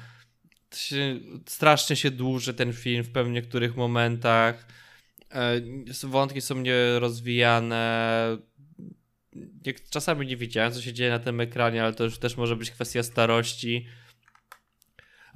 Się, 0.75 1.19
strasznie 1.45 1.95
się 1.95 2.11
dłuży 2.11 2.53
ten 2.53 2.73
film 2.73 3.03
w 3.03 3.11
pewnych 3.11 3.33
niektórych 3.33 3.75
momentach. 3.75 4.67
E, 5.31 5.61
wątki 6.07 6.41
są 6.41 6.55
nierozwijane. 6.55 8.37
Czasami 9.89 10.27
nie 10.27 10.37
widziałem, 10.37 10.71
co 10.71 10.81
się 10.81 10.93
dzieje 10.93 11.09
na 11.09 11.19
tym 11.19 11.39
ekranie, 11.39 11.83
ale 11.83 11.93
to 11.93 12.03
już 12.03 12.19
też 12.19 12.37
może 12.37 12.55
być 12.55 12.71
kwestia 12.71 13.03
starości 13.03 13.85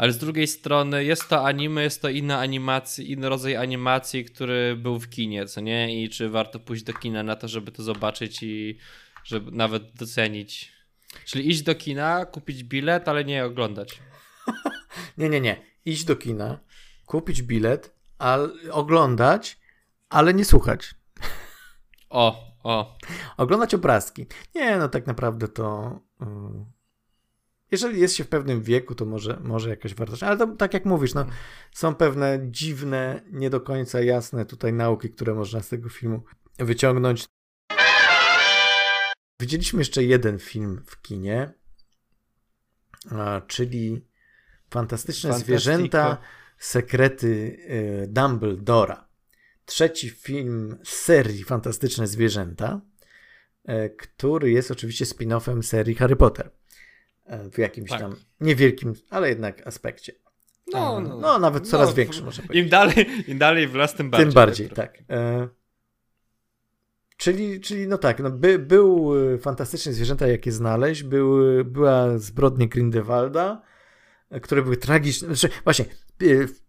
ale 0.02 0.12
z 0.12 0.18
drugiej 0.18 0.48
strony 0.48 1.06
jest 1.06 1.30
to 1.30 1.46
anime, 1.46 1.84
jest 1.84 2.02
to 2.02 2.10
inna 2.10 2.40
animacja, 2.40 3.04
inny 3.04 3.30
rodzaj 3.30 3.56
animacji, 3.56 4.26
który 4.26 4.76
był 4.76 5.00
w 5.00 5.10
kinie, 5.10 5.46
co 5.46 5.62
nie? 5.62 6.04
I 6.04 6.10
czy 6.10 6.30
warto 6.30 6.60
pójść 6.60 6.84
do 6.84 6.94
kina 6.94 7.24
na 7.24 7.36
to, 7.36 7.48
żeby 7.48 7.72
to 7.72 7.84
zobaczyć 7.84 8.44
i 8.44 8.78
żeby 9.24 9.52
nawet 9.52 9.94
docenić. 9.94 10.72
Czyli 11.26 11.50
iść 11.50 11.62
do 11.62 11.76
kina, 11.76 12.26
kupić 12.26 12.64
bilet, 12.64 13.08
ale 13.08 13.26
nie 13.26 13.46
oglądać. 13.46 14.00
nie, 15.18 15.30
nie, 15.30 15.42
nie. 15.42 15.62
Iść 15.86 16.04
do 16.04 16.16
kina, 16.16 16.60
kupić 17.06 17.42
bilet, 17.42 17.96
ale 18.18 18.50
oglądać, 18.72 19.58
ale 20.12 20.34
nie 20.34 20.46
słuchać. 20.46 20.96
O, 22.10 22.56
o. 22.64 22.98
Oglądać 23.38 23.74
obrazki. 23.74 24.26
Nie, 24.56 24.78
no 24.78 24.90
tak 24.90 25.08
naprawdę 25.08 25.48
to. 25.48 26.00
Yy 26.22 26.28
jeżeli 27.72 28.02
jest 28.02 28.16
się 28.16 28.24
w 28.24 28.30
pewnym 28.30 28.62
wieku, 28.62 28.96
to 28.96 29.06
może, 29.06 29.40
może 29.44 29.70
jakaś 29.70 29.96
wartość. 29.96 30.24
Ale 30.24 30.38
to, 30.38 30.48
tak 30.48 30.74
jak 30.74 30.86
mówisz, 30.86 31.14
no, 31.14 31.26
są 31.72 31.96
pewne 31.96 32.40
dziwne, 32.44 33.22
nie 33.32 33.50
do 33.50 33.62
końca 33.62 34.02
jasne 34.02 34.46
tutaj 34.46 34.74
nauki, 34.74 35.10
które 35.10 35.34
można 35.34 35.62
z 35.62 35.70
tego 35.70 35.90
filmu 35.90 36.24
wyciągnąć. 36.60 37.26
Widzieliśmy 39.40 39.80
jeszcze 39.80 40.04
jeden 40.04 40.40
film 40.40 40.84
w 40.86 41.02
kinie, 41.02 41.54
czyli 43.48 44.06
Fantastyczne 44.70 45.34
Zwierzęta, 45.34 46.18
Sekrety 46.58 47.28
y, 47.28 48.08
Dumbledora. 48.08 49.11
Trzeci 49.66 50.10
film 50.10 50.78
z 50.84 50.90
serii 50.90 51.44
Fantastyczne 51.44 52.08
Zwierzęta, 52.08 52.82
y, 53.70 53.96
który 53.98 54.52
jest 54.52 54.72
oczywiście 54.72 55.06
spin-offem 55.06 55.64
serii 55.64 55.96
Harry 55.96 56.16
Potter. 56.16 56.52
E, 57.26 57.50
w 57.50 57.58
jakimś 57.58 57.90
tak. 57.90 58.00
tam 58.00 58.16
niewielkim, 58.40 58.94
ale 59.10 59.30
jednak 59.30 59.68
aspekcie. 59.68 60.14
No, 60.74 61.02
no, 61.02 61.18
no 61.18 61.40
nawet 61.40 61.68
coraz 61.68 61.90
no, 61.90 61.96
większy 61.96 62.24
może 62.24 62.42
powiedzieć. 62.42 62.64
Im 62.64 62.70
dalej, 62.70 63.24
im 63.28 63.38
dalej 63.38 63.68
w 63.68 63.76
las, 63.76 63.96
tym 63.96 64.10
bardziej. 64.10 64.26
Tym 64.26 64.34
bardziej, 64.34 64.70
tak. 64.70 64.98
E, 65.10 65.48
czyli, 67.18 67.62
czyli 67.62 67.88
no 67.88 67.98
tak, 67.98 68.20
no 68.20 68.32
by, 68.32 68.60
był 68.60 69.14
e, 69.34 69.38
fantastyczne 69.38 69.94
zwierzęta, 69.94 70.28
jakie 70.28 70.52
znaleźć, 70.52 71.04
był, 71.04 71.40
była 71.66 72.18
zbrodnia 72.18 72.68
Grindelwalda, 72.68 73.62
e, 74.30 74.40
które 74.40 74.62
były 74.62 74.78
tragiczne. 74.78 75.36
Znaczy, 75.36 75.56
właśnie, 75.64 75.86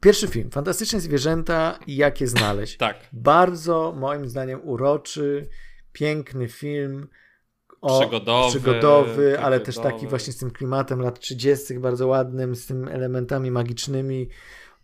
pierwszy 0.01 0.29
film, 0.29 0.51
Fantastyczne 0.51 1.01
zwierzęta 1.01 1.79
i 1.87 1.97
jakie 1.97 2.27
znaleźć. 2.27 2.77
tak. 2.77 2.97
Bardzo, 3.13 3.95
moim 3.99 4.29
zdaniem, 4.29 4.61
uroczy, 4.65 5.49
piękny 5.93 6.49
film, 6.49 7.09
o, 7.81 8.01
przygodowy, 8.01 8.51
przygodowy 8.51 9.41
ale 9.41 9.61
też 9.61 9.79
taki 9.79 10.07
właśnie 10.07 10.33
z 10.33 10.37
tym 10.37 10.51
klimatem 10.51 11.01
lat 11.01 11.21
30., 11.21 11.79
bardzo 11.79 12.07
ładnym, 12.07 12.57
z 12.57 12.67
tym 12.67 12.89
elementami 12.89 13.51
magicznymi, 13.51 14.29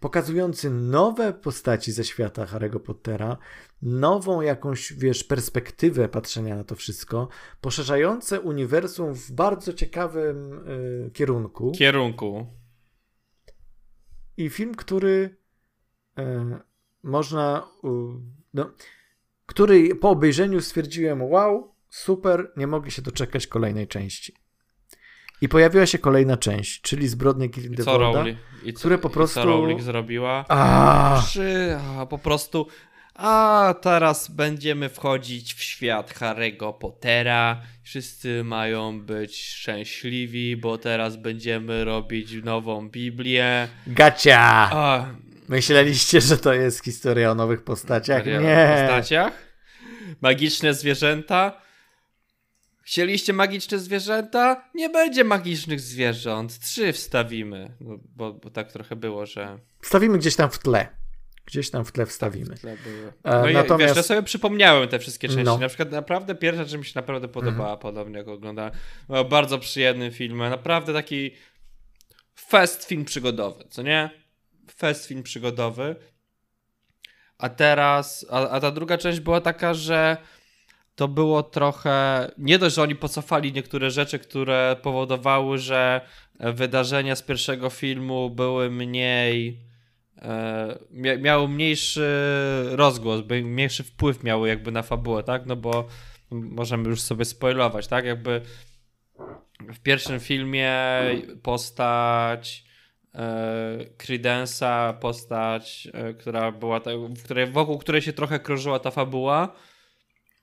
pokazujący 0.01 0.71
nowe 0.71 1.33
postaci 1.33 1.93
ze 1.93 2.05
świata 2.05 2.45
Harry'ego 2.45 2.79
Pottera, 2.79 3.37
nową 3.83 4.41
jakąś, 4.41 4.93
wiesz, 4.93 5.25
perspektywę 5.25 6.09
patrzenia 6.09 6.57
na 6.57 6.65
to 6.65 6.75
wszystko, 6.75 7.29
poszerzające 7.61 8.41
uniwersum 8.41 9.15
w 9.15 9.33
bardzo 9.33 9.73
ciekawym 9.73 10.53
y, 10.69 11.11
kierunku. 11.13 11.73
Kierunku. 11.73 12.47
I 14.39 14.51
film, 14.51 14.75
który 14.75 15.37
y, 16.19 16.23
można, 17.03 17.67
no, 18.55 18.71
który 19.47 19.95
po 19.95 20.11
obejrzeniu 20.11 20.61
stwierdziłem, 20.61 21.23
wow, 21.23 21.75
super, 21.89 22.53
nie 22.57 22.67
mogli 22.67 22.91
się 22.91 23.03
doczekać 23.03 23.47
kolejnej 23.47 23.89
części. 23.89 24.35
I 25.41 25.49
pojawiła 25.49 25.87
się 25.87 25.99
kolejna 25.99 26.37
część, 26.37 26.81
czyli 26.81 27.09
Zbrodnie 27.09 27.49
Grindelwalda, 27.49 28.25
które 28.77 28.99
po 28.99 29.11
prostu... 29.11 29.41
I 29.41 29.43
co 29.43 29.49
Rowling 29.49 29.83
zrobiła? 29.83 30.45
A, 30.49 31.23
po 32.11 32.19
prostu... 32.19 32.67
A 33.19 33.75
teraz 33.81 34.31
będziemy 34.31 34.89
wchodzić 34.89 35.55
w 35.55 35.63
świat 35.63 36.15
Harry'ego 36.15 36.79
Pottera. 36.79 37.63
Wszyscy 37.83 38.45
mają 38.45 39.01
być 39.01 39.45
szczęśliwi, 39.45 40.57
bo 40.57 40.79
teraz 40.79 41.17
będziemy 41.17 41.85
robić 41.85 42.33
nową 42.45 42.89
Biblię. 42.89 43.69
Gacia! 43.87 44.71
A... 44.73 45.07
Myśleliście, 45.49 46.21
że 46.21 46.39
to 46.39 46.53
jest 46.53 46.85
historia 46.85 47.31
o 47.31 47.35
nowych 47.35 47.65
postaciach? 47.65 48.25
Historia 48.25 48.41
Nie. 48.41 48.75
O 48.75 48.81
postaciach? 48.81 49.33
Magiczne 50.21 50.75
zwierzęta? 50.75 51.61
Chcieliście 52.83 53.33
magiczne 53.33 53.79
zwierzęta? 53.79 54.65
Nie 54.75 54.89
będzie 54.89 55.25
magicznych 55.25 55.81
zwierząt. 55.81 56.59
Trzy 56.61 56.93
wstawimy. 56.93 57.77
Bo, 58.17 58.33
bo 58.33 58.51
tak 58.51 58.73
trochę 58.73 58.97
było, 58.97 59.27
że. 59.27 59.59
Wstawimy 59.83 60.19
gdzieś 60.19 60.37
tam 60.37 60.51
w 60.51 60.59
tle. 60.59 60.89
Gdzieś 61.49 61.71
tam 61.71 61.85
w 61.85 61.93
tle 61.93 62.07
wstawimy. 62.07 62.57
W 62.57 62.61
tle 62.61 62.73
e, 62.73 62.77
no 63.25 63.53
Natomiast... 63.53 63.95
wiesz, 63.95 63.97
ja 63.97 64.03
sobie 64.03 64.23
przypomniałem 64.23 64.89
te 64.89 64.99
wszystkie 64.99 65.29
części. 65.29 65.45
No. 65.45 65.59
Na 65.59 65.69
przykład 65.69 65.93
naprawdę 65.93 66.35
pierwsza 66.35 66.65
rzecz 66.65 66.79
mi 66.79 66.85
się 66.85 66.93
naprawdę 66.95 67.29
podobała, 67.29 67.69
mhm. 67.69 67.79
podobnie 67.79 68.19
jak 68.19 68.29
oglądałem. 68.29 68.73
Był 69.09 69.25
bardzo 69.25 69.59
przyjemny 69.59 70.11
film. 70.11 70.39
Naprawdę 70.39 70.93
taki 70.93 71.35
fest 72.35 72.85
film 72.85 73.05
przygodowy, 73.05 73.65
co 73.71 73.83
nie? 73.83 74.11
Fest 74.71 75.07
film 75.07 75.23
przygodowy. 75.23 75.97
A 77.39 77.49
teraz, 77.49 78.27
a, 78.31 78.49
a 78.49 78.61
ta 78.61 78.71
druga 78.71 78.99
część 78.99 79.21
była 79.21 79.41
taka, 79.41 79.75
że 79.75 80.17
to 80.95 81.09
było 81.09 81.43
trochę. 81.43 82.31
Nie 82.39 82.59
dość, 82.59 82.77
że 82.77 82.83
oni 82.83 82.97
pocofali 82.97 83.53
niektóre 83.53 83.91
rzeczy, 83.91 84.19
które 84.19 84.77
powodowały, 84.83 85.59
że 85.59 86.01
wydarzenia 86.41 87.17
z 87.17 87.23
pierwszego 87.23 87.71
filmu 87.71 88.31
były 88.31 88.71
mniej 88.71 89.68
e, 90.23 91.19
miały 91.19 91.49
mniejszy 91.49 92.09
rozgłos, 92.71 93.21
mniejszy 93.43 93.85
wpływ 93.85 94.25
miały 94.25 94.49
jakby 94.49 94.73
na 94.73 94.83
fabułę, 94.83 95.23
tak? 95.23 95.47
No 95.47 95.57
bo 95.57 95.87
możemy 96.31 96.89
już 96.89 97.01
sobie 97.01 97.25
spoilować, 97.25 97.87
tak? 97.87 98.05
Jakby 98.05 98.43
w 99.61 99.79
pierwszym 99.79 100.21
filmie 100.21 100.75
postać 101.43 102.65
e, 103.15 103.79
Credence'a, 103.99 104.95
postać, 104.95 105.89
e, 105.93 106.15
która 106.15 106.53
była, 106.53 106.81
ta, 106.81 106.91
w 106.97 107.23
której, 107.25 107.47
wokół 107.47 107.79
której 107.79 108.03
się 108.03 108.13
trochę 108.13 108.39
krążyła 108.39 108.79
ta 108.79 108.91
fabuła, 108.91 109.53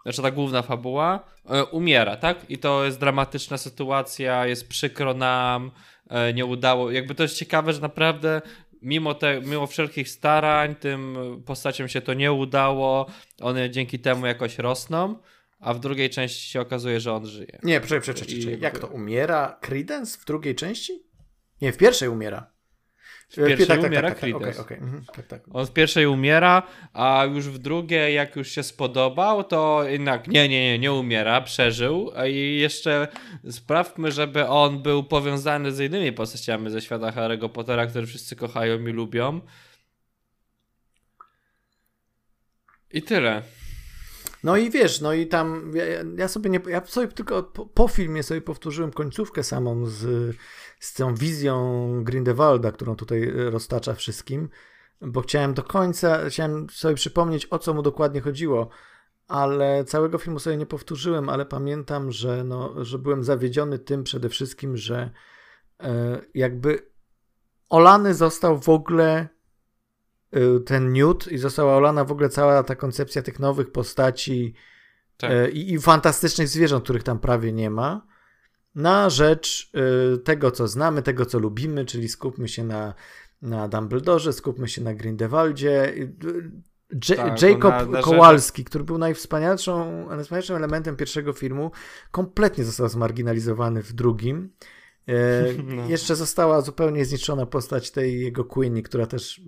znaczy 0.04 0.22
ta 0.22 0.32
główna 0.32 0.62
fabuła, 0.62 1.36
umiera, 1.72 2.18
tak? 2.18 2.38
I 2.50 2.58
to 2.58 2.86
jest 2.86 3.00
dramatyczna 3.00 3.58
sytuacja, 3.58 4.48
jest 4.48 4.68
przykro 4.70 5.14
nam, 5.14 5.72
nie 6.34 6.46
udało. 6.46 6.92
Jakby 6.92 7.16
to 7.16 7.24
jest 7.24 7.38
ciekawe, 7.38 7.74
że 7.74 7.82
naprawdę 7.82 8.42
mimo, 8.86 9.14
te, 9.14 9.42
mimo 9.42 9.68
wszelkich 9.68 10.10
starań 10.10 10.76
tym 10.76 11.18
postaciom 11.46 11.88
się 11.88 12.02
to 12.02 12.14
nie 12.14 12.32
udało, 12.32 13.06
one 13.42 13.70
dzięki 13.70 14.00
temu 14.00 14.26
jakoś 14.26 14.58
rosną 14.58 15.16
a 15.60 15.74
w 15.74 15.80
drugiej 15.80 16.10
części 16.10 16.50
się 16.50 16.62
okazuje, 16.62 17.00
że 17.00 17.14
on 17.14 17.26
żyje. 17.26 17.60
Nie, 17.64 17.82
przecież, 17.82 18.16
przecież, 18.16 18.46
jak 18.60 18.80
to, 18.80 18.88
umiera 18.88 19.58
Credence 19.62 20.18
w 20.22 20.26
drugiej 20.26 20.56
części? 20.56 21.04
Nie, 21.62 21.72
w 21.72 21.78
pierwszej 21.78 22.10
umiera. 22.10 22.55
W 23.30 23.36
pierwszej 23.36 23.68
tak, 23.68 23.78
tak, 23.78 23.90
umiera 23.90 24.10
tak, 24.10 24.20
tak, 24.20 24.36
okay, 24.36 24.58
okay. 24.60 24.78
Mhm, 24.78 25.06
tak, 25.16 25.28
tak. 25.28 25.42
On 25.54 25.66
w 25.66 25.74
pierwszej 25.74 26.06
umiera, 26.06 26.64
a 26.94 27.26
już 27.34 27.50
w 27.50 27.58
drugiej, 27.58 28.16
jak 28.16 28.36
już 28.36 28.52
się 28.52 28.64
spodobał, 28.64 29.44
to 29.44 29.84
jednak 29.84 30.28
nie, 30.28 30.50
nie, 30.50 30.64
nie, 30.72 30.80
nie 30.80 30.94
umiera, 30.94 31.42
przeżył. 31.42 32.12
I 32.28 32.58
jeszcze 32.60 33.08
sprawmy, 33.50 34.12
żeby 34.12 34.48
on 34.48 34.84
był 34.84 35.04
powiązany 35.04 35.72
z 35.72 35.80
innymi 35.80 36.12
postaciami 36.12 36.70
ze 36.70 36.82
świata 36.82 37.12
Harry'ego 37.12 37.50
Pottera, 37.50 37.88
które 37.88 38.08
wszyscy 38.08 38.36
kochają 38.36 38.88
i 38.88 38.92
lubią. 38.92 39.42
I 42.92 43.02
tyle. 43.02 43.42
No 44.46 44.58
i 44.58 44.70
wiesz, 44.70 45.02
no 45.02 45.14
i 45.14 45.28
tam 45.28 45.72
ja, 45.74 45.86
ja 46.18 46.28
sobie 46.28 46.50
nie, 46.50 46.60
ja 46.68 46.86
sobie 46.86 47.08
tylko 47.08 47.44
po, 47.44 47.66
po, 47.66 47.88
filmie 47.88 48.24
sobie 48.24 48.42
powtórzyłem 48.42 48.92
końcówkę 48.92 49.44
samą 49.44 49.86
z, 49.86 50.36
z 50.80 50.94
tą 50.94 51.16
wizją 51.16 52.04
Grindelwalda, 52.04 52.72
którą 52.72 52.96
tutaj 52.96 53.32
roztacza 53.36 53.94
wszystkim, 53.94 54.50
bo 55.02 55.22
chciałem 55.22 55.54
do 55.54 55.64
końca, 55.64 56.30
chciałem 56.30 56.70
sobie 56.70 56.96
przypomnieć 56.96 57.48
o 57.52 57.60
co 57.60 57.74
mu 57.74 57.82
dokładnie 57.82 58.22
chodziło, 58.22 58.70
ale 59.28 59.86
całego 59.86 60.18
filmu 60.18 60.40
sobie 60.40 60.58
nie 60.58 60.66
powtórzyłem, 60.66 61.30
ale 61.30 61.46
pamiętam, 61.46 62.12
że, 62.12 62.44
no, 62.44 62.86
że 62.86 63.00
byłem 63.00 63.24
zawiedziony 63.24 63.80
tym 63.80 64.04
przede 64.04 64.30
wszystkim, 64.30 64.78
że 64.78 65.12
e, 65.80 66.22
jakby 66.34 66.92
olany 67.70 68.14
został 68.14 68.60
w 68.60 68.70
ogóle 68.70 69.28
ten 70.66 70.94
Newt 70.94 71.28
i 71.28 71.38
została 71.38 71.76
olana 71.76 72.06
w 72.06 72.12
ogóle 72.12 72.30
cała 72.30 72.64
ta 72.64 72.76
koncepcja 72.76 73.22
tych 73.22 73.40
nowych 73.40 73.72
postaci 73.72 74.54
tak. 75.18 75.32
Y, 75.32 75.52
i, 75.52 75.74
i, 75.74 75.80
fantastycznych 75.80 76.48
zwierząt, 76.48 76.84
których 76.84 77.04
tam 77.04 77.20
prawie 77.20 77.54
nie 77.54 77.70
ma, 77.70 78.08
na 78.76 79.10
rzecz 79.10 79.72
y, 80.16 80.18
tego, 80.18 80.52
co 80.52 80.68
znamy, 80.68 81.02
tego, 81.02 81.26
co 81.26 81.40
lubimy, 81.40 81.86
czyli 81.86 82.10
skupmy 82.10 82.48
się 82.48 82.64
na, 82.64 82.94
na 83.42 83.68
Dumbledore, 83.68 84.34
skupmy 84.34 84.68
się 84.68 84.82
na 84.84 84.94
Grindelwaldzie. 84.94 85.94
J 87.10 87.18
tak, 87.18 87.42
Jacob 87.42 87.72
na, 87.72 87.86
na 87.86 88.02
Kowalski, 88.02 88.64
który 88.64 88.84
był 88.84 88.98
najwspanialszą, 88.98 90.06
najwspanialszym 90.10 90.56
elementem 90.56 90.96
pierwszego 90.96 91.34
filmu, 91.34 91.72
kompletnie 92.12 92.64
został 92.64 92.90
zmarginalizowany 92.90 93.84
w 93.84 93.94
drugim. 93.94 94.50
E, 95.08 95.14
no. 95.76 95.90
Jeszcze 95.90 96.16
została 96.16 96.62
zupełnie 96.62 97.06
zniszczona 97.06 97.46
postać 97.46 97.92
tej 97.92 98.22
jego 98.22 98.46
Queenie, 98.46 98.84
która 98.84 99.06
też 99.06 99.42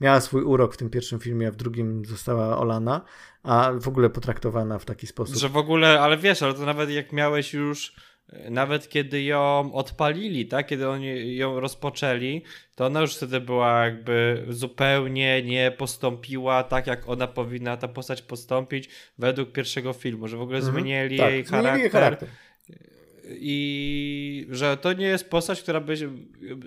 miała 0.00 0.20
swój 0.20 0.42
urok 0.42 0.74
w 0.74 0.76
tym 0.76 0.90
pierwszym 0.90 1.20
filmie, 1.20 1.48
a 1.48 1.50
w 1.50 1.56
drugim 1.56 2.04
została 2.04 2.58
olana, 2.58 3.04
a 3.42 3.72
w 3.80 3.88
ogóle 3.88 4.10
potraktowana 4.10 4.78
w 4.78 4.84
taki 4.84 5.06
sposób. 5.06 5.36
Że 5.36 5.48
w 5.48 5.56
ogóle, 5.56 6.00
ale 6.00 6.16
wiesz, 6.16 6.42
ale 6.42 6.54
to 6.54 6.66
nawet 6.66 6.90
jak 6.90 7.12
miałeś 7.12 7.54
już 7.54 7.94
nawet 8.50 8.88
kiedy 8.88 9.22
ją 9.22 9.70
odpalili, 9.72 10.46
tak, 10.46 10.66
kiedy 10.66 10.88
oni 10.88 11.36
ją 11.36 11.60
rozpoczęli, 11.60 12.42
to 12.74 12.86
ona 12.86 13.00
już 13.00 13.16
wtedy 13.16 13.40
była 13.40 13.84
jakby 13.84 14.46
zupełnie 14.48 15.42
nie 15.42 15.70
postąpiła 15.78 16.62
tak, 16.62 16.86
jak 16.86 17.08
ona 17.08 17.26
powinna 17.26 17.76
ta 17.76 17.88
postać 17.88 18.22
postąpić 18.22 18.88
według 19.18 19.52
pierwszego 19.52 19.92
filmu, 19.92 20.28
że 20.28 20.36
w 20.36 20.40
ogóle 20.40 20.58
mhm. 20.58 20.74
zmienili, 20.74 21.18
tak, 21.18 21.30
jej 21.30 21.44
charakter, 21.44 21.80
jej 21.80 21.90
charakter 21.90 22.28
i 23.28 24.46
że 24.50 24.76
to 24.76 24.92
nie 24.92 25.06
jest 25.06 25.30
postać, 25.30 25.62
która 25.62 25.80
by, 25.80 25.96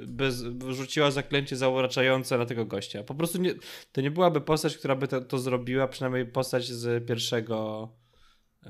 by 0.08 0.32
rzuciła 0.74 1.12
zaklęcie 1.12 1.56
zauroczające 1.56 2.38
na 2.38 2.46
tego 2.46 2.66
gościa. 2.66 3.04
Po 3.04 3.16
prostu 3.16 3.42
nie, 3.42 3.54
to 3.92 4.02
nie 4.02 4.12
byłaby 4.12 4.42
postać, 4.42 4.78
która 4.78 4.96
by 4.96 5.08
to, 5.08 5.22
to 5.22 5.38
zrobiła, 5.38 5.88
przynajmniej 5.88 6.26
postać 6.26 6.68
z 6.68 7.08
pierwszego 7.08 7.90
e, 8.66 8.70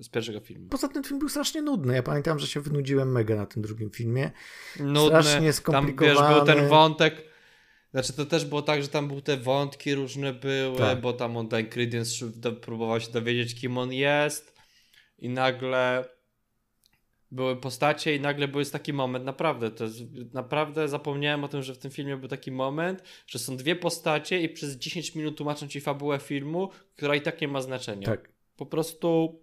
z 0.00 0.08
pierwszego 0.08 0.40
filmu. 0.40 0.68
Poza 0.68 0.88
tym 0.88 1.04
film 1.04 1.18
był 1.18 1.28
strasznie 1.28 1.62
nudny. 1.62 1.94
Ja 1.94 2.02
pamiętam, 2.02 2.38
że 2.38 2.46
się 2.46 2.60
wynudziłem 2.60 3.12
mega 3.12 3.36
na 3.36 3.46
tym 3.46 3.62
drugim 3.62 3.90
filmie. 3.90 4.30
Nudny. 4.80 5.22
Strasznie 5.22 5.52
skomplikowany. 5.52 6.16
Tam 6.16 6.28
wiesz, 6.28 6.36
był 6.36 6.54
ten 6.54 6.68
wątek 6.68 7.26
znaczy 7.90 8.12
to 8.12 8.26
też 8.26 8.44
było 8.44 8.62
tak, 8.62 8.82
że 8.82 8.88
tam 8.88 9.08
były 9.08 9.22
te 9.22 9.36
wątki 9.36 9.94
różne 9.94 10.32
były, 10.32 10.78
tak. 10.78 11.00
bo 11.00 11.12
tam 11.12 11.36
on 11.36 11.48
ten 11.48 11.66
Credence 11.66 12.26
próbował 12.60 13.00
się 13.00 13.12
dowiedzieć, 13.12 13.60
kim 13.60 13.78
on 13.78 13.92
jest 13.92 14.54
i 15.18 15.28
nagle 15.28 16.04
były 17.30 17.56
postacie 17.56 18.16
i 18.16 18.20
nagle 18.20 18.48
był 18.48 18.64
taki 18.64 18.92
moment, 18.92 19.24
naprawdę, 19.24 19.70
to 19.70 19.84
jest, 19.84 20.00
naprawdę 20.32 20.88
zapomniałem 20.88 21.44
o 21.44 21.48
tym, 21.48 21.62
że 21.62 21.74
w 21.74 21.78
tym 21.78 21.90
filmie 21.90 22.16
był 22.16 22.28
taki 22.28 22.52
moment, 22.52 23.02
że 23.26 23.38
są 23.38 23.56
dwie 23.56 23.76
postacie 23.76 24.40
i 24.40 24.48
przez 24.48 24.76
10 24.76 25.14
minut 25.14 25.36
tłumaczą 25.36 25.68
ci 25.68 25.80
fabułę 25.80 26.18
filmu, 26.18 26.70
która 26.96 27.14
i 27.14 27.20
tak 27.20 27.40
nie 27.40 27.48
ma 27.48 27.60
znaczenia. 27.60 28.06
Tak. 28.06 28.28
Po 28.56 28.66
prostu... 28.66 29.40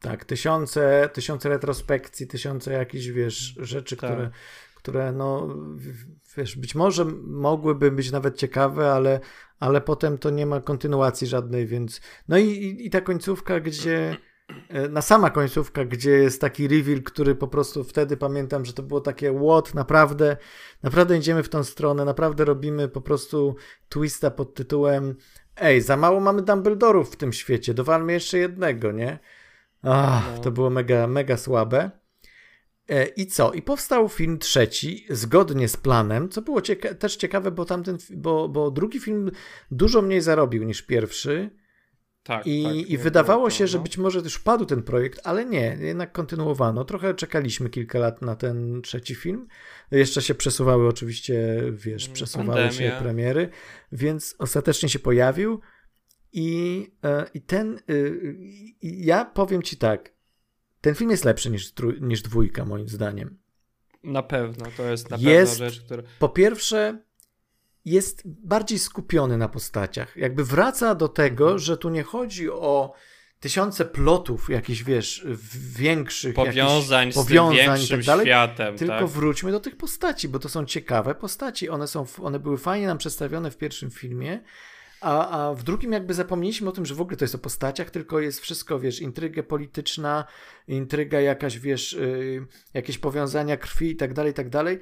Tak, 0.00 0.24
tysiące, 0.24 1.10
tysiące 1.12 1.48
retrospekcji, 1.48 2.26
tysiące 2.26 2.72
jakichś, 2.72 3.06
wiesz, 3.06 3.54
rzeczy, 3.60 3.96
tak. 3.96 4.10
które, 4.10 4.30
które 4.74 5.12
no, 5.12 5.56
wiesz, 6.36 6.56
być 6.56 6.74
może 6.74 7.04
mogłyby 7.24 7.90
być 7.90 8.12
nawet 8.12 8.36
ciekawe, 8.36 8.92
ale, 8.92 9.20
ale 9.60 9.80
potem 9.80 10.18
to 10.18 10.30
nie 10.30 10.46
ma 10.46 10.60
kontynuacji 10.60 11.26
żadnej, 11.26 11.66
więc... 11.66 12.00
No 12.28 12.38
i, 12.38 12.44
i, 12.44 12.86
i 12.86 12.90
ta 12.90 13.00
końcówka, 13.00 13.60
gdzie 13.60 14.16
na 14.90 15.02
sama 15.02 15.30
końcówka, 15.30 15.84
gdzie 15.84 16.10
jest 16.10 16.40
taki 16.40 16.68
reveal, 16.68 17.02
który 17.02 17.34
po 17.34 17.48
prostu 17.48 17.84
wtedy 17.84 18.16
pamiętam, 18.16 18.64
że 18.64 18.72
to 18.72 18.82
było 18.82 19.00
takie 19.00 19.34
what, 19.38 19.74
naprawdę, 19.74 20.36
naprawdę 20.82 21.18
idziemy 21.18 21.42
w 21.42 21.48
tą 21.48 21.64
stronę, 21.64 22.04
naprawdę 22.04 22.44
robimy 22.44 22.88
po 22.88 23.00
prostu 23.00 23.56
twista 23.88 24.30
pod 24.30 24.54
tytułem 24.54 25.16
ej, 25.56 25.80
za 25.80 25.96
mało 25.96 26.20
mamy 26.20 26.42
Dumbledorów 26.42 27.12
w 27.12 27.16
tym 27.16 27.32
świecie, 27.32 27.74
dowalmy 27.74 28.12
jeszcze 28.12 28.38
jednego, 28.38 28.92
nie? 28.92 29.18
Ach, 29.82 30.32
no. 30.36 30.42
to 30.42 30.50
było 30.50 30.70
mega, 30.70 31.06
mega 31.06 31.36
słabe. 31.36 31.90
E, 32.88 33.06
I 33.06 33.26
co? 33.26 33.52
I 33.52 33.62
powstał 33.62 34.08
film 34.08 34.38
trzeci, 34.38 35.06
zgodnie 35.10 35.68
z 35.68 35.76
planem, 35.76 36.28
co 36.28 36.42
było 36.42 36.60
cieka 36.60 36.94
też 36.94 37.16
ciekawe, 37.16 37.50
bo 37.50 37.64
tamten, 37.64 37.98
bo, 38.10 38.48
bo 38.48 38.70
drugi 38.70 39.00
film 39.00 39.30
dużo 39.70 40.02
mniej 40.02 40.20
zarobił 40.20 40.64
niż 40.64 40.82
pierwszy. 40.82 41.50
Tak, 42.26 42.46
I, 42.46 42.62
tak, 42.62 42.90
i 42.90 42.98
wydawało 42.98 43.50
się, 43.50 43.66
że 43.66 43.78
no. 43.78 43.84
być 43.84 43.98
może 43.98 44.18
już 44.18 44.38
padł 44.38 44.64
ten 44.64 44.82
projekt, 44.82 45.20
ale 45.24 45.44
nie, 45.44 45.78
jednak 45.80 46.12
kontynuowano. 46.12 46.84
Trochę 46.84 47.14
czekaliśmy 47.14 47.70
kilka 47.70 47.98
lat 47.98 48.22
na 48.22 48.36
ten 48.36 48.82
trzeci 48.82 49.14
film. 49.14 49.48
Jeszcze 49.90 50.22
się 50.22 50.34
przesuwały 50.34 50.88
oczywiście, 50.88 51.62
wiesz, 51.72 52.04
mm, 52.04 52.14
przesuwały 52.14 52.48
Pandemia. 52.48 52.72
się 52.72 52.96
premiery, 53.02 53.48
więc 53.92 54.34
ostatecznie 54.38 54.88
się 54.88 54.98
pojawił. 54.98 55.60
I, 56.32 56.90
e, 57.04 57.26
i 57.34 57.40
ten, 57.40 57.80
y, 57.90 58.36
ja 58.82 59.24
powiem 59.24 59.62
ci 59.62 59.76
tak, 59.76 60.12
ten 60.80 60.94
film 60.94 61.10
jest 61.10 61.24
lepszy 61.24 61.50
niż, 61.50 61.72
niż 62.00 62.22
dwójka, 62.22 62.64
moim 62.64 62.88
zdaniem. 62.88 63.38
Na 64.04 64.22
pewno, 64.22 64.66
to 64.76 64.82
jest 64.82 65.10
na 65.10 65.16
jest, 65.16 65.52
pewno 65.52 65.70
rzecz, 65.70 65.84
która. 65.84 66.02
Po 66.18 66.28
pierwsze, 66.28 67.02
jest 67.86 68.22
bardziej 68.24 68.78
skupiony 68.78 69.36
na 69.36 69.48
postaciach. 69.48 70.16
Jakby 70.16 70.44
wraca 70.44 70.94
do 70.94 71.08
tego, 71.08 71.44
mhm. 71.44 71.58
że 71.58 71.76
tu 71.76 71.88
nie 71.88 72.02
chodzi 72.02 72.50
o 72.50 72.92
tysiące 73.40 73.84
plotów 73.84 74.50
jakichś, 74.50 74.82
wiesz, 74.82 75.26
większych 75.76 76.34
powiązań, 76.34 77.12
powiązań 77.12 77.80
z 77.80 77.88
tak 77.88 78.04
dalej, 78.04 78.26
światem. 78.26 78.76
Tylko 78.76 78.98
tak? 78.98 79.06
wróćmy 79.06 79.52
do 79.52 79.60
tych 79.60 79.76
postaci, 79.76 80.28
bo 80.28 80.38
to 80.38 80.48
są 80.48 80.64
ciekawe 80.64 81.14
postaci. 81.14 81.68
One, 81.68 81.86
są, 81.86 82.06
one 82.22 82.40
były 82.40 82.58
fajnie 82.58 82.86
nam 82.86 82.98
przedstawione 82.98 83.50
w 83.50 83.56
pierwszym 83.56 83.90
filmie, 83.90 84.40
a, 85.00 85.28
a 85.48 85.54
w 85.54 85.62
drugim 85.62 85.92
jakby 85.92 86.14
zapomnieliśmy 86.14 86.68
o 86.68 86.72
tym, 86.72 86.86
że 86.86 86.94
w 86.94 87.00
ogóle 87.00 87.16
to 87.16 87.24
jest 87.24 87.34
o 87.34 87.38
postaciach, 87.38 87.90
tylko 87.90 88.20
jest 88.20 88.40
wszystko, 88.40 88.80
wiesz, 88.80 89.00
intryga 89.00 89.42
polityczna, 89.42 90.24
intryga 90.68 91.20
jakaś, 91.20 91.58
wiesz, 91.58 91.92
yy, 91.92 92.46
jakieś 92.74 92.98
powiązania 92.98 93.56
krwi 93.56 93.90
i 93.90 93.96
tak 93.96 94.14
dalej, 94.14 94.30
i 94.30 94.34
tak 94.34 94.48
dalej. 94.48 94.78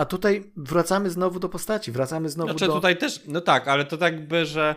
A 0.00 0.04
tutaj 0.04 0.52
wracamy 0.56 1.10
znowu 1.10 1.40
do 1.40 1.48
postaci, 1.48 1.92
wracamy 1.92 2.28
znowu 2.28 2.50
znaczy, 2.50 2.66
do... 2.66 2.72
tutaj 2.72 2.96
też, 2.96 3.20
no 3.26 3.40
tak, 3.40 3.68
ale 3.68 3.84
to 3.84 3.96
tak 3.96 4.28
by, 4.28 4.46
że 4.46 4.74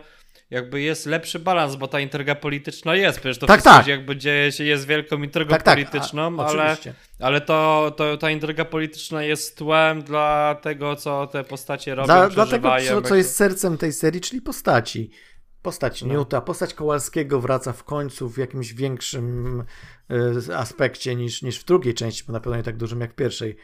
jakby 0.50 0.80
jest 0.80 1.06
lepszy 1.06 1.38
balans, 1.38 1.76
bo 1.76 1.88
ta 1.88 2.00
intryga 2.00 2.34
polityczna 2.34 2.96
jest, 2.96 3.20
przecież 3.20 3.38
to 3.38 3.46
tak, 3.46 3.60
wszystko 3.60 3.78
tak. 3.78 3.86
jakby 3.86 4.16
dzieje 4.16 4.52
się, 4.52 4.64
jest 4.64 4.86
wielką 4.86 5.22
intrygą 5.22 5.50
tak, 5.50 5.62
tak. 5.62 5.74
polityczną, 5.74 6.40
A, 6.40 6.46
ale, 6.46 6.76
ale 7.20 7.40
to, 7.40 7.92
to 7.96 8.16
ta 8.16 8.30
intryga 8.30 8.64
polityczna 8.64 9.22
jest 9.22 9.58
tłem 9.58 10.02
dla 10.02 10.54
tego, 10.62 10.96
co 10.96 11.26
te 11.26 11.44
postacie 11.44 11.94
robią, 11.94 12.06
dla, 12.06 12.28
Dlatego, 12.28 12.70
co, 12.88 13.02
co 13.02 13.14
jest 13.14 13.36
sercem 13.36 13.78
tej 13.78 13.92
serii, 13.92 14.20
czyli 14.20 14.42
postaci. 14.42 15.10
Postać 15.62 16.02
no. 16.02 16.14
Newta, 16.14 16.40
postać 16.40 16.74
Kowalskiego 16.74 17.40
wraca 17.40 17.72
w 17.72 17.84
końcu 17.84 18.28
w 18.28 18.38
jakimś 18.38 18.72
większym 18.72 19.64
y, 20.48 20.56
aspekcie 20.56 21.14
niż, 21.14 21.42
niż 21.42 21.58
w 21.58 21.64
drugiej 21.64 21.94
części, 21.94 22.24
bo 22.26 22.32
na 22.32 22.40
pewno 22.40 22.56
nie 22.56 22.62
tak 22.62 22.76
dużym 22.76 23.00
jak 23.00 23.12
w 23.12 23.14
pierwszej. 23.14 23.56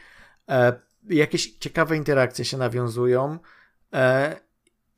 E, 0.49 0.90
jakieś 1.09 1.51
ciekawe 1.57 1.97
interakcje 1.97 2.45
się 2.45 2.57
nawiązują. 2.57 3.39
E, 3.93 4.35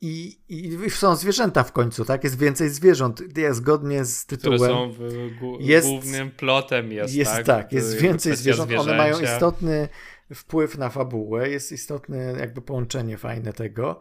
i, 0.00 0.38
I, 0.48 0.90
są 0.90 1.16
zwierzęta 1.16 1.64
w 1.64 1.72
końcu, 1.72 2.04
tak? 2.04 2.24
Jest 2.24 2.38
więcej 2.38 2.68
zwierząt. 2.68 3.22
Ja 3.36 3.54
zgodnie 3.54 4.04
z 4.04 4.26
tytułem. 4.26 4.58
Które 4.58 4.72
są 4.72 4.92
w, 4.92 5.00
jest, 5.60 5.88
głównym 5.88 6.30
plotem 6.30 6.92
jest, 6.92 7.14
jest 7.14 7.32
tak? 7.32 7.46
tak 7.46 7.72
jest 7.72 8.00
więcej 8.00 8.36
zwierząt. 8.36 8.72
One 8.72 8.96
mają 8.96 9.20
istotny 9.20 9.88
wpływ 10.34 10.78
na 10.78 10.88
fabułę, 10.88 11.48
jest 11.48 11.72
istotne 11.72 12.16
jakby 12.38 12.62
połączenie 12.62 13.18
fajne 13.18 13.52
tego. 13.52 14.00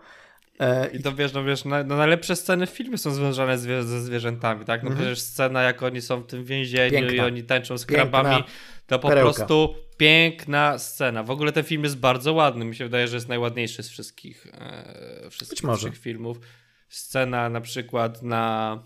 E, 0.59 0.88
I 0.88 1.03
to 1.03 1.15
wiesz, 1.15 1.34
no 1.34 1.43
wiesz, 1.43 1.65
no, 1.65 1.84
najlepsze 1.84 2.35
sceny 2.35 2.67
w 2.67 2.69
filmie 2.69 2.97
są 2.97 3.11
związane 3.11 3.57
z, 3.57 3.85
ze 3.85 4.01
zwierzętami, 4.01 4.65
tak? 4.65 4.84
No 4.84 4.88
mm 4.88 4.99
-hmm. 4.99 5.01
przecież 5.01 5.21
scena, 5.21 5.63
jak 5.63 5.84
oni 5.84 6.01
są 6.01 6.21
w 6.21 6.27
tym 6.27 6.45
więzieniu 6.45 6.91
Piękna. 6.91 7.13
i 7.13 7.19
oni 7.19 7.43
tańczą 7.43 7.77
z 7.77 7.85
krabami, 7.85 8.43
to 8.88 8.99
po 8.99 9.07
perełka. 9.07 9.34
prostu 9.34 9.76
piękna 9.97 10.77
scena. 10.77 11.23
W 11.23 11.31
ogóle 11.31 11.51
ten 11.51 11.64
film 11.64 11.84
jest 11.84 11.97
bardzo 11.97 12.34
ładny. 12.34 12.65
Mi 12.65 12.76
się 12.76 12.84
wydaje, 12.84 13.07
że 13.07 13.18
jest 13.18 13.30
najładniejszy 13.30 13.84
z 13.84 13.89
wszystkich, 13.89 14.47
e, 14.53 15.30
wszystkich 15.30 15.97
filmów. 15.97 16.39
Scena 16.89 17.49
na 17.49 17.61
przykład 17.61 18.22
na 18.22 18.80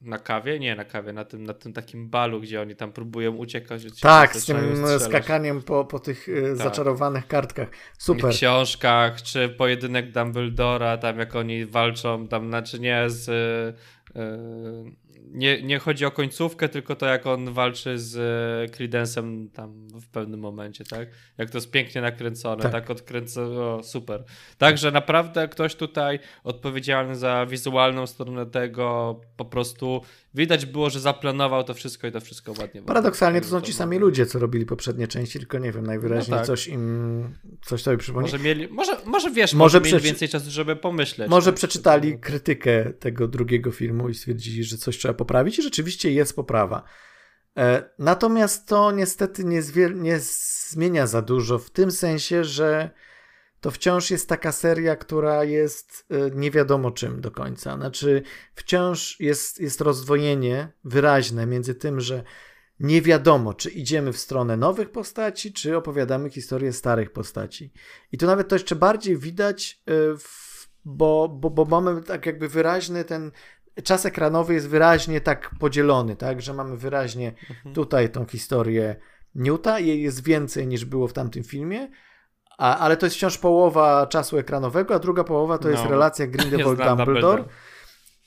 na 0.00 0.18
kawie? 0.18 0.58
Nie 0.58 0.76
na 0.76 0.84
kawie, 0.84 1.12
na 1.12 1.24
tym, 1.24 1.44
na 1.44 1.54
tym 1.54 1.72
takim 1.72 2.08
balu, 2.10 2.40
gdzie 2.40 2.60
oni 2.60 2.76
tam 2.76 2.92
próbują 2.92 3.36
uciekać. 3.36 3.82
Tak, 4.00 4.36
z 4.36 4.46
tym 4.46 4.76
strzelać. 4.76 5.02
skakaniem 5.02 5.62
po, 5.62 5.84
po 5.84 5.98
tych 5.98 6.28
e, 6.28 6.42
tak. 6.42 6.56
zaczarowanych 6.56 7.26
kartkach. 7.26 7.68
Super. 7.98 8.32
W 8.32 8.36
książkach, 8.36 9.22
czy 9.22 9.48
pojedynek 9.48 10.12
Dumbledora, 10.12 10.98
tam 10.98 11.18
jak 11.18 11.36
oni 11.36 11.66
walczą, 11.66 12.28
tam 12.28 12.48
znaczy 12.48 12.80
nie 12.80 13.04
z... 13.06 13.26
Yy, 14.14 15.05
nie, 15.26 15.62
nie 15.62 15.78
chodzi 15.78 16.04
o 16.04 16.10
końcówkę, 16.10 16.68
tylko 16.68 16.96
to, 16.96 17.06
jak 17.06 17.26
on 17.26 17.52
walczy 17.52 17.98
z 17.98 18.16
e, 18.16 18.76
Credensem 18.76 19.50
tam 19.50 19.88
w 19.88 20.08
pewnym 20.08 20.40
momencie, 20.40 20.84
tak? 20.84 21.08
Jak 21.38 21.50
to 21.50 21.58
jest 21.58 21.70
pięknie 21.70 22.00
nakręcone, 22.00 22.62
tak, 22.62 22.72
tak 22.72 22.90
odkręcone, 22.90 23.84
super. 23.84 24.24
Także 24.58 24.90
naprawdę 24.90 25.48
ktoś 25.48 25.74
tutaj 25.74 26.18
odpowiedzialny 26.44 27.16
za 27.16 27.46
wizualną 27.46 28.06
stronę 28.06 28.46
tego 28.46 29.20
po 29.36 29.44
prostu 29.44 30.00
widać 30.36 30.66
było, 30.66 30.90
że 30.90 31.00
zaplanował 31.00 31.64
to 31.64 31.74
wszystko 31.74 32.06
i 32.06 32.12
to 32.12 32.20
wszystko 32.20 32.52
ładnie. 32.58 32.82
Paradoksalnie 32.82 33.40
to 33.40 33.46
są 33.46 33.60
ci 33.60 33.72
sami 33.72 33.98
ludzie, 33.98 34.26
co 34.26 34.38
robili 34.38 34.66
poprzednie 34.66 35.08
części, 35.08 35.38
tylko 35.38 35.58
nie 35.58 35.72
wiem, 35.72 35.86
najwyraźniej 35.86 36.30
no 36.30 36.36
tak. 36.36 36.46
coś 36.46 36.68
im, 36.68 37.34
coś 37.64 37.82
sobie 37.82 37.96
przypomnieli. 37.96 38.32
Może 38.32 38.44
mieli, 38.44 38.68
może, 38.68 38.96
może 39.04 39.30
wiesz, 39.30 39.54
może, 39.54 39.78
może 39.78 39.92
mieli 39.92 40.04
więcej 40.04 40.28
czasu, 40.28 40.50
żeby 40.50 40.76
pomyśleć. 40.76 41.30
Może 41.30 41.50
tak? 41.50 41.54
przeczytali 41.54 42.18
krytykę 42.18 42.92
tego 42.92 43.28
drugiego 43.28 43.70
filmu 43.70 44.08
i 44.08 44.14
stwierdzili, 44.14 44.64
że 44.64 44.78
coś 44.78 44.98
trzeba 44.98 45.14
poprawić 45.14 45.58
i 45.58 45.62
rzeczywiście 45.62 46.12
jest 46.12 46.36
poprawa. 46.36 46.82
E, 47.56 47.90
natomiast 47.98 48.68
to 48.68 48.92
niestety 48.92 49.44
nie, 49.44 49.62
nie 49.94 50.18
zmienia 50.18 51.06
za 51.06 51.22
dużo 51.22 51.58
w 51.58 51.70
tym 51.70 51.90
sensie, 51.90 52.44
że 52.44 52.90
to 53.60 53.70
wciąż 53.70 54.10
jest 54.10 54.28
taka 54.28 54.52
seria, 54.52 54.96
która 54.96 55.44
jest 55.44 56.06
e, 56.10 56.30
nie 56.30 56.50
wiadomo 56.50 56.90
czym 56.90 57.20
do 57.20 57.30
końca. 57.30 57.76
Znaczy, 57.76 58.22
wciąż 58.54 59.20
jest, 59.20 59.60
jest 59.60 59.80
rozdwojenie 59.80 60.72
wyraźne 60.84 61.46
między 61.46 61.74
tym, 61.74 62.00
że 62.00 62.24
nie 62.80 63.02
wiadomo, 63.02 63.54
czy 63.54 63.70
idziemy 63.70 64.12
w 64.12 64.18
stronę 64.18 64.56
nowych 64.56 64.90
postaci, 64.90 65.52
czy 65.52 65.76
opowiadamy 65.76 66.30
historię 66.30 66.72
starych 66.72 67.12
postaci. 67.12 67.72
I 68.12 68.18
tu 68.18 68.26
nawet 68.26 68.48
to 68.48 68.54
jeszcze 68.54 68.76
bardziej 68.76 69.16
widać, 69.18 69.82
e, 69.88 69.92
bo, 70.84 71.28
bo, 71.28 71.50
bo 71.50 71.64
mamy 71.64 72.02
tak 72.02 72.26
jakby 72.26 72.48
wyraźny 72.48 73.04
ten. 73.04 73.32
Czas 73.84 74.06
ekranowy 74.06 74.54
jest 74.54 74.68
wyraźnie 74.68 75.20
tak 75.20 75.50
podzielony, 75.60 76.16
tak, 76.16 76.42
że 76.42 76.54
mamy 76.54 76.76
wyraźnie 76.76 77.34
mhm. 77.50 77.74
tutaj 77.74 78.10
tą 78.10 78.26
historię 78.26 78.96
Newta, 79.36 79.80
jej 79.80 80.02
jest 80.02 80.24
więcej 80.24 80.66
niż 80.66 80.84
było 80.84 81.08
w 81.08 81.12
tamtym 81.12 81.44
filmie, 81.44 81.88
a, 82.58 82.78
ale 82.78 82.96
to 82.96 83.06
jest 83.06 83.16
wciąż 83.16 83.38
połowa 83.38 84.06
czasu 84.06 84.38
ekranowego, 84.38 84.94
a 84.94 84.98
druga 84.98 85.24
połowa 85.24 85.58
to 85.58 85.64
no. 85.64 85.70
jest 85.74 85.84
relacja 85.84 86.26
Grindelwald-Dumbledore. 86.26 87.44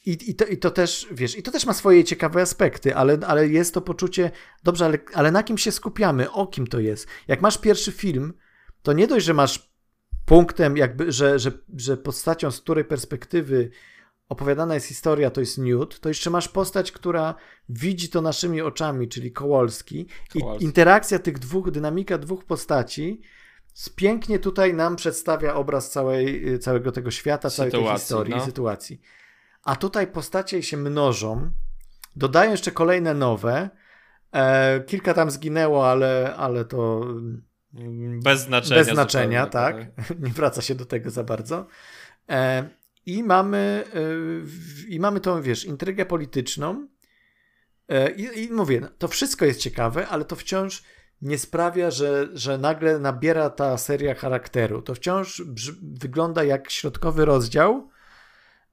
I, 0.05 0.17
i, 0.31 0.35
to, 0.35 0.45
I 0.45 0.57
to 0.57 0.71
też, 0.71 1.07
wiesz, 1.11 1.37
i 1.37 1.43
to 1.43 1.51
też 1.51 1.65
ma 1.65 1.73
swoje 1.73 2.03
ciekawe 2.03 2.41
aspekty, 2.41 2.95
ale, 2.95 3.17
ale 3.27 3.47
jest 3.47 3.73
to 3.73 3.81
poczucie, 3.81 4.31
dobrze, 4.63 4.85
ale, 4.85 4.97
ale 5.13 5.31
na 5.31 5.43
kim 5.43 5.57
się 5.57 5.71
skupiamy, 5.71 6.31
o 6.31 6.47
kim 6.47 6.67
to 6.67 6.79
jest. 6.79 7.07
Jak 7.27 7.41
masz 7.41 7.57
pierwszy 7.57 7.91
film, 7.91 8.33
to 8.83 8.93
nie 8.93 9.07
dość, 9.07 9.25
że 9.25 9.33
masz 9.33 9.69
punktem, 10.25 10.77
jakby, 10.77 11.11
że, 11.11 11.39
że, 11.39 11.51
że 11.77 11.97
postacią, 11.97 12.51
z 12.51 12.61
której 12.61 12.85
perspektywy 12.85 13.69
opowiadana 14.29 14.73
jest 14.73 14.87
historia, 14.87 15.31
to 15.31 15.39
jest 15.39 15.57
Newt, 15.57 15.99
to 15.99 16.09
jeszcze 16.09 16.29
masz 16.29 16.47
postać, 16.47 16.91
która 16.91 17.35
widzi 17.69 18.09
to 18.09 18.21
naszymi 18.21 18.61
oczami, 18.61 19.07
czyli 19.07 19.31
Kowalski. 19.31 20.07
Kowalski. 20.33 20.63
I 20.63 20.67
interakcja 20.67 21.19
tych 21.19 21.39
dwóch, 21.39 21.71
dynamika 21.71 22.17
dwóch 22.17 22.45
postaci 22.45 23.21
pięknie 23.95 24.39
tutaj 24.39 24.73
nam 24.73 24.95
przedstawia 24.95 25.53
obraz 25.53 25.91
całej, 25.91 26.53
y, 26.53 26.59
całego 26.59 26.91
tego 26.91 27.11
świata, 27.11 27.49
sytuacji, 27.49 27.71
całej 27.71 27.87
tej 27.87 27.97
historii 27.99 28.35
no. 28.35 28.45
sytuacji. 28.45 29.01
A 29.63 29.75
tutaj 29.75 30.07
postacie 30.07 30.63
się 30.63 30.77
mnożą, 30.77 31.51
dodają 32.15 32.51
jeszcze 32.51 32.71
kolejne 32.71 33.13
nowe. 33.13 33.69
E, 34.31 34.79
kilka 34.79 35.13
tam 35.13 35.31
zginęło, 35.31 35.89
ale, 35.89 36.35
ale 36.37 36.65
to. 36.65 37.05
Bez 38.23 38.41
znaczenia. 38.41 38.79
Bez 38.79 38.93
znaczenia, 38.93 39.45
tak. 39.45 39.75
tak. 39.95 40.19
Nie 40.25 40.31
wraca 40.31 40.61
się 40.61 40.75
do 40.75 40.85
tego 40.85 41.09
za 41.09 41.23
bardzo. 41.23 41.67
E, 42.29 42.69
I 43.05 43.23
mamy, 43.23 43.83
e, 43.93 43.99
i 44.87 44.99
mamy 44.99 45.19
tą, 45.19 45.41
wiesz, 45.41 45.65
intrygę 45.65 46.05
polityczną. 46.05 46.87
E, 47.89 48.11
I, 48.11 48.43
I 48.43 48.51
mówię, 48.51 48.81
to 48.97 49.07
wszystko 49.07 49.45
jest 49.45 49.59
ciekawe, 49.59 50.07
ale 50.07 50.25
to 50.25 50.35
wciąż 50.35 50.83
nie 51.21 51.37
sprawia, 51.37 51.91
że, 51.91 52.27
że 52.33 52.57
nagle 52.57 52.99
nabiera 52.99 53.49
ta 53.49 53.77
seria 53.77 54.15
charakteru. 54.15 54.81
To 54.81 54.95
wciąż 54.95 55.43
wygląda 55.81 56.43
jak 56.43 56.71
środkowy 56.71 57.25
rozdział 57.25 57.89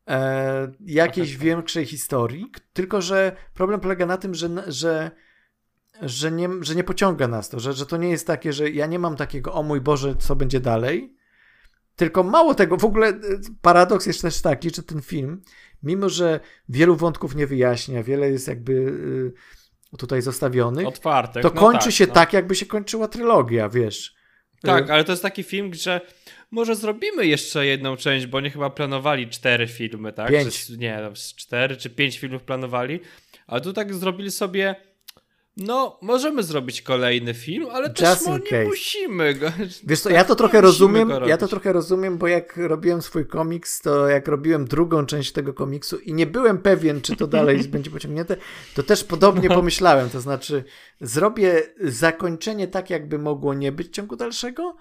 e, 0.08 0.72
jakiejś 0.80 1.36
większej 1.36 1.86
historii, 1.86 2.52
tylko 2.72 3.02
że 3.02 3.36
problem 3.54 3.80
polega 3.80 4.06
na 4.06 4.16
tym, 4.16 4.34
że, 4.34 4.48
że, 4.66 5.10
że, 6.02 6.32
nie, 6.32 6.48
że 6.60 6.74
nie 6.74 6.84
pociąga 6.84 7.28
nas 7.28 7.48
to, 7.48 7.60
że, 7.60 7.72
że 7.72 7.86
to 7.86 7.96
nie 7.96 8.10
jest 8.10 8.26
takie, 8.26 8.52
że 8.52 8.70
ja 8.70 8.86
nie 8.86 8.98
mam 8.98 9.16
takiego, 9.16 9.52
o 9.52 9.62
mój 9.62 9.80
Boże, 9.80 10.16
co 10.16 10.36
będzie 10.36 10.60
dalej, 10.60 11.16
tylko 11.96 12.22
mało 12.22 12.54
tego, 12.54 12.76
w 12.76 12.84
ogóle 12.84 13.08
e, 13.08 13.18
paradoks 13.62 14.06
jest 14.06 14.22
też 14.22 14.42
taki, 14.42 14.70
że 14.70 14.82
ten 14.82 15.02
film, 15.02 15.42
mimo 15.82 16.08
że 16.08 16.40
wielu 16.68 16.96
wątków 16.96 17.34
nie 17.34 17.46
wyjaśnia, 17.46 18.02
wiele 18.02 18.30
jest 18.30 18.48
jakby... 18.48 18.92
Tutaj 19.98 20.22
zostawionych, 20.22 20.86
Otwartek, 20.86 21.42
to 21.42 21.48
no 21.54 21.60
kończy 21.60 21.84
tak, 21.84 21.94
się 21.94 22.06
no. 22.06 22.14
tak, 22.14 22.32
jakby 22.32 22.54
się 22.54 22.66
kończyła 22.66 23.08
trylogia, 23.08 23.68
wiesz. 23.68 24.14
Tak, 24.62 24.88
y- 24.88 24.92
ale 24.92 25.04
to 25.04 25.12
jest 25.12 25.22
taki 25.22 25.42
film, 25.42 25.74
że 25.74 26.00
może 26.50 26.76
zrobimy 26.76 27.26
jeszcze 27.26 27.66
jedną 27.66 27.96
część, 27.96 28.26
bo 28.26 28.38
oni 28.38 28.50
chyba 28.50 28.70
planowali 28.70 29.28
cztery 29.28 29.66
filmy, 29.66 30.12
tak? 30.12 30.30
Pięć. 30.30 30.66
Czy, 30.66 30.78
nie, 30.78 30.98
no, 31.02 31.10
cztery 31.36 31.76
czy 31.76 31.90
pięć 31.90 32.18
filmów 32.18 32.42
planowali, 32.42 33.00
a 33.46 33.60
tu 33.60 33.72
tak 33.72 33.94
zrobili 33.94 34.30
sobie 34.30 34.76
no, 35.56 35.98
możemy 36.02 36.42
zrobić 36.42 36.82
kolejny 36.82 37.34
film, 37.34 37.66
ale 37.72 37.88
Just 37.88 37.98
też 37.98 38.18
no, 38.26 38.38
nie 38.52 38.64
musimy 38.64 39.34
go. 39.34 39.46
Wiesz 39.84 40.00
co, 40.00 40.10
ja 40.20 40.24
to 40.24 40.34
trochę 40.34 40.60
rozumiem, 40.60 41.12
ja 41.26 41.36
to 41.36 41.48
trochę 41.48 41.72
rozumiem, 41.72 42.18
bo 42.18 42.26
jak 42.26 42.56
robiłem 42.56 43.02
swój 43.02 43.26
komiks, 43.26 43.80
to 43.80 44.08
jak 44.08 44.28
robiłem 44.28 44.64
drugą 44.64 45.06
część 45.06 45.32
tego 45.32 45.54
komiksu 45.54 45.98
i 45.98 46.14
nie 46.14 46.26
byłem 46.26 46.58
pewien, 46.58 47.00
czy 47.00 47.16
to 47.16 47.26
dalej 47.26 47.64
będzie 47.68 47.90
pociągnięte, 47.90 48.36
to 48.74 48.82
też 48.82 49.04
podobnie 49.04 49.48
no. 49.48 49.54
pomyślałem, 49.54 50.10
to 50.10 50.20
znaczy 50.20 50.64
zrobię 51.00 51.62
zakończenie 51.80 52.68
tak, 52.68 52.90
jakby 52.90 53.18
mogło 53.18 53.54
nie 53.54 53.72
być 53.72 53.88
w 53.88 53.90
ciągu 53.90 54.16
dalszego, 54.16 54.76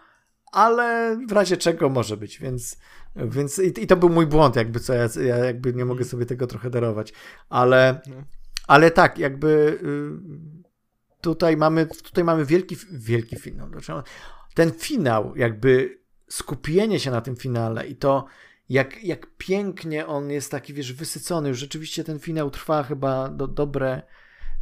ale 0.51 1.17
w 1.27 1.31
razie 1.31 1.57
czego 1.57 1.89
może 1.89 2.17
być, 2.17 2.39
więc, 2.39 2.77
więc 3.15 3.59
i, 3.59 3.83
i 3.83 3.87
to 3.87 3.95
był 3.95 4.09
mój 4.09 4.27
błąd, 4.27 4.55
jakby 4.55 4.79
co, 4.79 4.93
ja, 4.93 5.07
ja 5.21 5.37
jakby 5.37 5.73
nie 5.73 5.85
mogę 5.85 6.05
sobie 6.05 6.25
tego 6.25 6.47
trochę 6.47 6.69
darować, 6.69 7.13
ale, 7.49 8.01
no. 8.07 8.15
ale 8.67 8.91
tak, 8.91 9.19
jakby... 9.19 9.79
Tutaj 11.25 11.57
mamy, 11.57 11.85
tutaj 11.85 12.23
mamy 12.23 12.45
wielki, 12.45 12.75
wielki 12.91 13.35
finał. 13.35 13.69
Ten 14.53 14.71
finał, 14.71 15.33
jakby 15.35 15.99
skupienie 16.29 16.99
się 16.99 17.11
na 17.11 17.21
tym 17.21 17.35
finale 17.35 17.87
i 17.87 17.95
to, 17.95 18.25
jak, 18.69 19.03
jak 19.03 19.27
pięknie 19.37 20.07
on 20.07 20.31
jest 20.31 20.51
taki, 20.51 20.73
wiesz, 20.73 20.93
wysycony. 20.93 21.49
Już 21.49 21.59
rzeczywiście 21.59 22.03
ten 22.03 22.19
finał 22.19 22.51
trwa 22.51 22.83
chyba 22.83 23.29
do, 23.29 23.47
dobre. 23.47 24.01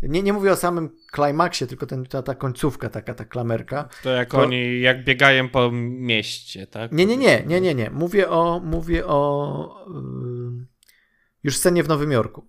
Nie, 0.02 0.24
nie 0.24 0.34
mówię 0.34 0.52
o 0.52 0.56
samym 0.56 0.90
klimaksie, 1.12 1.68
tylko 1.68 1.86
ten, 1.86 2.06
ta, 2.06 2.22
ta 2.22 2.36
końcówka, 2.36 2.90
taka 2.90 3.14
ta 3.14 3.26
klamerka. 3.26 3.90
To 4.04 4.10
jak 4.10 4.30
to... 4.30 4.38
oni, 4.38 4.82
jak 4.82 5.06
biegają 5.06 5.50
po 5.50 5.72
mieście, 5.72 6.68
tak? 6.68 6.92
Nie, 6.92 7.06
nie, 7.06 7.18
nie, 7.18 7.44
nie, 7.48 7.62
nie, 7.62 7.76
nie. 7.76 7.90
Mówię 7.90 8.30
o, 8.30 8.62
mówię 8.64 9.06
o, 9.08 9.86
yy, 9.88 10.66
Już 11.44 11.58
scenie 11.58 11.84
w 11.84 11.88
Nowym 11.88 12.12
Jorku. 12.12 12.48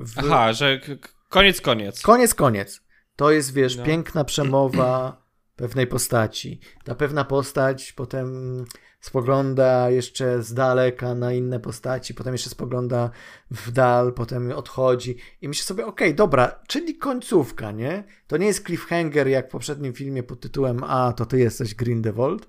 W... 0.00 0.18
Aha, 0.18 0.52
że 0.52 0.80
koniec, 1.28 1.60
koniec. 1.60 2.02
Koniec, 2.02 2.34
koniec. 2.34 2.85
To 3.16 3.30
jest, 3.30 3.52
wiesz, 3.52 3.76
no. 3.76 3.84
piękna 3.84 4.24
przemowa 4.24 5.22
pewnej 5.56 5.86
postaci. 5.86 6.60
Ta 6.84 6.94
pewna 6.94 7.24
postać 7.24 7.92
potem 7.92 8.64
spogląda 9.00 9.90
jeszcze 9.90 10.42
z 10.42 10.54
daleka 10.54 11.14
na 11.14 11.32
inne 11.32 11.60
postaci, 11.60 12.14
potem 12.14 12.34
jeszcze 12.34 12.50
spogląda 12.50 13.10
w 13.50 13.70
dal, 13.70 14.12
potem 14.12 14.52
odchodzi 14.52 15.16
i 15.40 15.48
myślę 15.48 15.64
sobie, 15.64 15.86
okej, 15.86 16.08
okay, 16.08 16.14
dobra, 16.14 16.60
czyli 16.68 16.96
końcówka, 16.96 17.72
nie? 17.72 18.04
To 18.26 18.36
nie 18.36 18.46
jest 18.46 18.66
cliffhanger 18.66 19.28
jak 19.28 19.48
w 19.48 19.50
poprzednim 19.50 19.92
filmie 19.92 20.22
pod 20.22 20.40
tytułem 20.40 20.84
A, 20.84 21.12
to 21.12 21.26
ty 21.26 21.38
jesteś 21.38 21.74
Grindelwald, 21.74 22.48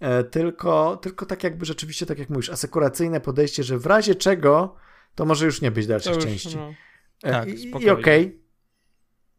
e, 0.00 0.24
tylko, 0.24 0.96
tylko 0.96 1.26
tak 1.26 1.44
jakby 1.44 1.64
rzeczywiście, 1.64 2.06
tak 2.06 2.18
jak 2.18 2.30
mówisz, 2.30 2.50
asekuracyjne 2.50 3.20
podejście, 3.20 3.62
że 3.62 3.78
w 3.78 3.86
razie 3.86 4.14
czego 4.14 4.76
to 5.14 5.24
może 5.24 5.46
już 5.46 5.60
nie 5.60 5.70
być 5.70 5.86
dalszych 5.86 6.14
już, 6.14 6.24
części. 6.24 6.56
No. 6.56 6.74
E, 7.22 7.32
tak, 7.32 7.48
I, 7.48 7.68
i 7.68 7.90
okej. 7.90 8.26
Okay. 8.26 8.45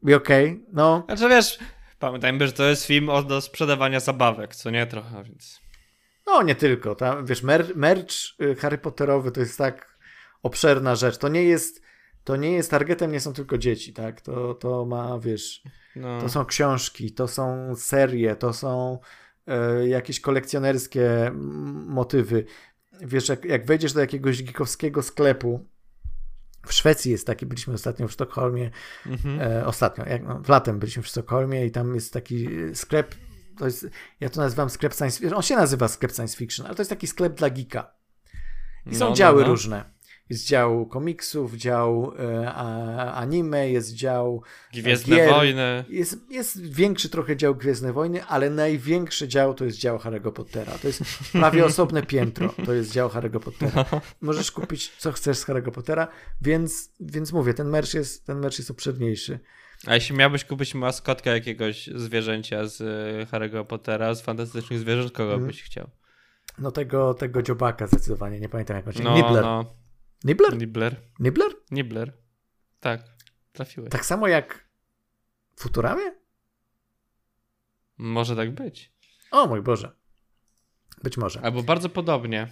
I 0.03 0.13
okej, 0.13 0.51
okay, 0.51 0.65
no. 0.73 1.03
Znaczy 1.05 1.29
wiesz, 1.29 1.59
pamiętajmy, 1.99 2.47
że 2.47 2.53
to 2.53 2.63
jest 2.63 2.85
film 2.85 3.09
o 3.09 3.23
do 3.23 3.41
sprzedawania 3.41 3.99
zabawek, 3.99 4.55
co 4.55 4.69
nie 4.69 4.87
trochę, 4.87 5.23
więc... 5.23 5.61
No, 6.27 6.43
nie 6.43 6.55
tylko. 6.55 6.95
Tam, 6.95 7.25
wiesz, 7.25 7.43
mer 7.43 7.75
merch 7.75 8.13
y, 8.41 8.55
Harry 8.55 8.77
Potterowy 8.77 9.31
to 9.31 9.39
jest 9.39 9.57
tak 9.57 9.97
obszerna 10.43 10.95
rzecz. 10.95 11.17
To 11.17 11.27
nie 11.27 11.43
jest, 11.43 11.81
to 12.23 12.35
nie 12.35 12.51
jest 12.51 12.71
targetem, 12.71 13.11
nie 13.11 13.19
są 13.19 13.33
tylko 13.33 13.57
dzieci, 13.57 13.93
tak? 13.93 14.21
To, 14.21 14.53
to 14.53 14.85
ma, 14.85 15.19
wiesz, 15.19 15.63
no. 15.95 16.21
to 16.21 16.29
są 16.29 16.45
książki, 16.45 17.11
to 17.11 17.27
są 17.27 17.75
serie, 17.75 18.35
to 18.35 18.53
są 18.53 18.99
y, 19.81 19.87
jakieś 19.87 20.19
kolekcjonerskie 20.19 21.31
motywy. 21.85 22.45
Wiesz, 23.01 23.29
jak, 23.29 23.45
jak 23.45 23.65
wejdziesz 23.65 23.93
do 23.93 23.99
jakiegoś 23.99 24.43
gikowskiego 24.43 25.03
sklepu, 25.03 25.65
w 26.67 26.73
Szwecji 26.73 27.11
jest 27.11 27.27
taki, 27.27 27.45
byliśmy 27.45 27.73
ostatnio 27.73 28.07
w 28.07 28.11
Sztokholmie, 28.11 28.71
mhm. 29.05 29.41
e, 29.41 29.65
ostatnio, 29.65 30.05
jak, 30.05 30.23
no, 30.23 30.39
w 30.39 30.49
latem 30.49 30.79
byliśmy 30.79 31.03
w 31.03 31.07
Sztokholmie 31.07 31.65
i 31.65 31.71
tam 31.71 31.95
jest 31.95 32.13
taki 32.13 32.47
sklep 32.73 33.15
to 33.57 33.65
jest, 33.65 33.87
ja 34.19 34.29
to 34.29 34.41
nazywam 34.41 34.69
sklep 34.69 34.93
science 34.93 35.19
fiction, 35.19 35.37
on 35.37 35.43
się 35.43 35.55
nazywa 35.55 35.87
sklep 35.87 36.11
science 36.11 36.37
fiction, 36.37 36.65
ale 36.65 36.75
to 36.75 36.81
jest 36.81 36.89
taki 36.89 37.07
sklep 37.07 37.33
dla 37.33 37.49
geeka. 37.49 37.93
I 38.85 38.95
są 38.95 39.05
no, 39.05 39.09
no 39.09 39.15
działy 39.15 39.41
no, 39.41 39.47
no. 39.47 39.53
różne. 39.53 39.96
Jest 40.29 40.47
dział 40.47 40.85
komiksów, 40.85 41.53
dział 41.55 42.13
e, 42.19 42.53
anime, 43.13 43.69
jest 43.69 43.93
dział 43.93 44.41
Gwiezdne 44.73 45.15
gier. 45.15 45.29
Wojny. 45.29 45.85
Jest, 45.89 46.31
jest 46.31 46.61
większy 46.71 47.09
trochę 47.09 47.37
dział 47.37 47.55
Gwiezdne 47.55 47.93
Wojny, 47.93 48.25
ale 48.25 48.49
największy 48.49 49.27
dział 49.27 49.53
to 49.53 49.65
jest 49.65 49.77
dział 49.77 49.97
Harry'ego 49.97 50.31
Pottera. 50.31 50.71
To 50.71 50.87
jest 50.87 51.03
prawie 51.31 51.65
osobne 51.71 52.03
piętro. 52.03 52.53
To 52.65 52.73
jest 52.73 52.91
dział 52.91 53.09
Harry'ego 53.09 53.39
Pottera. 53.39 53.85
Możesz 54.21 54.51
kupić 54.51 54.91
co 54.97 55.11
chcesz 55.11 55.37
z 55.37 55.45
Harry'ego 55.45 55.71
Pottera, 55.71 56.07
więc, 56.41 56.91
więc 56.99 57.33
mówię, 57.33 57.53
ten 57.53 57.69
merch 57.69 57.93
jest, 57.93 58.25
ten 58.25 58.39
merch 58.39 58.57
jest 58.57 58.71
obszerniejszy. 58.71 59.39
A 59.85 59.95
jeśli 59.95 60.15
miałbyś 60.15 60.45
kupić 60.45 60.75
maskotkę 60.75 61.29
jakiegoś 61.29 61.87
zwierzęcia 61.95 62.67
z 62.67 62.81
e, 62.81 63.25
Harry'ego 63.25 63.65
Pottera, 63.65 64.15
z 64.15 64.21
fantastycznych 64.21 64.79
zwierząt, 64.79 65.11
kogo 65.11 65.33
mm. 65.33 65.47
byś 65.47 65.63
chciał? 65.63 65.89
No 66.59 66.71
tego, 66.71 67.13
tego 67.13 67.41
dziobaka 67.41 67.87
zdecydowanie, 67.87 68.39
nie 68.39 68.49
pamiętam 68.49 68.77
jak 68.77 68.87
on 68.87 68.93
się 68.93 69.03
no, 69.03 69.15
Nibbler. 69.15 69.43
No. 69.43 69.65
Nibbler? 70.23 70.57
Nibbler. 70.57 71.01
Nibbler? 71.19 71.51
Nibbler. 71.71 72.17
Tak, 72.79 73.01
trafiłeś. 73.51 73.89
Tak 73.89 74.05
samo 74.05 74.27
jak 74.27 74.69
w 75.55 75.61
Futuramie? 75.61 76.15
Może 77.97 78.35
tak 78.35 78.51
być. 78.55 78.93
O 79.31 79.47
mój 79.47 79.61
Boże. 79.61 79.91
Być 81.03 81.17
może. 81.17 81.41
Albo 81.41 81.63
bardzo 81.63 81.89
podobnie. 81.89 82.47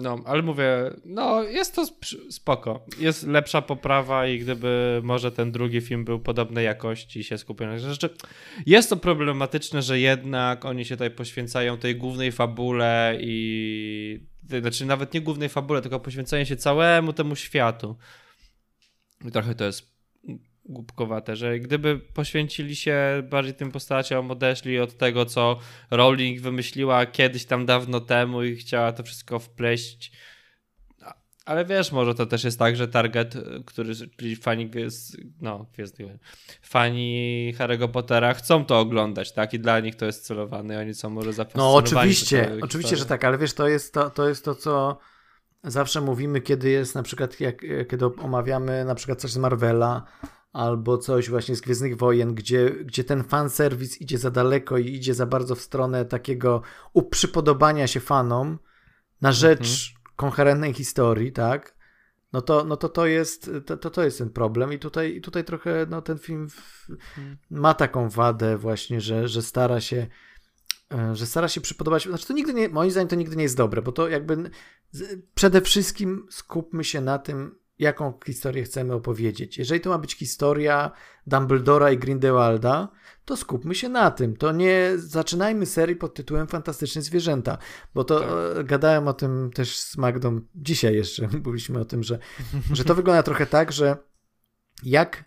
No, 0.00 0.18
ale 0.24 0.42
mówię, 0.42 0.90
no 1.04 1.42
jest 1.42 1.74
to 1.74 1.86
spoko. 2.30 2.84
Jest 2.98 3.26
lepsza 3.26 3.62
poprawa 3.62 4.26
i 4.26 4.38
gdyby 4.38 5.00
może 5.04 5.32
ten 5.32 5.52
drugi 5.52 5.80
film 5.80 6.04
był 6.04 6.20
podobnej 6.20 6.64
jakości 6.64 7.20
i 7.20 7.24
się 7.24 7.38
skupiał 7.38 7.68
na 7.68 7.78
rzeczy. 7.78 8.10
Jest 8.66 8.90
to 8.90 8.96
problematyczne, 8.96 9.82
że 9.82 10.00
jednak 10.00 10.64
oni 10.64 10.84
się 10.84 10.94
tutaj 10.94 11.10
poświęcają 11.10 11.78
tej 11.78 11.96
głównej 11.96 12.32
fabule 12.32 13.18
i 13.20 14.26
znaczy 14.60 14.86
nawet 14.86 15.14
nie 15.14 15.20
głównej 15.20 15.48
fabule, 15.48 15.82
tylko 15.82 16.00
poświęcają 16.00 16.44
się 16.44 16.56
całemu 16.56 17.12
temu 17.12 17.36
światu. 17.36 17.96
I 19.24 19.30
trochę 19.30 19.54
to 19.54 19.64
jest 19.64 19.89
głupkowate, 20.70 21.36
że 21.36 21.58
gdyby 21.58 21.98
poświęcili 21.98 22.76
się 22.76 23.22
bardziej 23.30 23.54
tym 23.54 23.70
postaciom, 23.70 24.30
odeszli 24.30 24.78
od 24.78 24.96
tego, 24.96 25.26
co 25.26 25.58
Rowling 25.90 26.40
wymyśliła 26.40 27.06
kiedyś 27.06 27.44
tam 27.44 27.66
dawno 27.66 28.00
temu 28.00 28.42
i 28.42 28.56
chciała 28.56 28.92
to 28.92 29.02
wszystko 29.02 29.38
wpleść. 29.38 30.12
Ale 31.44 31.64
wiesz, 31.64 31.92
może 31.92 32.14
to 32.14 32.26
też 32.26 32.44
jest 32.44 32.58
tak, 32.58 32.76
że 32.76 32.88
target, 32.88 33.34
który, 33.66 33.94
czyli 33.94 34.36
fani, 34.36 34.70
no, 35.40 35.66
Gwiezdny, 35.74 36.18
fani 36.62 37.54
Harry'ego 37.58 37.88
Pottera 37.88 38.34
chcą 38.34 38.64
to 38.64 38.78
oglądać, 38.78 39.32
tak? 39.32 39.54
I 39.54 39.58
dla 39.58 39.80
nich 39.80 39.96
to 39.96 40.06
jest 40.06 40.26
celowane, 40.26 40.78
oni 40.78 40.94
są 40.94 41.10
może 41.10 41.32
zafascynowani. 41.32 41.72
No 41.72 41.78
oczywiście, 41.78 42.52
oczywiście, 42.62 42.96
że 42.96 43.06
tak, 43.06 43.24
ale 43.24 43.38
wiesz, 43.38 43.54
to 43.54 43.68
jest 43.68 43.94
to, 43.94 44.10
to 44.10 44.28
jest 44.28 44.44
to, 44.44 44.54
co 44.54 44.98
zawsze 45.64 46.00
mówimy, 46.00 46.40
kiedy 46.40 46.70
jest 46.70 46.94
na 46.94 47.02
przykład, 47.02 47.40
jak, 47.40 47.62
kiedy 47.90 48.06
omawiamy 48.06 48.84
na 48.84 48.94
przykład 48.94 49.20
coś 49.20 49.30
z 49.30 49.36
Marvela, 49.36 50.04
albo 50.52 50.98
coś 50.98 51.30
właśnie 51.30 51.56
z 51.56 51.60
Gwiezdnych 51.60 51.96
Wojen, 51.96 52.34
gdzie, 52.34 52.70
gdzie 52.70 53.04
ten 53.04 53.24
fanserwis 53.24 54.00
idzie 54.00 54.18
za 54.18 54.30
daleko 54.30 54.78
i 54.78 54.94
idzie 54.94 55.14
za 55.14 55.26
bardzo 55.26 55.54
w 55.54 55.60
stronę 55.60 56.04
takiego 56.04 56.62
uprzypodobania 56.92 57.86
się 57.86 58.00
fanom 58.00 58.58
na 59.20 59.32
rzecz 59.32 59.94
mhm. 59.94 60.16
koherentnej 60.16 60.74
historii, 60.74 61.32
tak? 61.32 61.80
No 62.32 62.42
to, 62.42 62.64
no 62.64 62.76
to, 62.76 62.88
to, 62.88 63.06
jest, 63.06 63.50
to, 63.66 63.76
to, 63.76 63.90
to 63.90 64.04
jest 64.04 64.18
ten 64.18 64.30
problem 64.30 64.72
i 64.72 64.78
tutaj, 64.78 65.16
i 65.16 65.20
tutaj 65.20 65.44
trochę 65.44 65.86
no, 65.90 66.02
ten 66.02 66.18
film 66.18 66.50
w, 66.50 66.90
mhm. 66.90 67.38
ma 67.50 67.74
taką 67.74 68.08
wadę 68.08 68.58
właśnie, 68.58 69.00
że, 69.00 69.28
że 69.28 69.42
stara 69.42 69.80
się 69.80 70.06
e, 70.92 71.16
że 71.16 71.26
stara 71.26 71.48
się 71.48 71.60
przypodobać, 71.60 72.02
znaczy 72.02 72.26
to 72.26 72.32
nigdy 72.32 72.54
nie, 72.54 72.68
moim 72.68 72.90
zdaniem 72.90 73.08
to 73.08 73.16
nigdy 73.16 73.36
nie 73.36 73.42
jest 73.42 73.56
dobre, 73.56 73.82
bo 73.82 73.92
to 73.92 74.08
jakby 74.08 74.50
przede 75.34 75.60
wszystkim 75.60 76.26
skupmy 76.30 76.84
się 76.84 77.00
na 77.00 77.18
tym, 77.18 77.59
jaką 77.80 78.18
historię 78.26 78.64
chcemy 78.64 78.94
opowiedzieć. 78.94 79.58
Jeżeli 79.58 79.80
to 79.80 79.90
ma 79.90 79.98
być 79.98 80.14
historia 80.14 80.90
Dumbledora 81.26 81.90
i 81.90 81.98
Grindelwalda, 81.98 82.88
to 83.24 83.36
skupmy 83.36 83.74
się 83.74 83.88
na 83.88 84.10
tym. 84.10 84.36
To 84.36 84.52
nie 84.52 84.92
zaczynajmy 84.96 85.66
serii 85.66 85.96
pod 85.96 86.14
tytułem 86.14 86.46
Fantastyczne 86.46 87.02
Zwierzęta, 87.02 87.58
bo 87.94 88.04
to 88.04 88.20
tak. 88.20 88.28
E, 88.58 88.64
gadałem 88.64 89.08
o 89.08 89.12
tym 89.12 89.50
też 89.54 89.78
z 89.78 89.96
Magdą 89.96 90.40
dzisiaj 90.54 90.94
jeszcze. 90.94 91.28
Mówiliśmy 91.44 91.80
o 91.80 91.84
tym, 91.84 92.02
że, 92.02 92.18
że 92.72 92.84
to 92.84 92.94
wygląda 92.94 93.22
trochę 93.22 93.46
tak, 93.46 93.72
że 93.72 93.96
jak 94.82 95.24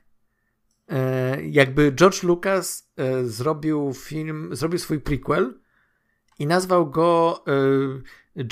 e, 0.89 1.43
jakby 1.43 1.91
George 1.91 2.23
Lucas 2.23 2.91
e, 2.97 3.25
zrobił 3.25 3.93
film, 3.93 4.49
zrobił 4.55 4.80
swój 4.80 4.99
prequel 4.99 5.62
i 6.43 6.47
nazwał 6.47 6.89
go 6.89 7.43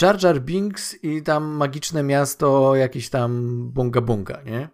Jar 0.01 0.23
Jar 0.23 0.41
Binks 0.41 1.03
i 1.03 1.22
tam 1.22 1.43
magiczne 1.43 2.03
miasto, 2.03 2.76
jakiś 2.76 3.09
tam 3.09 3.61
bunga 3.73 4.01
bunga, 4.01 4.41
nie? 4.45 4.69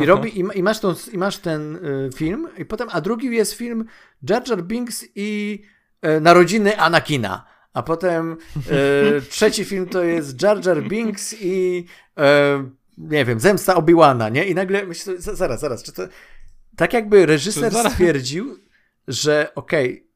I, 0.00 0.06
robi, 0.06 0.40
i, 0.40 0.44
i, 0.54 0.62
masz 0.62 0.80
tą, 0.80 0.94
i 1.12 1.18
masz 1.18 1.38
ten 1.38 1.76
y, 1.76 2.10
film, 2.14 2.48
i 2.58 2.64
potem, 2.64 2.88
a 2.92 3.00
drugi 3.00 3.26
jest 3.36 3.52
film 3.52 3.84
Jar 4.30 4.48
Jar 4.48 4.62
Binks 4.62 5.04
i 5.14 5.62
y, 6.06 6.20
narodziny 6.20 6.78
Anakina. 6.78 7.46
A 7.72 7.82
potem 7.82 8.36
y, 8.56 9.22
trzeci 9.30 9.64
film 9.64 9.86
to 9.86 10.02
jest 10.02 10.42
Jar 10.42 10.66
Jar 10.66 10.82
Binks 10.82 11.34
i 11.40 11.84
nie 12.98 13.24
wiem, 13.24 13.40
Zemsta 13.40 13.74
Obi-Wana, 13.74 14.32
nie? 14.32 14.44
I 14.44 14.54
nagle 14.54 14.86
myślę, 14.86 15.14
zaraz, 15.18 15.60
zaraz, 15.60 15.82
czy 15.82 15.92
to 15.92 16.02
tak 16.76 16.92
jakby 16.92 17.26
reżyser 17.26 17.72
stwierdził, 17.90 18.58
że 19.08 19.52
okej, 19.54 19.92
okay, 19.92 20.09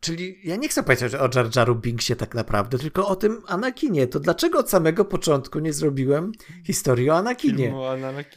Czyli 0.00 0.38
ja 0.44 0.56
nie 0.56 0.68
chcę 0.68 0.82
powiedzieć 0.82 1.14
o 1.14 1.28
Jar 1.34 1.56
Jaru 1.56 1.74
Binksie 1.74 2.16
tak 2.16 2.34
naprawdę, 2.34 2.78
tylko 2.78 3.08
o 3.08 3.16
tym 3.16 3.42
Anakinie. 3.46 4.06
To 4.06 4.20
dlaczego 4.20 4.58
od 4.58 4.70
samego 4.70 5.04
początku 5.04 5.58
nie 5.58 5.72
zrobiłem 5.72 6.32
historii 6.64 7.10
o 7.10 7.16
Anakinie? 7.16 7.74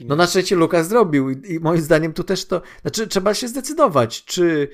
No 0.08 0.16
na 0.16 0.28
szczęście 0.28 0.56
Lukas 0.56 0.88
zrobił 0.88 1.30
i, 1.30 1.54
i 1.54 1.60
moim 1.60 1.82
zdaniem 1.82 2.14
tu 2.14 2.24
też 2.24 2.46
to... 2.46 2.62
Znaczy 2.82 3.08
trzeba 3.08 3.34
się 3.34 3.48
zdecydować, 3.48 4.26
czy 4.26 4.70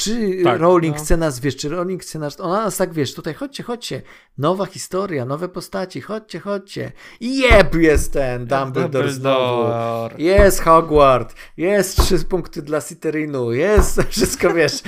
czy 0.00 0.40
tak, 0.44 0.60
Rowling 0.60 0.96
no. 0.96 1.02
chce 1.02 1.16
nas, 1.16 1.40
wiesz, 1.40 1.56
czy 1.56 1.68
Rowling 1.68 2.02
chce 2.02 2.18
nas, 2.18 2.40
ona 2.40 2.64
nas 2.64 2.76
tak, 2.76 2.92
wiesz, 2.92 3.14
tutaj 3.14 3.34
chodźcie, 3.34 3.62
chodźcie, 3.62 4.02
nowa 4.38 4.66
historia, 4.66 5.24
nowe 5.24 5.48
postaci, 5.48 6.00
chodźcie, 6.00 6.40
chodźcie. 6.40 6.92
I 7.20 7.38
jeb 7.38 7.74
jest 7.74 8.12
ten 8.12 8.38
Dumbledore, 8.38 8.72
Dumbledore. 8.72 9.12
znowu. 9.12 10.22
Jest 10.22 10.60
Hogwart, 10.60 11.34
jest 11.56 12.02
trzy 12.02 12.18
punkty 12.18 12.62
dla 12.62 12.80
Slytherinu, 12.80 13.52
jest 13.52 14.02
wszystko, 14.10 14.54
wiesz. 14.54 14.82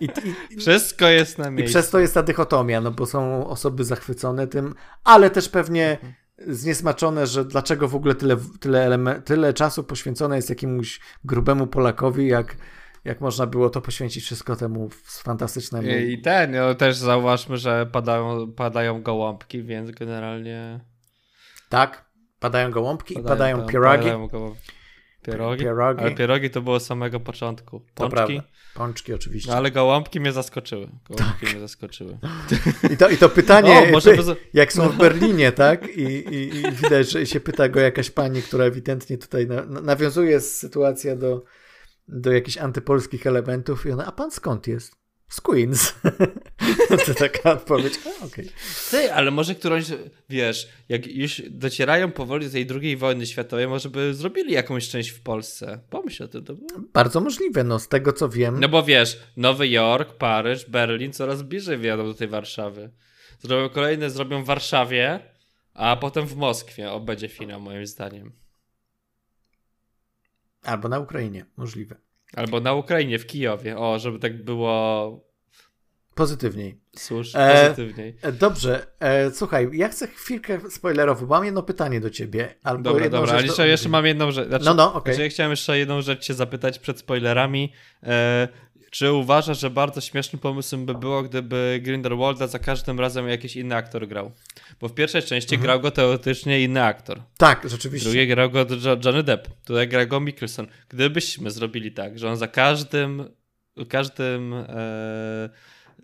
I, 0.00 0.08
i, 0.50 0.56
Wszystko 0.56 1.08
jest 1.08 1.38
na 1.38 1.50
miejscu. 1.50 1.70
I 1.70 1.72
przez 1.72 1.90
to 1.90 1.98
jest 1.98 2.14
ta 2.14 2.22
dychotomia, 2.22 2.80
no 2.80 2.90
bo 2.90 3.06
są 3.06 3.46
osoby 3.48 3.84
zachwycone 3.84 4.46
tym, 4.46 4.74
ale 5.04 5.30
też 5.30 5.48
pewnie 5.48 5.90
mhm. 5.90 6.14
zniesmaczone, 6.46 7.26
że 7.26 7.44
dlaczego 7.44 7.88
w 7.88 7.94
ogóle 7.94 8.14
tyle, 8.14 8.36
tyle, 8.60 9.22
tyle 9.24 9.54
czasu 9.54 9.84
poświęcone 9.84 10.36
jest 10.36 10.50
jakiemuś 10.50 11.00
grubemu 11.24 11.66
Polakowi, 11.66 12.28
jak, 12.28 12.56
jak 13.04 13.20
można 13.20 13.46
było 13.46 13.70
to 13.70 13.80
poświęcić 13.80 14.24
wszystko 14.24 14.56
temu 14.56 14.88
fantastycznemu. 15.04 15.88
I 15.88 16.20
ten, 16.20 16.52
no, 16.52 16.74
też 16.74 16.96
zauważmy, 16.96 17.56
że 17.56 17.86
padają, 17.92 18.52
padają 18.52 19.02
gołąbki, 19.02 19.62
więc 19.62 19.90
generalnie... 19.90 20.80
Tak, 21.68 22.04
padają 22.40 22.70
gołąbki 22.70 23.14
padają, 23.14 23.26
i 23.26 23.38
padają 23.38 23.66
pierogi. 23.66 24.10
Padają 24.10 24.28
Pierogi? 25.32 25.64
pierogi? 25.64 26.00
Ale 26.00 26.14
pierogi 26.14 26.50
to 26.50 26.60
było 26.60 26.80
z 26.80 26.86
samego 26.86 27.20
początku. 27.20 27.82
Pączki? 27.94 28.42
Pączki 28.74 29.14
oczywiście. 29.14 29.50
No, 29.50 29.56
ale 29.56 29.70
gołąbki 29.70 30.20
mnie 30.20 30.32
zaskoczyły. 30.32 30.88
Gołąbki 31.10 31.40
tak. 31.46 31.52
mnie 31.52 31.60
zaskoczyły. 31.60 32.18
I 32.92 32.96
to, 32.96 33.08
i 33.08 33.16
to 33.16 33.28
pytanie, 33.28 33.78
o, 33.88 33.92
może 33.92 34.16
jak 34.54 34.72
są 34.72 34.88
w 34.88 34.96
Berlinie, 34.96 35.52
tak? 35.52 35.88
I, 35.88 36.02
i, 36.02 36.56
I, 36.56 36.72
widać, 36.72 37.10
że 37.10 37.26
się 37.26 37.40
pyta 37.40 37.68
go 37.68 37.80
jakaś 37.80 38.10
pani, 38.10 38.42
która 38.42 38.64
ewidentnie 38.64 39.18
tutaj 39.18 39.46
na, 39.46 39.64
nawiązuje 39.64 40.40
sytuacja 40.40 41.16
do, 41.16 41.44
do 42.08 42.32
jakichś 42.32 42.58
antypolskich 42.58 43.26
elementów 43.26 43.86
i 43.86 43.92
ona, 43.92 44.06
a 44.06 44.12
pan 44.12 44.30
skąd 44.30 44.66
jest? 44.66 45.05
Z 45.28 45.40
Queens. 45.40 45.94
to 47.06 47.14
taka 47.14 47.52
odpowiedź. 47.52 47.94
A, 48.06 48.24
okay. 48.24 48.46
Ty, 48.90 49.12
ale 49.12 49.30
może 49.30 49.54
którąś, 49.54 49.84
wiesz, 50.28 50.68
jak 50.88 51.06
już 51.06 51.42
docierają 51.50 52.12
powoli 52.12 52.46
do 52.46 52.52
tej 52.52 52.66
drugiej 52.66 52.96
wojny 52.96 53.26
światowej, 53.26 53.68
może 53.68 53.90
by 53.90 54.14
zrobili 54.14 54.52
jakąś 54.52 54.88
część 54.88 55.10
w 55.10 55.22
Polsce. 55.22 55.80
Pomyśl 55.90 56.24
o 56.24 56.28
tym. 56.28 56.44
To 56.44 56.54
było... 56.54 56.80
Bardzo 56.92 57.20
możliwe, 57.20 57.64
no 57.64 57.78
z 57.78 57.88
tego 57.88 58.12
co 58.12 58.28
wiem. 58.28 58.60
No 58.60 58.68
bo 58.68 58.82
wiesz, 58.82 59.20
Nowy 59.36 59.68
Jork, 59.68 60.12
Paryż, 60.12 60.70
Berlin 60.70 61.12
coraz 61.12 61.42
bliżej 61.42 61.78
wjadą 61.78 62.04
do 62.04 62.14
tej 62.14 62.28
Warszawy. 62.28 62.90
Zrobią 63.38 63.68
kolejne, 63.68 64.10
zrobią 64.10 64.42
w 64.42 64.46
Warszawie, 64.46 65.20
a 65.74 65.96
potem 65.96 66.26
w 66.26 66.36
Moskwie. 66.36 66.92
O, 66.92 67.00
będzie 67.00 67.28
finał 67.28 67.60
moim 67.60 67.86
zdaniem. 67.86 68.32
Albo 70.62 70.88
na 70.88 70.98
Ukrainie, 70.98 71.46
możliwe. 71.56 72.05
Albo 72.34 72.60
na 72.60 72.72
Ukrainie, 72.72 73.18
w 73.18 73.26
Kijowie. 73.26 73.78
O, 73.78 73.98
żeby 73.98 74.18
tak 74.18 74.44
było. 74.44 75.26
Pozytywniej. 76.14 76.80
Cóż, 76.92 77.30
e, 77.34 77.62
pozytywniej. 77.62 78.16
E, 78.22 78.32
dobrze, 78.32 78.86
e, 79.00 79.30
słuchaj, 79.30 79.68
ja 79.72 79.88
chcę 79.88 80.06
chwilkę 80.06 80.70
spoilerową. 80.70 81.26
Mam 81.26 81.44
jedno 81.44 81.62
pytanie 81.62 82.00
do 82.00 82.10
ciebie. 82.10 82.54
Albo 82.62 82.82
dobra, 82.82 83.08
dobra, 83.08 83.32
ale 83.32 83.46
jeszcze, 83.46 83.68
jeszcze 83.68 83.88
mam 83.88 84.06
jedną 84.06 84.30
rzecz. 84.30 84.48
Znaczy, 84.48 84.64
no, 84.64 84.74
no, 84.74 84.88
okej. 84.88 84.98
Okay. 84.98 85.14
Znaczy, 85.14 85.24
ja 85.24 85.30
chciałem 85.30 85.50
jeszcze 85.50 85.78
jedną 85.78 86.02
rzecz 86.02 86.24
cię 86.24 86.34
zapytać 86.34 86.78
przed 86.78 86.98
spoilerami. 86.98 87.72
E, 88.02 88.48
czy 88.96 89.12
uważasz, 89.12 89.60
że 89.60 89.70
bardzo 89.70 90.00
śmiesznym 90.00 90.40
pomysłem 90.40 90.86
by 90.86 90.94
było, 90.94 91.22
gdyby 91.22 91.80
Grindelwalda 91.82 92.46
za 92.46 92.58
każdym 92.58 93.00
razem 93.00 93.28
jakiś 93.28 93.56
inny 93.56 93.76
aktor 93.76 94.08
grał? 94.08 94.32
Bo 94.80 94.88
w 94.88 94.94
pierwszej 94.94 95.22
części 95.22 95.54
mhm. 95.54 95.62
grał 95.66 95.80
go 95.80 95.90
teoretycznie 95.90 96.60
inny 96.60 96.84
aktor. 96.84 97.22
Tak, 97.36 97.70
rzeczywiście. 97.70 98.08
W 98.08 98.12
drugiej 98.12 98.28
grał 98.28 98.50
go 98.50 98.66
Johnny 99.04 99.22
Depp. 99.22 99.48
Tutaj 99.64 99.88
gra 99.88 100.06
go 100.06 100.20
Mikkelson. 100.20 100.66
Gdybyśmy 100.88 101.50
zrobili 101.50 101.92
tak, 101.92 102.18
że 102.18 102.30
on 102.30 102.36
za 102.36 102.48
każdym, 102.48 103.24
każdym 103.88 104.54
e, 104.54 104.64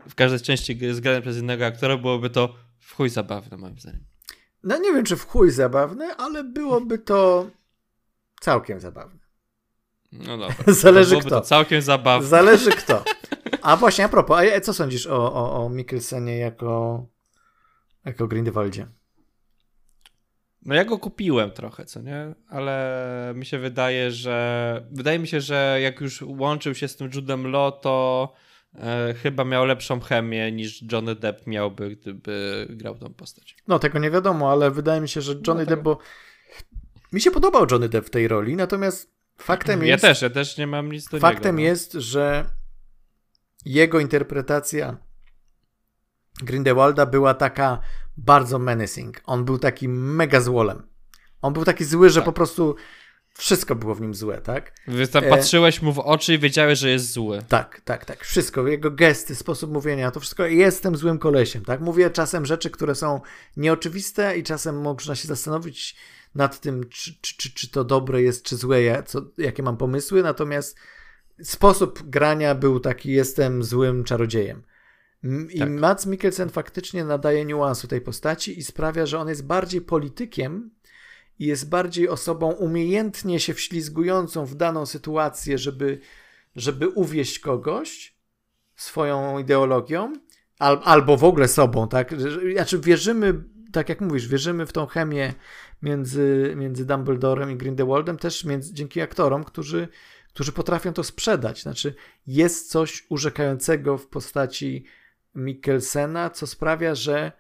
w 0.09 0.15
każdej 0.15 0.41
części 0.41 0.79
jest 0.79 1.01
grany 1.01 1.23
przez 1.23 1.39
innego 1.39 1.67
aktora, 1.67 1.97
byłoby 1.97 2.31
to 2.31 2.55
w 2.79 2.95
chuj 2.95 3.09
zabawne 3.09 3.57
moim 3.57 3.79
zdaniem. 3.79 4.05
No 4.63 4.79
nie 4.79 4.93
wiem, 4.93 5.05
czy 5.05 5.17
w 5.17 5.27
chuj 5.27 5.51
zabawne, 5.51 6.17
ale 6.17 6.45
byłoby 6.45 6.99
to 6.99 7.51
całkiem 8.41 8.81
zabawne. 8.81 9.22
No 10.13 10.39
dobra. 10.39 10.57
Zależy 10.73 11.17
kto. 11.17 11.31
To 11.31 11.41
całkiem 11.41 11.83
zabawne. 11.83 12.29
Zależy 12.29 12.71
kto. 12.71 13.05
A 13.63 13.77
właśnie, 13.77 14.05
a 14.05 14.09
propos, 14.09 14.41
a 14.57 14.61
co 14.61 14.75
sądzisz 14.75 15.07
o, 15.07 15.35
o, 15.35 15.65
o 15.65 15.69
Mikkelsenie 15.69 16.39
jako, 16.39 17.07
jako 18.05 18.27
Grindelwaldzie? 18.27 18.87
No 20.65 20.75
ja 20.75 20.85
go 20.85 20.99
kupiłem 20.99 21.51
trochę, 21.51 21.85
co 21.85 22.03
nie? 22.03 22.35
Ale 22.49 23.33
mi 23.37 23.47
się 23.47 23.59
wydaje, 23.59 24.11
że 24.11 24.87
wydaje 24.91 25.19
mi 25.19 25.29
się, 25.29 25.41
że 25.41 25.79
jak 25.83 26.01
już 26.01 26.23
łączył 26.23 26.75
się 26.75 26.89
z 26.89 26.97
tym 26.97 27.11
Judem 27.15 27.47
Law, 27.47 27.81
to 27.81 28.33
e, 28.75 29.15
chyba 29.23 29.45
miał 29.45 29.65
lepszą 29.65 30.01
chemię 30.01 30.53
niż 30.53 30.85
Johnny 30.93 31.15
Depp 31.15 31.47
miałby, 31.47 31.97
gdyby 31.97 32.67
grał 32.71 32.95
tą 32.95 33.15
postać. 33.15 33.57
No 33.69 33.79
tego 33.79 33.99
nie 33.99 34.11
wiadomo, 34.11 34.53
ale 34.53 34.71
wydaje 34.71 35.01
mi 35.01 35.09
się, 35.09 35.21
że 35.21 35.33
Johnny 35.47 35.65
no, 35.65 35.71
Depp, 35.71 35.83
bo 35.83 35.99
mi 37.13 37.21
się 37.21 37.31
podobał 37.31 37.67
Johnny 37.71 37.89
Depp 37.89 38.07
w 38.07 38.11
tej 38.11 38.29
roli, 38.29 38.57
natomiast 38.57 39.13
Faktem 39.43 39.81
ja 39.81 39.87
jest. 39.87 40.03
Też, 40.03 40.23
ja 40.23 40.31
też 40.31 40.59
nie 40.59 40.67
mam 40.67 40.93
nic 40.93 41.09
do 41.09 41.21
Faktem 41.21 41.57
niego, 41.57 41.67
no. 41.67 41.71
jest, 41.71 41.93
że 41.93 42.45
jego 43.65 44.01
interpretacja 44.01 44.97
Grindelwalda 46.43 47.07
była 47.07 47.35
taka 47.35 47.79
bardzo 48.17 48.59
menacing. 48.59 49.21
On 49.25 49.45
był 49.45 49.59
taki 49.59 49.89
mega 49.89 50.41
złolem. 50.41 50.83
On 51.43 51.53
był 51.53 51.65
taki 51.65 51.85
zły, 51.85 52.11
że 52.11 52.21
tak. 52.21 52.25
po 52.25 52.33
prostu 52.33 52.77
wszystko 53.35 53.75
było 53.75 53.95
w 53.95 54.01
nim 54.01 54.15
złe, 54.15 54.41
tak? 54.41 54.73
Tam 55.13 55.25
e, 55.25 55.29
patrzyłeś 55.29 55.83
mu 55.83 55.93
w 55.93 55.99
oczy 55.99 56.35
i 56.35 56.39
wiedziałeś, 56.39 56.79
że 56.79 56.91
jest 56.91 57.13
zły. 57.13 57.43
Tak, 57.49 57.81
tak, 57.85 58.05
tak. 58.05 58.25
Wszystko, 58.25 58.67
jego 58.67 58.91
gesty, 58.91 59.35
sposób 59.35 59.73
mówienia, 59.73 60.11
to 60.11 60.21
wszystko. 60.21 60.47
Jestem 60.47 60.97
złym 60.97 61.19
kolesiem, 61.19 61.65
tak? 61.65 61.81
Mówię 61.81 62.11
czasem 62.11 62.47
rzeczy, 62.47 62.71
które 62.71 62.95
są 62.95 63.21
nieoczywiste 63.57 64.39
i 64.39 64.43
czasem 64.43 64.81
można 64.81 65.15
się 65.15 65.29
zastanowić 65.29 65.97
nad 66.35 66.61
tym, 66.61 66.89
czy, 66.89 67.15
czy, 67.21 67.55
czy, 67.55 67.71
to 67.71 67.85
dobre 67.85 68.23
jest, 68.23 68.45
czy 68.45 68.57
złe, 68.57 68.83
ja, 68.83 69.03
co, 69.03 69.23
jakie 69.39 69.63
mam 69.63 69.77
pomysły, 69.77 70.23
natomiast 70.23 70.79
sposób 71.43 72.03
grania 72.03 72.55
był 72.55 72.81
taki, 72.81 73.13
jestem 73.13 73.65
złym 73.65 74.05
czarodziejem. 74.05 74.63
I 75.51 75.59
tak. 75.59 75.71
Mats 75.71 76.07
Mikkelsen 76.07 76.49
faktycznie 76.49 77.05
nadaje 77.05 77.45
niuansu 77.45 77.89
tej 77.89 78.01
postaci 78.01 78.59
i 78.59 78.63
sprawia, 78.63 79.07
że 79.07 79.19
on 79.19 79.29
jest 79.29 79.47
bardziej 79.47 79.81
politykiem 79.81 80.71
i 81.39 81.47
jest 81.47 81.69
bardziej 81.69 82.09
osobą 82.09 82.53
umiejętnie 82.53 83.41
się 83.41 83.55
wślizgującą 83.55 84.47
w 84.47 84.55
daną 84.55 84.87
sytuację, 84.87 85.59
żeby, 85.59 86.01
żeby 86.57 86.89
uwieść 86.89 87.39
kogoś 87.39 88.17
swoją 88.77 89.39
ideologią, 89.39 90.13
al, 90.59 90.81
albo 90.85 91.17
w 91.17 91.25
ogóle 91.25 91.49
sobą, 91.49 91.89
tak? 91.89 92.15
Znaczy 92.55 92.79
wierzymy, 92.79 93.45
tak 93.73 93.89
jak 93.89 94.01
mówisz, 94.01 94.29
wierzymy 94.29 94.67
w 94.67 94.73
tą 94.73 94.87
chemię 94.87 95.35
między, 95.83 96.55
między 96.57 96.87
Dumbledorem 96.87 97.51
i 97.51 97.57
Grindelwaldem, 97.57 98.17
też 98.17 98.45
między, 98.45 98.75
dzięki 98.75 99.01
aktorom, 99.01 99.45
którzy, 99.45 99.89
którzy 100.29 100.53
potrafią 100.53 100.93
to 100.93 101.05
sprzedać. 101.05 101.63
Znaczy, 101.63 101.95
jest 102.27 102.71
coś 102.71 103.07
urzekającego 103.09 103.99
w 103.99 104.07
postaci 104.07 104.85
Mikkelsena, 105.35 106.31
co 106.31 106.47
sprawia, 106.47 106.95
że 106.95 107.33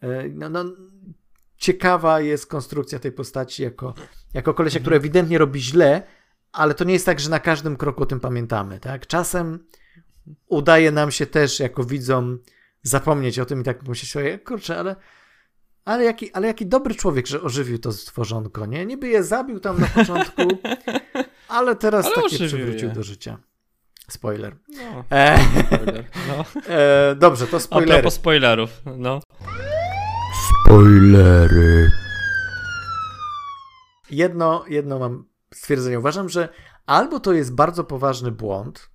e, 0.00 0.28
no, 0.28 0.48
no, 0.48 0.64
ciekawa 1.56 2.20
jest 2.20 2.46
konstrukcja 2.46 2.98
tej 2.98 3.12
postaci 3.12 3.62
jako, 3.62 3.94
jako 4.34 4.54
kolesia, 4.54 4.80
który 4.80 4.96
mhm. 4.96 5.04
ewidentnie 5.04 5.38
robi 5.38 5.60
źle, 5.60 6.02
ale 6.52 6.74
to 6.74 6.84
nie 6.84 6.92
jest 6.92 7.06
tak, 7.06 7.20
że 7.20 7.30
na 7.30 7.40
każdym 7.40 7.76
kroku 7.76 8.02
o 8.02 8.06
tym 8.06 8.20
pamiętamy. 8.20 8.80
Tak? 8.80 9.06
Czasem 9.06 9.66
udaje 10.46 10.90
nam 10.92 11.10
się 11.10 11.26
też 11.26 11.60
jako 11.60 11.84
widzom 11.84 12.38
zapomnieć 12.82 13.38
o 13.38 13.46
tym 13.46 13.60
i 13.60 13.64
tak 13.64 13.78
pomyśleć 13.78 14.10
sobie, 14.10 14.38
kurczę, 14.38 14.78
ale 14.78 14.96
ale 15.86 16.04
jaki, 16.04 16.32
ale 16.32 16.46
jaki 16.46 16.66
dobry 16.66 16.94
człowiek, 16.94 17.26
że 17.26 17.42
ożywił 17.42 17.78
to 17.78 17.92
stworzonko, 17.92 18.66
nie? 18.66 18.86
Niby 18.86 19.08
je 19.08 19.24
zabił 19.24 19.60
tam 19.60 19.80
na 19.80 19.86
początku, 19.86 20.42
ale 21.48 21.76
teraz 21.76 22.06
ale 22.06 22.14
takie 22.14 22.36
przywrócił 22.36 22.88
je. 22.88 22.94
do 22.94 23.02
życia. 23.02 23.38
Spoiler. 24.08 24.56
No, 24.68 25.04
e, 25.10 25.38
spoiler. 25.66 26.04
No. 26.28 26.44
E, 26.74 27.14
dobrze, 27.14 27.46
to 27.46 27.60
spoilery. 27.60 27.92
A 27.92 27.96
propos 27.96 28.14
spoilerów, 28.14 28.70
no. 28.96 29.20
Spoilery. 30.64 31.88
Jedno, 34.10 34.64
jedno 34.68 34.98
mam 34.98 35.24
stwierdzenie. 35.54 35.98
Uważam, 35.98 36.28
że 36.28 36.48
albo 36.86 37.20
to 37.20 37.32
jest 37.32 37.54
bardzo 37.54 37.84
poważny 37.84 38.30
błąd, 38.30 38.90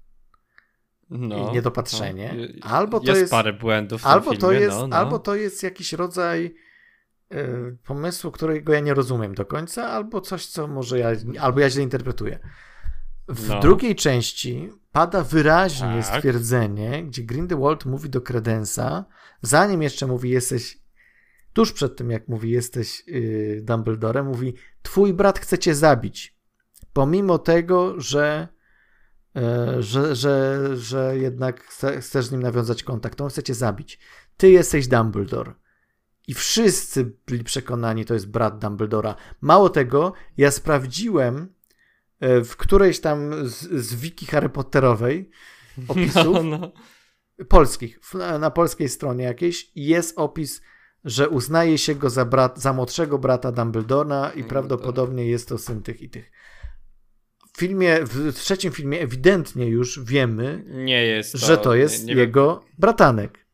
no, 1.10 1.50
i 1.50 1.54
niedopatrzenie, 1.54 2.36
no. 2.38 2.70
albo 2.70 3.00
to 3.00 3.08
jest, 3.08 3.22
jest 3.22 3.32
parę 3.32 3.54
błędów 3.54 4.08
albo 4.08 4.24
filmie, 4.24 4.40
to 4.40 4.52
jest, 4.52 4.78
no, 4.78 4.88
no. 4.88 4.96
albo 4.96 5.20
to 5.20 5.36
jest 5.36 5.64
jakiś 5.64 5.94
rodzaj 5.94 6.56
pomysłu, 7.84 8.32
którego 8.32 8.74
ja 8.74 8.80
nie 8.80 8.94
rozumiem 8.94 9.36
do 9.36 9.46
końca, 9.46 9.90
albo 9.90 10.22
coś, 10.22 10.46
co 10.46 10.68
może 10.68 11.00
ja, 11.00 11.10
albo 11.40 11.60
ja 11.60 11.70
źle 11.70 11.84
interpretuję. 11.84 12.40
W 13.28 13.48
no. 13.48 13.60
drugiej 13.60 13.96
części 13.96 14.70
pada 14.92 15.24
wyraźnie 15.24 16.04
tak. 16.04 16.16
stwierdzenie, 16.16 17.04
gdzie 17.04 17.24
Grindelwald 17.24 17.86
mówi 17.86 18.10
do 18.10 18.22
Credensa, 18.22 19.06
zanim 19.42 19.82
jeszcze 19.82 20.08
mówi 20.08 20.30
jesteś, 20.30 20.80
tuż 21.54 21.74
przed 21.74 21.96
tym 21.96 22.12
jak 22.12 22.28
mówi 22.28 22.52
jesteś 22.52 23.04
yy, 23.08 23.62
Dumbledorem, 23.62 24.26
mówi 24.26 24.56
twój 24.82 25.14
brat 25.14 25.40
chce 25.40 25.58
cię 25.58 25.76
zabić, 25.76 26.38
pomimo 26.94 27.38
tego, 27.38 28.02
że 28.02 28.48
yy, 29.36 29.84
że, 29.84 30.16
że, 30.16 30.68
że 30.78 31.18
jednak 31.18 31.64
chcesz 32.00 32.26
z 32.26 32.32
nim 32.32 32.42
nawiązać 32.44 32.84
kontakt, 32.84 33.22
on 33.22 33.30
chce 33.30 33.44
cię 33.44 33.54
zabić. 33.54 34.00
Ty 34.38 34.50
jesteś 34.50 34.88
Dumbledore. 34.88 35.54
I 36.32 36.34
wszyscy 36.34 37.12
byli 37.28 37.44
przekonani, 37.44 38.06
to 38.06 38.14
jest 38.14 38.28
brat 38.28 38.60
Dumbledora. 38.60 39.16
Mało 39.42 39.70
tego, 39.70 40.14
ja 40.38 40.52
sprawdziłem 40.52 41.54
e, 42.20 42.44
w 42.44 42.58
którejś 42.58 43.00
tam 43.00 43.48
z, 43.50 43.60
z 43.60 43.96
wiki 43.96 44.26
Harry 44.26 44.50
Potterowej 44.50 45.30
opisów 45.88 46.34
no, 46.44 46.44
no. 46.44 46.72
polskich, 47.50 48.00
na, 48.40 48.52
polskiej 48.52 48.90
stronie 48.90 49.24
jakiejś 49.24 49.72
jest 49.76 50.18
opis, 50.18 50.62
że 51.04 51.30
uznaje 51.30 51.78
się 51.78 51.96
go 51.96 52.10
za, 52.10 52.26
brat, 52.26 52.60
za 52.60 52.74
młodszego 52.74 53.18
brata 53.18 53.52
Dumbledora 53.52 54.32
i 54.36 54.44
prawdopodobnie 54.44 55.26
jest 55.26 55.50
to 55.50 55.58
syn 55.58 55.84
tych 55.84 56.02
i 56.02 56.10
tych. 56.10 56.32
W 57.54 57.58
filmie, 57.58 58.00
w 58.04 58.34
trzecim 58.34 58.72
filmie 58.72 59.02
ewidentnie 59.02 59.66
już 59.66 60.00
wiemy, 60.04 60.64
to, 61.32 61.38
że 61.38 61.58
to 61.58 61.76
jest 61.76 62.06
nie, 62.06 62.16
nie 62.16 62.22
jego 62.22 62.64
bratanek. 62.78 63.46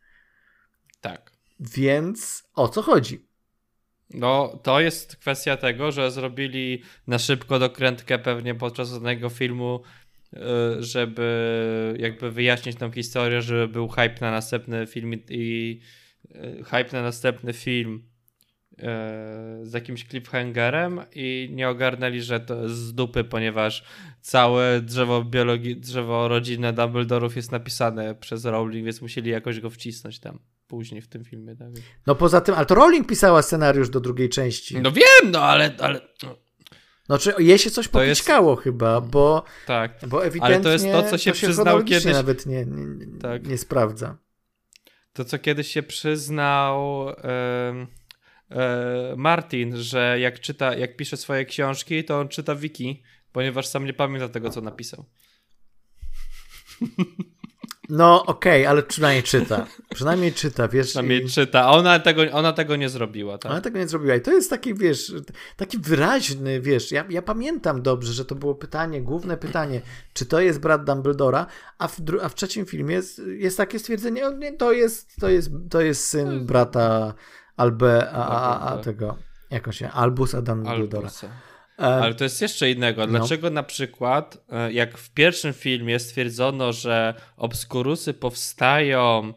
Tak. 1.01 1.31
Więc 1.59 2.46
o 2.57 2.69
co 2.69 2.81
chodzi? 2.81 3.27
No, 4.13 4.59
to 4.63 4.79
jest 4.79 5.15
kwestia 5.15 5.57
tego, 5.57 5.91
że 5.91 6.11
zrobili 6.11 6.81
na 7.07 7.19
szybko 7.19 7.59
dokrętkę 7.59 8.19
pewnie 8.19 8.55
podczas 8.55 8.93
danego 8.93 9.29
filmu, 9.29 9.81
y, 10.33 10.39
żeby 10.83 11.95
jakby 11.99 12.31
wyjaśnić 12.31 12.77
tą 12.77 12.91
historię, 12.91 13.41
żeby 13.41 13.67
był 13.67 13.87
hype 13.87 14.15
na 14.21 14.31
następny 14.31 14.87
film 14.87 15.13
i 15.29 15.79
y, 16.25 16.63
hype 16.63 16.89
na 16.93 17.01
następny 17.01 17.53
film 17.53 18.03
y, 18.71 18.83
z 19.63 19.73
jakimś 19.73 20.07
cliffhangerem 20.07 21.01
i 21.15 21.49
nie 21.51 21.69
ogarnęli, 21.69 22.21
że 22.21 22.39
to 22.39 22.63
jest 22.63 22.75
z 22.75 22.93
dupy, 22.93 23.23
ponieważ 23.23 23.83
całe 24.21 24.81
drzewo 24.81 25.23
biologii, 25.23 25.77
drzewo 25.77 26.27
rodzinne 26.27 26.73
Dumbledorów 26.73 27.35
jest 27.35 27.51
napisane 27.51 28.15
przez 28.15 28.45
Rowling, 28.45 28.85
więc 28.85 29.01
musieli 29.01 29.31
jakoś 29.31 29.59
go 29.59 29.69
wcisnąć 29.69 30.19
tam 30.19 30.39
później 30.67 31.01
w 31.01 31.07
tym 31.07 31.25
filmie. 31.25 31.55
Tak? 31.55 31.67
No 32.07 32.15
poza 32.15 32.41
tym, 32.41 32.55
ale 32.55 32.65
to 32.65 32.75
Rowling 32.75 33.07
pisała 33.07 33.41
scenariusz 33.41 33.89
do 33.89 33.99
drugiej 33.99 34.29
części. 34.29 34.81
No 34.81 34.91
wiem, 34.91 35.31
no 35.31 35.41
ale... 35.41 35.75
ale... 35.79 36.01
No 37.09 37.17
czy 37.17 37.33
jej 37.39 37.57
się 37.57 37.71
coś 37.71 37.87
popiszkało 37.87 38.51
jest... 38.51 38.63
chyba, 38.63 39.01
bo, 39.01 39.43
tak. 39.65 39.99
bo 40.07 40.25
ewidentnie 40.25 40.55
ale 40.55 40.63
to 40.63 40.71
jest 40.71 40.85
to, 40.85 41.03
co 41.03 41.17
się, 41.17 41.31
to 41.31 41.37
się 41.37 41.47
przyznał 41.47 41.83
kiedyś 41.83 42.05
nawet 42.05 42.45
nie, 42.45 42.65
nie, 42.65 43.19
tak. 43.19 43.47
nie 43.47 43.57
sprawdza. 43.57 44.17
To, 45.13 45.25
co 45.25 45.39
kiedyś 45.39 45.67
się 45.67 45.83
przyznał 45.83 47.09
e, 47.09 47.87
e, 48.49 49.13
Martin, 49.17 49.77
że 49.77 50.19
jak 50.19 50.39
czyta, 50.39 50.75
jak 50.75 50.95
pisze 50.95 51.17
swoje 51.17 51.45
książki, 51.45 52.03
to 52.03 52.19
on 52.19 52.27
czyta 52.27 52.55
wiki, 52.55 53.03
ponieważ 53.31 53.67
sam 53.67 53.85
nie 53.85 53.93
pamięta 53.93 54.29
tego, 54.29 54.49
co 54.49 54.61
napisał. 54.61 55.05
No 57.89 58.25
okej, 58.25 58.61
okay, 58.61 58.69
ale 58.69 58.83
przynajmniej 58.83 59.23
czyta. 59.23 59.65
Przynajmniej 59.95 60.33
czyta, 60.33 60.67
wiesz. 60.67 60.87
Przynajmniej 60.87 61.25
i... 61.25 61.29
czyta, 61.29 61.63
a 61.63 61.71
ona 61.71 61.99
tego, 61.99 62.21
ona 62.31 62.53
tego 62.53 62.75
nie 62.75 62.89
zrobiła, 62.89 63.37
tak? 63.37 63.51
Ona 63.51 63.61
tego 63.61 63.79
nie 63.79 63.87
zrobiła 63.87 64.15
i 64.15 64.21
to 64.21 64.31
jest 64.31 64.49
taki, 64.49 64.73
wiesz, 64.73 65.13
taki 65.55 65.77
wyraźny, 65.77 66.61
wiesz, 66.61 66.91
ja, 66.91 67.05
ja 67.09 67.21
pamiętam 67.21 67.81
dobrze, 67.81 68.13
że 68.13 68.25
to 68.25 68.35
było 68.35 68.55
pytanie, 68.55 69.01
główne 69.01 69.37
pytanie, 69.37 69.81
czy 70.13 70.25
to 70.25 70.39
jest 70.39 70.59
brat 70.59 70.83
Dumbledora, 70.83 71.45
a 71.77 71.87
w, 71.87 71.97
a 72.23 72.29
w 72.29 72.35
trzecim 72.35 72.65
filmie 72.65 72.95
jest, 72.95 73.21
jest 73.27 73.57
takie 73.57 73.79
stwierdzenie, 73.79 74.23
nie, 74.37 74.53
to 74.53 74.71
jest, 74.71 75.15
to 75.19 75.29
jest, 75.29 75.51
to 75.69 75.81
jest 75.81 76.07
syn 76.07 76.45
brata 76.45 77.13
Albe, 77.57 78.11
a, 78.11 78.27
a, 78.27 78.59
a, 78.59 78.73
a 78.73 78.77
tego, 78.77 79.17
jak 79.51 79.67
on 79.67 79.73
się, 79.73 79.89
Albus 79.89 80.35
a 80.35 80.41
Dumbledora. 80.41 81.07
Albusa. 81.07 81.27
Ale 81.77 82.13
to 82.13 82.23
jest 82.23 82.41
jeszcze 82.41 82.71
innego. 82.71 83.01
No. 83.01 83.07
Dlaczego 83.07 83.49
no. 83.49 83.53
na 83.53 83.63
przykład, 83.63 84.37
e, 84.49 84.73
jak 84.73 84.97
w 84.97 85.13
pierwszym 85.13 85.53
filmie 85.53 85.99
stwierdzono, 85.99 86.73
że 86.73 87.13
obskurusy 87.37 88.13
powstają, 88.13 89.33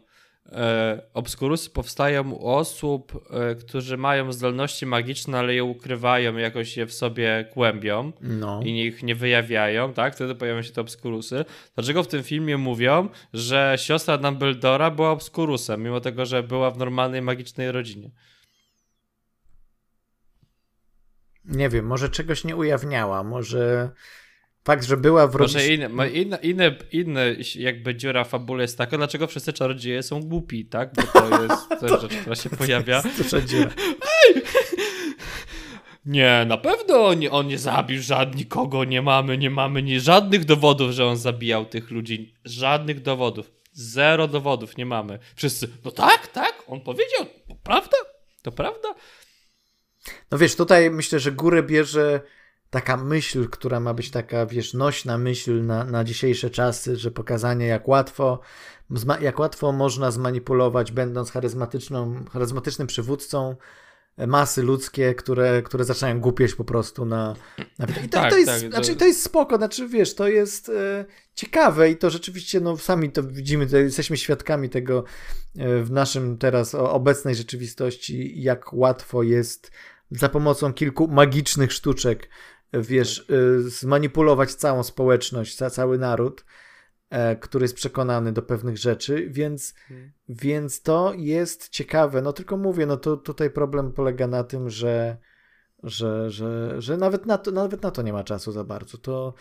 e, 0.51 1.01
obskurusy 1.13 1.69
powstają 1.69 2.31
u 2.31 2.47
osób, 2.47 3.27
e, 3.29 3.55
którzy 3.55 3.97
mają 3.97 4.31
zdolności 4.31 4.85
magiczne, 4.85 5.39
ale 5.39 5.53
je 5.53 5.63
ukrywają, 5.63 6.37
jakoś 6.37 6.77
je 6.77 6.85
w 6.85 6.93
sobie 6.93 7.45
kłębią 7.53 8.11
no. 8.21 8.59
i 8.63 8.81
ich 8.81 9.03
nie 9.03 9.15
wyjawiają, 9.15 9.93
tak? 9.93 10.15
Wtedy 10.15 10.35
pojawiają 10.35 10.63
się 10.63 10.71
te 10.71 10.81
obskurusy. 10.81 11.45
Dlaczego 11.75 12.03
w 12.03 12.07
tym 12.07 12.23
filmie 12.23 12.57
mówią, 12.57 13.09
że 13.33 13.75
siostra 13.77 14.17
Dumbledora 14.17 14.91
była 14.91 15.11
obskurusem, 15.11 15.83
mimo 15.83 15.99
tego, 15.99 16.25
że 16.25 16.43
była 16.43 16.71
w 16.71 16.77
normalnej 16.77 17.21
magicznej 17.21 17.71
rodzinie? 17.71 18.11
Nie 21.45 21.69
wiem, 21.69 21.85
może 21.85 22.09
czegoś 22.09 22.43
nie 22.43 22.55
ujawniała, 22.55 23.23
może 23.23 23.91
fakt, 24.63 24.83
że 24.85 24.97
była 24.97 25.27
w 25.27 25.35
rodzinie... 25.35 25.89
Może 25.89 26.09
inne, 26.09 26.37
inne, 26.37 26.37
inne, 26.41 26.75
inne 26.91 27.35
jakby 27.55 27.95
dziura 27.95 28.23
fabuły 28.23 28.61
jest 28.61 28.77
taka, 28.77 28.97
dlaczego 28.97 29.27
wszyscy 29.27 29.53
czarodzieje 29.53 30.03
są 30.03 30.23
głupi, 30.23 30.65
tak? 30.65 30.93
Bo 30.95 31.01
to 31.01 31.43
jest 31.43 31.69
to, 31.79 32.01
rzecz, 32.01 32.15
która 32.15 32.35
się 32.35 32.49
pojawia. 32.49 33.03
Duża 33.17 33.41
dziura. 33.41 33.71
Nie, 36.05 36.45
na 36.47 36.57
pewno 36.57 37.05
on 37.05 37.19
nie, 37.19 37.31
on 37.31 37.47
nie 37.47 37.57
zabił 37.57 38.01
żadnego 38.01 38.37
nikogo, 38.37 38.83
nie 38.83 39.01
mamy, 39.01 39.37
nie 39.37 39.49
mamy 39.49 39.83
nie, 39.83 39.99
żadnych 39.99 40.45
dowodów, 40.45 40.91
że 40.91 41.05
on 41.05 41.17
zabijał 41.17 41.65
tych 41.65 41.91
ludzi. 41.91 42.33
Żadnych 42.45 43.01
dowodów. 43.01 43.51
Zero 43.71 44.27
dowodów 44.27 44.77
nie 44.77 44.85
mamy. 44.85 45.19
Wszyscy, 45.35 45.67
no 45.85 45.91
tak, 45.91 46.27
tak, 46.27 46.63
on 46.67 46.81
powiedział, 46.81 47.25
prawda? 47.63 47.97
To 48.41 48.51
prawda? 48.51 48.89
No 50.31 50.37
wiesz, 50.37 50.55
tutaj 50.55 50.91
myślę, 50.91 51.19
że 51.19 51.31
górę 51.31 51.63
bierze 51.63 52.21
taka 52.71 52.97
myśl, 52.97 53.49
która 53.49 53.79
ma 53.79 53.93
być 53.93 54.11
taka, 54.11 54.45
wiesz, 54.45 54.73
nośna 54.73 55.17
myśl 55.17 55.65
na, 55.65 55.83
na 55.83 56.03
dzisiejsze 56.03 56.49
czasy, 56.49 56.95
że 56.95 57.11
pokazanie 57.11 57.67
jak 57.67 57.87
łatwo, 57.87 58.39
jak 59.21 59.39
łatwo 59.39 59.71
można 59.71 60.11
zmanipulować, 60.11 60.91
będąc 60.91 61.31
charyzmatyczną, 61.31 62.25
charyzmatycznym 62.33 62.87
przywódcą 62.87 63.55
e, 64.17 64.27
masy 64.27 64.63
ludzkie, 64.63 65.15
które, 65.15 65.61
które 65.61 65.83
zaczynają 65.83 66.19
głupieć 66.19 66.55
po 66.55 66.63
prostu 66.63 67.05
na... 67.05 67.35
na... 67.79 67.85
I 67.85 68.09
to, 68.09 68.21
tak, 68.21 68.31
to, 68.31 68.37
jest, 68.37 68.51
tak, 68.51 68.71
znaczy, 68.71 68.95
to 68.95 69.05
jest 69.05 69.23
spoko, 69.23 69.57
znaczy 69.57 69.87
wiesz, 69.87 70.15
to 70.15 70.27
jest 70.27 70.69
e, 70.69 71.05
ciekawe 71.35 71.89
i 71.89 71.97
to 71.97 72.09
rzeczywiście, 72.09 72.59
no 72.59 72.77
sami 72.77 73.11
to 73.11 73.23
widzimy, 73.23 73.67
to 73.67 73.77
jesteśmy 73.77 74.17
świadkami 74.17 74.69
tego 74.69 75.03
e, 75.57 75.83
w 75.83 75.91
naszym 75.91 76.37
teraz 76.37 76.75
obecnej 76.75 77.35
rzeczywistości, 77.35 78.41
jak 78.41 78.73
łatwo 78.73 79.23
jest 79.23 79.71
za 80.11 80.29
pomocą 80.29 80.73
kilku 80.73 81.07
magicznych 81.07 81.73
sztuczek, 81.73 82.29
wiesz. 82.73 83.29
Y, 83.29 83.69
zmanipulować 83.69 84.53
całą 84.53 84.83
społeczność, 84.83 85.55
cały 85.55 85.97
naród, 85.97 86.45
e, 87.09 87.35
który 87.35 87.63
jest 87.63 87.75
przekonany 87.75 88.31
do 88.31 88.41
pewnych 88.41 88.77
rzeczy, 88.77 89.27
więc, 89.29 89.73
hmm. 89.87 90.11
więc 90.29 90.81
to 90.81 91.13
jest 91.17 91.69
ciekawe. 91.69 92.21
No 92.21 92.33
tylko 92.33 92.57
mówię, 92.57 92.85
no 92.85 92.97
to 92.97 93.17
tutaj 93.17 93.49
problem 93.49 93.93
polega 93.93 94.27
na 94.27 94.43
tym, 94.43 94.69
że, 94.69 95.17
że, 95.83 96.29
że, 96.29 96.81
że 96.81 96.97
nawet, 96.97 97.25
na 97.25 97.37
to, 97.37 97.51
nawet 97.51 97.83
na 97.83 97.91
to 97.91 98.01
nie 98.01 98.13
ma 98.13 98.23
czasu 98.23 98.51
za 98.51 98.63
bardzo. 98.63 98.97
To, 98.97 99.33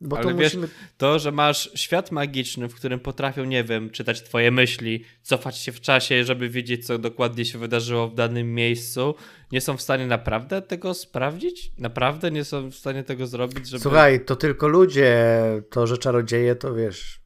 bo 0.00 0.16
Ale 0.16 0.26
to 0.26 0.34
wiesz, 0.34 0.54
musimy... 0.54 0.68
to, 0.96 1.18
że 1.18 1.32
masz 1.32 1.70
świat 1.74 2.12
magiczny, 2.12 2.68
w 2.68 2.74
którym 2.74 3.00
potrafią, 3.00 3.44
nie 3.44 3.64
wiem, 3.64 3.90
czytać 3.90 4.22
twoje 4.22 4.50
myśli, 4.50 5.04
cofać 5.22 5.58
się 5.58 5.72
w 5.72 5.80
czasie, 5.80 6.24
żeby 6.24 6.48
wiedzieć, 6.48 6.86
co 6.86 6.98
dokładnie 6.98 7.44
się 7.44 7.58
wydarzyło 7.58 8.08
w 8.08 8.14
danym 8.14 8.54
miejscu, 8.54 9.14
nie 9.52 9.60
są 9.60 9.76
w 9.76 9.82
stanie 9.82 10.06
naprawdę 10.06 10.62
tego 10.62 10.94
sprawdzić? 10.94 11.72
Naprawdę 11.78 12.30
nie 12.30 12.44
są 12.44 12.70
w 12.70 12.74
stanie 12.74 13.04
tego 13.04 13.26
zrobić, 13.26 13.68
żeby... 13.68 13.82
Słuchaj, 13.82 14.24
to 14.24 14.36
tylko 14.36 14.68
ludzie, 14.68 15.32
to, 15.70 15.86
że 15.86 15.98
czarodzieje, 15.98 16.54
to 16.54 16.74
wiesz... 16.74 17.20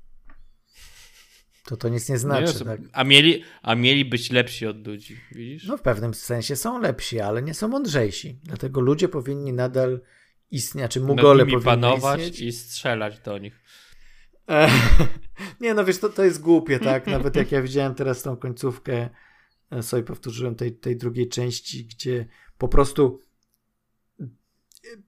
To 1.64 1.76
to 1.76 1.88
nic 1.88 2.08
nie 2.08 2.18
znaczy. 2.18 2.58
Nie, 2.58 2.64
tak? 2.64 2.80
a, 2.92 3.04
mieli, 3.04 3.42
a 3.62 3.74
mieli 3.74 4.04
być 4.04 4.30
lepsi 4.30 4.66
od 4.66 4.86
ludzi, 4.86 5.20
widzisz? 5.32 5.66
No 5.66 5.76
w 5.76 5.82
pewnym 5.82 6.14
sensie 6.14 6.56
są 6.56 6.80
lepsi, 6.80 7.20
ale 7.20 7.42
nie 7.42 7.54
są 7.54 7.68
mądrzejsi. 7.68 8.40
Dlatego 8.44 8.80
ludzie 8.80 9.08
powinni 9.08 9.52
nadal 9.52 10.00
istnieć, 10.52 10.92
czy 10.92 11.00
Mugole 11.00 11.44
powinni 11.44 11.64
panować 11.64 12.20
istnieć. 12.20 12.40
i 12.40 12.52
strzelać 12.52 13.20
do 13.20 13.38
nich. 13.38 13.60
E, 14.48 14.70
nie, 15.60 15.74
no 15.74 15.84
wiesz, 15.84 15.98
to, 15.98 16.08
to 16.08 16.24
jest 16.24 16.40
głupie, 16.40 16.78
tak? 16.78 17.06
Nawet 17.06 17.36
jak 17.36 17.52
ja 17.52 17.62
widziałem 17.68 17.94
teraz 17.94 18.22
tą 18.22 18.36
końcówkę, 18.36 19.08
e, 19.70 19.82
sobie 19.82 20.02
powtórzyłem 20.02 20.54
tej, 20.54 20.76
tej 20.76 20.96
drugiej 20.96 21.28
części, 21.28 21.86
gdzie 21.86 22.26
po 22.58 22.68
prostu 22.68 23.20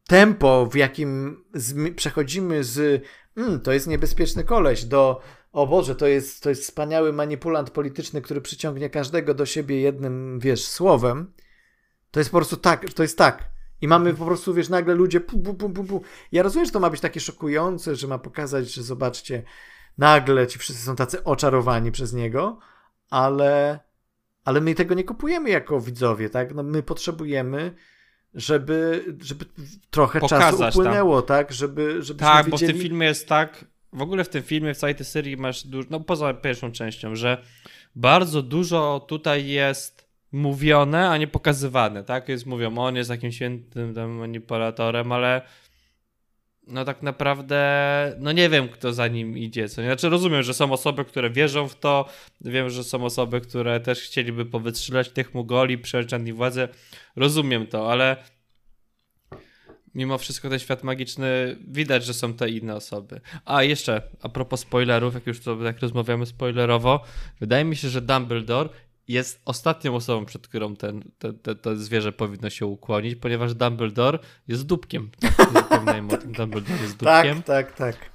tempo, 0.07 0.67
w 0.67 0.75
jakim 0.75 1.45
z, 1.55 1.95
przechodzimy 1.97 2.65
z 2.65 3.05
mm, 3.37 3.61
to 3.61 3.73
jest 3.73 3.87
niebezpieczny 3.87 4.45
koleś 4.45 4.85
do 4.85 5.21
o 5.53 5.67
Boże, 5.67 5.95
to 5.95 6.07
jest, 6.07 6.43
to 6.43 6.49
jest 6.49 6.63
wspaniały 6.63 7.13
manipulant 7.13 7.71
polityczny, 7.71 8.23
który 8.23 8.41
przyciągnie 8.41 8.91
każdego 8.91 9.35
do 9.35 9.47
siebie 9.47 9.81
jednym, 9.81 10.39
wiesz, 10.41 10.67
słowem, 10.67 11.33
to 12.11 12.21
jest 12.21 12.31
po 12.31 12.39
prostu 12.39 12.57
tak, 12.57 12.93
to 12.93 13.03
jest 13.03 13.19
tak. 13.19 13.54
I 13.85 13.89
mamy 13.89 14.15
po 14.15 14.25
prostu, 14.25 14.55
wiesz, 14.55 14.69
nagle 14.69 14.95
ludzie 14.95 15.21
pu, 15.21 15.39
pu, 15.39 15.55
pu, 15.55 15.71
pu, 15.71 15.85
pu. 15.85 16.03
Ja 16.33 16.43
rozumiem, 16.43 16.67
że 16.67 16.73
to 16.73 16.81
ma 16.81 16.91
być 16.91 17.01
takie 17.01 17.21
szokujące, 17.21 17.97
że 17.97 18.07
ma 18.07 18.19
pokazać, 18.19 18.75
że 18.75 18.83
zobaczcie, 18.83 19.43
nagle 19.99 20.47
ci 20.47 20.59
wszyscy 20.59 20.83
są 20.83 20.97
tacy 20.97 21.25
oczarowani 21.25 21.93
przez 21.93 22.13
niego, 22.13 22.59
ale, 23.11 23.81
ale 24.45 24.61
my 24.61 24.75
tego 24.75 24.95
nie 24.95 25.05
kupujemy 25.05 25.51
jako 25.51 25.81
widzowie, 25.81 26.31
tak? 26.31 26.55
No 26.55 26.63
my 26.63 26.83
potrzebujemy 26.83 27.75
żeby, 28.35 29.05
żeby 29.21 29.45
trochę 29.91 30.21
Pokazać 30.21 30.59
czasu 30.59 30.81
upłynęło, 30.81 31.23
tam. 31.23 31.37
tak? 31.37 31.53
Żeby, 31.53 32.03
żeby 32.03 32.21
tak, 32.21 32.51
bo 32.51 32.57
w 32.57 32.61
tym 32.61 32.79
filmie 32.79 33.07
jest 33.07 33.29
tak, 33.29 33.65
w 33.93 34.03
ogóle 34.03 34.25
w 34.25 34.29
tym 34.29 34.43
filmie, 34.43 34.75
w 34.75 34.79
całej 34.79 34.95
tej 34.95 35.07
serii 35.07 35.37
masz 35.37 35.67
dużo, 35.67 35.89
no 35.91 36.01
poza 36.01 36.35
pierwszą 36.35 36.73
częścią, 36.73 37.17
że 37.17 37.45
bardzo 37.95 38.43
dużo 38.43 39.05
tutaj 39.09 39.47
jest 39.47 39.94
mówione, 40.35 41.09
a 41.09 41.17
nie 41.17 41.27
pokazywane, 41.27 42.05
tak? 42.05 42.29
Jest 42.29 42.47
mówią, 42.47 42.79
on 42.79 42.97
jest 42.97 43.11
jakimś 43.11 43.35
świętym 43.35 43.95
tam 43.95 44.11
manipulatorem, 44.11 45.13
ale 45.13 45.43
no 46.67 46.85
tak 46.85 47.03
naprawdę, 47.03 48.17
no 48.19 48.33
nie 48.33 48.49
wiem, 48.49 48.69
kto 48.69 48.93
za 48.93 49.09
nim 49.09 49.39
idzie, 49.39 49.69
co 49.69 49.83
nie? 49.83 49.89
Znaczy 49.89 50.09
rozumiem, 50.09 50.43
że 50.43 50.55
są 50.55 50.73
osoby, 50.73 51.05
które 51.05 51.31
wierzą 51.31 51.69
w 51.69 51.75
to, 51.75 52.09
wiem, 52.41 52.71
że 52.71 52.85
są 52.85 53.05
osoby, 53.05 53.41
które 53.41 53.81
też 53.81 54.03
chcieliby 54.03 54.47
powytrzymać 54.47 55.11
tych 55.11 55.35
Mugoli, 55.35 55.79
przejąć 55.79 56.11
nad 56.11 56.31
władzę, 56.31 56.69
rozumiem 57.17 57.67
to, 57.67 57.93
ale 57.93 58.17
mimo 59.95 60.19
wszystko 60.19 60.51
ten 60.51 60.59
świat 60.59 60.85
magiczny, 60.85 61.57
widać, 61.69 62.05
że 62.05 62.15
są 62.15 62.35
te 62.35 62.51
inne 62.51 62.75
osoby. 62.75 63.21
A 63.45 63.63
jeszcze, 63.63 64.03
a 64.23 64.29
propos 64.29 64.61
spoilerów, 64.61 65.15
jak 65.15 65.27
już 65.27 65.41
to 65.41 65.57
tak 65.57 65.81
rozmawiamy 65.81 66.27
spoilerowo, 66.27 67.05
wydaje 67.41 67.65
mi 67.65 67.77
się, 67.77 67.89
że 67.89 68.01
Dumbledore 68.01 68.69
jest 69.09 69.41
ostatnią 69.45 69.95
osobą, 69.95 70.25
przed 70.25 70.49
którą 70.49 70.77
ten, 70.77 71.05
te, 71.19 71.33
te, 71.33 71.55
to 71.55 71.77
zwierzę 71.77 72.13
powinno 72.13 72.51
się 72.51 72.67
ukłonić, 72.67 73.15
ponieważ 73.17 73.55
Dumbledore 73.55 74.19
jest 74.49 74.67
dupkiem. 74.67 75.11
Tak, 75.21 75.53
o 76.13 76.17
tym, 76.17 76.33
Dumbledore 76.33 76.83
jest 76.83 76.99
tak, 76.99 77.27
dupkiem. 77.27 77.43
Tak, 77.43 77.73
tak, 77.73 77.97
tak. 77.97 78.15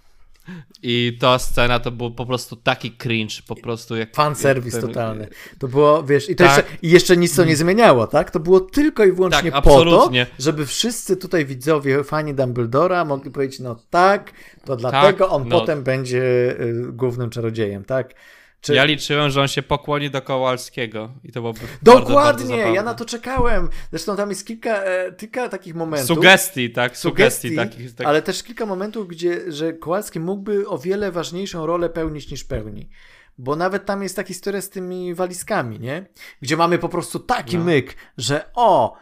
I 0.84 1.18
ta 1.22 1.40
scena 1.40 1.80
to 1.80 1.92
był 1.92 2.12
po 2.12 2.26
prostu 2.26 2.56
taki 2.56 2.92
cringe, 2.92 3.36
po 3.48 3.56
prostu 3.56 3.96
jak... 3.96 4.16
Fan 4.16 4.36
service 4.36 4.82
totalny. 4.82 5.28
To 5.60 5.68
było, 5.68 6.04
wiesz, 6.04 6.30
i, 6.30 6.36
to 6.36 6.44
tak. 6.44 6.58
jeszcze, 6.58 6.78
i 6.82 6.90
jeszcze 6.90 7.18
nic 7.18 7.36
to 7.36 7.46
nie 7.46 7.56
zmieniało, 7.56 8.08
tak? 8.08 8.32
To 8.32 8.40
było 8.40 8.60
tylko 8.60 9.06
i 9.06 9.12
wyłącznie 9.12 9.52
tak, 9.52 9.64
po 9.64 9.84
to, 9.84 10.12
żeby 10.40 10.66
wszyscy 10.66 11.18
tutaj 11.18 11.46
widzowie, 11.46 12.04
fani 12.04 12.34
Dumbledora 12.34 13.06
mogli 13.06 13.32
powiedzieć, 13.32 13.60
no 13.60 13.76
tak, 13.90 14.32
to 14.66 14.76
dlatego 14.76 15.26
tak, 15.26 15.34
on 15.34 15.48
no. 15.48 15.60
potem 15.60 15.84
będzie 15.84 16.22
y, 16.62 16.92
głównym 16.92 17.30
czarodziejem, 17.30 17.86
tak? 17.86 18.14
Czy... 18.62 18.74
Ja 18.74 18.84
liczyłem, 18.86 19.30
że 19.30 19.42
on 19.42 19.48
się 19.48 19.62
pokłoni 19.62 20.10
do 20.10 20.22
Kowalskiego 20.22 21.14
i 21.24 21.32
to 21.32 21.42
byłoby 21.42 21.60
Dokładnie, 21.82 22.16
bardzo, 22.16 22.48
bardzo 22.48 22.74
ja 22.74 22.84
na 22.84 22.94
to 22.94 23.06
czekałem. 23.06 23.70
Zresztą 23.90 24.16
tam 24.16 24.30
jest 24.30 24.48
kilka, 24.48 24.84
e, 24.84 25.12
kilka 25.12 25.50
takich 25.50 25.76
momentów. 25.76 26.08
Sugestii, 26.08 26.70
tak? 26.70 26.98
Sugestii, 26.98 27.50
sugestii 27.50 27.56
takich, 27.56 27.96
takich, 27.96 28.08
Ale 28.08 28.22
też 28.22 28.44
kilka 28.44 28.66
momentów, 28.66 29.08
gdzie 29.08 29.52
że 29.52 29.74
Kowalski 29.74 30.20
mógłby 30.20 30.68
o 30.68 30.78
wiele 30.78 31.12
ważniejszą 31.12 31.66
rolę 31.66 31.90
pełnić 31.90 32.32
niż 32.32 32.44
pełni. 32.44 32.90
Bo 33.38 33.56
nawet 33.56 33.86
tam 33.86 34.04
jest 34.04 34.16
ta 34.16 34.24
historia 34.24 34.62
z 34.62 34.70
tymi 34.70 35.14
walizkami, 35.14 35.80
nie? 35.80 36.06
Gdzie 36.42 36.58
mamy 36.58 36.78
po 36.78 36.90
prostu 36.90 37.20
taki 37.20 37.58
no. 37.58 37.64
myk, 37.64 37.96
że 38.18 38.50
o, 38.54 38.98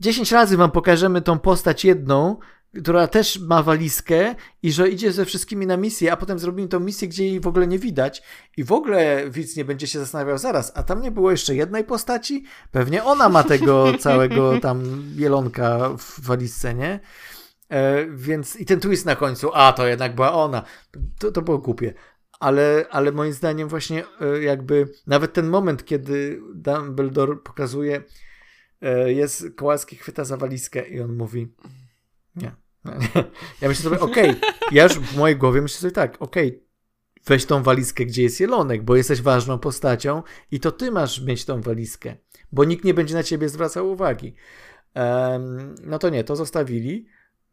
10 0.00 0.32
razy 0.32 0.56
wam 0.56 0.70
pokażemy 0.70 1.22
tą 1.22 1.38
postać 1.38 1.84
jedną, 1.84 2.38
która 2.80 3.06
też 3.06 3.38
ma 3.38 3.62
walizkę 3.62 4.34
i 4.62 4.72
że 4.72 4.88
idzie 4.88 5.12
ze 5.12 5.24
wszystkimi 5.24 5.66
na 5.66 5.76
misję, 5.76 6.12
a 6.12 6.16
potem 6.16 6.38
zrobimy 6.38 6.68
tą 6.68 6.80
misję, 6.80 7.08
gdzie 7.08 7.24
jej 7.26 7.40
w 7.40 7.46
ogóle 7.46 7.66
nie 7.66 7.78
widać 7.78 8.22
i 8.56 8.64
w 8.64 8.72
ogóle 8.72 9.30
widz 9.30 9.56
nie 9.56 9.64
będzie 9.64 9.86
się 9.86 9.98
zastanawiał 9.98 10.38
zaraz, 10.38 10.72
a 10.74 10.82
tam 10.82 11.02
nie 11.02 11.10
było 11.10 11.30
jeszcze 11.30 11.54
jednej 11.54 11.84
postaci? 11.84 12.44
Pewnie 12.70 13.04
ona 13.04 13.28
ma 13.28 13.44
tego 13.44 13.92
całego 13.98 14.60
tam 14.60 15.04
jelonka 15.16 15.90
w 15.98 16.20
walizce, 16.20 16.74
nie? 16.74 17.00
E, 17.68 18.06
więc 18.06 18.56
i 18.56 18.64
ten 18.64 18.80
twist 18.80 19.06
na 19.06 19.16
końcu, 19.16 19.50
a 19.54 19.72
to 19.72 19.86
jednak 19.86 20.14
była 20.14 20.32
ona. 20.32 20.62
To, 21.18 21.32
to 21.32 21.42
było 21.42 21.58
głupie. 21.58 21.94
Ale, 22.40 22.86
ale 22.90 23.12
moim 23.12 23.32
zdaniem 23.32 23.68
właśnie 23.68 24.04
e, 24.20 24.42
jakby 24.42 24.88
nawet 25.06 25.32
ten 25.32 25.48
moment, 25.48 25.84
kiedy 25.84 26.40
Dumbledore 26.54 27.36
pokazuje 27.36 28.02
e, 28.82 29.12
jest 29.12 29.44
Kołalski 29.56 29.96
chwyta 29.96 30.24
za 30.24 30.36
walizkę 30.36 30.88
i 30.88 31.00
on 31.00 31.16
mówi 31.16 31.54
nie, 32.36 32.52
Ja 33.60 33.68
myślę 33.68 33.84
sobie, 33.84 34.00
okej, 34.00 34.30
okay, 34.30 34.50
ja 34.72 34.84
już 34.84 34.92
w 34.92 35.16
mojej 35.16 35.36
głowie 35.36 35.62
myślę 35.62 35.80
sobie 35.80 35.92
tak, 35.92 36.22
okej, 36.22 36.48
okay, 36.48 36.66
weź 37.26 37.46
tą 37.46 37.62
walizkę, 37.62 38.04
gdzie 38.04 38.22
jest 38.22 38.40
Jelonek, 38.40 38.82
bo 38.82 38.96
jesteś 38.96 39.22
ważną 39.22 39.58
postacią 39.58 40.22
i 40.50 40.60
to 40.60 40.72
ty 40.72 40.90
masz 40.90 41.20
mieć 41.20 41.44
tą 41.44 41.60
walizkę, 41.60 42.16
bo 42.52 42.64
nikt 42.64 42.84
nie 42.84 42.94
będzie 42.94 43.14
na 43.14 43.22
ciebie 43.22 43.48
zwracał 43.48 43.90
uwagi. 43.90 44.34
Um, 44.94 45.74
no 45.82 45.98
to 45.98 46.08
nie, 46.08 46.24
to 46.24 46.36
zostawili. 46.36 47.06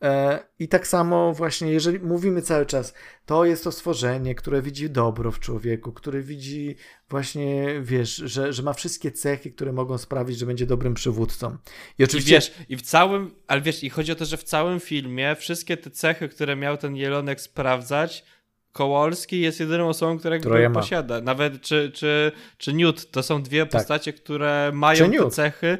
E, 0.04 0.40
I 0.60 0.68
tak 0.68 0.88
samo 0.88 1.34
właśnie, 1.34 1.72
jeżeli 1.72 2.00
mówimy 2.00 2.42
cały 2.42 2.66
czas, 2.66 2.94
to 3.26 3.46
jest 3.46 3.64
to 3.64 3.72
stworzenie, 3.72 4.36
które 4.36 4.62
widzi 4.62 4.90
dobro 4.90 5.32
w 5.32 5.40
człowieku, 5.40 5.94
które 5.94 6.22
widzi 6.22 6.76
właśnie, 7.10 7.82
wiesz, 7.82 8.16
że, 8.16 8.54
że 8.54 8.64
ma 8.64 8.74
wszystkie 8.74 9.12
cechy, 9.12 9.52
które 9.52 9.74
mogą 9.74 9.98
sprawić, 9.98 10.38
że 10.38 10.46
będzie 10.46 10.66
dobrym 10.66 10.94
przywódcą. 10.94 11.58
I 12.00 12.04
oczywiście... 12.04 12.32
I 12.32 12.34
wiesz, 12.34 12.54
i 12.70 12.78
w 12.78 12.82
całym, 12.82 13.36
ale 13.48 13.62
wiesz, 13.62 13.84
i 13.84 13.90
chodzi 13.90 14.12
o 14.12 14.16
to, 14.16 14.26
że 14.26 14.38
w 14.38 14.44
całym 14.44 14.80
filmie 14.80 15.36
wszystkie 15.36 15.78
te 15.78 15.92
cechy, 15.92 16.30
które 16.30 16.56
miał 16.56 16.78
ten 16.78 16.96
Jelonek 16.96 17.42
sprawdzać, 17.42 18.26
Kołolski 18.72 19.42
jest 19.42 19.60
jedyną 19.60 19.90
osobą, 19.90 20.20
która 20.20 20.40
go 20.40 20.70
posiada. 20.74 21.22
Nawet 21.22 21.62
czy, 21.62 21.92
czy, 21.92 22.32
czy 22.58 22.74
Newt, 22.74 23.12
to 23.12 23.24
są 23.24 23.44
dwie 23.44 23.62
tak. 23.66 23.72
postacie, 23.72 24.14
które 24.14 24.72
mają 24.74 25.12
te 25.12 25.30
cechy. 25.30 25.78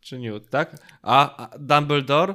Czy 0.00 0.18
Newt, 0.18 0.50
tak? 0.50 0.76
A, 1.02 1.46
a 1.46 1.58
Dumbledore 1.58 2.34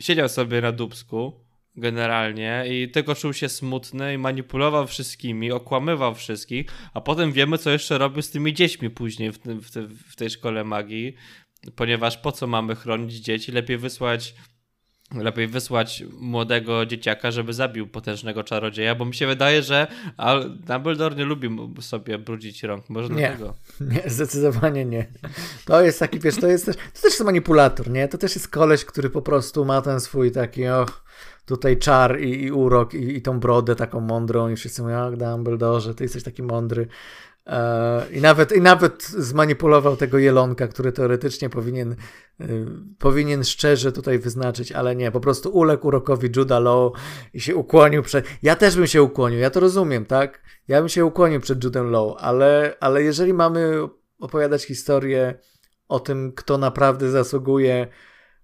siedział 0.00 0.28
sobie 0.28 0.60
na 0.60 0.72
dubsku 0.72 1.44
generalnie 1.76 2.64
i 2.70 2.90
tylko 2.90 3.14
czuł 3.14 3.32
się 3.32 3.48
smutny 3.48 4.14
i 4.14 4.18
manipulował 4.18 4.86
wszystkimi, 4.86 5.52
okłamywał 5.52 6.14
wszystkich, 6.14 6.66
a 6.94 7.00
potem 7.00 7.32
wiemy, 7.32 7.58
co 7.58 7.70
jeszcze 7.70 7.98
robił 7.98 8.22
z 8.22 8.30
tymi 8.30 8.54
dziećmi 8.54 8.90
później 8.90 9.32
w, 9.32 9.38
w, 9.38 9.70
w 10.12 10.16
tej 10.16 10.30
szkole 10.30 10.64
magii, 10.64 11.14
ponieważ 11.76 12.18
po 12.18 12.32
co 12.32 12.46
mamy 12.46 12.74
chronić 12.74 13.14
dzieci? 13.14 13.52
Lepiej 13.52 13.78
wysłać 13.78 14.34
lepiej 15.14 15.48
wysłać 15.48 16.04
młodego 16.20 16.86
dzieciaka, 16.86 17.30
żeby 17.30 17.52
zabił 17.52 17.86
potężnego 17.86 18.44
czarodzieja, 18.44 18.94
bo 18.94 19.04
mi 19.04 19.14
się 19.14 19.26
wydaje, 19.26 19.62
że 19.62 19.86
Dumbledore 20.66 21.16
nie 21.16 21.24
lubi 21.24 21.48
sobie 21.80 22.18
brudzić 22.18 22.62
rąk. 22.62 22.90
Może 22.90 23.08
nie, 23.08 23.14
dlatego. 23.14 23.54
Nie, 23.80 24.10
zdecydowanie 24.10 24.84
nie. 24.84 25.06
To 25.64 25.82
jest 25.82 25.98
taki, 25.98 26.20
wiesz, 26.20 26.36
to 26.36 26.46
jest 26.46 26.66
też, 26.66 26.76
to 26.76 27.02
też 27.02 27.04
jest 27.04 27.24
manipulator, 27.24 27.90
nie? 27.90 28.08
To 28.08 28.18
też 28.18 28.34
jest 28.34 28.48
koleś, 28.48 28.84
który 28.84 29.10
po 29.10 29.22
prostu 29.22 29.64
ma 29.64 29.82
ten 29.82 30.00
swój 30.00 30.32
taki, 30.32 30.66
och, 30.66 31.04
tutaj 31.46 31.78
czar 31.78 32.20
i, 32.20 32.42
i 32.42 32.52
urok 32.52 32.94
i, 32.94 33.16
i 33.16 33.22
tą 33.22 33.40
brodę 33.40 33.76
taką 33.76 34.00
mądrą 34.00 34.48
i 34.48 34.56
wszyscy 34.56 34.82
mówią, 34.82 34.96
ach 34.96 35.16
Dumbledore, 35.16 35.94
ty 35.94 36.04
jesteś 36.04 36.22
taki 36.22 36.42
mądry. 36.42 36.88
E, 37.46 38.06
I 38.12 38.20
nawet, 38.20 38.52
I 38.52 38.60
nawet 38.60 39.02
zmanipulował 39.02 39.96
tego 39.96 40.18
jelonka, 40.18 40.68
który 40.68 40.92
teoretycznie 40.92 41.50
powinien, 41.50 41.96
y, 42.40 42.66
powinien 42.98 43.44
szczerze 43.44 43.92
tutaj 43.92 44.18
wyznaczyć, 44.18 44.72
ale 44.72 44.96
nie, 44.96 45.10
po 45.10 45.20
prostu 45.20 45.50
uległ 45.50 45.86
urokowi 45.86 46.28
Juda 46.36 46.58
Law 46.58 46.92
i 47.34 47.40
się 47.40 47.56
ukłonił 47.56 48.02
przed. 48.02 48.26
Ja 48.42 48.56
też 48.56 48.76
bym 48.76 48.86
się 48.86 49.02
ukłonił, 49.02 49.38
ja 49.38 49.50
to 49.50 49.60
rozumiem, 49.60 50.06
tak? 50.06 50.42
Ja 50.68 50.80
bym 50.80 50.88
się 50.88 51.04
ukłonił 51.04 51.40
przed 51.40 51.64
Judem 51.64 51.90
Law, 51.90 52.16
ale, 52.18 52.76
ale 52.80 53.02
jeżeli 53.02 53.34
mamy 53.34 53.88
opowiadać 54.18 54.64
historię 54.64 55.34
o 55.88 56.00
tym, 56.00 56.32
kto 56.32 56.58
naprawdę 56.58 57.10
zasługuje 57.10 57.86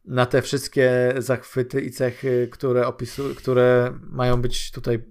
na 0.05 0.27
te 0.27 0.43
wszystkie 0.43 1.15
zachwyty 1.19 1.81
i 1.81 1.91
cechy, 1.91 2.49
które, 2.53 2.83
opisu- 2.83 3.35
które 3.35 3.99
mają 4.03 4.43
być 4.43 4.71
tutaj 4.71 5.05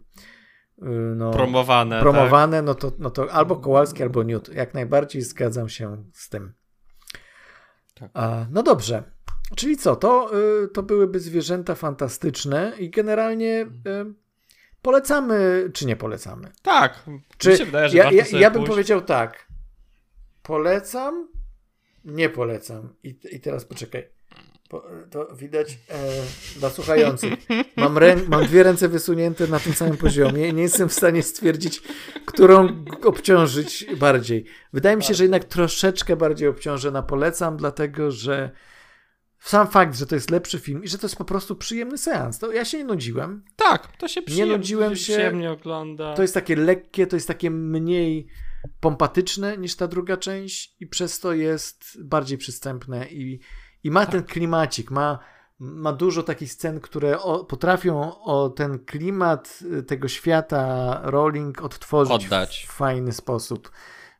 no, 1.15 1.31
promowane. 1.31 2.01
Promowane, 2.01 2.57
tak? 2.57 2.65
no, 2.65 2.75
to, 2.75 2.91
no 2.99 3.09
to 3.09 3.31
albo 3.31 3.55
Kowalski, 3.55 4.03
albo 4.03 4.23
Newt. 4.23 4.49
Jak 4.49 4.73
najbardziej 4.73 5.21
zgadzam 5.21 5.69
się 5.69 6.03
z 6.13 6.29
tym. 6.29 6.53
Tak. 7.93 8.11
A, 8.13 8.45
no 8.51 8.63
dobrze. 8.63 9.03
Czyli 9.55 9.77
co, 9.77 9.95
to, 9.95 10.31
y, 10.63 10.67
to 10.67 10.83
byłyby 10.83 11.19
zwierzęta 11.19 11.75
fantastyczne 11.75 12.73
i 12.79 12.89
generalnie 12.89 13.61
y, 13.61 14.13
polecamy, 14.81 15.69
czy 15.73 15.85
nie 15.85 15.95
polecamy? 15.95 16.51
Tak. 16.61 17.05
Czy, 17.37 17.57
się 17.57 17.65
wydaje, 17.65 17.89
że 17.89 17.97
ja, 17.97 18.11
ja, 18.11 18.23
ja 18.31 18.51
bym 18.51 18.63
powiedział 18.63 19.01
tak. 19.01 19.47
Polecam, 20.43 21.27
nie 22.05 22.29
polecam. 22.29 22.95
I, 23.03 23.19
i 23.31 23.39
teraz 23.39 23.65
poczekaj 23.65 24.18
to 25.09 25.35
widać 25.35 25.77
e, 25.89 25.97
dla 26.59 26.69
słuchających. 26.69 27.33
Mam, 27.75 27.97
rę, 27.97 28.15
mam 28.27 28.45
dwie 28.45 28.63
ręce 28.63 28.87
wysunięte 28.87 29.47
na 29.47 29.59
tym 29.59 29.73
samym 29.73 29.97
poziomie 29.97 30.47
i 30.47 30.53
nie 30.53 30.61
jestem 30.61 30.89
w 30.89 30.93
stanie 30.93 31.23
stwierdzić, 31.23 31.81
którą 32.25 32.85
obciążyć 33.03 33.85
bardziej. 33.97 34.45
Wydaje 34.73 34.97
mi 34.97 35.03
się, 35.03 35.13
że 35.13 35.23
jednak 35.23 35.43
troszeczkę 35.43 36.15
bardziej 36.15 36.47
obciążę 36.47 36.91
na 36.91 37.03
polecam, 37.03 37.57
dlatego 37.57 38.11
że 38.11 38.51
sam 39.39 39.67
fakt, 39.67 39.97
że 39.97 40.05
to 40.05 40.15
jest 40.15 40.31
lepszy 40.31 40.59
film 40.59 40.83
i 40.83 40.87
że 40.87 40.97
to 40.97 41.07
jest 41.07 41.15
po 41.15 41.25
prostu 41.25 41.55
przyjemny 41.55 41.97
seans. 41.97 42.39
To 42.39 42.51
ja 42.51 42.65
się 42.65 42.77
nie 42.77 42.83
nudziłem. 42.83 43.43
Tak, 43.55 43.97
to 43.97 44.07
się 44.07 44.21
przyjemnie, 44.21 44.51
nie 44.51 44.57
nudziłem 44.57 44.95
się. 44.95 45.13
Przyjemnie 45.13 45.51
ogląda. 45.51 46.13
To 46.13 46.21
jest 46.21 46.33
takie 46.33 46.55
lekkie, 46.55 47.07
to 47.07 47.15
jest 47.15 47.27
takie 47.27 47.51
mniej 47.51 48.27
pompatyczne 48.79 49.57
niż 49.57 49.75
ta 49.75 49.87
druga 49.87 50.17
część 50.17 50.75
i 50.79 50.87
przez 50.87 51.19
to 51.19 51.33
jest 51.33 52.03
bardziej 52.03 52.37
przystępne 52.37 53.07
i 53.07 53.39
i 53.83 53.91
ma 53.91 54.01
tak. 54.01 54.11
ten 54.11 54.23
klimacik, 54.23 54.91
ma, 54.91 55.19
ma 55.59 55.93
dużo 55.93 56.23
takich 56.23 56.51
scen, 56.53 56.79
które 56.79 57.19
o, 57.19 57.45
potrafią 57.45 58.21
o 58.23 58.49
ten 58.49 58.79
klimat 58.79 59.59
y, 59.79 59.83
tego 59.83 60.07
świata 60.07 61.01
Rowling 61.03 61.61
odtworzyć 61.61 62.25
Oddać. 62.25 62.65
w 62.69 62.71
fajny 62.71 63.11
sposób. 63.11 63.71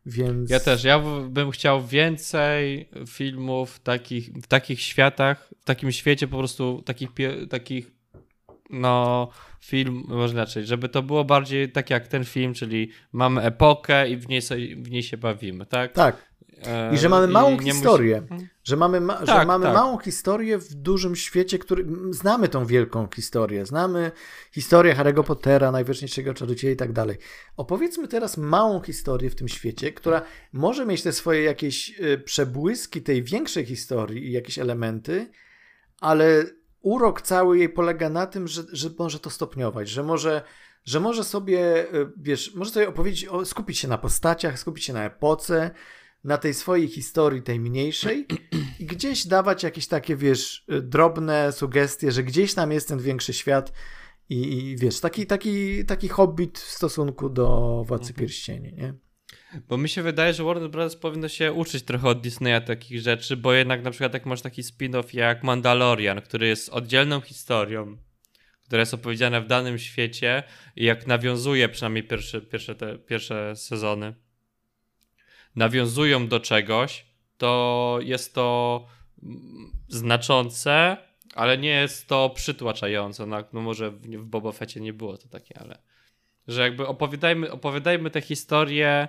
Więc... 0.06 0.50
Ja 0.50 0.60
też, 0.60 0.84
ja 0.84 1.00
bym 1.30 1.52
chciał 1.52 1.86
więcej 1.86 2.90
filmów 3.08 3.80
takich, 3.80 4.32
w 4.34 4.48
takich 4.48 4.82
światach, 4.82 5.50
w 5.62 5.66
takim 5.66 5.92
świecie 5.92 6.28
po 6.28 6.38
prostu 6.38 6.84
takich, 6.86 7.10
takich 7.50 7.92
no 8.70 9.30
film, 9.60 10.04
może 10.08 10.34
inaczej, 10.34 10.66
żeby 10.66 10.90
to 10.90 11.04
było 11.04 11.26
bardziej 11.26 11.72
tak 11.72 11.90
jak 11.90 12.08
ten 12.08 12.26
film, 12.26 12.54
czyli 12.54 12.92
mamy 13.12 13.42
epokę 13.42 14.10
i 14.10 14.18
w 14.18 14.30
niej, 14.30 14.42
sobie, 14.42 14.76
w 14.76 14.92
niej 14.92 15.04
się 15.04 15.18
bawimy, 15.18 15.66
tak? 15.66 15.94
Tak, 15.94 16.29
i 16.94 16.98
że 16.98 17.10
mamy 17.10 17.28
małą 17.28 17.60
historię. 17.60 18.24
Musi... 18.30 18.48
Że 18.64 18.78
mamy, 18.78 19.02
ma, 19.02 19.14
tak, 19.14 19.28
że 19.28 19.46
mamy 19.46 19.66
tak. 19.66 19.74
małą 19.74 19.98
historię 19.98 20.58
w 20.58 20.74
dużym 20.74 21.16
świecie, 21.16 21.60
który. 21.60 21.86
Znamy 22.12 22.48
tą 22.48 22.66
wielką 22.66 23.08
historię. 23.16 23.66
Znamy 23.66 24.12
historię 24.52 24.96
Harry'ego 24.96 25.24
Pottera, 25.24 25.72
najważniejszego 25.72 26.34
czarodzieja 26.34 26.74
i 26.74 26.78
tak 26.78 26.92
dalej. 26.92 27.18
Opowiedzmy 27.58 28.08
teraz 28.08 28.38
małą 28.38 28.82
historię 28.82 29.30
w 29.30 29.36
tym 29.36 29.48
świecie, 29.48 29.92
która 29.92 30.22
może 30.54 30.86
mieć 30.86 31.04
te 31.04 31.14
swoje 31.14 31.44
jakieś 31.44 32.00
y, 32.00 32.18
przebłyski 32.18 33.02
tej 33.02 33.24
większej 33.24 33.66
historii 33.66 34.28
i 34.28 34.32
jakieś 34.32 34.60
elementy, 34.60 35.32
ale 36.00 36.46
urok 36.82 37.22
cały 37.22 37.58
jej 37.58 37.70
polega 37.70 38.10
na 38.10 38.28
tym, 38.28 38.48
że, 38.48 38.64
że 38.72 38.90
może 39.00 39.20
to 39.20 39.30
stopniować, 39.30 39.90
że 39.90 40.04
może 40.04 40.42
że 40.86 41.00
może 41.00 41.24
sobie, 41.24 41.94
y, 41.94 42.12
wiesz, 42.18 42.56
może 42.56 42.72
sobie 42.72 42.90
opowiedzieć, 42.90 43.30
skupić 43.46 43.80
się 43.80 43.88
na 43.88 43.98
postaciach, 43.98 44.60
skupić 44.60 44.84
się 44.84 44.94
na 44.94 45.06
epoce, 45.06 45.72
na 46.24 46.38
tej 46.38 46.54
swojej 46.54 46.88
historii, 46.88 47.42
tej 47.42 47.60
mniejszej 47.60 48.26
i 48.80 48.86
gdzieś 48.86 49.28
dawać 49.28 49.64
jakieś 49.64 49.88
takie, 49.88 50.16
wiesz, 50.16 50.66
drobne 50.82 51.52
sugestie, 51.52 52.12
że 52.12 52.24
gdzieś 52.24 52.54
tam 52.54 52.72
jest 52.72 52.88
ten 52.88 53.00
większy 53.00 53.34
świat 53.34 53.74
i, 54.30 54.58
i 54.58 54.78
wiesz, 54.78 55.00
taki, 55.00 55.26
taki, 55.26 55.86
taki 55.86 56.08
hobbit 56.08 56.60
w 56.60 56.72
stosunku 56.72 57.30
do 57.30 57.48
Władcy 57.88 58.10
mhm. 58.10 58.20
Pierścieni, 58.20 58.74
nie? 58.74 58.94
Bo 59.68 59.78
mi 59.78 59.90
się 59.90 60.02
wydaje, 60.02 60.34
że 60.34 60.44
Warner 60.44 60.70
Bros. 60.70 60.96
powinno 60.96 61.28
się 61.28 61.54
uczyć 61.54 61.84
trochę 61.84 62.08
od 62.08 62.22
Disneya 62.22 62.62
takich 62.66 63.02
rzeczy, 63.02 63.38
bo 63.38 63.54
jednak 63.54 63.84
na 63.84 63.92
przykład 63.92 64.14
jak 64.14 64.26
masz 64.26 64.42
taki 64.42 64.62
spin-off 64.62 65.14
jak 65.14 65.44
Mandalorian, 65.44 66.22
który 66.22 66.48
jest 66.48 66.70
oddzielną 66.70 67.22
historią, 67.22 67.98
która 68.64 68.80
jest 68.80 68.94
opowiedziana 68.94 69.42
w 69.42 69.48
danym 69.48 69.80
świecie 69.80 70.44
i 70.76 70.86
jak 70.86 71.08
nawiązuje 71.08 71.70
przynajmniej 71.70 72.04
pierwsze, 72.04 72.42
pierwsze, 72.42 72.76
te, 72.76 72.98
pierwsze 72.98 73.56
sezony, 73.56 74.16
nawiązują 75.60 76.28
do 76.28 76.40
czegoś, 76.40 77.06
to 77.38 78.00
jest 78.02 78.36
to 78.36 78.86
znaczące, 79.88 80.98
ale 81.36 81.58
nie 81.58 81.70
jest 81.70 82.08
to 82.08 82.30
przytłaczające. 82.30 83.26
No, 83.26 83.44
no 83.54 83.62
może 83.62 83.92
w, 83.92 84.02
w 84.02 84.26
Boba 84.26 84.52
Fecie 84.52 84.80
nie 84.80 84.94
było 84.94 85.18
to 85.18 85.28
takie, 85.28 85.60
ale 85.60 85.78
że 86.48 86.62
jakby 86.62 86.88
opowiadajmy, 86.88 87.52
opowiadajmy 87.52 88.10
tę 88.10 88.22
historię 88.22 89.08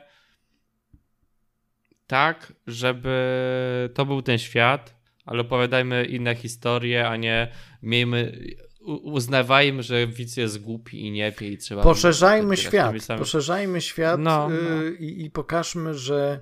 tak, 2.06 2.52
żeby 2.66 3.90
to 3.94 4.06
był 4.06 4.22
ten 4.22 4.38
świat, 4.38 4.94
ale 5.26 5.40
opowiadajmy 5.40 6.04
inne 6.04 6.34
historie, 6.34 7.08
a 7.08 7.16
nie 7.16 7.48
miejmy 7.82 8.38
uznawajmy, 8.86 9.82
że 9.82 10.06
widz 10.06 10.36
jest 10.36 10.58
głupi 10.58 11.06
i 11.06 11.10
nie 11.10 11.32
wie 11.32 11.48
i 11.48 11.58
trzeba... 11.58 11.82
Poszerzajmy 11.82 12.56
świat, 12.56 12.94
poszerzajmy 13.18 13.80
świat 13.80 14.20
no, 14.20 14.48
no. 14.48 14.54
Y, 14.84 14.96
I, 14.96 15.24
i 15.24 15.30
pokażmy, 15.30 15.94
że 15.94 16.40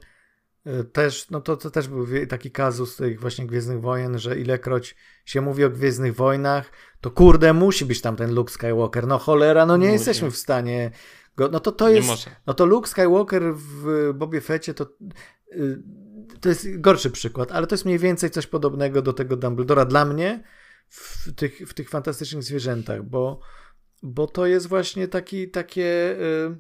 y, 0.66 0.84
też, 0.84 1.30
no 1.30 1.40
to, 1.40 1.56
to 1.56 1.70
też 1.70 1.88
był 1.88 2.06
taki 2.28 2.50
kazus 2.50 2.96
tych 2.96 3.20
właśnie 3.20 3.46
Gwiezdnych 3.46 3.80
Wojen, 3.80 4.18
że 4.18 4.38
ilekroć 4.38 4.96
się 5.24 5.40
mówi 5.40 5.64
o 5.64 5.70
Gwiezdnych 5.70 6.14
Wojnach, 6.14 6.72
to 7.00 7.10
kurde, 7.10 7.52
musi 7.52 7.84
być 7.84 8.00
tam 8.00 8.16
ten 8.16 8.34
Luke 8.34 8.52
Skywalker. 8.52 9.06
No 9.06 9.18
cholera, 9.18 9.66
no 9.66 9.76
nie 9.76 9.86
musi. 9.86 9.92
jesteśmy 9.92 10.30
w 10.30 10.36
stanie 10.36 10.90
go, 11.36 11.48
no 11.48 11.60
to 11.60 11.72
to 11.72 11.88
jest, 11.88 12.30
no 12.46 12.54
to 12.54 12.66
Luke 12.66 12.88
Skywalker 12.88 13.42
w 13.54 14.10
Bobie 14.14 14.40
Fecie 14.40 14.74
to 14.74 14.86
y, 15.52 15.82
to 16.40 16.48
jest 16.48 16.80
gorszy 16.80 17.10
przykład, 17.10 17.52
ale 17.52 17.66
to 17.66 17.74
jest 17.74 17.84
mniej 17.84 17.98
więcej 17.98 18.30
coś 18.30 18.46
podobnego 18.46 19.02
do 19.02 19.12
tego 19.12 19.36
Dumbledora 19.36 19.84
dla 19.84 20.04
mnie, 20.04 20.42
w 20.88 21.32
tych, 21.34 21.58
w 21.68 21.74
tych 21.74 21.90
fantastycznych 21.90 22.42
zwierzętach, 22.42 23.02
bo, 23.02 23.40
bo 24.02 24.26
to 24.26 24.46
jest 24.46 24.66
właśnie 24.66 25.08
taki, 25.08 25.50
takie 25.50 26.16
y, 26.20 26.56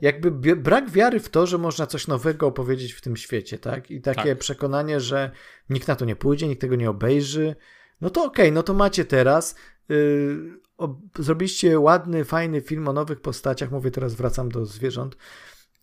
jakby 0.00 0.56
brak 0.56 0.90
wiary 0.90 1.20
w 1.20 1.28
to, 1.28 1.46
że 1.46 1.58
można 1.58 1.86
coś 1.86 2.06
nowego 2.06 2.46
opowiedzieć 2.46 2.92
w 2.92 3.00
tym 3.00 3.16
świecie, 3.16 3.58
tak? 3.58 3.90
I 3.90 4.00
takie 4.00 4.28
tak. 4.28 4.38
przekonanie, 4.38 5.00
że 5.00 5.30
nikt 5.70 5.88
na 5.88 5.96
to 5.96 6.04
nie 6.04 6.16
pójdzie, 6.16 6.48
nikt 6.48 6.60
tego 6.60 6.76
nie 6.76 6.90
obejrzy. 6.90 7.56
No 8.00 8.10
to 8.10 8.24
okej, 8.24 8.44
okay, 8.46 8.52
no 8.52 8.62
to 8.62 8.74
macie 8.74 9.04
teraz. 9.04 9.54
Yy, 9.88 10.60
o, 10.76 11.00
zrobiliście 11.18 11.80
ładny, 11.80 12.24
fajny 12.24 12.60
film 12.60 12.88
o 12.88 12.92
nowych 12.92 13.20
postaciach. 13.20 13.70
Mówię 13.70 13.90
teraz, 13.90 14.14
wracam 14.14 14.48
do 14.48 14.66
zwierząt. 14.66 15.16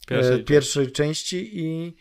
Pierwszej, 0.08 0.38
yy, 0.38 0.44
pierwszej 0.44 0.92
części 0.92 1.60
i 1.60 1.96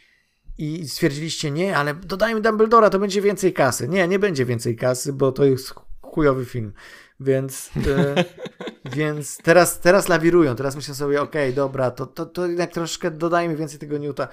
i 0.58 0.88
stwierdziliście, 0.88 1.50
nie, 1.50 1.76
ale 1.76 1.94
dodajmy 1.94 2.40
Dumbledora, 2.40 2.90
to 2.90 2.98
będzie 2.98 3.22
więcej 3.22 3.52
kasy. 3.52 3.88
Nie, 3.88 4.08
nie 4.08 4.18
będzie 4.18 4.44
więcej 4.44 4.76
kasy, 4.76 5.12
bo 5.12 5.32
to 5.32 5.44
jest 5.44 5.74
chujowy 6.02 6.44
film. 6.44 6.72
Więc, 7.20 7.70
e, 7.86 8.24
więc 8.96 9.36
teraz, 9.36 9.80
teraz 9.80 10.08
lawirują, 10.08 10.56
teraz 10.56 10.76
myślę 10.76 10.94
sobie, 10.94 11.22
okej, 11.22 11.44
okay, 11.44 11.56
dobra, 11.56 11.90
to, 11.90 12.06
to, 12.06 12.26
to 12.26 12.46
jednak 12.46 12.72
troszkę 12.72 13.10
dodajmy 13.10 13.56
więcej 13.56 13.78
tego 13.78 13.98
Newta. 13.98 14.28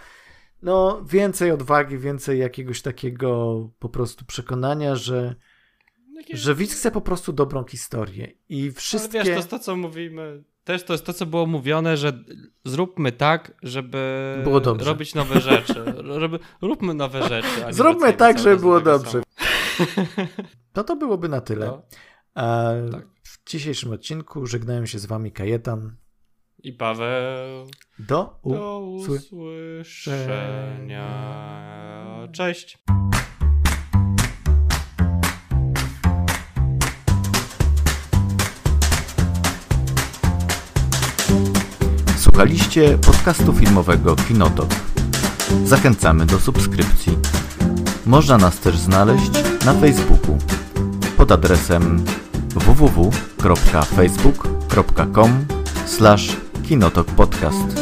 No, 0.61 1.03
więcej 1.05 1.51
odwagi, 1.51 1.97
więcej 1.97 2.39
jakiegoś 2.39 2.81
takiego 2.81 3.69
po 3.79 3.89
prostu 3.89 4.25
przekonania, 4.25 4.95
że, 4.95 5.35
że 6.33 6.55
widz 6.55 6.73
chce 6.73 6.91
po 6.91 7.01
prostu 7.01 7.33
dobrą 7.33 7.65
historię. 7.65 8.31
I 8.49 8.71
wszystkie... 8.71 9.19
Ale 9.19 9.25
wiesz, 9.25 9.33
to 9.33 9.39
jest 9.39 9.49
to, 9.49 9.59
co 9.59 9.75
mówimy 9.75 10.43
też 10.63 10.83
to 10.83 10.93
jest 10.93 11.05
to, 11.05 11.13
co 11.13 11.25
było 11.25 11.45
mówione, 11.45 11.97
że 11.97 12.23
zróbmy 12.65 13.11
tak, 13.11 13.53
żeby 13.63 14.35
robić 14.79 15.15
nowe 15.15 15.41
rzeczy. 15.41 15.83
róbmy 16.61 16.93
nowe 16.93 17.27
rzeczy. 17.27 17.47
Zróbmy 17.69 18.13
tak, 18.13 18.39
żeby 18.39 18.57
było 18.57 18.81
dobrze. 18.81 19.21
No 20.75 20.83
to 20.83 20.95
byłoby 20.95 21.29
na 21.29 21.41
tyle. 21.41 21.65
No. 21.65 21.81
A 22.33 22.71
tak. 22.91 23.07
W 23.23 23.49
dzisiejszym 23.49 23.91
odcinku 23.91 24.45
żegnają 24.47 24.85
się 24.85 24.99
z 24.99 25.05
wami 25.05 25.31
Kajetan 25.31 25.95
i 26.63 26.73
Paweł. 26.73 27.67
Do, 27.99 28.39
Do 28.45 28.79
usłyszenia. 28.79 29.87
Cześć. 32.31 32.77
Słuchaliście 42.41 42.97
podcastu 42.97 43.53
filmowego 43.53 44.15
Kinotok. 44.15 44.69
Zachęcamy 45.65 46.25
do 46.25 46.39
subskrypcji. 46.39 47.17
Można 48.05 48.37
nas 48.37 48.59
też 48.59 48.77
znaleźć 48.77 49.31
na 49.65 49.73
Facebooku 49.73 50.37
pod 51.17 51.31
adresem 51.31 52.05
www.facebook.com 52.55 55.45
kinotokpodcast. 56.67 57.81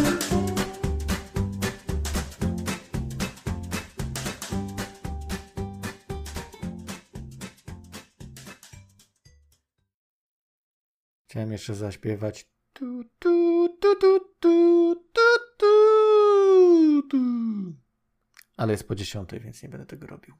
Chciałem 11.27 11.51
jeszcze 11.51 11.75
zaśpiewać 11.75 12.58
tu, 12.79 13.03
tu, 13.19 13.69
tu, 13.81 13.95
tu, 13.95 14.19
tu, 14.39 14.95
tu, 15.13 15.29
tu, 15.57 17.07
tu. 17.09 17.17
Ale 18.57 18.71
jest 18.71 18.87
po 18.87 18.95
dziesiątej, 18.95 19.39
więc 19.39 19.63
nie 19.63 19.69
będę 19.69 19.85
tego 19.85 20.07
robił. 20.07 20.35